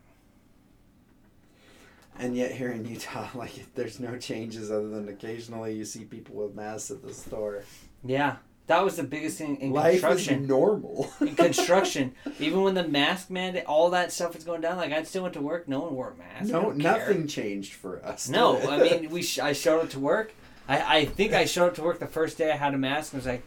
And 2.19 2.37
yet 2.37 2.53
here 2.53 2.71
in 2.71 2.85
Utah, 2.85 3.29
like 3.35 3.75
there's 3.75 3.99
no 4.01 4.17
changes 4.19 4.71
other 4.71 4.89
than 4.89 5.09
occasionally 5.09 5.75
you 5.75 5.85
see 5.85 6.05
people 6.05 6.35
with 6.37 6.55
masks 6.55 6.91
at 6.91 7.03
the 7.03 7.13
store. 7.15 7.63
Yeah, 8.05 8.37
that 8.71 8.83
was 8.85 8.97
the 8.97 9.03
biggest 9.05 9.37
thing 9.39 9.57
in 9.61 9.73
Life 9.73 9.97
is 9.97 10.01
construction. 10.01 10.47
normal. 10.47 11.13
in 11.21 11.35
construction, 11.37 12.15
even 12.39 12.63
when 12.63 12.75
the 12.75 12.87
mask 12.87 13.29
mandate, 13.31 13.65
all 13.67 13.91
that 13.91 14.13
stuff 14.13 14.35
was 14.35 14.45
going 14.45 14.61
down, 14.63 14.77
like 14.79 14.93
I 14.93 15.03
still 15.03 15.23
went 15.23 15.35
to 15.35 15.41
work, 15.41 15.69
no 15.69 15.81
one 15.81 15.95
wore 15.95 16.11
a 16.13 16.17
mask. 16.17 16.51
No, 16.53 16.63
don't 16.63 16.81
care. 16.81 16.99
nothing 16.99 17.27
changed 17.27 17.75
for 17.75 18.05
us. 18.05 18.29
No. 18.29 18.59
I 18.71 18.79
mean, 18.79 19.11
we. 19.11 19.23
Sh- 19.23 19.39
I 19.41 19.53
showed 19.53 19.83
up 19.83 19.91
to 19.91 20.01
work. 20.01 20.33
I, 20.69 20.99
I 20.99 21.05
think 21.05 21.33
I 21.33 21.45
showed 21.45 21.69
up 21.69 21.75
to 21.75 21.83
work 21.83 21.99
the 21.99 22.07
first 22.07 22.39
day 22.39 22.51
I 22.53 22.57
had 22.57 22.75
a 22.75 22.79
mask. 22.79 23.13
and 23.13 23.21
was 23.23 23.27
like, 23.27 23.43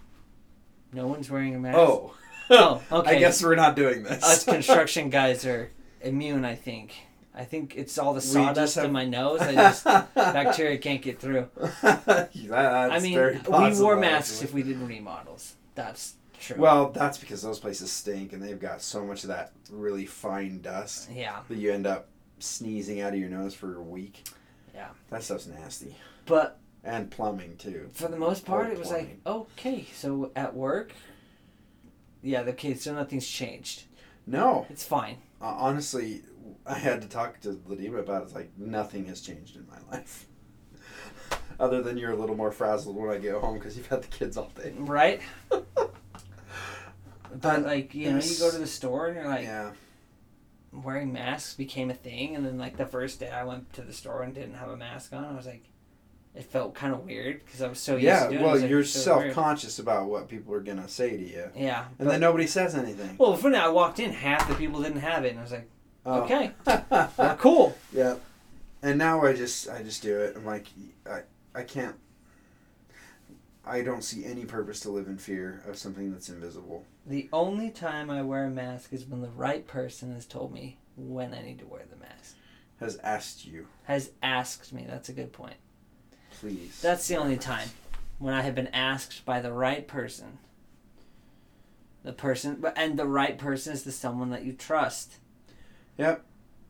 no 0.91 1.07
one's 1.07 1.29
wearing 1.29 1.55
a 1.55 1.59
mask. 1.59 1.77
oh, 1.77 2.13
Oh, 2.49 2.81
okay. 2.91 3.15
I 3.15 3.19
guess 3.19 3.41
we're 3.41 3.55
not 3.55 3.75
doing 3.75 4.03
this. 4.03 4.21
us 4.23 4.43
construction 4.43 5.09
guys 5.09 5.45
are 5.45 5.71
immune. 6.01 6.43
I 6.45 6.55
think. 6.55 6.93
I 7.35 7.45
think 7.45 7.75
it's 7.75 7.97
all 7.97 8.13
the 8.13 8.21
sawdust 8.21 8.75
have- 8.75 8.85
in 8.85 8.91
my 8.91 9.05
nose. 9.05 9.41
I 9.41 9.53
just 9.55 9.83
bacteria 10.15 10.77
can't 10.77 11.01
get 11.01 11.19
through. 11.19 11.49
That's 11.81 12.35
I 12.41 12.99
mean, 13.01 13.13
very 13.15 13.37
we 13.39 13.81
wore 13.81 13.97
masks 13.97 14.33
actually. 14.41 14.47
if 14.47 14.53
we 14.53 14.63
did 14.63 14.77
remodels. 14.81 15.55
That's 15.75 16.15
true. 16.39 16.57
Well, 16.59 16.91
that's 16.91 17.17
because 17.17 17.41
those 17.41 17.57
places 17.59 17.91
stink 17.91 18.33
and 18.33 18.41
they've 18.41 18.59
got 18.59 18.81
so 18.81 19.03
much 19.05 19.23
of 19.23 19.29
that 19.29 19.53
really 19.71 20.05
fine 20.05 20.61
dust 20.61 21.09
yeah, 21.11 21.39
that 21.47 21.57
you 21.57 21.71
end 21.71 21.87
up 21.87 22.07
sneezing 22.39 23.01
out 23.01 23.13
of 23.13 23.19
your 23.19 23.29
nose 23.29 23.53
for 23.55 23.77
a 23.77 23.81
week. 23.81 24.23
Yeah. 24.75 24.89
That 25.09 25.23
stuff's 25.23 25.47
nasty. 25.47 25.95
but 26.25 26.59
And 26.83 27.09
plumbing 27.09 27.57
too. 27.57 27.89
for 27.93 28.09
the 28.09 28.17
most 28.17 28.45
part, 28.45 28.69
it 28.71 28.77
was 28.77 28.91
like 28.91 29.19
okay. 29.25 29.87
So 29.95 30.31
at 30.35 30.53
work, 30.55 30.91
yeah, 32.21 32.43
the 32.43 32.53
kids. 32.53 32.83
So 32.83 32.93
nothing's 32.93 33.27
changed. 33.27 33.85
No, 34.25 34.65
It's 34.69 34.83
fine. 34.85 35.17
uh, 35.41 35.45
honestly, 35.47 36.21
I 36.65 36.75
had 36.75 37.01
to 37.01 37.07
talk 37.07 37.39
to 37.41 37.49
Ladima 37.67 37.99
about 37.99 38.21
it. 38.21 38.25
It's 38.25 38.35
like 38.35 38.51
nothing 38.57 39.05
has 39.05 39.21
changed 39.21 39.55
in 39.55 39.67
my 39.67 39.77
life. 39.95 40.27
Other 41.59 41.81
than 41.81 41.97
you're 41.97 42.11
a 42.11 42.15
little 42.15 42.35
more 42.35 42.51
frazzled 42.51 42.95
when 42.95 43.09
I 43.09 43.17
get 43.17 43.35
home 43.35 43.57
because 43.57 43.77
you've 43.77 43.87
had 43.87 44.01
the 44.03 44.07
kids 44.07 44.37
all 44.37 44.51
day. 44.55 44.73
Right? 44.77 45.21
But 47.41 47.63
like 47.63 47.95
you 47.95 48.11
know, 48.11 48.19
you 48.19 48.37
go 48.37 48.51
to 48.51 48.57
the 48.57 48.67
store 48.67 49.07
and 49.07 49.15
you're 49.15 49.27
like 49.27 49.43
yeah. 49.43 49.71
wearing 50.71 51.11
masks 51.11 51.55
became 51.55 51.89
a 51.89 51.93
thing, 51.93 52.35
and 52.35 52.45
then 52.45 52.57
like 52.57 52.77
the 52.77 52.85
first 52.85 53.19
day 53.19 53.29
I 53.29 53.43
went 53.43 53.73
to 53.73 53.81
the 53.81 53.93
store 53.93 54.23
and 54.23 54.33
didn't 54.33 54.55
have 54.55 54.69
a 54.69 54.77
mask 54.77 55.13
on, 55.13 55.25
I 55.25 55.35
was 55.35 55.45
like, 55.45 55.63
it 56.35 56.45
felt 56.45 56.75
kind 56.75 56.93
of 56.93 57.05
weird 57.05 57.43
because 57.45 57.61
I 57.61 57.67
was 57.69 57.79
so 57.79 57.93
used 57.93 58.05
Yeah, 58.05 58.29
well, 58.41 58.59
like, 58.59 58.69
you're 58.69 58.83
so 58.83 58.99
self 58.99 59.33
conscious 59.33 59.79
about 59.79 60.09
what 60.09 60.29
people 60.29 60.53
are 60.53 60.61
going 60.61 60.81
to 60.81 60.87
say 60.87 61.17
to 61.17 61.23
you. 61.23 61.49
Yeah, 61.55 61.85
And 61.85 61.97
but- 61.99 62.07
then 62.09 62.21
nobody 62.21 62.47
says 62.47 62.75
anything. 62.75 63.15
well, 63.17 63.35
for 63.35 63.49
now 63.49 63.65
I 63.65 63.69
walked 63.69 63.99
in, 63.99 64.11
half 64.11 64.47
the 64.47 64.55
people 64.55 64.81
didn't 64.81 65.01
have 65.01 65.25
it, 65.25 65.29
and 65.29 65.39
I 65.39 65.41
was 65.41 65.51
like, 65.51 65.69
Oh. 66.05 66.21
okay, 66.23 66.51
well, 67.17 67.37
cool. 67.39 67.77
Yeah. 67.93 68.15
And 68.81 68.97
now 68.97 69.23
I 69.23 69.33
just 69.33 69.69
I 69.69 69.81
just 69.83 70.01
do 70.01 70.19
it. 70.19 70.35
I'm 70.35 70.45
like 70.45 70.67
I 71.09 71.21
I 71.55 71.63
can't 71.63 71.95
I 73.65 73.81
don't 73.81 74.03
see 74.03 74.25
any 74.25 74.43
purpose 74.43 74.81
to 74.81 74.89
live 74.89 75.07
in 75.07 75.17
fear 75.17 75.63
of 75.67 75.77
something 75.77 76.11
that's 76.11 76.27
invisible. 76.27 76.83
The 77.05 77.29
only 77.31 77.69
time 77.69 78.09
I 78.09 78.21
wear 78.21 78.45
a 78.45 78.49
mask 78.49 78.91
is 78.91 79.05
when 79.05 79.21
the 79.21 79.29
right 79.29 79.65
person 79.65 80.13
has 80.13 80.25
told 80.25 80.53
me 80.53 80.77
when 80.97 81.33
I 81.33 81.41
need 81.41 81.59
to 81.59 81.65
wear 81.65 81.83
the 81.89 81.95
mask. 81.95 82.35
Has 82.81 82.97
asked 82.97 83.45
you, 83.45 83.67
Has 83.83 84.11
asked 84.21 84.73
me. 84.73 84.85
That's 84.87 85.07
a 85.07 85.13
good 85.13 85.31
point. 85.31 85.55
please. 86.41 86.81
That's 86.81 87.07
the 87.07 87.15
only 87.15 87.37
time 87.37 87.69
when 88.19 88.33
I 88.33 88.41
have 88.41 88.55
been 88.55 88.67
asked 88.67 89.23
by 89.25 89.39
the 89.39 89.53
right 89.53 89.87
person. 89.87 90.39
The 92.03 92.11
person, 92.11 92.57
but 92.59 92.77
and 92.77 92.99
the 92.99 93.07
right 93.07 93.37
person 93.37 93.71
is 93.71 93.83
the 93.83 93.93
someone 93.93 94.29
that 94.31 94.43
you 94.43 94.51
trust. 94.51 95.19
Yep. 95.97 96.25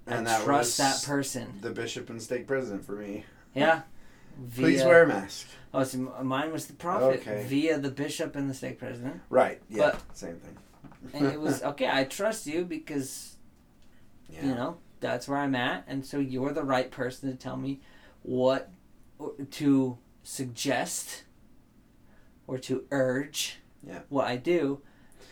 And, 0.06 0.28
that 0.28 0.44
trust 0.44 0.68
was 0.68 0.78
that 0.78 1.04
person. 1.08 1.60
the 1.62 1.70
bishop 1.70 2.10
and 2.10 2.22
stake 2.22 2.46
president 2.46 2.86
for 2.86 2.94
me. 2.94 3.26
Yeah. 3.54 3.84
Please 4.56 4.84
wear 4.84 5.04
a 5.04 5.08
mask. 5.08 5.48
Oh, 5.74 5.84
so 5.84 5.98
mine 6.24 6.52
was 6.52 6.68
the 6.68 6.74
prophet 6.74 7.22
Okay. 7.22 7.46
via 7.48 7.78
the 7.78 7.92
bishop 7.92 8.36
and 8.36 8.50
the 8.50 8.54
stake 8.54 8.80
president, 8.80 9.22
Right. 9.30 9.62
Yeah. 9.70 9.92
But- 9.92 10.18
same 10.18 10.38
thing. 10.38 10.58
and 11.14 11.26
it 11.28 11.40
was 11.40 11.64
okay. 11.72 11.90
I 11.92 12.04
trust 12.04 12.48
you 12.48 12.66
because 12.66 13.36
yeah. 14.30 14.46
you 14.46 14.56
know 14.56 14.78
that's 15.00 15.28
where 15.28 15.38
I'm 15.40 15.56
at, 15.56 15.84
and 15.88 16.06
so 16.06 16.18
you're 16.20 16.52
the 16.54 16.64
right 16.64 16.90
person 16.90 17.30
to 17.30 17.36
tell 17.36 17.58
me 17.58 17.82
what 18.24 18.70
to 19.52 19.98
suggest 20.24 21.24
or 22.48 22.58
to 22.58 22.86
urge 22.92 23.60
Yeah. 23.86 24.00
what 24.10 24.28
I 24.28 24.38
do. 24.38 24.82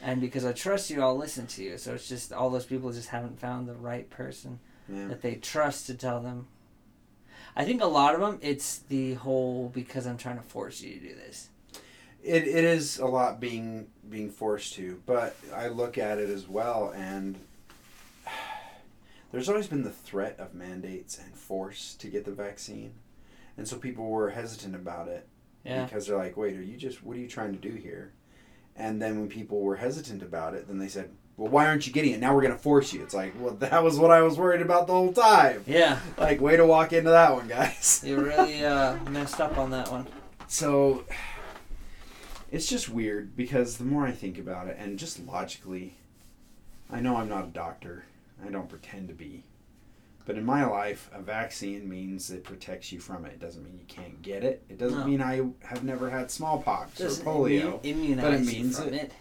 And 0.02 0.20
because 0.20 0.46
I 0.46 0.52
trust 0.54 0.90
you, 0.90 1.02
I'll 1.02 1.16
listen 1.18 1.46
to 1.48 1.64
you. 1.64 1.78
So 1.78 1.94
it's 1.94 2.08
just 2.08 2.34
all 2.34 2.50
those 2.50 2.66
people 2.66 2.92
just 2.92 3.10
haven't 3.10 3.40
found 3.40 3.68
the 3.68 3.74
right 3.76 4.10
person 4.10 4.60
Yeah. 4.90 5.08
that 5.08 5.22
they 5.22 5.36
trust 5.36 5.86
to 5.88 5.94
tell 5.94 6.20
them. 6.22 6.48
I 7.56 7.66
think 7.66 7.82
a 7.82 7.86
lot 7.88 8.16
of 8.16 8.22
them, 8.22 8.40
it's 8.42 8.80
the 8.80 9.16
whole 9.16 9.70
because 9.70 10.08
I'm 10.08 10.18
trying 10.18 10.38
to 10.38 10.44
force 10.44 10.82
you 10.82 10.94
to 10.94 11.00
do 11.00 11.16
this. 11.16 11.50
It, 12.24 12.48
it 12.48 12.64
is 12.64 12.98
a 13.00 13.06
lot 13.08 13.40
being 13.40 13.88
being 14.10 14.30
forced 14.30 14.74
to, 14.76 15.02
but 15.06 15.36
I 15.54 15.68
look 15.70 15.98
at 15.98 16.18
it 16.20 16.30
as 16.30 16.48
well, 16.48 16.92
and 16.96 17.38
there's 19.32 19.50
always 19.50 19.68
been 19.68 19.84
the 19.84 19.90
threat 19.92 20.36
of 20.40 20.54
mandates 20.54 21.18
and 21.18 21.34
force 21.36 21.96
to 21.96 22.08
get 22.08 22.26
the 22.26 22.32
vaccine, 22.32 22.94
and 23.58 23.68
so 23.68 23.78
people 23.78 24.08
were 24.08 24.30
hesitant 24.30 24.76
about 24.76 25.08
it 25.08 25.28
Yeah. 25.64 25.84
because 25.86 26.08
they're 26.08 26.18
like, 26.18 26.38
"Wait, 26.38 26.56
are 26.56 26.62
you 26.64 26.78
just 26.78 27.04
what 27.04 27.18
are 27.18 27.20
you 27.20 27.28
trying 27.28 27.54
to 27.54 27.60
do 27.60 27.74
here?" 27.76 28.12
And 28.76 29.02
then 29.02 29.20
when 29.20 29.30
people 29.30 29.62
were 29.62 29.76
hesitant 29.76 30.24
about 30.24 30.54
it, 30.54 30.68
then 30.68 30.80
they 30.80 30.88
said, 30.88 31.12
"Well, 31.38 31.50
why 31.50 31.68
aren't 31.68 31.86
you 31.86 31.94
getting 31.94 32.12
it? 32.12 32.20
Now 32.20 32.34
we're 32.34 32.42
going 32.42 32.54
to 32.54 32.60
force 32.60 32.94
you." 32.94 33.04
It's 33.04 33.14
like, 33.14 33.34
well, 33.40 33.54
that 33.56 33.84
was 33.84 34.00
what 34.00 34.12
I 34.12 34.22
was 34.22 34.38
worried 34.38 34.62
about 34.62 34.88
the 34.88 34.94
whole 34.94 35.14
time. 35.14 35.64
Yeah. 35.68 36.00
Like, 36.18 36.42
way 36.42 36.58
to 36.58 36.66
walk 36.66 36.94
into 36.94 37.10
that 37.12 37.34
one, 37.34 37.48
guys. 37.48 38.02
You 38.06 38.22
really 38.22 38.66
uh, 38.66 38.98
messed 39.10 39.40
up 39.40 39.58
on 39.58 39.72
that 39.72 39.92
one. 39.92 40.08
So 40.48 41.06
it's 42.52 42.68
just 42.68 42.90
weird 42.90 43.36
because 43.36 43.78
the 43.78 43.86
more 43.86 44.06
I 44.06 44.12
think 44.12 44.38
about 44.38 44.68
it, 44.68 44.78
and 44.80 45.00
just 45.00 45.26
logically, 45.26 45.96
I 46.90 47.00
know 47.00 47.16
I'm 47.18 47.30
not 47.30 47.46
a 47.46 47.50
doctor. 47.50 48.06
I 48.46 48.50
don't 48.50 48.68
pretend 48.68 49.08
to 49.08 49.14
be. 49.14 49.44
But 50.26 50.38
in 50.38 50.46
my 50.46 50.66
life, 50.66 51.10
a 51.14 51.22
vaccine 51.22 51.90
means 51.90 52.30
it 52.30 52.44
protects 52.44 52.92
you 52.92 53.00
from 53.00 53.26
it. 53.26 53.34
It 53.34 53.40
doesn't 53.40 53.64
mean 53.64 53.78
you 53.80 53.86
can't 53.88 54.22
get 54.22 54.44
it. 54.44 54.64
It 54.70 54.78
doesn't 54.78 55.00
No. 55.00 55.06
mean 55.08 55.22
I 55.22 55.42
have 55.66 55.84
never 55.84 56.10
had 56.10 56.30
smallpox 56.30 56.98
Doesn't 57.00 57.26
or 57.26 57.48
polio. 57.48 57.82
immu- 57.82 57.86
immunize 57.86 58.24
but 58.24 58.34
it 58.36 58.40
you 58.42 58.46
means 58.46 58.80
from 58.80 58.88
it- 58.90 58.94
it. 58.94 59.12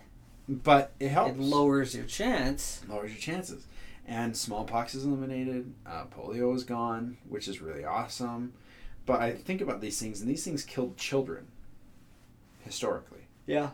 But 0.48 0.93
it 1.01 1.09
helps. 1.09 1.32
It 1.32 1.40
lowers 1.40 1.94
your 1.94 2.05
chance. 2.06 2.82
lowers 2.89 3.12
your 3.12 3.20
chances. 3.20 3.66
And 4.06 4.36
smallpox 4.36 4.94
is 4.94 5.05
eliminated. 5.05 5.72
Uh, 5.86 6.05
polio 6.06 6.55
is 6.55 6.64
gone, 6.64 7.16
which 7.28 7.47
is 7.48 7.60
really 7.60 7.85
awesome. 7.85 8.52
But 9.06 9.20
I 9.20 9.32
think 9.32 9.60
about 9.60 9.81
these 9.81 9.98
things, 10.01 10.20
and 10.20 10.28
these 10.28 10.44
things 10.44 10.64
killed 10.64 10.97
children 10.97 11.47
historically. 12.64 13.27
Yeah. 13.47 13.70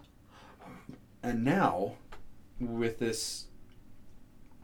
And 1.22 1.44
now, 1.44 1.94
with 2.60 2.98
this, 2.98 3.46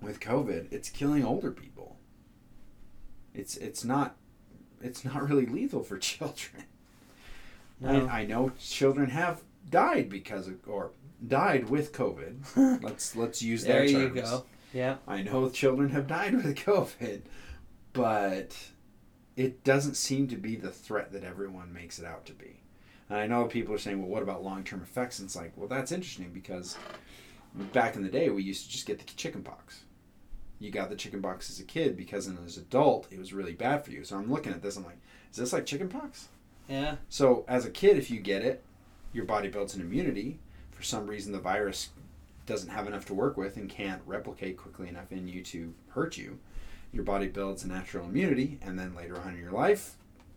with 0.00 0.20
COVID, 0.20 0.70
it's 0.72 0.88
killing 0.90 1.24
older 1.24 1.50
people. 1.50 1.71
It's 3.34 3.56
it's 3.56 3.84
not, 3.84 4.16
it's 4.80 5.04
not 5.04 5.28
really 5.28 5.46
lethal 5.46 5.82
for 5.82 5.98
children. 6.12 6.64
No. 7.80 8.06
I, 8.06 8.20
I 8.20 8.26
know 8.26 8.52
children 8.58 9.10
have 9.10 9.42
died 9.68 10.08
because 10.08 10.48
of 10.48 10.56
or 10.66 10.92
died 11.26 11.68
with 11.68 11.92
COVID. 11.92 12.82
let's 12.82 13.16
let's 13.16 13.42
use 13.42 13.64
there 13.64 13.86
their 13.86 14.02
you 14.02 14.08
go. 14.10 14.44
Yeah. 14.72 14.96
I 15.06 15.22
know 15.22 15.48
children 15.50 15.90
have 15.90 16.06
died 16.06 16.34
with 16.42 16.56
COVID, 16.56 17.22
but 17.92 18.56
it 19.36 19.64
doesn't 19.64 19.96
seem 19.96 20.28
to 20.28 20.36
be 20.36 20.56
the 20.56 20.70
threat 20.70 21.12
that 21.12 21.24
everyone 21.24 21.72
makes 21.72 21.98
it 21.98 22.04
out 22.04 22.26
to 22.26 22.32
be. 22.32 22.60
And 23.08 23.18
I 23.18 23.26
know 23.26 23.44
people 23.44 23.74
are 23.74 23.78
saying, 23.78 24.00
well, 24.00 24.08
what 24.08 24.22
about 24.22 24.44
long 24.44 24.64
term 24.64 24.82
effects? 24.82 25.18
And 25.18 25.26
it's 25.26 25.36
like, 25.36 25.52
well, 25.56 25.68
that's 25.68 25.92
interesting 25.92 26.30
because 26.32 26.76
back 27.72 27.96
in 27.96 28.02
the 28.02 28.08
day, 28.08 28.30
we 28.30 28.42
used 28.42 28.64
to 28.64 28.70
just 28.70 28.86
get 28.86 28.98
the 28.98 29.04
chicken 29.04 29.42
pox. 29.42 29.84
You 30.62 30.70
got 30.70 30.90
the 30.90 30.96
chicken 30.96 31.20
pox 31.20 31.50
as 31.50 31.58
a 31.58 31.64
kid 31.64 31.96
because 31.96 32.28
as 32.28 32.56
an 32.56 32.62
adult, 32.62 33.08
it 33.10 33.18
was 33.18 33.32
really 33.32 33.52
bad 33.52 33.84
for 33.84 33.90
you. 33.90 34.04
So 34.04 34.16
I'm 34.16 34.30
looking 34.30 34.52
at 34.52 34.62
this, 34.62 34.76
I'm 34.76 34.84
like, 34.84 34.98
is 35.32 35.36
this 35.36 35.52
like 35.52 35.66
chicken 35.66 35.88
pox? 35.88 36.28
Yeah. 36.68 36.96
So 37.08 37.44
as 37.48 37.64
a 37.64 37.70
kid, 37.70 37.96
if 37.96 38.12
you 38.12 38.20
get 38.20 38.42
it, 38.42 38.62
your 39.12 39.24
body 39.24 39.48
builds 39.48 39.74
an 39.74 39.80
immunity. 39.80 40.38
For 40.70 40.84
some 40.84 41.08
reason, 41.08 41.32
the 41.32 41.40
virus 41.40 41.90
doesn't 42.46 42.70
have 42.70 42.86
enough 42.86 43.04
to 43.06 43.14
work 43.14 43.36
with 43.36 43.56
and 43.56 43.68
can't 43.68 44.02
replicate 44.06 44.56
quickly 44.56 44.88
enough 44.88 45.10
in 45.10 45.26
you 45.26 45.42
to 45.42 45.74
hurt 45.88 46.16
you. 46.16 46.38
Your 46.92 47.02
body 47.02 47.26
builds 47.26 47.64
a 47.64 47.68
natural 47.68 48.06
immunity, 48.06 48.58
and 48.62 48.78
then 48.78 48.94
later 48.94 49.18
on 49.20 49.34
in 49.34 49.40
your 49.40 49.50
life, 49.50 49.96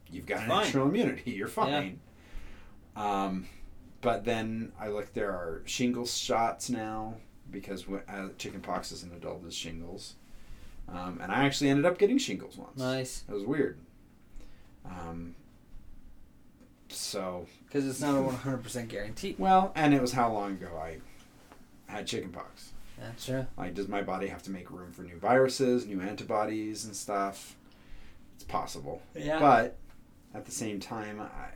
you've 0.09 0.25
got 0.25 0.47
natural 0.47 0.87
immunity. 0.87 1.31
You're 1.35 1.47
fine. 1.47 1.99
Um, 2.95 3.47
but 4.01 4.23
then 4.25 4.71
I 4.79 4.87
look, 4.87 5.13
there 5.13 5.31
are 5.31 5.61
shingles 5.65 6.17
shots 6.17 6.69
now 6.69 7.15
because 7.55 7.83
wh- 7.83 8.07
uh, 8.13 8.27
chickenpox 8.37 8.91
as 8.91 9.01
an 9.03 9.11
adult 9.15 9.45
is 9.45 9.55
shingles. 9.55 10.15
Um, 10.87 11.19
and 11.21 11.31
I 11.31 11.45
actually 11.45 11.69
ended 11.71 11.85
up 11.85 11.97
getting 11.97 12.17
shingles 12.19 12.57
once. 12.57 12.77
Nice. 12.77 13.23
It 13.27 13.33
was 13.33 13.43
weird. 13.43 13.79
Um, 14.85 15.33
so, 16.89 17.47
Because 17.65 17.87
it's 17.87 17.99
not 18.01 18.15
a 18.15 18.21
100% 18.21 18.87
guarantee. 18.87 19.35
well, 19.37 19.71
and 19.75 19.93
it 19.93 20.01
was 20.01 20.11
how 20.13 20.31
long 20.31 20.51
ago 20.53 20.69
I 20.81 20.97
had 21.91 22.07
chickenpox. 22.07 22.71
That's 22.99 23.25
true. 23.25 23.45
Like, 23.57 23.73
does 23.73 23.87
my 23.89 24.01
body 24.01 24.27
have 24.27 24.43
to 24.43 24.51
make 24.51 24.71
room 24.71 24.91
for 24.93 25.01
new 25.01 25.17
viruses, 25.17 25.85
new 25.85 25.99
antibodies, 25.99 26.85
and 26.85 26.95
stuff? 26.95 27.55
It's 28.35 28.45
possible. 28.45 29.01
Yeah. 29.13 29.39
But 29.39 29.75
at 30.33 30.45
the 30.45 30.51
same 30.51 30.79
time, 30.79 31.19
I, 31.19 31.49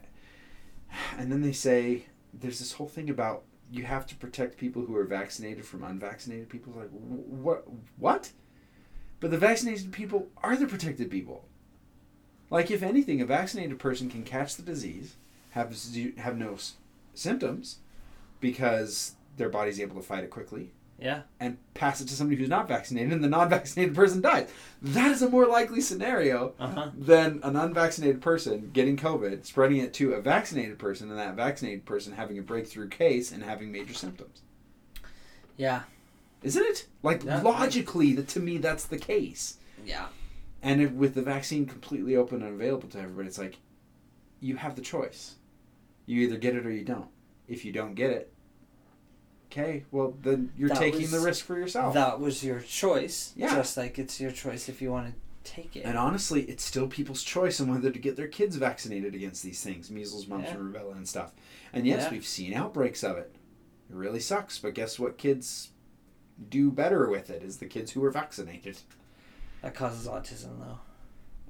and 1.18 1.32
then 1.32 1.42
they 1.42 1.54
say 1.54 2.08
there's 2.34 2.60
this 2.60 2.74
whole 2.74 2.88
thing 2.88 3.10
about 3.10 3.44
you 3.72 3.84
have 3.86 4.06
to 4.08 4.16
protect 4.16 4.58
people 4.58 4.84
who 4.84 4.96
are 4.96 5.04
vaccinated 5.04 5.66
from 5.66 5.84
unvaccinated 5.84 6.50
people. 6.50 6.74
Like, 6.76 6.90
what? 6.90 7.66
What? 7.98 8.32
But 9.20 9.32
the 9.32 9.38
vaccinated 9.38 9.92
people 9.92 10.28
are 10.44 10.56
the 10.56 10.66
protected 10.66 11.12
people. 11.12 11.46
Like, 12.50 12.72
if 12.72 12.82
anything, 12.82 13.22
a 13.22 13.26
vaccinated 13.26 13.78
person 13.78 14.10
can 14.10 14.24
catch 14.24 14.56
the 14.56 14.64
disease, 14.64 15.16
have 15.52 15.76
have 16.18 16.38
no 16.38 16.54
s- 16.54 16.76
symptoms, 17.14 17.80
because 18.40 19.16
their 19.38 19.50
body's 19.50 19.80
able 19.80 19.96
to 19.98 20.02
fight 20.02 20.24
it 20.24 20.30
quickly, 20.30 20.72
yeah. 21.02 21.22
and 21.40 21.58
pass 21.74 22.02
it 22.02 22.08
to 22.08 22.14
somebody 22.14 22.38
who's 22.40 22.50
not 22.50 22.68
vaccinated, 22.68 23.12
and 23.14 23.24
the 23.24 23.28
non-vaccinated 23.30 23.96
person 23.96 24.22
dies. 24.22 24.50
That 24.82 25.12
is 25.12 25.22
a 25.22 25.30
more 25.30 25.46
likely 25.48 25.82
scenario 25.82 26.54
Uh 26.60 26.68
huh. 26.68 26.90
than 26.98 27.40
an 27.44 27.56
unvaccinated 27.56 28.22
person 28.22 28.70
getting 28.74 28.98
COVID, 28.98 29.46
spreading 29.46 29.78
it 29.78 29.94
to 29.96 30.14
a 30.14 30.22
vaccinated 30.22 30.78
person, 30.80 31.10
and 31.10 31.18
that 31.20 31.36
vaccinated 31.36 31.86
person 31.86 32.14
having 32.14 32.38
a 32.38 32.42
breakthrough 32.42 32.90
case 32.90 33.32
and 33.32 33.44
having 33.44 33.72
major 33.72 33.94
symptoms. 33.94 34.42
Yeah. 35.58 35.84
Isn't 36.44 36.64
it? 36.66 36.88
Like 37.04 37.24
Yeah. 37.24 37.42
logically, 37.42 38.14
that 38.14 38.28
to 38.30 38.40
me, 38.40 38.58
that's 38.58 38.86
the 38.86 38.98
case. 38.98 39.58
Yeah. 39.86 40.08
And 40.62 40.82
if, 40.82 40.92
with 40.92 41.16
the 41.16 41.22
vaccine 41.22 41.66
completely 41.66 42.16
open 42.16 42.42
and 42.44 42.54
available 42.54 42.90
to 42.90 43.00
everybody, 43.00 43.28
it's 43.28 43.38
like 43.38 43.58
you 44.40 44.56
have 44.58 44.76
the 44.76 44.82
choice. 44.82 45.36
You 46.06 46.22
either 46.22 46.38
get 46.38 46.56
it 46.56 46.66
or 46.66 46.72
you 46.72 46.84
don't. 46.84 47.10
If 47.48 47.66
you 47.66 47.72
don't 47.72 47.94
get 47.96 48.12
it, 48.12 48.34
okay, 49.52 49.86
well 49.92 50.16
then 50.22 50.52
you're 50.58 50.70
That 50.70 50.78
taking 50.80 51.02
was- 51.02 51.12
the 51.12 51.20
risk 51.20 51.46
for 51.46 51.58
yourself. 51.58 51.94
That 51.94 52.20
was 52.20 52.44
your 52.44 52.60
choice. 52.62 53.34
Yeah. 53.36 53.56
Just 53.56 53.78
like 53.78 53.98
it's 54.00 54.20
your 54.20 54.32
choice 54.32 54.70
if 54.70 54.82
you 54.82 54.92
want 54.92 55.08
to 55.08 55.52
take 55.52 55.76
it. 55.76 55.82
And 55.86 55.98
honestly, 55.98 56.44
it's 56.44 56.64
still 56.64 56.88
people's 56.88 57.24
choice 57.24 57.60
on 57.60 57.72
whether 57.72 57.90
to 57.92 58.00
get 58.00 58.16
their 58.16 58.28
kids 58.28 58.56
vaccinated 58.58 59.16
against 59.16 59.42
these 59.44 59.62
things 59.64 59.90
measles, 59.90 60.28
mumps, 60.28 60.50
Yeah. 60.50 60.56
and 60.58 60.74
rubella 60.74 60.96
and 60.96 61.08
stuff. 61.08 61.32
And 61.74 61.88
yes, 61.88 62.04
Yeah. 62.04 62.12
we've 62.12 62.26
seen 62.28 62.54
outbreaks 62.54 63.04
of 63.04 63.18
it. 63.18 63.34
It 63.90 63.96
really 63.96 64.20
sucks, 64.20 64.60
but 64.60 64.76
guess 64.76 65.00
what 65.00 65.18
kids 65.18 65.70
do 66.50 66.72
better 66.72 67.10
with 67.10 67.30
it 67.30 67.42
is 67.44 67.58
the 67.58 67.66
kids 67.66 67.92
who 67.92 68.04
are 68.06 68.12
vaccinated. 68.12 68.78
That 69.62 69.74
causes 69.74 70.08
autism, 70.08 70.60
though. 70.60 70.80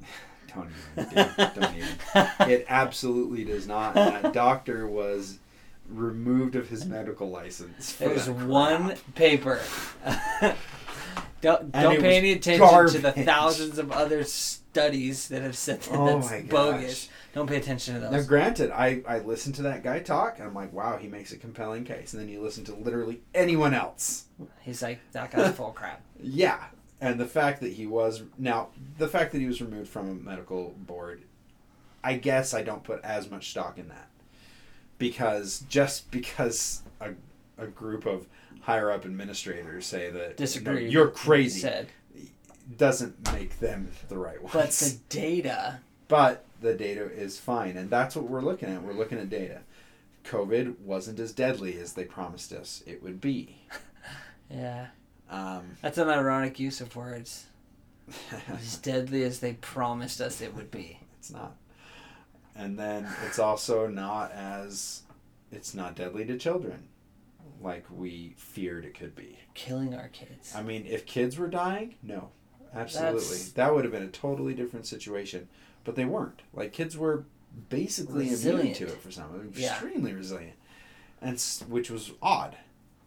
Don't 0.55 0.71
even, 0.97 1.09
dude, 1.13 1.37
don't 1.53 1.75
even. 1.75 2.49
It 2.51 2.65
absolutely 2.69 3.43
does 3.43 3.67
not. 3.67 3.93
That 3.93 4.33
doctor 4.33 4.87
was 4.87 5.37
removed 5.89 6.55
of 6.55 6.69
his 6.69 6.85
medical 6.85 7.29
license. 7.29 7.99
It 7.99 8.13
was 8.13 8.29
one 8.29 8.95
paper. 9.15 9.61
don't 11.41 11.71
don't 11.71 11.99
pay 11.99 12.17
any 12.17 12.31
attention 12.33 12.87
to 12.87 12.99
the 12.99 13.11
thousands 13.11 13.77
of 13.77 13.91
other 13.91 14.23
studies 14.23 15.27
that 15.29 15.41
have 15.41 15.57
said 15.57 15.81
that 15.81 15.97
Oh 15.97 16.19
that's 16.19 16.49
bogus. 16.49 17.09
Don't 17.33 17.47
pay 17.47 17.57
attention 17.57 17.93
to 17.95 17.99
those. 17.99 18.11
Now, 18.11 18.21
granted, 18.23 18.71
I, 18.71 19.03
I 19.07 19.19
listened 19.19 19.53
to 19.55 19.61
that 19.63 19.83
guy 19.83 19.99
talk, 19.99 20.39
and 20.39 20.47
I'm 20.47 20.55
like, 20.55 20.73
wow, 20.73 20.97
he 20.97 21.07
makes 21.07 21.31
a 21.31 21.37
compelling 21.37 21.85
case. 21.85 22.13
And 22.13 22.21
then 22.21 22.27
you 22.27 22.41
listen 22.41 22.63
to 22.65 22.75
literally 22.75 23.21
anyone 23.35 23.75
else. 23.75 24.25
He's 24.61 24.81
like 24.81 24.99
that 25.11 25.31
guy's 25.31 25.55
full 25.55 25.71
crap. 25.71 26.01
Yeah, 26.21 26.65
and 26.99 27.17
the 27.17 27.25
fact 27.25 27.61
that 27.61 27.71
he 27.71 27.87
was 27.87 28.23
now 28.37 28.69
the 28.97 29.07
fact 29.07 29.31
that 29.31 29.39
he 29.39 29.45
was 29.45 29.61
removed 29.61 29.89
from 29.89 30.09
a 30.09 30.13
medical 30.13 30.75
board, 30.79 31.23
I 32.03 32.15
guess 32.15 32.53
I 32.53 32.61
don't 32.61 32.83
put 32.83 33.01
as 33.05 33.31
much 33.31 33.51
stock 33.51 33.77
in 33.77 33.87
that 33.87 34.09
because 34.99 35.63
just 35.67 36.11
because 36.11 36.83
a, 37.01 37.11
a 37.57 37.65
group 37.65 38.05
of 38.05 38.27
higher 38.61 38.91
up 38.91 39.05
administrators 39.05 39.87
say 39.87 40.11
that 40.11 40.37
Disagree. 40.37 40.85
"No, 40.85 40.89
you're 40.91 41.05
with 41.05 41.13
what 41.15 41.19
he 41.21 41.25
crazy 41.25 41.59
Said. 41.61 41.87
doesn't 42.77 43.33
make 43.33 43.59
them 43.59 43.91
the 44.09 44.17
right 44.17 44.39
ones. 44.41 44.53
But 44.53 44.69
the 44.71 44.97
data. 45.09 45.79
But 46.07 46.45
the 46.61 46.73
data 46.75 47.11
is 47.11 47.39
fine, 47.39 47.77
and 47.77 47.89
that's 47.89 48.15
what 48.15 48.25
we're 48.29 48.41
looking 48.41 48.69
at. 48.69 48.83
We're 48.83 48.93
looking 48.93 49.17
at 49.17 49.29
data. 49.29 49.61
COVID 50.25 50.79
wasn't 50.81 51.19
as 51.19 51.31
deadly 51.31 51.79
as 51.79 51.93
they 51.93 52.03
promised 52.03 52.51
us 52.53 52.83
it 52.85 53.01
would 53.01 53.19
be. 53.19 53.55
Yeah. 54.51 54.87
Um, 55.29 55.77
That's 55.83 55.99
an 55.99 56.09
ironic 56.09 56.59
use 56.59 56.81
of 56.81 56.95
words. 56.95 57.45
As 58.51 58.77
deadly 58.77 59.23
as 59.23 59.41
they 59.41 59.53
promised 59.53 60.19
us 60.21 60.41
it 60.41 60.55
would 60.55 60.71
be. 60.71 60.99
It's 61.19 61.29
not. 61.29 61.55
And 62.59 62.77
then 62.77 63.07
it's 63.25 63.39
also 63.39 63.87
not 63.87 64.31
as 64.33 65.03
it's 65.51 65.73
not 65.73 65.95
deadly 65.95 66.25
to 66.25 66.37
children 66.37 66.83
like 67.61 67.85
we 67.89 68.33
feared 68.37 68.83
it 68.85 68.93
could 68.93 69.15
be. 69.15 69.39
Killing 69.53 69.93
our 69.95 70.09
kids. 70.09 70.53
I 70.55 70.61
mean, 70.61 70.85
if 70.85 71.05
kids 71.05 71.37
were 71.37 71.47
dying, 71.47 71.95
no. 72.03 72.29
Absolutely. 72.75 73.19
That's- 73.19 73.51
That 73.53 73.73
would 73.73 73.83
have 73.85 73.93
been 73.93 74.03
a 74.03 74.07
totally 74.09 74.53
different 74.53 74.85
situation. 74.85 75.47
But 75.85 75.95
they 75.95 76.05
weren't. 76.05 76.41
Like 76.53 76.73
kids 76.73 76.97
were 76.97 77.23
basically 77.69 78.27
immune 78.27 78.73
to 78.73 78.83
it 78.85 79.01
for 79.01 79.09
some. 79.11 79.51
Yeah. 79.55 79.71
Extremely 79.71 80.13
resilient. 80.13 80.55
And 81.21 81.39
which 81.67 81.89
was 81.89 82.11
odd. 82.21 82.57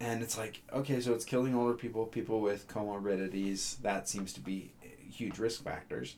And 0.00 0.22
it's 0.22 0.36
like, 0.36 0.62
okay, 0.72 1.00
so 1.00 1.12
it's 1.12 1.24
killing 1.24 1.54
older 1.54 1.74
people, 1.74 2.06
people 2.06 2.40
with 2.40 2.66
comorbidities. 2.68 3.80
That 3.82 4.08
seems 4.08 4.32
to 4.32 4.40
be 4.40 4.72
huge 5.08 5.38
risk 5.38 5.62
factors. 5.62 6.16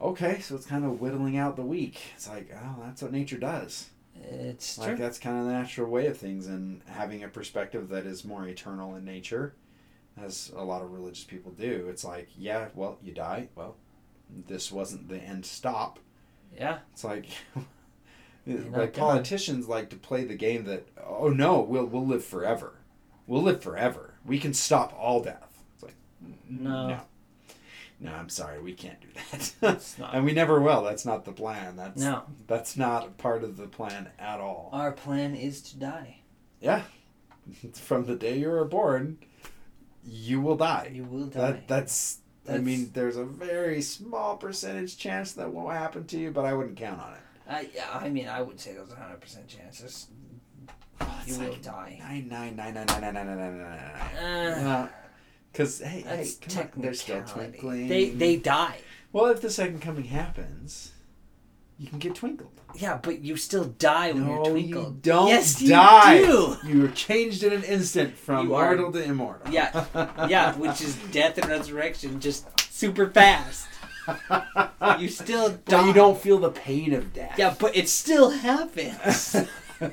Okay, 0.00 0.40
so 0.40 0.54
it's 0.56 0.66
kind 0.66 0.84
of 0.84 1.00
whittling 1.00 1.36
out 1.36 1.56
the 1.56 1.62
weak. 1.62 2.00
It's 2.14 2.28
like, 2.28 2.50
oh, 2.54 2.76
that's 2.84 3.02
what 3.02 3.12
nature 3.12 3.38
does. 3.38 3.90
It's 4.16 4.78
Like 4.78 4.96
true. 4.96 4.96
that's 4.96 5.18
kind 5.18 5.38
of 5.38 5.46
the 5.46 5.52
natural 5.52 5.90
way 5.90 6.06
of 6.06 6.16
things, 6.18 6.46
and 6.46 6.82
having 6.86 7.22
a 7.22 7.28
perspective 7.28 7.88
that 7.90 8.06
is 8.06 8.24
more 8.24 8.46
eternal 8.46 8.94
in 8.96 9.04
nature, 9.04 9.54
as 10.16 10.52
a 10.56 10.64
lot 10.64 10.82
of 10.82 10.92
religious 10.92 11.24
people 11.24 11.52
do. 11.52 11.86
It's 11.90 12.04
like, 12.04 12.28
yeah, 12.36 12.68
well, 12.74 12.98
you 13.02 13.12
die. 13.12 13.48
Well, 13.54 13.76
this 14.48 14.72
wasn't 14.72 15.08
the 15.08 15.18
end 15.18 15.46
stop. 15.46 15.98
Yeah. 16.56 16.78
It's 16.92 17.04
like, 17.04 17.26
like 18.46 18.94
politicians 18.94 19.68
like 19.68 19.90
to 19.90 19.96
play 19.96 20.24
the 20.24 20.34
game 20.36 20.64
that, 20.64 20.86
oh 21.04 21.28
no, 21.28 21.60
we'll 21.60 21.86
we'll 21.86 22.06
live 22.06 22.24
forever, 22.24 22.74
we'll 23.26 23.42
live 23.42 23.62
forever. 23.62 24.14
We 24.24 24.38
can 24.38 24.54
stop 24.54 24.92
all 24.98 25.22
death. 25.22 25.62
It's 25.74 25.82
like, 25.82 25.94
No. 26.48 26.88
no, 26.88 27.00
no. 28.04 28.12
I'm 28.12 28.28
sorry, 28.28 28.60
we 28.62 28.72
can't 28.72 29.00
do 29.00 29.08
that. 29.62 29.84
And 30.12 30.24
we 30.24 30.32
never 30.32 30.60
will. 30.60 30.82
That's 30.82 31.04
not 31.04 31.24
the 31.24 31.32
plan. 31.32 31.74
That's 31.76 32.00
No. 32.00 32.22
that's 32.46 32.76
not 32.76 33.18
part 33.18 33.42
of 33.42 33.56
the 33.56 33.66
plan 33.66 34.10
at 34.18 34.40
all. 34.40 34.70
Our 34.72 34.92
plan 34.92 35.34
is 35.34 35.60
to 35.62 35.76
die. 35.78 36.18
Yeah. 36.60 36.82
From 37.74 38.06
the 38.06 38.14
day 38.16 38.38
you 38.38 38.48
were 38.50 38.64
born, 38.64 39.18
you 40.06 40.40
will 40.40 40.56
die. 40.56 40.90
You 40.92 41.04
will 41.04 41.26
die. 41.26 41.52
That 41.52 41.68
that's, 41.68 42.18
I 42.48 42.58
mean, 42.58 42.90
there's 42.94 43.16
a 43.16 43.24
very 43.24 43.82
small 43.82 44.36
percentage 44.36 44.96
chance 44.96 45.32
that 45.32 45.52
won't 45.52 45.74
happen 45.76 46.06
to 46.06 46.18
you, 46.18 46.30
but 46.30 46.44
I 46.44 46.54
wouldn't 46.54 46.76
count 46.76 47.00
on 47.00 47.12
it. 47.14 47.20
I, 47.48 47.68
yeah, 47.74 47.88
I 47.92 48.08
mean, 48.08 48.28
I 48.28 48.40
would 48.40 48.58
say 48.60 48.72
there's 48.72 48.92
a 48.92 48.96
hundred 48.96 49.20
percent 49.20 49.48
chances 49.48 50.06
you 51.26 51.38
will 51.38 51.48
like 51.50 51.62
die. 51.62 51.98
Nine 52.00 52.28
nine 52.28 52.56
nine 52.56 52.72
nine 52.74 52.86
nine 52.86 53.02
nine 53.02 53.14
nine 53.14 53.26
nine 53.26 53.58
nine 53.58 53.58
nine 53.58 54.24
Uh, 54.24 54.62
nine. 54.62 54.88
Because 55.54 55.78
hey, 55.78 56.00
hey, 56.00 56.28
come 56.48 56.62
on, 56.76 56.82
they're 56.82 56.94
still 56.94 57.22
twinkling. 57.22 57.86
They 57.86 58.10
they 58.10 58.34
die. 58.34 58.78
well, 59.12 59.26
if 59.26 59.40
the 59.40 59.50
second 59.50 59.80
coming 59.80 60.06
happens, 60.06 60.90
you 61.78 61.86
can 61.86 62.00
get 62.00 62.16
twinkled. 62.16 62.50
Yeah, 62.74 62.98
but 63.00 63.20
you 63.20 63.36
still 63.36 63.66
die 63.66 64.10
when 64.10 64.26
you're 64.26 64.42
No, 64.42 64.50
twinkled. 64.50 64.94
you 64.96 64.98
don't 65.00 65.28
yes, 65.28 65.60
die. 65.60 66.18
You 66.18 66.26
do. 66.26 66.56
You 66.68 66.84
are 66.86 66.88
changed 66.88 67.44
in 67.44 67.52
an 67.52 67.62
instant 67.62 68.16
from 68.18 68.48
You 68.48 68.54
are- 68.56 68.74
mortal 68.74 68.90
to 68.94 69.04
immortal. 69.04 69.52
Yeah, 69.52 69.84
yeah, 70.28 70.56
which 70.56 70.80
is 70.80 70.96
death 71.12 71.38
and 71.38 71.48
resurrection, 71.48 72.18
just 72.18 72.48
super 72.72 73.08
fast. 73.08 73.68
You 74.98 75.08
still 75.08 75.50
die. 75.50 75.56
But 75.66 75.86
you 75.86 75.92
don't 75.94 76.18
feel 76.20 76.38
the 76.38 76.50
pain 76.50 76.92
of 76.92 77.12
death. 77.14 77.38
Yeah, 77.38 77.54
but 77.58 77.74
it 77.76 77.88
still 77.88 78.30
happens. 78.30 79.36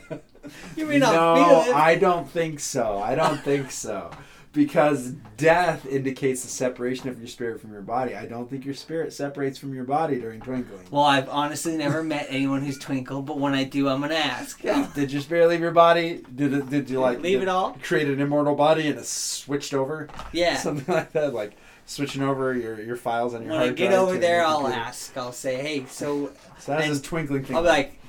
You 0.75 0.87
may 0.87 0.97
not 0.97 1.13
no, 1.13 1.35
feel 1.63 1.71
it. 1.71 1.75
I 1.75 1.95
don't 1.95 2.27
think 2.27 2.59
so. 2.59 2.97
I 2.97 3.13
don't 3.13 3.39
think 3.41 3.69
so. 3.71 4.09
Because 4.53 5.11
death 5.37 5.85
indicates 5.85 6.43
the 6.43 6.49
separation 6.49 7.07
of 7.09 7.17
your 7.19 7.27
spirit 7.27 7.61
from 7.61 7.71
your 7.71 7.81
body. 7.81 8.15
I 8.15 8.25
don't 8.25 8.49
think 8.49 8.65
your 8.65 8.73
spirit 8.73 9.13
separates 9.13 9.57
from 9.57 9.73
your 9.73 9.85
body 9.85 10.19
during 10.19 10.41
twinkling. 10.41 10.85
Well, 10.91 11.03
I've 11.05 11.29
honestly 11.29 11.77
never 11.77 12.03
met 12.15 12.25
anyone 12.29 12.61
who's 12.63 12.77
twinkled, 12.77 13.25
but 13.25 13.39
when 13.39 13.53
I 13.53 13.63
do, 13.63 13.87
I'm 13.87 14.01
gonna 14.01 14.15
ask. 14.15 14.61
Yeah. 14.63 14.89
Did 14.93 15.11
your 15.11 15.21
spirit 15.21 15.47
leave 15.49 15.61
your 15.61 15.71
body? 15.71 16.23
Did 16.35 16.53
it? 16.53 16.69
Did 16.69 16.89
you 16.89 16.99
like 16.99 17.21
Leave 17.21 17.39
did- 17.39 17.43
it 17.43 17.49
all? 17.49 17.77
Create 17.81 18.07
an 18.07 18.19
immortal 18.19 18.55
body 18.55 18.87
and 18.87 18.99
it 18.99 19.05
switched 19.05 19.73
over? 19.73 20.09
Yeah. 20.33 20.57
Something 20.57 20.93
like 20.93 21.13
that, 21.13 21.33
like 21.33 21.55
switching 21.85 22.21
over 22.21 22.53
your, 22.53 22.79
your 22.81 22.95
files 22.95 23.33
on 23.33 23.43
your 23.43 23.51
When 23.51 23.61
I 23.61 23.69
get 23.69 23.93
over 23.93 24.17
there, 24.17 24.45
I'll 24.45 24.61
computer. 24.61 24.81
ask. 24.81 25.17
I'll 25.17 25.31
say, 25.33 25.55
"Hey, 25.57 25.85
so 25.87 26.31
So 26.59 26.73
that's 26.73 26.85
his 26.87 27.01
twinkling 27.01 27.43
thing. 27.45 27.55
I'll 27.55 27.63
be 27.63 27.69
like, 27.69 27.99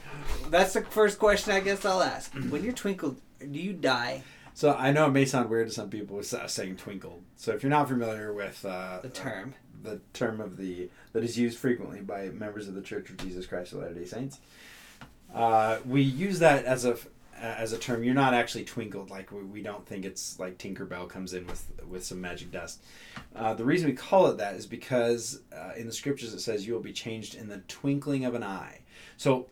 that's 0.51 0.73
the 0.75 0.83
first 0.83 1.19
question 1.19 1.53
I 1.55 1.61
guess 1.61 1.85
I'll 1.85 2.03
ask. 2.03 2.33
When 2.35 2.63
you're 2.65 2.73
twinkled, 2.75 3.17
do 3.41 3.59
you 3.59 3.73
die? 3.73 4.23
So 4.55 4.75
I 4.75 4.93
know 4.93 5.07
it 5.07 5.11
may 5.13 5.25
sound 5.25 5.51
weird 5.51 5.69
to 5.69 5.73
some 5.75 5.91
people 5.91 6.17
with 6.17 6.33
uh, 6.35 6.47
saying 6.47 6.77
twinkled. 6.77 7.23
So 7.37 7.53
if 7.53 7.63
you're 7.63 7.71
not 7.71 7.89
familiar 7.89 8.33
with 8.33 8.65
uh, 8.65 9.01
The 9.03 9.09
term. 9.09 9.55
the 9.83 10.01
term 10.13 10.41
of 10.41 10.57
the 10.57 10.91
that 11.13 11.25
is 11.25 11.39
used 11.39 11.59
frequently 11.59 12.01
by 12.01 12.29
members 12.29 12.69
of 12.69 12.75
the 12.75 12.83
Church 12.83 13.11
of 13.11 13.17
Jesus 13.17 13.47
Christ 13.47 13.73
of 13.73 13.81
Latter 13.81 13.95
Day 13.95 14.05
Saints. 14.05 14.39
Uh, 15.35 15.79
we 15.87 16.03
use 16.03 16.39
that 16.41 16.65
as 16.65 16.85
a 16.85 16.97
as 17.37 17.73
a 17.73 17.79
term. 17.79 18.05
You're 18.05 18.15
not 18.15 18.35
actually 18.35 18.65
twinkled. 18.65 19.11
Like 19.11 19.33
we, 19.33 19.43
we 19.43 19.63
don't 19.63 19.85
think 19.87 20.05
it's 20.05 20.39
like 20.39 20.59
Tinkerbell 20.59 21.09
comes 21.09 21.33
in 21.33 21.47
with 21.47 21.71
with 21.89 22.05
some 22.05 22.21
magic 22.21 22.53
dust. 22.53 22.83
Uh, 23.35 23.55
the 23.55 23.65
reason 23.65 23.89
we 23.89 23.95
call 23.95 24.27
it 24.29 24.37
that 24.39 24.55
is 24.55 24.67
because 24.67 25.41
uh, 25.57 25.73
in 25.77 25.87
the 25.87 25.93
scriptures 25.93 26.35
it 26.35 26.41
says 26.41 26.67
you 26.67 26.75
will 26.75 26.81
be 26.81 26.93
changed 26.93 27.35
in 27.35 27.49
the 27.49 27.59
twinkling 27.69 28.25
of 28.25 28.35
an 28.35 28.43
eye. 28.45 28.81
So 29.17 29.47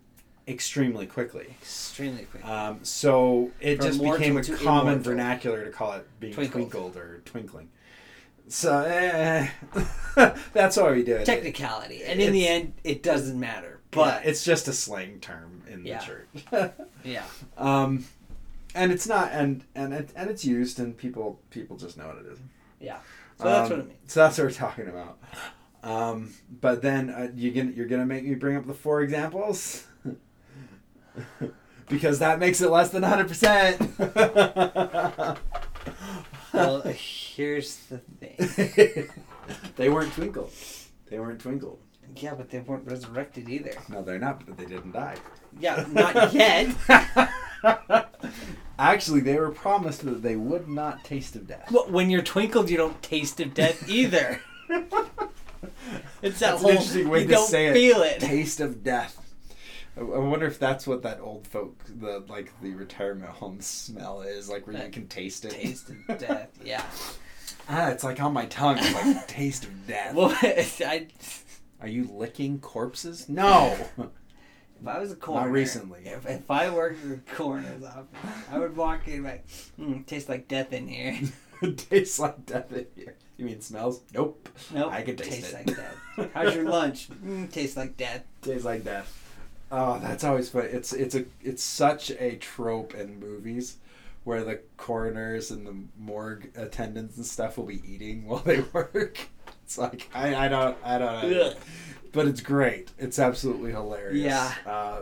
extremely 0.48 1.06
quickly. 1.06 1.46
Extremely 1.62 2.24
quick. 2.24 2.44
Um, 2.44 2.80
so 2.84 3.50
it 3.60 3.76
From 3.78 3.86
just 3.86 4.00
became 4.02 4.36
a 4.36 4.42
common 4.42 4.94
immortal. 4.94 5.02
vernacular 5.12 5.64
to 5.64 5.70
call 5.70 5.92
it 5.94 6.06
being 6.20 6.32
Twinkled. 6.34 6.70
twinkled 6.70 6.96
or 6.96 7.22
twinkling. 7.24 7.68
So 8.48 8.80
eh, 8.80 9.48
that's 10.52 10.76
why 10.76 10.90
we 10.92 11.04
do 11.04 11.14
it. 11.16 11.24
Technicality, 11.24 12.02
and 12.04 12.20
in 12.20 12.32
the 12.32 12.48
end, 12.48 12.72
it 12.82 13.02
doesn't 13.02 13.38
matter. 13.38 13.80
but 13.92 14.22
But 14.22 14.26
it's 14.26 14.42
just 14.44 14.66
a 14.66 14.72
slang 14.72 15.20
term 15.20 15.62
in 15.70 15.84
Yeah. 15.86 15.98
the 16.00 16.04
church. 16.04 16.72
yeah, 17.04 17.22
um, 17.56 18.04
and 18.74 18.90
it's 18.90 19.06
not, 19.06 19.30
and 19.30 19.62
and 19.76 19.92
it, 19.94 20.10
and 20.16 20.28
it's 20.28 20.44
used, 20.44 20.80
and 20.80 20.96
people 20.96 21.40
people 21.50 21.76
just 21.76 21.96
know 21.96 22.08
what 22.08 22.16
it 22.18 22.26
is. 22.26 22.38
yeah. 22.80 22.98
So 23.38 23.44
that's 23.44 23.70
Um, 23.70 23.76
what 23.78 23.84
it 23.86 23.88
means. 23.88 24.00
So 24.12 24.20
that's 24.20 24.36
what 24.36 24.44
we're 24.44 24.50
talking 24.50 24.88
about. 24.88 25.18
Um, 25.84 26.34
but 26.60 26.82
then 26.82 27.08
uh, 27.08 27.28
you 27.34 27.52
gonna 27.52 27.70
you're 27.70 27.86
gonna 27.86 28.04
make 28.04 28.24
me 28.24 28.34
bring 28.34 28.56
up 28.56 28.66
the 28.66 28.74
four 28.74 29.00
examples 29.02 29.86
because 31.88 32.18
that 32.18 32.38
makes 32.38 32.60
it 32.60 32.70
less 32.70 32.90
than 32.90 33.02
hundred 33.02 33.28
percent. 33.28 33.80
Well, 36.52 36.80
here's 36.82 37.76
the 37.86 37.98
thing. 37.98 39.08
they 39.76 39.88
weren't 39.88 40.12
twinkled. 40.12 40.50
They 41.08 41.18
weren't 41.20 41.40
twinkled. 41.40 41.78
Yeah, 42.16 42.34
but 42.34 42.50
they 42.50 42.58
weren't 42.58 42.86
resurrected 42.86 43.48
either. 43.48 43.72
No, 43.88 44.02
they're 44.02 44.18
not, 44.18 44.44
but 44.44 44.56
they 44.58 44.64
didn't 44.66 44.92
die. 44.92 45.16
Yeah, 45.60 45.86
not 45.92 46.32
yet. 46.32 46.74
Actually, 48.78 49.20
they 49.20 49.38
were 49.38 49.50
promised 49.52 50.04
that 50.04 50.22
they 50.22 50.34
would 50.34 50.66
not 50.68 51.04
taste 51.04 51.36
of 51.36 51.46
death. 51.46 51.68
But 51.70 51.92
when 51.92 52.10
you're 52.10 52.22
twinkled, 52.22 52.68
you 52.68 52.76
don't 52.76 53.00
taste 53.02 53.38
of 53.40 53.54
death 53.54 53.88
either. 53.88 54.40
It's 54.68 56.38
that 56.40 56.50
That's 56.50 56.62
whole 56.62 56.70
an 56.70 56.76
interesting 56.78 57.08
way 57.08 57.20
you 57.20 57.26
to 57.28 57.34
don't 57.34 57.48
say 57.48 57.68
it. 57.68 57.74
feel 57.74 58.02
it. 58.02 58.18
Taste 58.20 58.60
of 58.60 58.82
death. 58.82 59.19
I 59.96 60.02
wonder 60.02 60.46
if 60.46 60.58
that's 60.58 60.86
what 60.86 61.02
that 61.02 61.20
old 61.20 61.46
folk, 61.46 61.78
the 61.98 62.24
like 62.28 62.52
the 62.62 62.72
retirement 62.74 63.30
home 63.30 63.60
smell 63.60 64.22
is, 64.22 64.48
like 64.48 64.66
where 64.66 64.82
you 64.84 64.90
can 64.90 65.08
taste 65.08 65.44
it. 65.44 65.50
Taste 65.52 65.90
of 66.08 66.18
death. 66.18 66.48
Yeah. 66.64 66.84
Ah, 67.68 67.88
it's 67.88 68.02
like 68.04 68.20
on 68.20 68.32
my 68.32 68.46
tongue. 68.46 68.78
It's 68.78 68.94
like 68.94 69.26
taste 69.28 69.64
of 69.64 69.86
death. 69.86 70.14
Well, 70.14 70.30
I, 70.42 71.06
Are 71.80 71.88
you 71.88 72.08
licking 72.12 72.58
corpses? 72.60 73.28
No. 73.28 73.76
if 73.98 74.86
I 74.86 74.98
was 74.98 75.12
a 75.12 75.16
coroner, 75.16 75.50
recently. 75.50 76.00
If, 76.04 76.26
if 76.26 76.50
I 76.50 76.70
worked 76.70 77.04
in 77.04 77.12
a 77.12 77.34
coroner's 77.34 77.84
office, 77.84 78.06
I 78.50 78.58
would 78.58 78.76
walk 78.76 79.06
in 79.08 79.22
like, 79.24 79.46
mm, 79.78 80.04
tastes 80.06 80.28
like 80.28 80.48
death 80.48 80.72
in 80.72 80.88
here. 80.88 81.18
tastes 81.76 82.18
like 82.18 82.46
death 82.46 82.72
in 82.72 82.86
here. 82.96 83.16
You 83.36 83.44
mean 83.46 83.60
smells? 83.60 84.00
Nope. 84.14 84.48
Nope. 84.72 84.92
I 84.92 85.02
can 85.02 85.16
taste 85.16 85.30
tastes 85.30 85.52
it. 85.52 85.66
like 85.66 85.76
death. 85.76 86.30
How's 86.34 86.54
your 86.54 86.68
lunch? 86.68 87.08
Mm, 87.10 87.50
tastes 87.52 87.76
like 87.76 87.96
death. 87.96 88.24
Tastes 88.42 88.64
like 88.64 88.84
death. 88.84 89.19
Oh, 89.70 89.98
that's 90.00 90.24
always 90.24 90.48
fun. 90.48 90.68
It's 90.70 90.92
it's 90.92 91.14
a 91.14 91.24
it's 91.42 91.62
such 91.62 92.10
a 92.10 92.36
trope 92.36 92.94
in 92.94 93.20
movies 93.20 93.76
where 94.24 94.42
the 94.44 94.60
coroners 94.76 95.50
and 95.50 95.66
the 95.66 95.74
morgue 95.98 96.50
attendants 96.56 97.16
and 97.16 97.24
stuff 97.24 97.56
will 97.56 97.66
be 97.66 97.82
eating 97.86 98.24
while 98.26 98.40
they 98.40 98.60
work. 98.60 99.18
It's 99.64 99.78
like 99.78 100.08
I, 100.14 100.46
I 100.46 100.48
don't 100.48 100.76
I 100.84 100.98
don't 100.98 101.30
know. 101.30 101.54
But 102.12 102.26
it's 102.26 102.40
great. 102.40 102.90
It's 102.98 103.20
absolutely 103.20 103.70
hilarious. 103.70 104.16
Yeah. 104.24 104.52
Uh, 104.66 105.00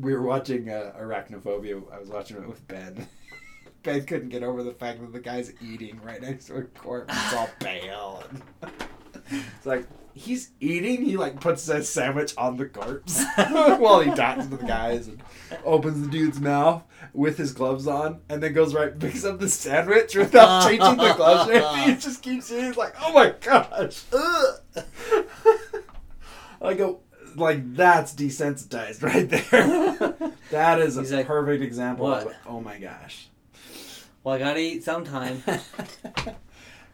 we 0.00 0.14
were 0.14 0.22
watching 0.22 0.70
uh, 0.70 0.92
Arachnophobia. 0.98 1.82
I 1.92 1.98
was 1.98 2.08
watching 2.08 2.36
it 2.36 2.46
with 2.46 2.66
Ben. 2.68 3.08
Ben 3.82 4.06
couldn't 4.06 4.28
get 4.30 4.42
over 4.42 4.62
the 4.62 4.72
fact 4.72 5.00
that 5.00 5.12
the 5.12 5.20
guy's 5.20 5.52
eating 5.60 6.00
right 6.02 6.22
next 6.22 6.46
to 6.46 6.54
a 6.56 6.62
corpse. 6.62 7.12
It's 7.12 7.34
all 7.34 7.50
pale. 7.60 8.22
It's 9.30 9.66
like 9.66 9.86
he's 10.14 10.50
eating. 10.60 11.04
He 11.04 11.16
like 11.16 11.40
puts 11.40 11.68
a 11.68 11.82
sandwich 11.82 12.32
on 12.38 12.56
the 12.56 12.66
corpse 12.66 13.22
while 13.36 14.00
he 14.00 14.10
talks 14.12 14.44
to 14.44 14.56
the 14.56 14.64
guys 14.64 15.08
and 15.08 15.22
opens 15.64 16.00
the 16.00 16.08
dude's 16.10 16.40
mouth 16.40 16.82
with 17.12 17.36
his 17.36 17.52
gloves 17.52 17.86
on, 17.86 18.20
and 18.28 18.42
then 18.42 18.52
goes 18.52 18.72
right 18.74 18.98
picks 18.98 19.24
up 19.24 19.38
the 19.38 19.48
sandwich 19.48 20.14
without 20.14 20.62
changing 20.68 20.96
the 20.96 21.12
gloves. 21.14 21.50
And 21.50 21.90
he 21.90 21.96
just 21.96 22.22
keeps 22.22 22.50
eating. 22.50 22.66
He's 22.66 22.76
like, 22.76 22.94
oh 23.00 23.12
my 23.12 23.34
gosh. 23.40 24.04
I 26.62 26.74
go. 26.74 27.00
Like 27.36 27.74
that's 27.74 28.14
desensitized 28.14 29.02
right 29.02 29.28
there. 29.28 30.30
that 30.52 30.78
is 30.78 30.96
a 30.96 31.16
like, 31.16 31.26
perfect 31.26 31.64
example 31.64 32.06
"What?" 32.06 32.28
of 32.28 32.34
oh 32.46 32.60
my 32.60 32.78
gosh. 32.78 33.26
Well, 34.22 34.36
I 34.36 34.38
gotta 34.38 34.60
eat 34.60 34.84
sometime. 34.84 35.42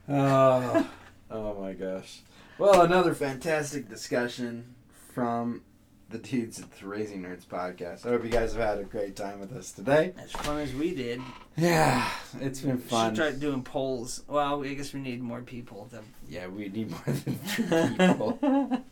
oh, 0.08 0.88
oh 1.30 1.60
my 1.60 1.74
gosh. 1.74 2.22
Well, 2.60 2.82
another 2.82 3.14
fantastic 3.14 3.88
discussion 3.88 4.74
from 5.14 5.62
the 6.10 6.18
dudes 6.18 6.60
at 6.60 6.70
the 6.72 6.86
Raising 6.86 7.22
Nerds 7.22 7.46
podcast. 7.46 8.04
I 8.04 8.10
hope 8.10 8.22
you 8.22 8.28
guys 8.30 8.52
have 8.52 8.62
had 8.62 8.78
a 8.78 8.84
great 8.84 9.16
time 9.16 9.40
with 9.40 9.50
us 9.56 9.72
today. 9.72 10.12
as 10.18 10.30
fun 10.32 10.58
as 10.58 10.74
we 10.74 10.94
did. 10.94 11.22
Yeah, 11.56 12.06
it's 12.38 12.60
been 12.60 12.76
We 12.76 12.82
fun. 12.82 13.14
should 13.14 13.16
try 13.22 13.30
doing 13.32 13.62
polls. 13.62 14.24
Well, 14.28 14.62
I 14.62 14.74
guess 14.74 14.92
we 14.92 15.00
need 15.00 15.22
more 15.22 15.40
people 15.40 15.88
to. 15.92 16.00
Yeah, 16.28 16.48
we 16.48 16.68
need 16.68 16.90
more 16.90 17.00
than 17.06 17.16
three 17.46 17.96
people. 17.96 18.82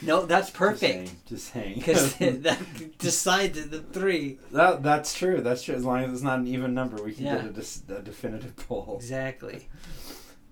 no, 0.00 0.24
that's 0.24 0.48
perfect. 0.48 1.26
Just 1.26 1.52
saying. 1.52 1.74
Because 1.74 2.14
that 2.18 2.58
decided 2.98 3.70
the 3.70 3.80
three. 3.82 4.38
that, 4.52 4.82
that's 4.82 5.12
true. 5.12 5.42
That's 5.42 5.62
true. 5.62 5.74
As 5.74 5.84
long 5.84 6.04
as 6.04 6.12
it's 6.14 6.22
not 6.22 6.38
an 6.38 6.46
even 6.46 6.72
number, 6.72 7.02
we 7.02 7.12
can 7.12 7.26
Yeah. 7.26 7.36
get 7.36 7.44
a, 7.46 7.50
dis- 7.52 7.82
a 7.90 8.00
definitive 8.00 8.56
poll. 8.56 8.94
Exactly. 8.96 9.68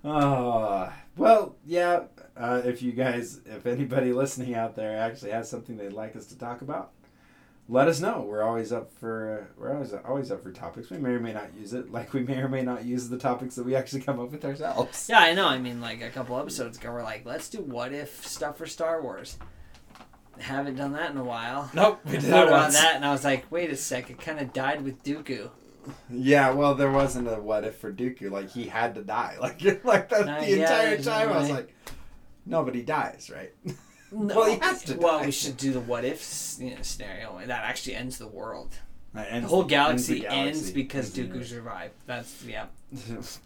Oh, 0.04 0.92
well, 1.16 1.56
yeah. 1.64 2.04
Uh, 2.36 2.62
if 2.64 2.82
you 2.82 2.92
guys, 2.92 3.40
if 3.46 3.64
anybody 3.66 4.12
listening 4.12 4.54
out 4.54 4.74
there 4.76 4.98
actually 4.98 5.30
has 5.30 5.48
something 5.48 5.76
they'd 5.76 5.92
like 5.92 6.16
us 6.16 6.26
to 6.26 6.38
talk 6.38 6.62
about, 6.62 6.90
let 7.68 7.88
us 7.88 8.00
know. 8.00 8.20
We're 8.20 8.42
always 8.42 8.72
up 8.72 8.92
for 8.92 9.48
we're 9.56 9.72
always 9.72 9.94
always 9.94 10.30
up 10.30 10.42
for 10.42 10.52
topics. 10.52 10.90
We 10.90 10.98
may 10.98 11.10
or 11.10 11.20
may 11.20 11.32
not 11.32 11.54
use 11.54 11.72
it. 11.72 11.90
Like 11.90 12.12
we 12.12 12.22
may 12.22 12.36
or 12.38 12.48
may 12.48 12.62
not 12.62 12.84
use 12.84 13.08
the 13.08 13.16
topics 13.16 13.54
that 13.54 13.64
we 13.64 13.74
actually 13.74 14.02
come 14.02 14.20
up 14.20 14.30
with 14.32 14.44
ourselves. 14.44 15.06
Yeah, 15.08 15.20
I 15.20 15.32
know. 15.32 15.46
I 15.46 15.58
mean, 15.58 15.80
like 15.80 16.02
a 16.02 16.10
couple 16.10 16.38
episodes 16.38 16.76
ago, 16.76 16.92
we're 16.92 17.02
like, 17.02 17.24
let's 17.24 17.48
do 17.48 17.58
what 17.62 17.92
if 17.94 18.26
stuff 18.26 18.58
for 18.58 18.66
Star 18.66 19.00
Wars. 19.00 19.38
Haven't 20.38 20.74
done 20.74 20.92
that 20.92 21.12
in 21.12 21.16
a 21.16 21.24
while. 21.24 21.70
Nope, 21.72 22.00
we 22.04 22.12
did 22.12 22.24
I 22.24 22.30
thought 22.30 22.48
about 22.48 22.62
once. 22.64 22.74
that, 22.74 22.96
and 22.96 23.04
I 23.04 23.12
was 23.12 23.24
like, 23.24 23.50
wait 23.52 23.70
a 23.70 23.76
sec, 23.76 24.10
it 24.10 24.20
kind 24.20 24.40
of 24.40 24.52
died 24.52 24.82
with 24.82 25.02
Dooku. 25.04 25.48
Yeah, 26.10 26.50
well, 26.52 26.74
there 26.74 26.90
wasn't 26.90 27.28
a 27.28 27.36
what 27.40 27.64
if 27.64 27.76
for 27.76 27.92
Dooku. 27.92 28.30
Like 28.30 28.50
he 28.50 28.66
had 28.66 28.94
to 28.96 29.02
die. 29.02 29.36
Like 29.40 29.62
like 29.84 30.08
that 30.10 30.28
Uh, 30.28 30.40
the 30.40 30.50
yeah, 30.50 30.92
entire 30.92 31.02
time. 31.02 31.28
no 31.28 31.34
I 31.34 31.38
was 31.40 31.50
like, 31.50 31.74
nobody 32.46 32.82
dies, 32.82 33.30
right? 33.34 33.52
No. 34.12 34.36
Well, 34.36 34.50
he 34.50 34.58
has 34.60 34.84
to 34.84 34.94
Well, 34.96 35.18
die. 35.18 35.26
we 35.26 35.32
should 35.32 35.56
do 35.56 35.72
the 35.72 35.80
what 35.80 36.04
if 36.04 36.54
you 36.60 36.70
know, 36.70 36.82
scenario. 36.82 37.36
and 37.38 37.50
That 37.50 37.64
actually 37.64 37.96
ends 37.96 38.16
the 38.18 38.28
world. 38.28 38.72
And 39.12 39.44
The 39.44 39.48
whole 39.48 39.62
ends 39.62 39.70
galaxy, 39.70 40.20
the 40.20 40.30
ends 40.32 40.70
because 40.70 41.06
Ends 41.06 41.32
the 41.32 41.38
Dooku 41.40 41.44
survived. 41.44 41.94
That's 42.06 42.44
yeah. 42.44 42.66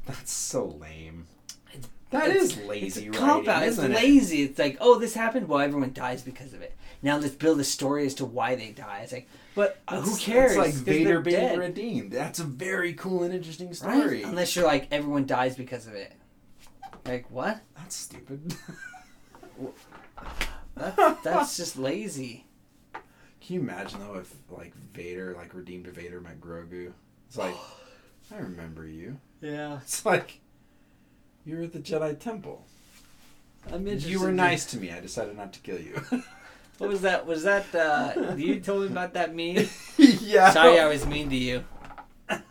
That's 0.06 0.30
so 0.30 0.66
lame. 0.66 1.26
It's- 1.72 1.90
That 2.10 2.28
is 2.34 2.56
lazy 2.64 3.06
It's 3.08 3.16
a 3.16 3.20
cop 3.20 3.46
out. 3.48 3.62
It's 3.64 3.78
it? 3.78 3.90
lazy. 3.90 4.42
It's 4.44 4.58
like, 4.58 4.78
oh, 4.80 4.98
this 4.98 5.14
happened. 5.14 5.48
Well, 5.48 5.60
everyone 5.60 5.92
dies 5.92 6.22
because 6.22 6.54
of 6.54 6.62
it. 6.62 6.74
Now 7.02 7.18
let's 7.18 7.34
build 7.34 7.60
a 7.60 7.64
story 7.64 8.06
as 8.06 8.14
to 8.14 8.24
why 8.24 8.54
they 8.56 8.70
die. 8.72 9.00
It's 9.02 9.12
like, 9.12 9.28
but 9.54 9.78
uh, 9.86 10.00
who 10.00 10.16
cares? 10.16 10.52
It's 10.52 10.58
like 10.58 10.74
Vader 10.74 11.20
being 11.20 11.36
dead, 11.36 11.58
redeemed. 11.58 12.12
That's 12.12 12.38
a 12.40 12.44
very 12.44 12.94
cool 12.94 13.22
and 13.22 13.32
interesting 13.34 13.68
right? 13.68 13.76
story. 13.76 14.22
Unless 14.22 14.56
you're 14.56 14.64
like 14.66 14.88
everyone 14.90 15.26
dies 15.26 15.54
because 15.56 15.86
of 15.86 15.94
it. 15.94 16.12
Like 17.04 17.30
what? 17.30 17.60
That's 17.76 17.94
stupid. 17.96 18.54
That, 20.76 21.22
that's 21.24 21.56
just 21.56 21.76
lazy. 21.76 22.46
Can 22.92 23.02
you 23.56 23.60
imagine 23.60 23.98
though 24.00 24.14
if 24.18 24.32
like 24.48 24.74
Vader, 24.94 25.34
like 25.36 25.54
redeemed 25.54 25.86
Vader, 25.88 26.20
met 26.20 26.40
Grogu? 26.40 26.92
It's 27.26 27.36
like 27.36 27.54
I 28.32 28.38
remember 28.38 28.86
you. 28.86 29.18
Yeah. 29.40 29.78
It's 29.82 30.04
like 30.06 30.40
you 31.48 31.56
were 31.56 31.62
at 31.62 31.72
the 31.72 31.78
Jedi 31.78 32.18
Temple. 32.18 32.64
I'm 33.72 33.86
interested. 33.86 34.10
You 34.10 34.20
were 34.20 34.32
nice 34.32 34.66
to 34.66 34.76
me. 34.76 34.92
I 34.92 35.00
decided 35.00 35.36
not 35.36 35.52
to 35.54 35.60
kill 35.60 35.80
you. 35.80 36.00
What 36.78 36.90
was 36.90 37.00
that? 37.00 37.26
Was 37.26 37.42
that 37.42 37.74
uh 37.74 38.36
you 38.36 38.60
told 38.60 38.82
me 38.82 38.86
about 38.86 39.14
that 39.14 39.34
meme? 39.34 39.66
yeah. 39.98 40.50
Sorry 40.50 40.78
I 40.78 40.86
was 40.86 41.04
mean 41.08 41.28
to 41.28 41.34
you. 41.34 41.64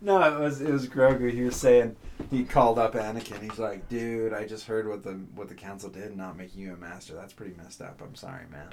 no, 0.00 0.20
it 0.22 0.40
was 0.40 0.60
it 0.60 0.72
was 0.72 0.88
Grogu. 0.88 1.32
He 1.32 1.42
was 1.42 1.54
saying 1.54 1.94
he 2.32 2.42
called 2.42 2.80
up 2.80 2.94
Anakin. 2.94 3.40
He's 3.40 3.60
like, 3.60 3.88
"Dude, 3.88 4.32
I 4.32 4.44
just 4.44 4.66
heard 4.66 4.88
what 4.88 5.04
the 5.04 5.12
what 5.36 5.48
the 5.48 5.54
council 5.54 5.88
did, 5.88 6.16
not 6.16 6.36
making 6.36 6.62
you 6.62 6.72
a 6.72 6.76
master. 6.76 7.14
That's 7.14 7.32
pretty 7.32 7.54
messed 7.54 7.80
up. 7.80 8.02
I'm 8.02 8.16
sorry, 8.16 8.46
man." 8.50 8.66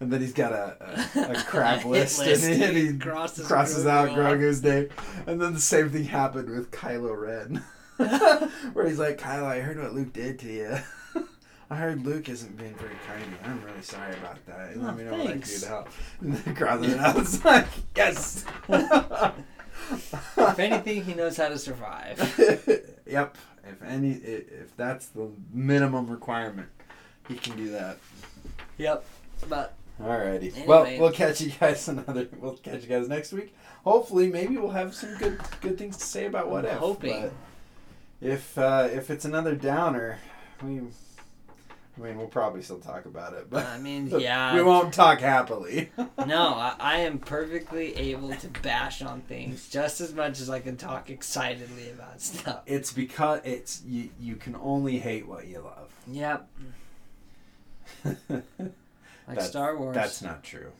And 0.00 0.12
then 0.12 0.20
he's 0.20 0.32
got 0.32 0.52
a 0.52 1.08
a, 1.14 1.32
a 1.38 1.42
crap 1.44 1.84
list, 1.84 2.18
list. 2.18 2.44
and, 2.44 2.54
he, 2.56 2.64
and 2.64 2.76
he 2.76 2.98
Crosses 2.98 3.46
crosses 3.46 3.84
Grogu 3.84 3.88
out. 3.88 4.08
Grogu's 4.10 4.64
name. 4.64 4.88
And 5.28 5.40
then 5.40 5.54
the 5.54 5.60
same 5.60 5.90
thing 5.90 6.04
happened 6.04 6.50
with 6.50 6.72
Kylo 6.72 7.16
Ren, 7.16 7.62
where 8.72 8.86
he's 8.86 8.98
like, 8.98 9.18
Kyle, 9.18 9.44
I 9.44 9.60
heard 9.60 9.78
what 9.78 9.94
Luke 9.94 10.12
did 10.12 10.38
to 10.40 10.52
you." 10.52 10.78
I 11.70 11.76
heard 11.76 12.02
Luke 12.04 12.30
isn't 12.30 12.56
being 12.56 12.74
very 12.76 12.94
kind 13.06 13.22
to 13.22 13.30
you. 13.30 13.36
I'm 13.44 13.62
really 13.62 13.82
sorry 13.82 14.14
about 14.14 14.44
that. 14.46 14.70
Oh, 14.74 14.80
Let 14.80 14.96
me 14.96 15.04
know 15.04 15.12
what 15.12 15.20
I 15.20 15.32
can 15.32 15.40
do 15.40 15.44
thanks. 15.46 15.60
to 15.60 15.68
help. 15.68 15.88
And 16.22 16.84
it 16.86 16.98
out. 16.98 17.16
It's 17.18 17.44
like, 17.44 17.66
yes. 17.94 18.44
If 18.70 20.58
anything, 20.58 21.04
he 21.04 21.12
knows 21.12 21.36
how 21.36 21.48
to 21.48 21.58
survive. 21.58 22.18
yep. 23.06 23.36
If 23.70 23.82
any, 23.82 24.12
if 24.12 24.74
that's 24.78 25.08
the 25.08 25.28
minimum 25.52 26.08
requirement, 26.08 26.68
he 27.28 27.34
can 27.34 27.54
do 27.56 27.70
that. 27.72 27.98
Yep. 28.78 29.04
But 29.48 29.74
Alrighty. 30.00 30.52
Anyway. 30.52 30.64
Well, 30.66 30.84
we'll 30.98 31.12
catch 31.12 31.40
you 31.40 31.50
guys 31.50 31.88
another. 31.88 32.28
We'll 32.40 32.56
catch 32.56 32.82
you 32.82 32.88
guys 32.88 33.08
next 33.08 33.32
week. 33.32 33.54
Hopefully, 33.84 34.28
maybe 34.28 34.56
we'll 34.56 34.70
have 34.70 34.94
some 34.94 35.16
good 35.16 35.40
good 35.60 35.76
things 35.76 35.96
to 35.98 36.04
say 36.04 36.26
about 36.26 36.48
what 36.50 36.64
I'm 36.64 36.72
if. 36.72 36.78
hoping. 36.78 37.22
but 37.22 37.32
If 38.20 38.58
uh, 38.58 38.88
if 38.92 39.10
it's 39.10 39.24
another 39.24 39.54
downer, 39.54 40.18
we. 40.62 40.80
I 41.96 42.00
mean, 42.00 42.16
we'll 42.16 42.28
probably 42.28 42.62
still 42.62 42.78
talk 42.78 43.06
about 43.06 43.32
it, 43.32 43.50
but 43.50 43.66
I 43.66 43.78
mean, 43.78 44.06
yeah. 44.20 44.54
we 44.54 44.62
won't 44.62 44.94
talk 44.94 45.18
happily. 45.20 45.90
No, 46.26 46.48
I, 46.54 46.74
I 46.78 46.96
am 46.98 47.18
perfectly 47.18 47.96
able 47.96 48.30
to 48.34 48.48
bash 48.62 49.02
on 49.02 49.22
things 49.22 49.68
just 49.68 50.00
as 50.00 50.14
much 50.14 50.40
as 50.40 50.48
I 50.50 50.60
can 50.60 50.76
talk 50.76 51.10
excitedly 51.10 51.90
about 51.90 52.20
stuff. 52.20 52.62
It's 52.66 52.92
because 52.92 53.40
it's 53.44 53.82
you. 53.84 54.10
You 54.20 54.36
can 54.36 54.54
only 54.56 54.98
hate 54.98 55.26
what 55.26 55.46
you 55.46 55.60
love. 55.60 55.90
Yep. 56.06 56.48
Like 59.28 59.36
That's- 59.36 59.50
Star 59.50 59.76
Wars. 59.76 59.94
That's 59.94 60.22
not 60.22 60.42
true. 60.42 60.72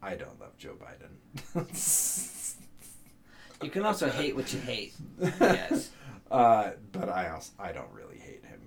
I 0.00 0.14
don't 0.14 0.38
love 0.40 0.56
Joe 0.58 0.74
Biden. 0.80 1.10
You 3.62 3.70
can 3.70 3.84
also 3.84 4.08
hate 4.08 4.36
what 4.36 4.52
you 4.52 4.60
hate. 4.60 4.94
Yes. 5.20 5.90
Uh, 6.30 6.70
but 6.92 7.08
I 7.08 7.28
also 7.30 7.52
I 7.58 7.72
don't 7.72 7.92
really 7.92 8.18
hate 8.18 8.44
him. 8.44 8.60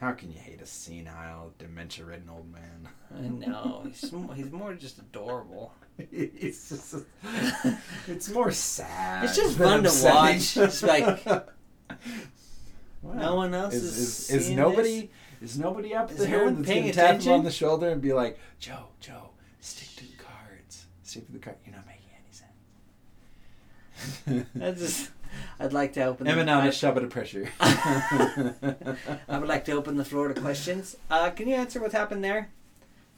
How 0.00 0.12
can 0.12 0.32
you 0.32 0.38
hate 0.38 0.62
a 0.62 0.66
senile, 0.66 1.52
dementia-ridden 1.58 2.30
old 2.30 2.50
man? 2.50 2.88
I 3.14 3.28
know. 3.28 3.82
He's, 3.86 4.00
he's 4.34 4.50
more 4.50 4.72
just 4.72 4.98
adorable. 4.98 5.74
it's 5.98 6.70
just 6.70 6.94
it's 8.08 8.30
more 8.30 8.50
sad. 8.50 9.24
It's 9.24 9.36
just 9.36 9.58
fun 9.58 9.82
to 9.82 9.88
upsetting. 9.90 10.16
watch. 10.16 10.56
It's 10.56 10.82
like- 10.82 11.26
Wow. 13.02 13.14
No 13.14 13.34
one 13.36 13.54
else 13.54 13.72
is 13.72 13.82
is 13.84 13.98
is, 13.98 14.30
is 14.30 14.50
nobody 14.50 15.10
is 15.40 15.58
nobody 15.58 15.94
up 15.94 16.10
Is 16.10 16.18
there 16.18 16.50
that's 16.50 16.54
gonna 16.54 16.64
tap 16.66 16.74
him 16.76 16.88
attention? 16.90 17.32
on 17.32 17.44
the 17.44 17.50
shoulder 17.50 17.88
and 17.88 18.02
be 18.02 18.12
like, 18.12 18.38
Joe, 18.58 18.88
Joe, 19.00 19.30
stick 19.60 19.88
to 19.96 20.04
the 20.04 20.22
cards. 20.22 20.84
Stick 21.02 21.24
to 21.26 21.32
the 21.32 21.38
card. 21.38 21.56
You're 21.64 21.76
not 21.76 21.86
making 21.86 22.10
any 22.14 22.30
sense. 24.44 24.46
That's 24.54 24.80
just. 24.80 25.10
I'd 25.60 25.74
like 25.74 25.92
to 25.92 26.04
open. 26.04 26.26
Emma 26.26 26.44
the, 26.44 26.70
to 26.70 26.72
shove 26.72 26.96
of 26.96 27.10
pressure. 27.10 27.50
I 27.60 29.14
would 29.28 29.48
like 29.48 29.66
to 29.66 29.72
open 29.72 29.98
the 29.98 30.06
floor 30.06 30.28
to 30.28 30.40
questions. 30.40 30.96
Uh, 31.10 31.28
can 31.30 31.48
you 31.48 31.54
answer 31.54 31.82
what 31.82 31.92
happened 31.92 32.24
there? 32.24 32.50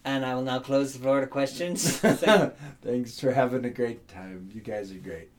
And 0.04 0.26
I 0.26 0.34
will 0.34 0.42
now 0.42 0.58
close 0.58 0.92
the 0.92 0.98
floor 0.98 1.20
to 1.20 1.28
questions. 1.28 1.98
Thanks 2.82 3.20
for 3.20 3.30
having 3.30 3.64
a 3.64 3.70
great 3.70 4.08
time. 4.08 4.50
You 4.52 4.60
guys 4.60 4.90
are 4.90 4.96
great. 4.96 5.30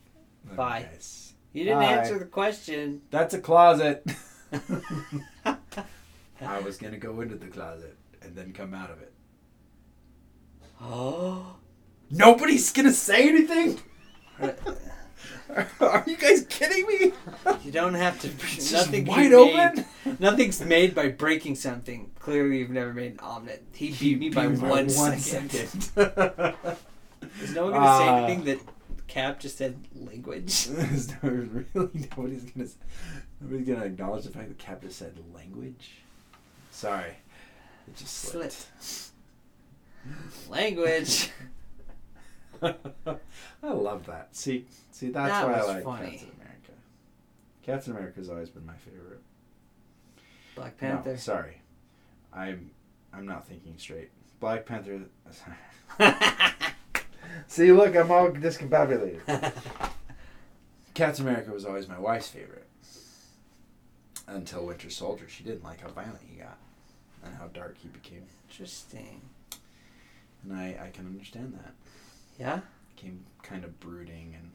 Love 0.46 0.52
you 0.52 0.56
Bye. 0.56 0.88
guys. 0.90 1.34
you 1.52 1.66
didn't 1.66 1.80
Bye. 1.80 1.86
answer 1.88 2.18
the 2.18 2.26
question. 2.26 3.02
That's 3.12 3.34
a 3.34 3.42
closet. 3.42 4.10
I 5.46 6.60
was 6.62 6.78
gonna 6.78 6.98
go 6.98 7.20
into 7.20 7.36
the 7.36 7.48
closet 7.48 7.98
and 8.22 8.34
then 8.34 8.54
come 8.54 8.74
out 8.74 8.92
of 8.92 9.02
it. 9.02 9.12
Oh. 10.82 11.58
Nobody's 12.10 12.72
gonna 12.72 12.94
say 12.94 13.28
anything. 13.28 13.82
Are 15.80 16.04
you 16.08 16.18
guys 16.18 16.46
kidding 16.50 16.86
me? 16.88 17.12
You 17.64 17.72
don't 17.72 17.94
have 17.94 18.20
to. 18.22 18.28
It's 18.28 18.70
just 18.72 18.72
nothing 18.88 19.06
wide 19.06 19.26
he 19.28 19.34
open. 19.34 19.86
Made, 20.06 20.20
nothing's 20.20 20.62
made 20.62 20.96
by 20.96 21.10
breaking 21.10 21.56
something. 21.56 22.12
Clearly, 22.20 22.60
you've 22.60 22.70
never 22.70 22.94
made 22.94 23.14
an 23.14 23.20
omelet. 23.20 23.64
He 23.74 23.92
beat 23.92 24.20
me 24.20 24.30
by 24.30 24.48
beat 24.48 24.62
me 24.62 24.70
one 24.70 24.90
second. 24.90 25.50
second. 25.52 25.84
Is 27.42 27.54
no 27.56 27.64
one 27.66 27.74
gonna 27.74 27.98
say 27.98 28.08
Uh, 28.10 28.16
anything 28.26 28.44
that 28.46 28.60
Cap 29.08 29.40
just 29.40 29.58
said 29.58 29.78
language? 29.96 30.68
Is 30.70 31.08
there 31.08 31.32
really 31.32 32.08
nobody's 32.16 32.44
gonna 32.44 32.68
nobody's 33.42 33.68
gonna 33.68 33.86
acknowledge 33.86 34.24
the 34.26 34.32
fact 34.32 34.48
that 34.50 34.58
Cap 34.58 34.82
just 34.82 34.98
said 34.98 35.18
language. 35.34 35.92
Sorry, 36.72 37.12
it 37.88 37.96
just 37.96 38.14
slipped. 38.16 38.68
Language. 40.50 41.30
I 43.64 43.72
love 43.72 44.06
that. 44.08 44.30
See, 44.36 44.66
see, 44.92 45.10
that's 45.10 45.30
That 45.32 45.48
why 45.48 45.54
I 45.54 45.62
like 45.64 45.84
funny. 45.84 46.12
Captain 46.12 46.32
America. 46.40 46.72
Captain 47.64 47.92
America's 47.94 48.30
always 48.30 48.50
been 48.50 48.66
my 48.66 48.76
favorite. 48.76 49.22
Black 50.56 50.80
No, 50.82 50.88
Panther. 50.90 51.18
sorry, 51.18 51.62
I'm 52.32 52.72
I'm 53.14 53.26
not 53.26 53.48
thinking 53.48 53.74
straight. 53.78 54.10
Black 54.40 54.66
Panther. 54.66 55.02
see, 57.48 57.72
look, 57.72 57.96
I'm 57.96 58.12
all 58.12 58.30
discombobulated. 58.30 59.22
Captain 60.94 61.28
America 61.28 61.52
was 61.52 61.66
always 61.66 61.88
my 61.88 61.98
wife's 62.00 62.28
favorite. 62.28 62.68
Until 64.28 64.66
Winter 64.68 64.90
Soldier, 64.90 65.28
she 65.28 65.44
didn't 65.44 65.64
like 65.64 65.82
how 65.82 65.90
violent 65.90 66.20
he 66.26 66.38
got, 66.38 66.58
and 67.26 67.36
how 67.36 67.48
dark 67.48 67.76
he 67.78 67.88
became, 67.90 68.24
Interesting. 68.50 69.22
and 70.44 70.54
I 70.54 70.78
I 70.86 70.90
can 70.92 71.06
understand 71.08 71.54
that. 71.56 71.74
Yeah. 72.40 72.62
became 72.96 73.26
kind 73.44 73.64
of 73.64 73.80
brooding 73.80 74.36
and 74.38 74.52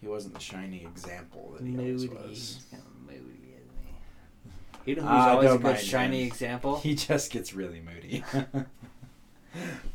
he 0.00 0.08
wasn't 0.08 0.34
the 0.34 0.40
shining 0.40 0.80
example 0.86 1.54
that 1.56 1.64
he 1.64 1.72
Moody. 1.72 1.88
always 1.88 2.02
He's 2.02 2.10
was. 2.10 2.64
kind 2.70 2.82
of 2.82 3.00
moody, 3.06 3.54
isn't 3.54 3.70
he? 4.84 4.90
You 4.90 4.96
know 4.96 5.02
who's 5.02 5.10
Ah, 5.10 5.30
always 5.30 5.44
a 5.46 5.52
don't 5.52 5.62
good 5.62 5.74
mind 5.74 5.78
shiny 5.80 6.20
him. 6.22 6.26
example? 6.26 6.78
He 6.80 6.94
just 6.94 7.30
gets 7.30 7.54
really 7.54 7.80
moody. 7.80 8.24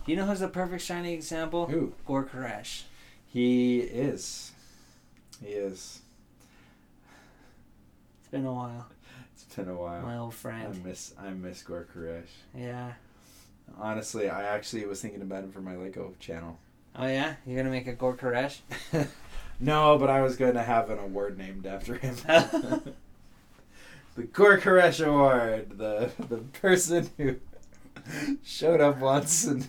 You 0.06 0.16
know 0.16 0.26
who's 0.28 0.40
the 0.40 0.48
perfect 0.48 0.84
shiny 0.84 1.14
example? 1.16 1.66
Who? 1.66 1.94
Gor 2.06 2.24
Koresh. 2.26 2.84
He 3.26 3.80
is. 3.80 4.52
He 5.44 5.48
is. 5.50 6.02
It's 8.20 8.30
been 8.30 8.46
a 8.46 8.54
while. 8.54 8.86
It's 9.34 9.44
been 9.56 9.68
a 9.68 9.76
while. 9.76 10.04
My 10.04 10.18
old 10.18 10.34
I 10.34 10.36
friend. 10.36 10.86
miss 10.86 11.14
I 11.20 11.32
miss 11.32 11.64
Gor 11.64 11.88
Koresh. 11.94 12.28
Yeah. 12.56 12.94
Honestly, 13.80 14.30
I 14.30 14.44
actually 14.44 14.86
was 14.86 15.02
thinking 15.02 15.24
about 15.24 15.44
him 15.44 15.52
for 15.52 15.60
my 15.62 15.76
Lego 15.76 16.14
channel. 16.20 16.60
Oh 16.98 17.08
yeah? 17.08 17.36
You're 17.46 17.58
gonna 17.58 17.70
make 17.70 17.88
a 17.88 17.94
Gor 17.94 18.16
Koresh? 18.16 18.60
no, 19.60 19.98
but 19.98 20.10
I 20.10 20.22
was 20.22 20.36
going 20.36 20.56
to 20.56 20.64
have 20.64 20.90
an 20.90 20.98
award 20.98 21.38
named 21.38 21.66
after 21.66 21.96
him. 21.96 22.16
the 24.16 24.24
Gor 24.34 24.58
Koresh 24.58 25.06
Award. 25.06 25.78
The 25.78 26.12
the 26.18 26.38
person 26.38 27.10
who 27.18 27.36
showed 28.44 28.82
up 28.82 28.98
once 29.00 29.46
and 29.46 29.68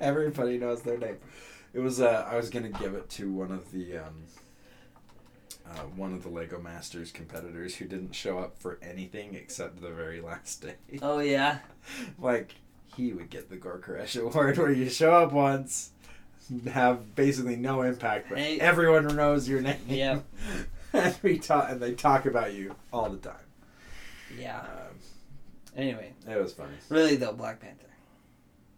everybody 0.00 0.58
knows 0.58 0.82
their 0.82 0.98
name. 0.98 1.18
It 1.74 1.80
was 1.80 2.00
uh, 2.00 2.26
I 2.30 2.36
was 2.36 2.48
gonna 2.50 2.70
give 2.70 2.94
it 2.94 3.10
to 3.10 3.30
one 3.30 3.50
of 3.50 3.70
the 3.72 3.98
um, 3.98 4.24
uh, 5.68 5.80
one 5.96 6.14
of 6.14 6.22
the 6.22 6.28
Lego 6.28 6.60
Masters 6.60 7.10
competitors 7.10 7.74
who 7.76 7.84
didn't 7.84 8.14
show 8.14 8.38
up 8.38 8.58
for 8.58 8.78
anything 8.80 9.34
except 9.34 9.82
the 9.82 9.90
very 9.90 10.20
last 10.20 10.62
day. 10.62 10.76
oh 11.02 11.18
yeah. 11.18 11.58
like 12.18 12.54
he 12.96 13.12
would 13.12 13.28
get 13.28 13.50
the 13.50 13.56
Gor 13.56 13.78
Koresh 13.78 14.20
Award 14.20 14.56
where 14.56 14.70
you 14.70 14.88
show 14.88 15.12
up 15.12 15.32
once, 15.32 15.90
have 16.72 17.14
basically 17.14 17.56
no 17.56 17.82
impact, 17.82 18.28
but 18.28 18.38
Hey. 18.38 18.60
everyone 18.60 19.06
knows 19.16 19.48
your 19.48 19.60
name. 19.60 19.80
Yep. 19.88 20.24
and 20.92 21.16
we 21.22 21.38
talk 21.38 21.70
and 21.70 21.80
they 21.80 21.94
talk 21.94 22.26
about 22.26 22.52
you 22.54 22.74
all 22.92 23.08
the 23.10 23.18
time. 23.18 23.36
Yeah. 24.38 24.60
Um, 24.60 24.66
Anyway, 25.76 26.12
it 26.28 26.40
was 26.40 26.52
funny. 26.52 26.74
really 26.88 27.16
though, 27.16 27.32
Black 27.32 27.58
Panther. 27.58 27.86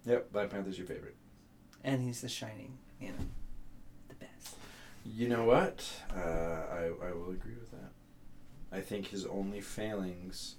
Yep, 0.06 0.32
Black 0.32 0.48
Panther's 0.48 0.78
your 0.78 0.86
favorite. 0.86 1.14
And 1.84 2.01
he's 2.02 2.22
the 2.22 2.28
shining, 2.28 2.78
you 3.01 3.09
know, 3.09 3.14
the 4.09 4.14
best. 4.14 4.55
You 5.05 5.28
know 5.28 5.44
what? 5.44 5.84
Uh, 6.14 6.20
I 6.20 6.90
I 7.02 7.12
will 7.12 7.30
agree 7.32 7.55
with 7.55 7.70
that. 7.72 7.90
I 8.72 8.80
think 8.80 9.09
his 9.09 9.26
only 9.26 9.60
failings 9.60 10.55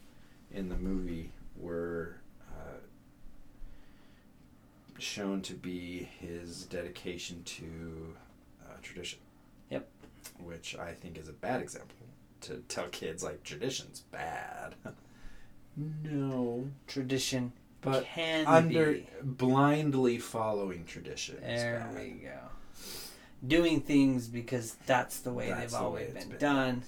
in 0.52 0.70
the 0.70 0.76
movie 0.78 1.32
were 1.56 2.18
uh, 2.52 2.78
shown 5.00 5.42
to 5.44 5.54
be 5.54 6.10
his 6.20 6.64
dedication 6.66 7.44
to 7.44 8.16
uh, 8.66 8.74
tradition. 8.82 9.20
Yep. 9.70 9.88
Which 10.44 10.76
I 10.76 10.94
think 10.94 11.18
is 11.18 11.30
a 11.30 11.34
bad 11.34 11.62
example 11.62 11.96
to 12.42 12.58
tell 12.68 12.88
kids 12.88 13.24
like 13.24 13.44
tradition's 13.44 14.02
bad. 14.12 14.76
no, 16.04 16.68
Tradition 16.88 17.52
but 17.82 18.06
can 18.06 18.46
under 18.48 18.94
be. 18.94 19.08
blindly 19.24 20.18
following 20.18 20.84
tradition. 20.86 21.36
is 21.38 21.62
There 21.62 21.88
bad. 21.94 21.96
we 22.04 22.10
go. 22.24 22.40
Doing 23.46 23.82
things 23.82 24.28
because 24.28 24.76
that's 24.88 25.20
the 25.20 25.32
way 25.32 25.50
That's 25.50 25.62
they've 25.62 25.72
the 25.72 25.78
always 25.78 26.08
it's 26.10 26.20
been, 26.26 26.30
been. 26.30 26.40
done. 26.40 26.84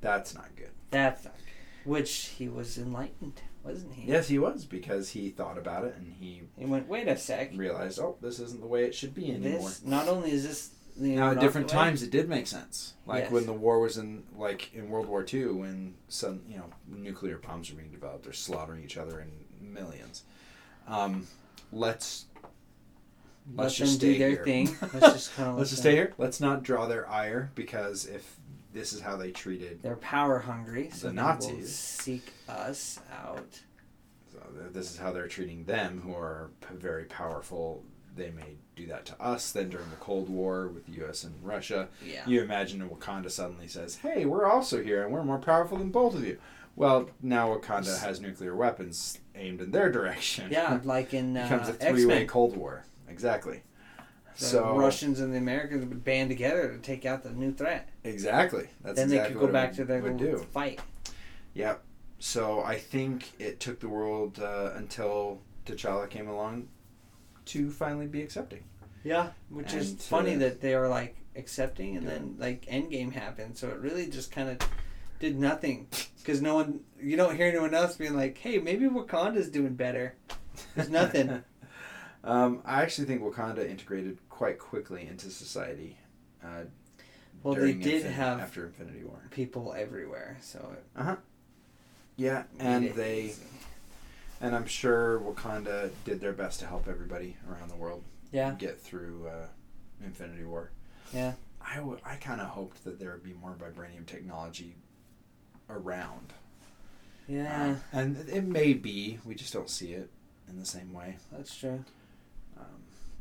That's 0.00 0.34
not 0.34 0.48
good. 0.56 0.70
That's 0.90 1.24
not 1.24 1.34
good. 1.36 1.90
Which 1.90 2.32
he 2.38 2.48
was 2.48 2.78
enlightened, 2.78 3.42
wasn't 3.64 3.94
he? 3.94 4.10
Yes, 4.10 4.28
he 4.28 4.38
was 4.38 4.64
because 4.64 5.10
he 5.10 5.30
thought 5.30 5.58
about 5.58 5.84
it 5.84 5.94
and 5.96 6.06
he 6.20 6.42
He 6.58 6.64
went, 6.66 6.88
wait 6.88 7.08
a 7.08 7.16
sec. 7.16 7.50
realized, 7.56 7.98
oh, 7.98 8.16
this 8.20 8.38
isn't 8.38 8.60
the 8.60 8.66
way 8.66 8.84
it 8.84 8.94
should 8.94 9.14
be 9.14 9.30
anymore. 9.32 9.68
This 9.68 9.84
not 9.84 10.08
only 10.08 10.30
is 10.30 10.46
this 10.46 10.70
you 10.96 11.16
Now, 11.16 11.32
at 11.32 11.40
different 11.40 11.68
times, 11.68 12.02
it 12.04 12.10
did 12.12 12.28
make 12.28 12.46
sense. 12.46 12.94
Like 13.04 13.24
Yes. 13.24 13.32
when 13.32 13.46
the 13.46 13.52
war 13.52 13.80
was 13.80 13.96
in, 13.98 14.22
like 14.36 14.72
in 14.74 14.88
World 14.90 15.06
War 15.08 15.24
II, 15.32 15.46
when 15.46 15.94
some, 16.08 16.42
you 16.48 16.56
know, 16.56 16.70
nuclear 16.86 17.38
bombs 17.38 17.68
are 17.70 17.74
being 17.74 17.90
developed, 17.90 18.22
they're 18.24 18.32
slaughtering 18.32 18.84
each 18.84 18.96
other 18.96 19.18
in 19.20 19.28
millions. 19.60 20.22
Um, 20.86 21.26
let's 21.72 22.26
Let 23.56 23.64
let's 23.64 23.76
them 23.78 23.86
just 23.88 24.00
do 24.00 24.16
their 24.18 24.30
here. 24.30 24.44
thing. 24.44 24.76
Let's 24.92 25.12
just 25.12 25.34
kind 25.36 25.48
of 25.50 25.56
let's 25.58 25.70
just 25.70 25.82
stay 25.82 25.92
here. 25.92 26.12
Let's 26.16 26.40
not 26.40 26.62
draw 26.62 26.86
their 26.86 27.08
ire 27.10 27.50
because 27.56 28.06
if 28.06 28.36
this 28.74 28.92
is 28.92 29.00
how 29.00 29.16
they 29.16 29.30
treated, 29.30 29.80
They're 29.82 29.96
power 29.96 30.40
hungry, 30.40 30.90
so 30.92 31.06
The 31.06 31.14
Nazis. 31.14 31.74
seek 31.74 32.32
us 32.48 32.98
out. 33.24 33.60
so 34.30 34.40
this 34.72 34.90
is 34.90 34.98
how 34.98 35.12
they're 35.12 35.28
treating 35.28 35.64
them, 35.64 36.02
who 36.04 36.12
are 36.14 36.50
p- 36.60 36.74
very 36.76 37.04
powerful. 37.04 37.84
They 38.16 38.30
may 38.30 38.58
do 38.76 38.86
that 38.88 39.06
to 39.06 39.20
us. 39.20 39.50
Then 39.52 39.70
during 39.70 39.88
the 39.90 39.96
Cold 39.96 40.28
War 40.28 40.68
with 40.68 40.86
the 40.86 40.92
U.S. 40.98 41.24
and 41.24 41.34
Russia, 41.42 41.88
Yeah. 42.04 42.22
You 42.26 42.42
imagine 42.42 42.86
Wakanda 42.88 43.30
suddenly 43.30 43.66
says, 43.68 43.96
"Hey, 43.96 44.24
we're 44.24 44.46
also 44.46 44.82
here, 44.82 45.02
and 45.04 45.12
we're 45.12 45.24
more 45.24 45.38
powerful 45.38 45.78
than 45.78 45.90
both 45.90 46.14
of 46.14 46.24
you." 46.24 46.38
Well, 46.76 47.08
now 47.22 47.54
Wakanda 47.56 48.00
has 48.00 48.20
nuclear 48.20 48.54
weapons 48.54 49.18
aimed 49.36 49.60
in 49.60 49.70
their 49.72 49.90
direction. 49.90 50.50
Yeah, 50.52 50.80
like 50.84 51.12
in 51.14 51.36
it 51.36 51.42
becomes 51.48 51.68
uh, 51.68 51.72
a 51.72 51.74
three-way 51.74 52.18
Men. 52.20 52.26
Cold 52.28 52.56
War. 52.56 52.84
Exactly. 53.08 53.62
The 54.38 54.44
so 54.44 54.76
Russians 54.76 55.20
and 55.20 55.32
the 55.32 55.38
Americans 55.38 55.84
would 55.86 56.02
band 56.04 56.28
together 56.30 56.68
to 56.72 56.78
take 56.78 57.06
out 57.06 57.22
the 57.22 57.30
new 57.30 57.52
threat. 57.52 57.88
exactly. 58.02 58.68
That's 58.82 58.96
then 58.96 59.06
exactly 59.06 59.34
they 59.34 59.40
could 59.40 59.46
go 59.46 59.52
back 59.52 59.70
would- 59.70 59.76
to 59.76 59.84
their 59.84 60.02
would 60.02 60.16
do. 60.16 60.38
fight. 60.52 60.80
Yep. 61.54 61.82
So 62.18 62.62
I 62.62 62.76
think 62.78 63.32
it 63.38 63.60
took 63.60 63.80
the 63.80 63.88
world 63.88 64.40
uh, 64.40 64.72
until 64.76 65.40
T'Challa 65.66 66.08
came 66.08 66.28
along 66.28 66.68
to 67.46 67.70
finally 67.70 68.06
be 68.06 68.22
accepting. 68.22 68.64
Yeah, 69.04 69.30
which 69.50 69.74
is 69.74 69.90
And, 69.90 70.00
funny 70.00 70.34
uh, 70.36 70.38
that 70.38 70.60
they 70.62 70.74
are 70.74 70.88
like 70.88 71.16
accepting, 71.36 71.96
and 71.96 72.04
Yeah. 72.06 72.12
then 72.14 72.36
like 72.38 72.64
Endgame 72.66 73.12
happened, 73.12 73.56
so 73.58 73.68
it 73.68 73.78
really 73.78 74.06
just 74.08 74.30
kind 74.32 74.48
of 74.48 74.58
did 75.20 75.38
nothing 75.38 75.86
because 76.18 76.40
no 76.40 76.54
one, 76.54 76.80
you 77.00 77.16
don't 77.16 77.36
hear 77.36 77.46
anyone 77.48 77.74
else 77.74 77.96
being 77.96 78.16
like, 78.16 78.38
"Hey, 78.38 78.58
maybe 78.58 78.86
Wakanda's 78.86 79.50
doing 79.50 79.74
better." 79.74 80.14
There's 80.74 80.88
nothing. 80.88 81.42
um, 82.24 82.62
I 82.64 82.82
actually 82.82 83.06
think 83.06 83.22
Wakanda 83.22 83.68
integrated 83.68 84.18
quite 84.28 84.58
quickly 84.58 85.06
into 85.06 85.30
society. 85.30 85.98
Uh, 86.42 86.64
Well, 87.42 87.54
they 87.54 87.74
did 87.74 88.04
Infin- 88.04 88.12
have 88.12 88.40
after 88.40 88.66
Infinity 88.66 89.04
War. 89.04 89.20
people 89.30 89.74
everywhere, 89.76 90.38
so 90.40 90.74
it 90.96 91.18
Yeah, 92.16 92.44
and 92.58 92.92
they 92.94 93.22
easy. 93.24 93.42
and 94.40 94.54
I'm 94.56 94.66
sure 94.66 95.20
Wakanda 95.20 95.90
did 96.04 96.20
their 96.20 96.32
best 96.32 96.60
to 96.60 96.66
help 96.66 96.88
everybody 96.88 97.36
around 97.50 97.68
the 97.70 97.76
world 97.76 98.02
yeah, 98.32 98.54
get 98.58 98.80
through 98.80 99.26
uh, 99.28 99.46
Infinity 100.04 100.44
War. 100.44 100.70
yeah, 101.12 101.34
I, 101.60 101.76
w- 101.76 101.98
I 102.04 102.16
kind 102.16 102.40
of 102.40 102.48
hoped 102.48 102.84
that 102.84 102.98
there 102.98 103.12
would 103.12 103.22
be 103.24 103.34
more 103.34 103.54
vibranium 103.58 104.06
technology 104.06 104.76
around. 105.68 106.32
yeah. 107.26 107.76
Uh, 107.92 107.98
and 107.98 108.28
it 108.28 108.44
may 108.44 108.72
be, 108.74 109.18
we 109.24 109.34
just 109.34 109.52
don't 109.52 109.70
see 109.70 109.92
it 109.92 110.08
in 110.48 110.58
the 110.58 110.66
same 110.66 110.92
way. 110.92 111.16
That's 111.32 111.54
true. 111.56 111.84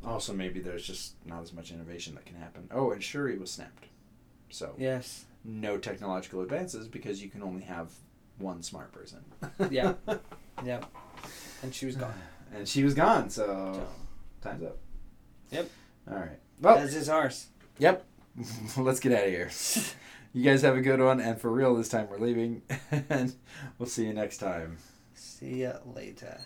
Also, 0.06 0.34
maybe 0.34 0.60
there's 0.60 0.86
just 0.86 1.14
not 1.26 1.42
as 1.44 1.54
much 1.54 1.72
innovation 1.72 2.16
that 2.16 2.26
can 2.26 2.36
happen. 2.36 2.68
Oh, 2.72 2.92
and 2.92 3.02
Shuri 3.04 3.38
was 3.38 3.52
snapped. 3.52 3.86
So, 4.50 4.74
Yes. 4.78 5.26
no 5.44 5.78
technological 5.78 6.42
advances 6.42 6.88
because 6.88 7.22
you 7.24 7.30
can 7.30 7.42
only 7.42 7.62
have 7.64 7.92
one 8.38 8.62
smart 8.64 8.92
person. 8.92 9.20
Yeah. 9.70 9.94
Yep. 10.64 10.86
And 11.64 11.74
she 11.74 11.86
was 11.88 11.96
gone. 11.96 12.14
And 12.56 12.68
she 12.68 12.84
was 12.84 12.94
gone, 12.94 13.30
so 13.32 13.84
time's 14.42 14.64
up. 14.64 14.78
Yep. 15.52 15.70
All 16.12 16.18
right. 16.18 16.40
Well, 16.62 16.78
as 16.78 16.94
is 16.96 17.10
ours. 17.10 17.48
yep. 17.80 18.06
Let's 18.78 19.00
get 19.00 19.12
out 19.14 19.24
of 19.26 19.30
here. 19.32 19.50
You 20.36 20.44
guys 20.44 20.64
have 20.64 20.76
a 20.76 20.82
good 20.82 21.00
one, 21.00 21.20
and 21.20 21.40
for 21.40 21.52
real 21.52 21.76
this 21.76 21.90
time 21.90 22.08
we're 22.10 22.18
leaving, 22.18 22.64
and 23.08 23.36
we'll 23.78 23.88
see 23.88 24.08
you 24.08 24.14
next 24.14 24.40
time. 24.40 24.78
See 25.14 25.62
ya 25.62 25.74
later. 25.86 26.40